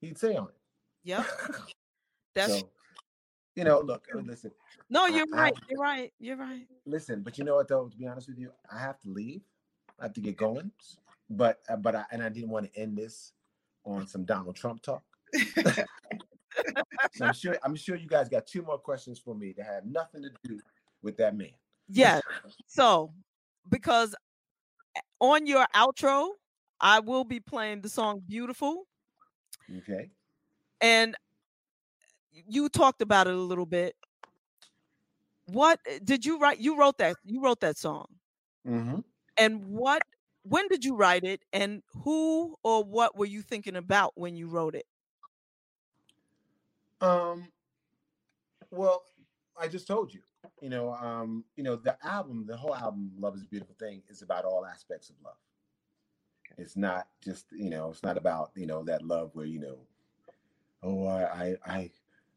he'd 0.00 0.18
say 0.18 0.36
on 0.36 0.48
it. 0.48 0.54
Yep. 1.04 1.26
That's 2.34 2.60
so, 2.60 2.70
you 3.56 3.64
know, 3.64 3.80
look, 3.80 4.06
listen. 4.14 4.52
No, 4.88 5.06
you're 5.06 5.26
I, 5.34 5.36
right. 5.36 5.54
I, 5.56 5.66
you're 5.68 5.80
right. 5.80 6.12
You're 6.18 6.36
right. 6.36 6.66
Listen, 6.86 7.22
but 7.22 7.38
you 7.38 7.44
know 7.44 7.56
what 7.56 7.68
though? 7.68 7.88
To 7.88 7.96
be 7.96 8.06
honest 8.06 8.28
with 8.28 8.38
you, 8.38 8.50
I 8.72 8.78
have 8.78 9.00
to 9.00 9.08
leave. 9.08 9.42
I 9.98 10.04
have 10.04 10.12
to 10.14 10.20
get 10.20 10.36
going. 10.36 10.70
But 11.28 11.60
uh, 11.68 11.76
but 11.76 11.94
I 11.94 12.04
and 12.10 12.22
I 12.22 12.28
didn't 12.28 12.50
want 12.50 12.72
to 12.72 12.80
end 12.80 12.96
this 12.96 13.32
on 13.84 14.06
some 14.06 14.24
Donald 14.24 14.56
Trump 14.56 14.82
talk. 14.82 15.02
so 15.34 17.24
I'm 17.24 17.34
sure 17.34 17.56
I'm 17.64 17.76
sure 17.76 17.96
you 17.96 18.08
guys 18.08 18.28
got 18.28 18.46
two 18.46 18.62
more 18.62 18.78
questions 18.78 19.18
for 19.18 19.34
me 19.34 19.54
that 19.56 19.64
have 19.66 19.86
nothing 19.86 20.22
to 20.22 20.30
do 20.44 20.60
with 21.02 21.16
that 21.18 21.36
man. 21.36 21.50
Yes. 21.88 22.22
So 22.66 23.12
because 23.68 24.14
eh, 24.96 25.00
on 25.20 25.46
your 25.46 25.66
outro, 25.74 26.30
I 26.80 27.00
will 27.00 27.24
be 27.24 27.40
playing 27.40 27.82
the 27.82 27.88
song 27.88 28.22
Beautiful. 28.26 28.86
Okay. 29.78 30.10
And 30.80 31.16
you 32.48 32.68
talked 32.68 33.02
about 33.02 33.26
it 33.26 33.34
a 33.34 33.38
little 33.38 33.66
bit. 33.66 33.96
What 35.46 35.80
eh, 35.86 35.98
did 36.02 36.24
you 36.24 36.38
write? 36.38 36.58
You 36.58 36.78
wrote 36.78 36.98
that. 36.98 37.16
You 37.24 37.42
wrote 37.42 37.60
that 37.60 37.76
song. 37.76 38.06
Mm-hmm. 38.66 39.00
And 39.36 39.66
what? 39.66 40.02
When 40.42 40.68
did 40.68 40.84
you 40.84 40.96
write 40.96 41.24
it? 41.24 41.42
And 41.52 41.82
who 42.04 42.56
or 42.62 42.82
what 42.82 43.16
were 43.16 43.26
you 43.26 43.42
thinking 43.42 43.76
about 43.76 44.12
when 44.16 44.36
you 44.36 44.48
wrote 44.48 44.74
it? 44.74 44.86
Um, 47.00 47.48
well, 48.70 49.04
I 49.58 49.68
just 49.68 49.86
told 49.86 50.12
you, 50.12 50.20
you 50.60 50.68
know, 50.68 50.92
um, 50.94 51.44
you 51.56 51.62
know, 51.62 51.76
the 51.76 51.96
album, 52.06 52.44
the 52.46 52.56
whole 52.56 52.74
album, 52.74 53.12
"Love 53.18 53.36
Is 53.36 53.42
a 53.42 53.46
Beautiful 53.46 53.74
Thing," 53.78 54.02
is 54.08 54.22
about 54.22 54.44
all 54.44 54.66
aspects 54.66 55.10
of 55.10 55.16
love. 55.24 55.36
It's 56.60 56.76
not 56.76 57.08
just, 57.24 57.46
you 57.52 57.70
know, 57.70 57.90
it's 57.90 58.02
not 58.02 58.18
about, 58.18 58.50
you 58.54 58.66
know, 58.66 58.84
that 58.84 59.02
love 59.02 59.30
where, 59.32 59.46
you 59.46 59.60
know, 59.60 59.78
oh, 60.82 61.06
I, 61.06 61.56
I, 61.66 61.90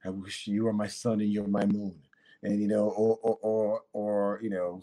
I, 0.05 0.09
wish 0.09 0.47
you 0.47 0.63
were 0.63 0.73
my 0.73 0.87
sun 0.87 1.21
and 1.21 1.31
you're 1.31 1.47
my 1.47 1.65
moon. 1.65 1.95
And 2.41 2.59
you 2.59 2.67
know, 2.67 2.89
or 2.89 3.17
or 3.21 3.37
or, 3.41 3.81
or 3.93 4.39
you 4.41 4.49
know, 4.49 4.81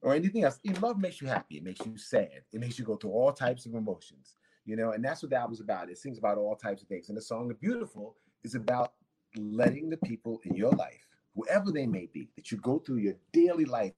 or 0.00 0.14
anything 0.14 0.44
else. 0.44 0.60
Love 0.80 0.98
makes 0.98 1.20
you 1.20 1.26
happy. 1.26 1.56
It 1.56 1.64
makes 1.64 1.84
you 1.84 1.98
sad. 1.98 2.42
It 2.52 2.60
makes 2.60 2.78
you 2.78 2.84
go 2.84 2.94
through 2.96 3.10
all 3.10 3.32
types 3.32 3.66
of 3.66 3.74
emotions. 3.74 4.36
You 4.64 4.76
know, 4.76 4.92
and 4.92 5.04
that's 5.04 5.22
what 5.22 5.30
that 5.30 5.48
was 5.48 5.60
about. 5.60 5.90
It 5.90 5.98
sings 5.98 6.18
about 6.18 6.38
all 6.38 6.54
types 6.54 6.82
of 6.82 6.88
things. 6.88 7.08
And 7.08 7.18
the 7.18 7.22
song 7.22 7.48
"The 7.48 7.54
Beautiful" 7.54 8.14
is 8.44 8.54
about 8.54 8.92
letting 9.36 9.90
the 9.90 9.96
people 9.96 10.40
in 10.44 10.54
your 10.54 10.70
life, 10.70 11.04
whoever 11.34 11.72
they 11.72 11.86
may 11.86 12.06
be, 12.12 12.28
that 12.36 12.52
you 12.52 12.58
go 12.58 12.78
through 12.78 12.98
your 12.98 13.14
daily 13.32 13.64
life, 13.64 13.92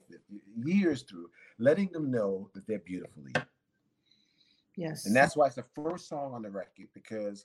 years 0.65 1.03
through, 1.03 1.29
letting 1.59 1.93
them 1.93 2.11
know 2.11 2.49
that 2.55 2.67
they're 2.67 2.79
beautifully. 2.79 3.33
Yes. 4.81 5.05
And 5.05 5.15
that's 5.15 5.37
why 5.37 5.47
it's 5.47 5.57
the 5.57 5.65
first 5.75 6.09
song 6.09 6.33
on 6.33 6.41
the 6.41 6.49
record 6.49 6.89
because, 6.95 7.45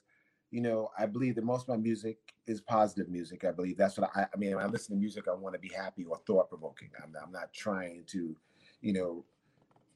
you 0.50 0.62
know, 0.62 0.90
I 0.98 1.04
believe 1.04 1.34
that 1.34 1.44
most 1.44 1.64
of 1.64 1.68
my 1.68 1.76
music 1.76 2.16
is 2.46 2.62
positive 2.62 3.10
music. 3.10 3.44
I 3.44 3.52
believe 3.52 3.76
that's 3.76 3.98
what 3.98 4.10
I, 4.16 4.22
I 4.22 4.36
mean. 4.38 4.56
When 4.56 4.64
I 4.64 4.68
listen 4.68 4.94
to 4.94 4.98
music, 4.98 5.28
I 5.28 5.34
want 5.34 5.54
to 5.54 5.58
be 5.58 5.68
happy 5.68 6.06
or 6.06 6.18
thought 6.26 6.48
provoking. 6.48 6.88
I'm, 7.02 7.12
I'm 7.22 7.30
not 7.30 7.52
trying 7.52 8.04
to, 8.06 8.34
you 8.80 8.92
know, 8.94 9.24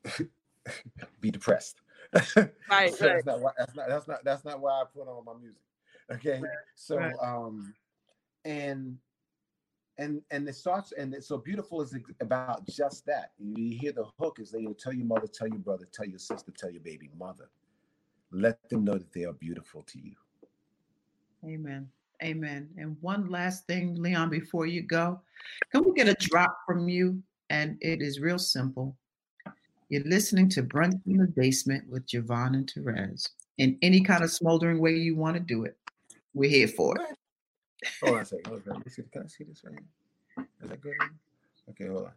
be 1.22 1.30
depressed. 1.30 1.80
Right, 2.12 2.50
right. 2.70 2.94
That's 2.98 3.24
not 3.24 3.40
why. 3.40 3.52
That's 3.56 3.74
not. 3.74 3.88
That's 3.88 4.08
not. 4.08 4.18
That's 4.22 4.44
not 4.44 4.60
why 4.60 4.72
I 4.72 4.84
put 4.94 5.08
on 5.08 5.24
my 5.24 5.32
music. 5.40 5.62
Okay. 6.12 6.42
So, 6.74 6.98
right. 6.98 7.14
um, 7.22 7.72
and 8.44 8.98
and 10.00 10.22
and 10.30 10.48
it 10.48 10.54
starts 10.54 10.92
and 10.92 11.14
it's 11.14 11.28
so 11.28 11.36
beautiful 11.36 11.82
is 11.82 11.94
about 12.20 12.66
just 12.66 13.04
that. 13.06 13.32
You 13.38 13.78
hear 13.78 13.92
the 13.92 14.06
hook 14.18 14.38
is 14.40 14.50
they 14.50 14.66
tell 14.78 14.94
your 14.94 15.06
mother, 15.06 15.26
tell 15.26 15.46
your 15.46 15.58
brother, 15.58 15.86
tell 15.92 16.06
your 16.06 16.18
sister, 16.18 16.52
tell 16.56 16.70
your 16.70 16.82
baby 16.82 17.10
mother. 17.18 17.50
Let 18.32 18.68
them 18.70 18.84
know 18.84 18.94
that 18.94 19.12
they 19.12 19.24
are 19.24 19.34
beautiful 19.34 19.82
to 19.82 19.98
you. 19.98 20.14
Amen. 21.44 21.88
Amen. 22.22 22.68
And 22.78 22.96
one 23.00 23.28
last 23.28 23.66
thing, 23.66 23.94
Leon, 23.94 24.30
before 24.30 24.66
you 24.66 24.82
go, 24.82 25.20
can 25.70 25.84
we 25.84 25.92
get 25.92 26.08
a 26.08 26.14
drop 26.14 26.56
from 26.66 26.88
you? 26.88 27.22
And 27.50 27.76
it 27.80 28.00
is 28.00 28.20
real 28.20 28.38
simple. 28.38 28.96
You're 29.88 30.04
listening 30.04 30.48
to 30.50 30.62
Brunch 30.62 31.00
in 31.06 31.16
the 31.16 31.26
Basement 31.26 31.84
with 31.88 32.06
JaVonne 32.06 32.54
and 32.54 32.72
Terez 32.72 33.28
in 33.58 33.76
any 33.82 34.00
kind 34.00 34.22
of 34.22 34.30
smoldering 34.30 34.78
way 34.78 34.92
you 34.92 35.16
want 35.16 35.34
to 35.34 35.40
do 35.40 35.64
it. 35.64 35.76
We're 36.32 36.50
here 36.50 36.68
for 36.68 36.94
it. 36.96 37.16
Hold 38.02 38.16
on 38.16 38.22
a 38.22 38.24
second. 38.24 38.46
Hold 38.46 38.62
on. 38.68 38.74
Let 38.74 38.86
me 38.86 38.90
see. 38.90 39.02
Can 39.12 39.22
I 39.22 39.26
see 39.26 39.44
this 39.44 39.62
right 39.64 39.74
here? 39.74 40.46
Is 40.62 40.70
that 40.70 40.80
good? 40.80 40.94
Okay, 41.70 41.86
hold 41.86 42.06
on. 42.06 42.12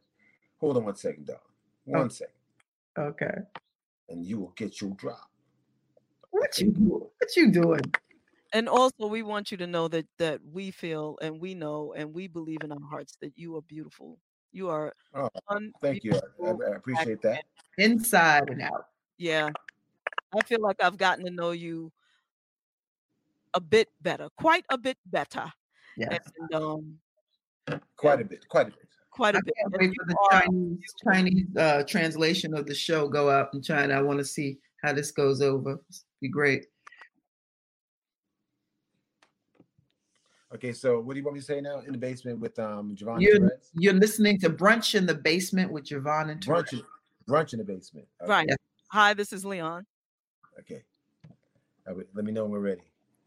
Hold 0.60 0.77
on 0.77 0.85
one 0.85 0.95
second, 0.95 1.27
dog. 1.27 1.40
One 1.85 2.03
Okay. 2.03 2.14
second, 2.14 2.34
Okay. 2.98 3.35
and 4.10 4.26
you 4.26 4.40
will 4.40 4.53
get 4.56 4.81
your 4.81 4.91
drop. 4.91 5.30
What 6.31 6.57
you 6.60 6.72
doing? 6.72 6.90
What 6.90 7.35
you 7.35 7.52
doing? 7.52 7.81
And 8.53 8.69
also, 8.69 9.07
we 9.07 9.23
want 9.23 9.52
you 9.52 9.57
to 9.57 9.68
know 9.68 9.88
that 9.88 10.06
that 10.19 10.40
we 10.52 10.72
feel 10.72 11.18
and 11.22 11.40
we 11.40 11.56
know 11.56 11.94
and 11.98 12.14
we 12.14 12.27
believe 12.27 12.64
in 12.64 12.72
our 12.72 12.88
hearts 12.90 13.18
that 13.22 13.34
you 13.35 13.56
are 13.57 13.61
beautiful. 13.64 14.19
You 14.52 14.69
are. 14.69 14.94
Oh, 15.15 15.30
Thank 15.81 16.03
you. 16.03 16.14
I. 16.44 16.49
I 16.49 16.76
appreciate 16.76 17.22
that. 17.23 17.44
Inside 17.77 18.49
and 18.49 18.61
out. 18.61 18.85
Yeah, 19.18 19.49
I 20.34 20.41
feel 20.45 20.61
like 20.61 20.81
I've 20.81 20.98
gotten 20.98 21.26
to 21.26 21.31
know 21.31 21.52
you 21.52 21.91
a 23.53 23.59
bit 23.61 23.89
better, 24.01 24.30
quite 24.38 24.65
a 24.69 24.77
bit 24.77 24.97
better, 25.05 25.45
Yes. 25.97 26.19
and 26.38 26.53
um, 26.55 26.97
Quite 27.95 28.21
a 28.21 28.25
bit. 28.25 28.47
Quite 28.49 28.67
a 28.67 28.71
bit. 28.71 28.80
quite 29.11 29.35
I 29.35 29.39
a 29.39 29.41
bit. 29.43 29.53
can't 29.61 29.73
wait 29.80 29.93
for 29.97 30.05
the 30.05 30.15
are- 30.31 30.41
Chinese 30.41 30.93
Chinese 31.03 31.47
uh, 31.57 31.84
translation 31.84 32.53
of 32.55 32.65
the 32.65 32.75
show 32.75 33.07
go 33.07 33.30
out 33.30 33.53
in 33.53 33.61
China. 33.61 33.93
I 33.93 34.01
want 34.01 34.19
to 34.19 34.25
see 34.25 34.57
how 34.84 34.91
this 34.93 35.11
goes 35.11 35.41
over. 35.41 35.80
It's 35.89 36.03
be 36.21 36.27
great. 36.30 36.65
Okay, 40.53 40.71
so 40.73 40.99
what 40.99 41.13
do 41.13 41.19
you 41.19 41.23
want 41.25 41.35
me 41.35 41.39
to 41.39 41.45
say 41.45 41.61
now? 41.61 41.80
In 41.80 41.93
the 41.93 41.97
basement 41.97 42.39
with 42.39 42.57
um 42.59 42.95
JaVonne 42.95 43.21
You're, 43.21 43.51
you're 43.73 43.93
listening 43.93 44.39
to 44.41 44.49
Brunch 44.49 44.93
in 44.95 45.05
the 45.05 45.15
Basement 45.15 45.71
with 45.71 45.85
JaVonne 45.85 46.30
and 46.30 46.41
Terez. 46.41 46.63
Brunch, 46.65 46.73
in- 46.73 46.81
brunch 47.27 47.53
in 47.53 47.59
the 47.59 47.65
basement. 47.65 48.07
Okay, 48.21 48.30
Right. 48.30 48.49
Hi, 48.91 49.13
this 49.15 49.34
is 49.34 49.43
Leon. 49.45 49.85
Okay. 50.59 50.84
All 51.88 51.95
right, 51.95 52.05
let 52.13 52.23
me 52.25 52.31
know 52.31 52.43
when 52.43 52.51
we're 52.51 52.59
ready. 52.59 52.81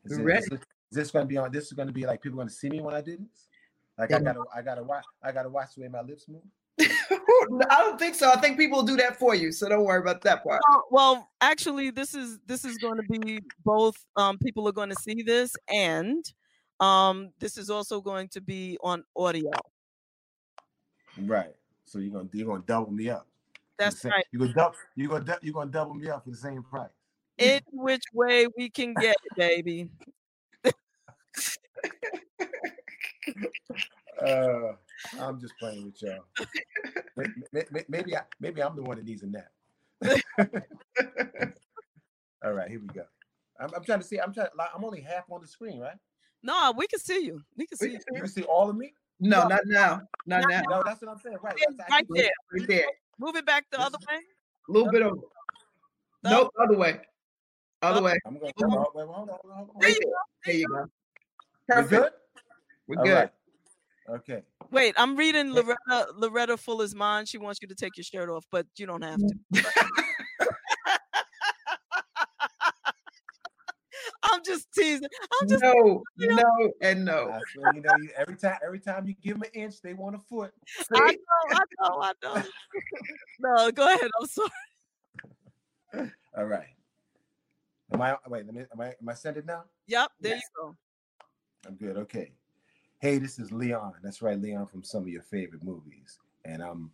Is 0.06 0.18
We're 0.18 0.20
it- 0.20 0.24
ready. 0.24 0.42
Is, 0.44 0.48
this- 0.50 0.60
is 0.60 0.96
this 0.96 1.10
gonna 1.10 1.26
be 1.26 1.36
on? 1.36 1.50
This 1.52 1.66
is 1.66 1.72
gonna 1.72 1.92
be 1.92 2.06
like 2.06 2.22
people 2.22 2.38
gonna 2.38 2.50
see 2.50 2.68
me 2.70 2.80
when 2.80 2.94
I 2.94 3.00
do 3.00 3.16
this? 3.16 3.48
Like 3.98 4.12
I 4.12 4.20
gotta, 4.20 4.42
I 4.54 4.62
gotta 4.62 4.82
watch, 4.82 5.04
I 5.22 5.32
gotta 5.32 5.48
watch 5.48 5.74
the 5.74 5.82
way 5.82 5.88
my 5.88 6.02
lips 6.02 6.26
move. 6.28 6.42
I 6.80 7.80
don't 7.80 7.98
think 7.98 8.14
so. 8.14 8.30
I 8.30 8.36
think 8.40 8.58
people 8.58 8.78
will 8.78 8.84
do 8.86 8.96
that 8.96 9.18
for 9.18 9.34
you. 9.34 9.50
So 9.52 9.68
don't 9.68 9.84
worry 9.84 10.00
about 10.00 10.20
that 10.22 10.42
part. 10.44 10.60
Well, 10.68 10.84
well, 10.90 11.30
actually, 11.40 11.90
this 11.90 12.14
is 12.14 12.38
this 12.46 12.64
is 12.64 12.76
going 12.78 12.96
to 12.98 13.02
be 13.20 13.40
both. 13.64 13.96
Um, 14.16 14.36
people 14.38 14.68
are 14.68 14.72
going 14.72 14.90
to 14.90 14.96
see 14.96 15.22
this, 15.22 15.54
and 15.72 16.24
um, 16.80 17.30
this 17.38 17.56
is 17.56 17.70
also 17.70 18.00
going 18.02 18.28
to 18.28 18.40
be 18.42 18.76
on 18.82 19.02
audio. 19.16 19.50
Right. 21.22 21.54
So 21.84 21.98
you're 21.98 22.12
gonna 22.12 22.28
you're 22.32 22.46
gonna 22.46 22.62
double 22.66 22.92
me 22.92 23.08
up. 23.10 23.26
That's 23.78 24.00
same- 24.02 24.12
right. 24.12 24.24
You're 24.32 24.40
gonna 24.42 24.54
double 24.54 24.76
you're 24.96 25.08
gonna 25.08 25.38
you're 25.42 25.54
gonna 25.54 25.70
double 25.70 25.94
me 25.94 26.08
up 26.10 26.24
for 26.24 26.30
the 26.30 26.36
same 26.36 26.62
price. 26.62 26.90
Any 27.38 27.60
which 27.72 28.02
way 28.12 28.46
we 28.56 28.70
can 28.70 28.94
get 28.94 29.16
it, 29.24 29.36
baby. 29.36 29.90
Uh, 34.24 34.72
I'm 35.20 35.38
just 35.40 35.52
playing 35.60 35.84
with 35.86 36.00
y'all. 36.02 36.24
May- 37.16 37.26
may- 37.52 37.64
may- 37.70 37.84
Maybe 37.88 38.16
I 38.16 38.22
maybe 38.40 38.62
I'm 38.62 38.74
the 38.76 38.82
one 38.82 38.96
that 38.96 39.04
needs 39.04 39.22
a 39.22 39.26
nap. 39.26 39.50
All 42.44 42.52
right, 42.52 42.70
here 42.70 42.80
we 42.80 42.86
go. 42.88 43.04
I'm, 43.60 43.70
I'm 43.74 43.84
trying 43.84 44.00
to 44.00 44.04
see. 44.06 44.18
I'm 44.18 44.32
trying. 44.32 44.48
Like, 44.56 44.70
I'm 44.74 44.84
only 44.84 45.00
half 45.02 45.24
on 45.30 45.40
the 45.42 45.46
screen, 45.46 45.80
right? 45.80 45.96
No, 46.42 46.72
we 46.76 46.86
can 46.86 46.98
see 46.98 47.24
you. 47.26 47.42
We 47.56 47.66
can 47.66 47.76
see 47.76 47.90
you. 47.92 47.98
You 48.12 48.20
can 48.20 48.28
see 48.30 48.42
all 48.44 48.70
of 48.70 48.76
me. 48.76 48.92
No, 49.20 49.46
not 49.48 49.62
now. 49.66 50.02
Not 50.26 50.44
now. 50.48 50.62
No, 50.68 50.82
that's 50.84 51.00
what 51.02 51.10
I'm 51.10 51.18
saying. 51.18 51.36
Right. 51.42 51.54
Yeah, 51.58 51.66
that's- 51.76 51.90
right 51.90 52.06
can- 52.06 52.14
there. 52.16 52.30
Right 52.52 52.68
there. 52.68 52.86
Move 53.18 53.36
it 53.36 53.46
back 53.46 53.64
the 53.70 53.78
This 53.78 53.86
other 53.86 53.98
way. 54.08 54.18
A 54.68 54.72
little 54.72 54.90
bit 54.90 55.02
over. 55.02 55.16
No. 56.24 56.30
Nope, 56.30 56.52
other 56.62 56.76
way. 56.76 57.00
Other 57.86 58.00
Oh. 58.00 58.04
way. 58.04 58.18
I'm 58.26 58.38
gonna. 58.38 58.52
Come 58.60 58.70
on. 58.72 58.78
Hold, 58.78 58.88
wait, 58.94 59.06
hold 59.06 59.28
on, 59.30 59.36
hold 59.42 59.52
on, 59.52 59.56
hold 59.58 59.70
on. 59.70 59.76
There 59.80 59.88
Right 59.90 59.98
you 60.00 60.06
there. 60.06 60.44
There 60.44 60.54
you 60.56 60.68
go. 60.68 60.82
We 60.82 61.74
Perfect. 61.74 61.90
good? 61.90 62.12
We're 62.88 63.04
good. 63.04 63.14
right. 63.14 63.30
Okay. 64.08 64.42
Wait, 64.70 64.94
I'm 64.96 65.16
reading 65.16 65.48
Yeah. 65.48 65.54
Loretta 65.62 66.12
Loretta 66.16 66.56
Fuller's 66.56 66.94
mind. 66.94 67.28
She 67.28 67.38
wants 67.38 67.58
you 67.62 67.68
to 67.68 67.74
take 67.74 67.96
your 67.96 68.04
shirt 68.04 68.28
off, 68.28 68.44
but 68.50 68.66
you 68.76 68.86
don't 68.86 69.02
have 69.02 69.18
to. 69.18 69.34
I'm 74.22 74.40
just 74.44 74.66
teasing. 74.72 75.08
I'm 75.40 75.48
just 75.48 75.62
no, 75.62 76.02
you 76.16 76.28
know- 76.28 76.36
no, 76.36 76.72
and 76.82 77.04
no. 77.04 77.30
I 77.30 77.40
swear, 77.52 77.72
you 77.74 77.80
know, 77.80 77.90
you, 78.00 78.10
every 78.16 78.36
time, 78.36 78.58
every 78.64 78.80
time 78.80 79.06
you 79.06 79.14
give 79.22 79.34
them 79.34 79.42
an 79.44 79.60
inch, 79.60 79.80
they 79.82 79.94
want 79.94 80.16
a 80.16 80.18
foot. 80.18 80.52
I 80.92 81.12
know, 81.12 81.16
I 81.52 81.62
know, 81.80 82.02
I 82.02 82.12
know. 82.22 82.42
No, 83.38 83.70
go 83.70 83.86
ahead. 83.94 84.10
I'm 84.20 84.26
sorry. 84.26 86.10
All 86.36 86.44
right. 86.46 86.68
Am 87.92 88.02
I 88.02 88.16
wait? 88.28 88.44
Let 88.46 88.54
me. 88.54 88.62
Am 88.72 88.80
I? 88.80 88.86
Am 89.00 89.08
I 89.08 89.14
sending 89.14 89.46
now? 89.46 89.64
Yep, 89.86 90.10
there 90.20 90.34
Yes. 90.34 90.42
you 90.56 90.62
go. 90.64 90.76
I'm 91.66 91.74
good. 91.76 91.96
Okay. 91.96 92.32
Hey, 92.98 93.18
this 93.18 93.38
is 93.38 93.52
Leon. 93.52 93.94
That's 94.02 94.22
right, 94.22 94.40
Leon 94.40 94.66
from 94.66 94.82
some 94.82 95.02
of 95.02 95.08
your 95.08 95.22
favorite 95.22 95.62
movies, 95.62 96.18
and 96.44 96.62
I'm 96.62 96.90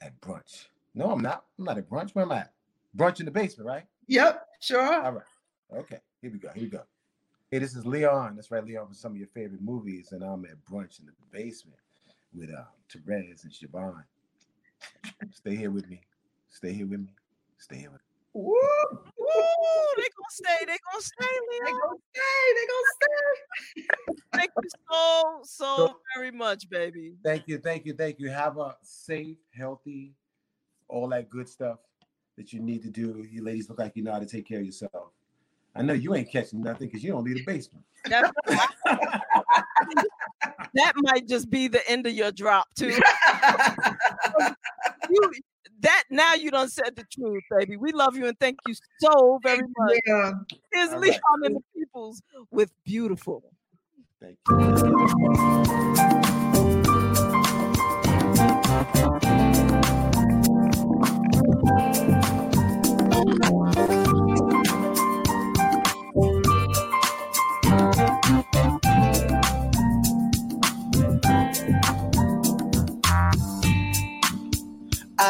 at 0.00 0.18
brunch. 0.20 0.66
No, 0.94 1.10
I'm 1.10 1.20
not. 1.20 1.44
I'm 1.58 1.64
not 1.64 1.78
at 1.78 1.88
brunch. 1.88 2.14
Where 2.14 2.24
am 2.24 2.32
I 2.32 2.38
at? 2.40 2.52
Brunch 2.96 3.20
in 3.20 3.26
the 3.26 3.32
basement, 3.32 3.66
right? 3.68 3.84
Yep, 4.08 4.46
sure. 4.60 5.04
All 5.04 5.12
right. 5.12 5.22
Okay. 5.74 5.98
Here 6.20 6.30
we 6.30 6.38
go. 6.38 6.50
Here 6.54 6.62
we 6.64 6.68
go. 6.70 6.82
Hey, 7.50 7.58
this 7.58 7.74
is 7.74 7.84
Leon. 7.84 8.36
That's 8.36 8.50
right, 8.50 8.64
Leon 8.64 8.86
from 8.86 8.94
some 8.94 9.12
of 9.12 9.18
your 9.18 9.26
favorite 9.28 9.60
movies, 9.62 10.12
and 10.12 10.22
I'm 10.22 10.44
at 10.44 10.62
brunch 10.64 11.00
in 11.00 11.06
the 11.06 11.12
basement 11.30 11.78
with 12.34 12.50
uh, 12.50 12.64
Terez 12.88 13.44
and 13.44 13.52
JaVonne. 13.52 14.04
Stay 15.32 15.56
here 15.56 15.70
with 15.70 15.88
me. 15.88 16.00
Stay 16.48 16.72
here 16.72 16.86
with 16.86 17.00
me. 17.00 17.14
Stay 17.58 17.76
here 17.76 17.90
with 17.90 18.00
me. 18.00 18.11
Woo, 18.34 18.54
Ooh, 18.54 19.94
they 19.96 20.02
gonna 20.02 20.30
stay. 20.30 20.58
They 20.60 20.78
gonna 20.90 21.02
stay, 21.02 21.26
They 21.64 21.70
gonna 21.70 21.98
stay. 22.12 22.44
They 22.56 22.66
gonna 22.66 22.92
stay. 22.94 23.86
Thank 24.32 24.50
you 24.62 24.68
so, 24.90 25.40
so 25.44 25.76
So- 25.76 25.96
very 26.16 26.30
much, 26.30 26.68
baby. 26.70 27.14
Thank 27.22 27.46
you, 27.46 27.58
thank 27.58 27.84
you, 27.84 27.92
thank 27.94 28.18
you. 28.18 28.30
Have 28.30 28.56
a 28.58 28.76
safe, 28.82 29.36
healthy, 29.56 30.14
all 30.88 31.08
that 31.08 31.28
good 31.28 31.48
stuff 31.48 31.78
that 32.36 32.52
you 32.52 32.60
need 32.60 32.82
to 32.82 32.90
do. 32.90 33.26
You 33.30 33.44
ladies 33.44 33.68
look 33.68 33.78
like 33.78 33.96
you 33.96 34.02
know 34.02 34.12
how 34.12 34.18
to 34.18 34.26
take 34.26 34.48
care 34.48 34.60
of 34.60 34.64
yourself. 34.64 35.10
I 35.74 35.82
know 35.82 35.92
you 35.94 36.14
ain't 36.14 36.30
catching 36.30 36.62
nothing 36.62 36.88
because 36.88 37.02
you 37.04 37.12
don't 37.12 37.24
leave 37.24 37.36
the 37.36 37.44
basement. 37.44 37.84
That 40.74 40.94
might 40.96 41.28
just 41.28 41.50
be 41.50 41.68
the 41.68 41.86
end 41.88 42.06
of 42.06 42.14
your 42.14 42.32
drop 42.32 42.66
too. 42.74 42.98
You, 45.10 45.30
that 45.82 46.04
now 46.10 46.34
you 46.34 46.50
done 46.50 46.68
said 46.68 46.96
the 46.96 47.04
truth, 47.04 47.42
baby. 47.50 47.76
We 47.76 47.92
love 47.92 48.16
you 48.16 48.26
and 48.26 48.38
thank 48.38 48.58
you 48.66 48.74
so 49.00 49.38
very 49.42 49.62
much. 49.76 49.98
Yeah. 50.06 50.32
Here's 50.72 50.90
All 50.90 51.00
Leon 51.00 51.20
right. 51.42 51.46
and 51.46 51.56
the 51.56 51.60
Peoples 51.74 52.22
with 52.50 52.72
beautiful. 52.84 53.42
Thank 54.20 54.38
you. 54.48 54.62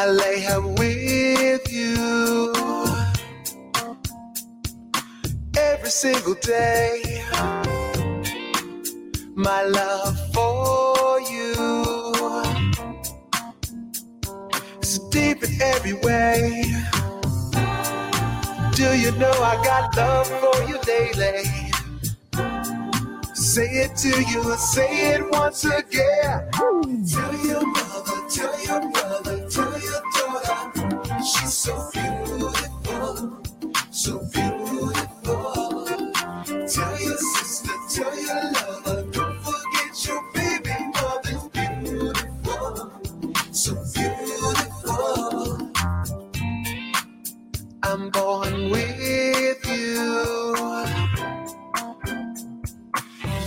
I 0.03 0.07
lay 0.07 0.41
him 0.41 0.75
with 0.75 1.71
you 1.71 2.53
every 5.57 5.89
single 5.89 6.33
day. 6.41 7.23
My 9.33 9.63
love 9.63 10.19
for 10.33 11.21
you 11.31 12.13
is 14.81 14.99
deep 15.09 15.41
in 15.41 15.61
every 15.61 15.93
way. 15.93 16.65
Do 18.75 18.97
you 18.97 19.11
know 19.13 19.31
I 19.31 19.55
got 19.63 19.95
love 19.95 20.27
for 20.27 20.63
you 20.67 20.79
daily? 20.83 21.45
Say 23.33 23.69
it 23.83 23.95
to 23.97 24.09
you, 24.09 24.55
say 24.57 25.13
it 25.13 25.31
once 25.31 25.63
again. 25.63 26.49
Tell 26.51 27.45
your 27.45 27.65
mother, 27.65 28.27
tell 28.29 28.65
your 28.65 28.91
brother, 28.91 29.32
so 31.63 31.89
beautiful, 31.93 33.41
so 33.89 34.19
beautiful. 34.33 35.85
Tell 36.67 36.99
your 36.99 37.17
sister, 37.17 37.71
tell 37.89 38.19
your 38.21 38.51
lover, 38.51 39.03
don't 39.13 39.39
forget 39.39 40.05
your 40.05 40.21
baby 40.33 40.75
mother's 40.91 41.47
beautiful, 41.53 42.91
so 43.53 43.73
beautiful. 43.95 45.71
I'm 47.83 48.09
born 48.09 48.69
with 48.69 49.65
you. 49.65 50.75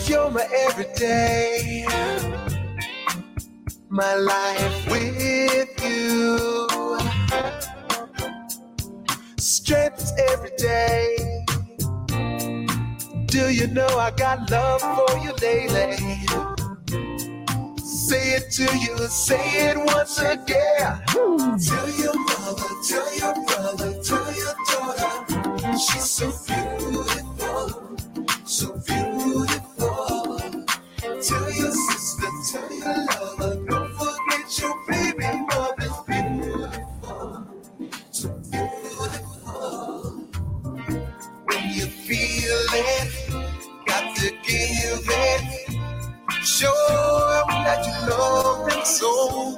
You're 0.07 0.31
my 0.31 0.49
everyday, 0.67 1.87
my 3.91 4.15
life 4.15 4.91
with 4.91 5.85
you. 5.85 6.37
Strength 9.67 10.13
every 10.31 10.51
day. 10.59 11.45
Do 13.27 13.51
you 13.53 13.67
know 13.67 13.89
I 13.99 14.13
got 14.17 14.49
love 14.49 14.81
for 14.81 15.19
you 15.19 15.33
daily? 15.39 15.97
Say 17.83 18.37
it 18.37 18.53
to 18.53 18.79
you, 18.79 18.97
say 19.09 19.71
it 19.71 19.77
once 19.77 20.21
again. 20.21 21.03
Tell 21.09 21.91
your 21.99 22.15
mother, 22.15 22.71
tell 22.87 23.19
your 23.19 23.35
brother, 23.45 24.01
tell 24.05 24.33
your 24.37 24.55
daughter. 24.71 25.73
She's 25.73 26.11
so 26.11 26.31
beautiful, 26.47 27.97
so 28.45 28.73
beautiful. 28.87 30.39
Tell 31.01 31.51
your 31.51 31.73
sister, 31.73 32.29
tell 32.53 32.71
your 32.73 33.16
Show 46.59 46.73
that 47.49 47.85
you 47.85 48.09
love 48.09 48.71
them 48.71 48.83
so. 48.83 49.53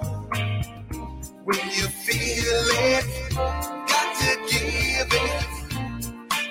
When 1.45 1.61
you 1.71 1.87
feel 1.87 2.63
it, 2.75 3.35
got 3.37 4.17
to 4.17 4.37
give 4.51 5.13
it. 5.13 5.47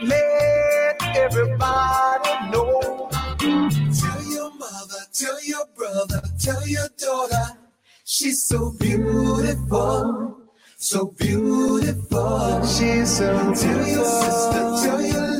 Let 0.04 1.18
everybody 1.18 2.32
know. 2.52 3.10
Tell 3.40 4.24
your 4.32 4.52
mother, 4.56 5.04
tell 5.14 5.44
your 5.44 5.66
brother, 5.76 6.22
tell 6.40 6.66
your 6.66 6.88
daughter. 6.98 7.58
She's 8.06 8.46
so 8.46 8.72
beautiful, 8.80 10.38
so 10.78 11.08
beautiful. 11.20 12.66
She's 12.66 13.18
so 13.18 13.34
beautiful. 13.34 13.56
Tell 13.56 13.88
your 13.88 14.06
sister, 14.06 14.88
tell 14.88 15.02
your 15.02 15.37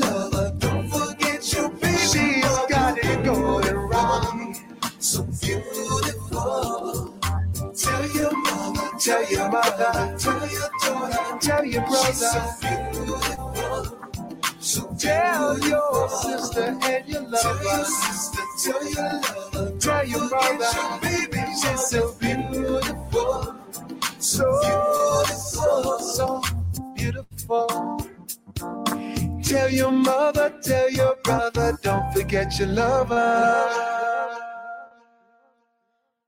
tell 8.98 9.30
your 9.30 9.48
mother, 9.50 10.16
tell 10.18 10.48
your 10.48 10.70
daughter, 10.82 11.38
tell 11.40 11.64
your 11.64 11.82
brother. 11.86 12.12
So 12.12 12.40
beautiful. 12.60 13.98
So 14.60 14.96
tell 14.98 15.58
your 15.60 16.08
sister 16.08 16.78
and 16.82 17.08
your 17.08 17.22
lover. 17.22 17.38
Tell 17.42 17.62
your 17.64 17.84
sister, 17.84 18.42
tell 18.64 18.90
your 18.90 19.20
lover, 19.20 19.78
tell 19.78 20.06
your 20.06 20.28
brother, 20.28 20.98
baby, 21.00 21.44
she's 21.60 21.86
so 21.86 22.12
beautiful. 22.14 23.54
So 24.18 24.60
beautiful, 24.60 25.98
so 26.00 26.42
beautiful. 26.94 28.00
Tell 29.42 29.70
your 29.70 29.92
mother, 29.92 30.54
tell 30.62 30.90
your 30.90 31.16
brother, 31.22 31.78
don't 31.82 32.12
forget 32.12 32.58
your 32.58 32.68
lover. 32.68 33.78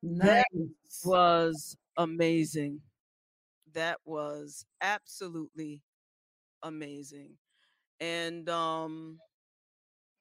Nice. 0.02 0.44
was 1.04 1.76
amazing. 2.02 2.80
That 3.74 3.98
was 4.04 4.64
absolutely 4.80 5.82
amazing. 6.62 7.30
And 8.00 8.48
um 8.48 9.18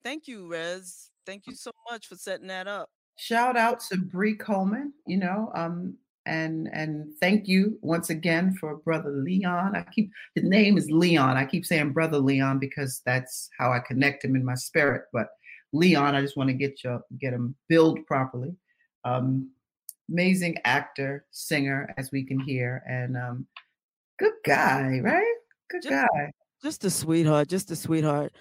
thank 0.03 0.27
you, 0.27 0.47
Rez. 0.47 1.11
Thank 1.26 1.47
you 1.47 1.56
so 1.56 1.72
much 1.89 2.07
for 2.07 2.15
setting 2.15 2.47
that 2.47 2.68
up. 2.68 2.89
Shout 3.18 3.57
out 3.57 3.81
to 3.81 3.97
Bree 3.97 4.35
Coleman, 4.35 4.93
you 5.06 5.18
know, 5.18 5.51
um, 5.53 5.97
and 6.26 6.69
and 6.72 7.14
thank 7.19 7.47
you 7.47 7.77
once 7.81 8.10
again 8.10 8.56
for 8.60 8.77
brother 8.77 9.11
Leon. 9.11 9.76
I 9.76 9.84
keep 9.91 10.11
his 10.35 10.45
name 10.45 10.77
is 10.77 10.89
Leon. 10.89 11.38
I 11.38 11.45
keep 11.45 11.65
saying 11.65 11.91
brother 11.93 12.19
Leon 12.19 12.60
because 12.60 13.01
that's 13.06 13.49
how 13.57 13.72
I 13.72 13.80
connect 13.80 14.23
him 14.23 14.35
in 14.35 14.45
my 14.45 14.56
spirit. 14.56 15.03
But 15.11 15.27
Leon, 15.73 16.15
I 16.15 16.22
just 16.22 16.38
want 16.38 16.49
to 16.49 16.53
get 16.53 16.84
you 16.84 16.99
get 17.19 17.34
him 17.34 17.56
billed 17.68 18.06
properly. 18.06 18.56
Um, 19.06 19.51
amazing 20.11 20.57
actor, 20.65 21.26
singer, 21.31 21.94
as 21.98 22.11
we 22.11 22.23
can 22.23 22.40
hear, 22.40 22.84
and 22.88 23.15
um, 23.18 23.48
good 24.18 24.34
guy, 24.45 24.99
right? 25.03 25.36
Good 25.69 25.84
Just- 25.84 26.07
guy. 26.14 26.31
Just 26.61 26.84
a 26.84 26.90
sweetheart, 26.90 27.48
just 27.48 27.72
a 27.72 27.76
sweetheart. 27.76 28.34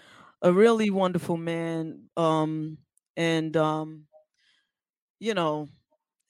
A 0.42 0.52
really 0.52 0.90
wonderful 0.90 1.36
man. 1.36 2.08
Um 2.16 2.78
and 3.16 3.56
um 3.56 4.06
you 5.20 5.34
know, 5.34 5.68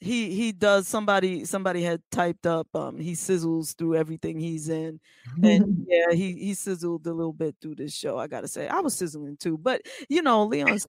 he 0.00 0.34
he 0.34 0.52
does 0.52 0.86
somebody 0.86 1.46
somebody 1.46 1.82
had 1.82 2.02
typed 2.10 2.46
up 2.46 2.68
um 2.74 2.98
he 2.98 3.12
sizzles 3.12 3.74
through 3.76 3.96
everything 3.96 4.38
he's 4.38 4.68
in 4.68 5.00
and 5.42 5.86
yeah 5.88 6.12
he 6.12 6.34
he 6.34 6.54
sizzled 6.54 7.06
a 7.06 7.12
little 7.12 7.32
bit 7.32 7.56
through 7.60 7.74
this 7.74 7.92
show 7.92 8.16
i 8.16 8.28
gotta 8.28 8.46
say 8.46 8.68
i 8.68 8.78
was 8.78 8.94
sizzling 8.94 9.36
too 9.36 9.58
but 9.58 9.82
you 10.08 10.22
know 10.22 10.44
leon's 10.44 10.86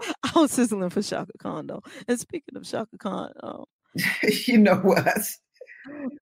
i 0.24 0.32
was 0.38 0.50
sizzling 0.52 0.90
for 0.90 1.02
Chaka 1.02 1.32
Khan 1.38 1.66
though 1.66 1.82
and 2.08 2.18
speaking 2.18 2.56
of 2.56 2.64
Chaka 2.64 2.96
Khan 2.98 3.32
um, 3.42 3.64
you 4.46 4.58
know 4.58 4.76
what? 4.76 5.18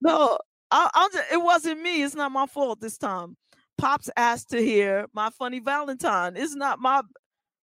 no 0.00 0.38
I, 0.70 0.90
I'll 0.94 1.10
just, 1.10 1.32
it 1.32 1.42
wasn't 1.42 1.80
me 1.82 2.02
it's 2.02 2.14
not 2.14 2.32
my 2.32 2.46
fault 2.46 2.80
this 2.80 2.98
time 2.98 3.36
pops 3.76 4.10
asked 4.16 4.50
to 4.50 4.58
hear 4.58 5.06
my 5.12 5.30
funny 5.38 5.60
valentine 5.60 6.36
it's 6.36 6.54
not 6.54 6.78
my 6.80 7.02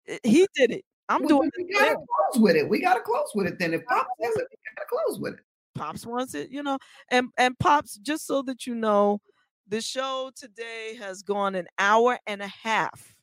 eh, 0.09 0.19
he 0.25 0.47
did 0.55 0.71
it 0.71 0.85
i'm 1.09 1.23
We, 1.23 1.29
doing 1.29 1.51
we 1.57 1.65
it 1.65 1.73
gotta 1.75 1.95
close 1.97 2.43
with 2.43 2.57
it. 2.57 2.69
We 2.69 2.81
gotta 2.81 3.01
close 3.01 3.31
with 3.35 3.47
it. 3.47 3.59
Then 3.59 3.75
if 3.75 3.85
Pop 3.87 4.07
says 4.23 4.33
it, 4.37 4.47
we 4.51 4.57
gotta 4.77 4.89
close 4.89 5.19
with 5.21 5.35
it. 5.35 5.41
pops 5.75 6.07
wants 6.07 6.35
it 6.35 6.51
you 6.51 6.63
know 6.63 6.79
and 7.11 7.29
and 7.39 7.59
pops 7.59 7.97
just 7.99 8.27
so 8.27 8.43
that 8.43 8.67
you 8.67 8.75
know 8.75 9.21
the 9.69 9.81
show 9.81 10.31
today 10.37 10.97
has 11.01 11.23
gone 11.23 11.55
an 11.55 11.67
hour 11.79 12.19
and 12.27 12.43
a 12.43 12.47
half 12.47 13.14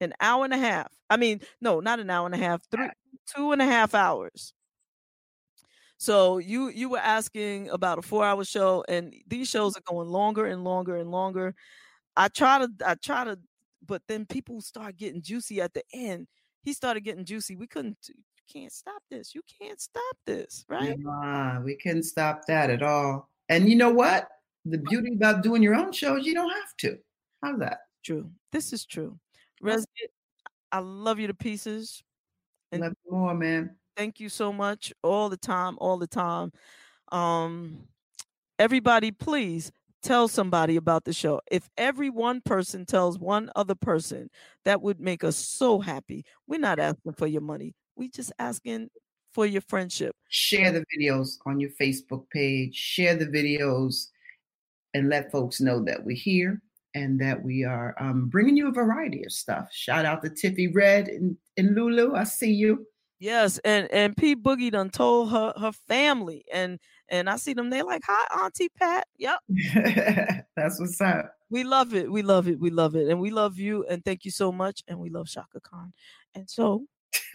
an 0.00 0.12
hour 0.20 0.44
and 0.44 0.54
a 0.54 0.58
half 0.58 0.92
i 1.10 1.16
mean 1.16 1.40
no 1.60 1.80
not 1.80 2.00
an 2.00 2.10
hour 2.10 2.26
and 2.26 2.34
a 2.34 2.38
half 2.38 2.62
three 2.70 2.88
two 3.26 3.52
and 3.52 3.62
a 3.62 3.66
half 3.66 3.94
hours 3.94 4.52
so 5.98 6.38
you 6.38 6.68
you 6.68 6.88
were 6.88 6.98
asking 6.98 7.68
about 7.70 7.98
a 7.98 8.02
four 8.02 8.24
hour 8.24 8.44
show 8.44 8.84
and 8.88 9.14
these 9.26 9.48
shows 9.48 9.76
are 9.76 9.82
going 9.86 10.08
longer 10.08 10.46
and 10.46 10.64
longer 10.64 10.96
and 10.96 11.10
longer 11.10 11.54
i 12.16 12.28
try 12.28 12.58
to 12.58 12.68
i 12.86 12.94
try 12.94 13.24
to 13.24 13.38
but 13.86 14.02
then 14.08 14.26
people 14.26 14.60
start 14.60 14.96
getting 14.96 15.22
juicy 15.22 15.60
at 15.60 15.72
the 15.74 15.82
end 15.92 16.26
he 16.62 16.72
started 16.72 17.00
getting 17.00 17.24
juicy 17.24 17.56
we 17.56 17.66
couldn't 17.66 17.96
you 18.08 18.14
can't 18.52 18.72
stop 18.72 19.02
this 19.10 19.34
you 19.34 19.42
can't 19.60 19.80
stop 19.80 20.16
this 20.26 20.64
right 20.68 20.98
Nah, 20.98 21.60
we 21.60 21.76
couldn't 21.76 22.04
stop 22.04 22.46
that 22.46 22.70
at 22.70 22.82
all. 22.82 23.28
And 23.48 23.68
you 23.68 23.76
know 23.76 23.90
what? 23.90 24.28
The 24.64 24.78
beauty 24.78 25.14
about 25.14 25.42
doing 25.42 25.62
your 25.62 25.74
own 25.74 25.92
shows, 25.92 26.26
you 26.26 26.34
don't 26.34 26.50
have 26.50 26.76
to. 26.78 26.98
How's 27.42 27.58
that? 27.60 27.78
true. 28.04 28.30
This 28.52 28.72
is 28.72 28.86
true. 28.86 29.18
Resnick, 29.62 30.10
I 30.72 30.78
love 30.78 31.18
you 31.18 31.26
to 31.26 31.34
pieces. 31.34 32.02
And- 32.72 32.82
Love 32.82 32.94
you 33.04 33.12
more, 33.12 33.34
man. 33.34 33.76
Thank 33.96 34.20
you 34.20 34.28
so 34.28 34.52
much 34.52 34.92
all 35.02 35.28
the 35.28 35.36
time, 35.36 35.76
all 35.80 35.98
the 35.98 36.06
time. 36.06 36.52
Um, 37.10 37.88
everybody, 38.58 39.10
please 39.10 39.72
tell 40.02 40.28
somebody 40.28 40.76
about 40.76 41.04
the 41.04 41.12
show. 41.12 41.40
If 41.50 41.68
every 41.76 42.08
one 42.08 42.40
person 42.40 42.86
tells 42.86 43.18
one 43.18 43.50
other 43.56 43.74
person, 43.74 44.30
that 44.64 44.82
would 44.82 45.00
make 45.00 45.24
us 45.24 45.36
so 45.36 45.80
happy. 45.80 46.24
We're 46.46 46.60
not 46.60 46.78
asking 46.78 47.14
for 47.14 47.26
your 47.26 47.40
money. 47.40 47.74
We 47.96 48.08
just 48.08 48.32
asking 48.38 48.90
for 49.32 49.46
your 49.46 49.62
friendship. 49.62 50.14
Share 50.28 50.70
the 50.70 50.84
videos 50.96 51.38
on 51.44 51.58
your 51.58 51.70
Facebook 51.70 52.30
page. 52.30 52.76
Share 52.76 53.16
the 53.16 53.26
videos 53.26 54.08
and 54.94 55.08
let 55.08 55.32
folks 55.32 55.60
know 55.60 55.82
that 55.84 56.04
we're 56.04 56.16
here 56.16 56.62
and 56.94 57.20
that 57.20 57.42
we 57.42 57.64
are 57.64 57.94
um, 58.00 58.28
bringing 58.28 58.56
you 58.56 58.68
a 58.68 58.72
variety 58.72 59.24
of 59.24 59.32
stuff. 59.32 59.68
Shout 59.72 60.04
out 60.04 60.22
to 60.22 60.30
Tiffy 60.30 60.74
Red 60.74 61.08
and, 61.08 61.36
and 61.56 61.74
Lulu. 61.74 62.14
I 62.14 62.24
see 62.24 62.52
you. 62.52 62.86
Yes, 63.20 63.58
and 63.64 63.90
and 63.90 64.16
P 64.16 64.36
Boogie 64.36 64.70
done 64.70 64.90
told 64.90 65.32
her 65.32 65.52
her 65.58 65.72
family, 65.72 66.44
and 66.52 66.78
and 67.08 67.28
I 67.28 67.36
see 67.36 67.52
them. 67.52 67.68
They 67.68 67.82
like, 67.82 68.02
"Hi, 68.06 68.44
Auntie 68.44 68.68
Pat." 68.68 69.08
Yep, 69.16 69.40
that's 70.56 70.78
what's 70.78 71.00
up. 71.00 71.32
We 71.50 71.64
love 71.64 71.94
it. 71.94 72.12
We 72.12 72.22
love 72.22 72.46
it. 72.46 72.60
We 72.60 72.70
love 72.70 72.94
it, 72.94 73.08
and 73.08 73.18
we 73.18 73.30
love 73.30 73.58
you. 73.58 73.84
And 73.86 74.04
thank 74.04 74.24
you 74.24 74.30
so 74.30 74.52
much. 74.52 74.84
And 74.86 75.00
we 75.00 75.10
love 75.10 75.26
Chaka 75.26 75.60
Khan. 75.60 75.92
And 76.36 76.48
so, 76.48 76.84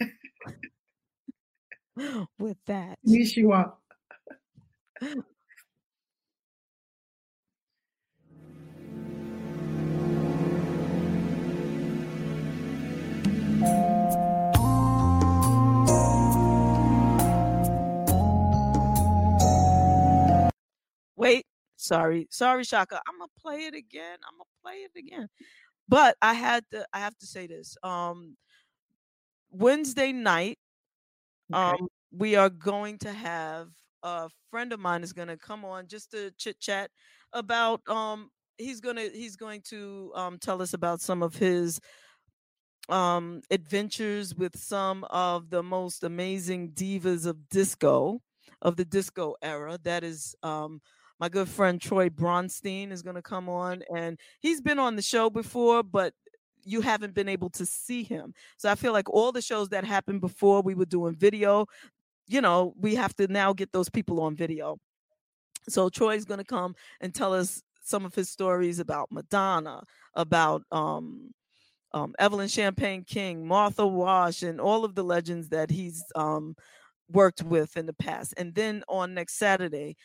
with 2.38 2.56
that, 2.66 2.98
yes, 3.02 3.36
you 3.36 3.52
are. 3.52 3.74
Wait, 21.16 21.46
sorry, 21.76 22.26
sorry, 22.30 22.64
Chaka. 22.64 23.00
I'm 23.08 23.18
gonna 23.18 23.30
play 23.40 23.66
it 23.66 23.74
again. 23.74 24.18
I'm 24.26 24.38
gonna 24.38 24.44
play 24.62 24.76
it 24.84 24.92
again. 24.98 25.28
But 25.88 26.16
I 26.22 26.34
had 26.34 26.64
to. 26.72 26.86
I 26.92 27.00
have 27.00 27.16
to 27.18 27.26
say 27.26 27.46
this. 27.46 27.76
Um, 27.82 28.36
Wednesday 29.50 30.12
night, 30.12 30.58
Okay. 31.52 31.76
um, 31.82 31.88
we 32.12 32.36
are 32.36 32.50
going 32.50 32.98
to 32.98 33.12
have 33.12 33.68
a 34.02 34.28
friend 34.50 34.72
of 34.72 34.80
mine 34.80 35.02
is 35.02 35.12
gonna 35.12 35.36
come 35.36 35.64
on 35.64 35.86
just 35.88 36.10
to 36.12 36.30
chit 36.38 36.60
chat 36.60 36.90
about. 37.32 37.80
Um, 37.88 38.30
he's 38.58 38.80
gonna 38.80 39.08
he's 39.12 39.36
going 39.36 39.62
to 39.62 40.12
um 40.14 40.38
tell 40.38 40.62
us 40.62 40.74
about 40.74 41.00
some 41.00 41.22
of 41.22 41.36
his 41.36 41.80
um 42.88 43.40
adventures 43.50 44.34
with 44.34 44.56
some 44.58 45.04
of 45.10 45.50
the 45.50 45.62
most 45.62 46.04
amazing 46.04 46.70
divas 46.72 47.26
of 47.26 47.48
disco 47.48 48.20
of 48.62 48.76
the 48.76 48.84
disco 48.84 49.34
era 49.42 49.78
that 49.84 50.04
is 50.04 50.34
um 50.42 50.80
my 51.24 51.28
good 51.30 51.48
friend 51.48 51.80
troy 51.80 52.10
bronstein 52.10 52.92
is 52.92 53.00
going 53.00 53.16
to 53.16 53.22
come 53.22 53.48
on 53.48 53.82
and 53.96 54.18
he's 54.40 54.60
been 54.60 54.78
on 54.78 54.94
the 54.94 55.00
show 55.00 55.30
before 55.30 55.82
but 55.82 56.12
you 56.64 56.82
haven't 56.82 57.14
been 57.14 57.30
able 57.30 57.48
to 57.48 57.64
see 57.64 58.02
him. 58.02 58.34
So 58.58 58.70
i 58.70 58.74
feel 58.74 58.92
like 58.92 59.08
all 59.08 59.32
the 59.32 59.40
shows 59.40 59.70
that 59.70 59.84
happened 59.84 60.20
before 60.20 60.60
we 60.60 60.74
were 60.74 60.84
doing 60.84 61.14
video. 61.14 61.66
You 62.26 62.42
know 62.42 62.74
we 62.78 62.94
have 62.96 63.16
to 63.16 63.26
now 63.26 63.54
get 63.54 63.72
those 63.72 63.88
people 63.88 64.20
on 64.20 64.36
video. 64.36 64.76
So 65.66 65.88
troy's 65.88 66.26
going 66.26 66.40
to 66.44 66.44
come 66.44 66.74
and 67.00 67.14
tell 67.14 67.32
us 67.32 67.62
some 67.82 68.04
of 68.04 68.14
his 68.14 68.28
stories 68.28 68.78
about 68.78 69.10
madonna 69.10 69.82
about 70.14 70.62
um 70.70 71.32
um, 71.94 72.12
Evelyn 72.18 72.48
Champagne 72.48 73.04
King, 73.04 73.46
Martha 73.46 73.86
Wash, 73.86 74.42
and 74.42 74.60
all 74.60 74.84
of 74.84 74.94
the 74.94 75.04
legends 75.04 75.50
that 75.50 75.70
he's 75.70 76.04
um, 76.16 76.56
worked 77.08 77.42
with 77.42 77.76
in 77.76 77.86
the 77.86 77.92
past. 77.92 78.34
And 78.36 78.54
then 78.54 78.82
on 78.88 79.14
next 79.14 79.34
Saturday, 79.34 79.96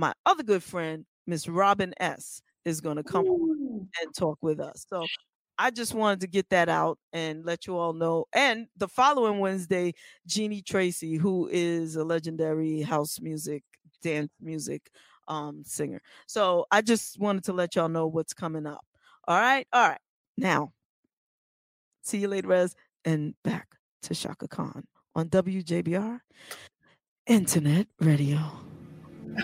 my 0.00 0.14
other 0.24 0.42
good 0.42 0.62
friend, 0.62 1.04
Miss 1.26 1.46
Robin 1.46 1.92
S, 2.00 2.42
is 2.64 2.80
going 2.80 2.96
to 2.96 3.02
come 3.02 3.26
and 3.26 4.14
talk 4.16 4.38
with 4.40 4.58
us. 4.58 4.86
So 4.88 5.04
I 5.58 5.70
just 5.70 5.92
wanted 5.92 6.20
to 6.20 6.26
get 6.26 6.48
that 6.48 6.70
out 6.70 6.98
and 7.12 7.44
let 7.44 7.66
you 7.66 7.76
all 7.76 7.92
know. 7.92 8.24
And 8.32 8.66
the 8.78 8.88
following 8.88 9.40
Wednesday, 9.40 9.92
Jeannie 10.26 10.62
Tracy, 10.62 11.16
who 11.16 11.50
is 11.52 11.96
a 11.96 12.04
legendary 12.04 12.80
house 12.80 13.20
music, 13.20 13.62
dance 14.02 14.32
music 14.40 14.90
um, 15.28 15.62
singer. 15.66 16.00
So 16.26 16.64
I 16.70 16.80
just 16.80 17.20
wanted 17.20 17.44
to 17.44 17.52
let 17.52 17.76
y'all 17.76 17.90
know 17.90 18.06
what's 18.06 18.32
coming 18.32 18.66
up. 18.66 18.84
All 19.28 19.38
right. 19.38 19.66
All 19.70 19.86
right. 19.86 20.00
Now, 20.38 20.72
see 22.02 22.18
you 22.18 22.28
later, 22.28 22.48
Rez. 22.48 22.74
And 23.04 23.34
back 23.44 23.68
to 24.02 24.14
Chaka 24.14 24.48
Khan 24.48 24.84
on 25.14 25.28
WJBR 25.28 26.20
Internet 27.26 27.86
Radio. 28.00 28.38
My 29.34 29.42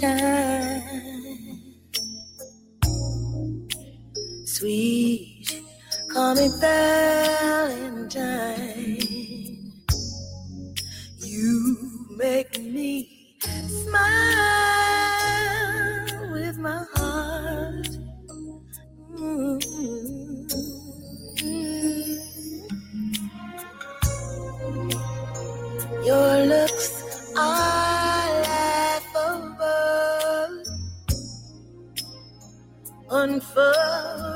funny 0.00 0.47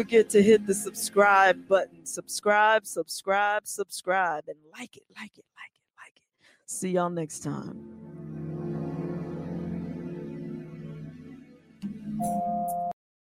forget 0.09 0.31
to 0.31 0.43
hit 0.43 0.67
the 0.67 0.73
subscribe 0.73 1.69
button. 1.69 2.07
Subscribe, 2.07 2.87
subscribe, 2.87 3.67
subscribe, 3.67 4.45
and 4.49 4.57
like 4.73 4.97
it, 4.97 5.03
like 5.15 5.37
it, 5.37 5.45
like 5.55 5.75
it, 5.75 5.83
like 5.99 6.17
it. 6.17 6.23
See 6.65 6.93
y'all 6.93 7.11
next 7.11 7.41
time. 7.41 7.77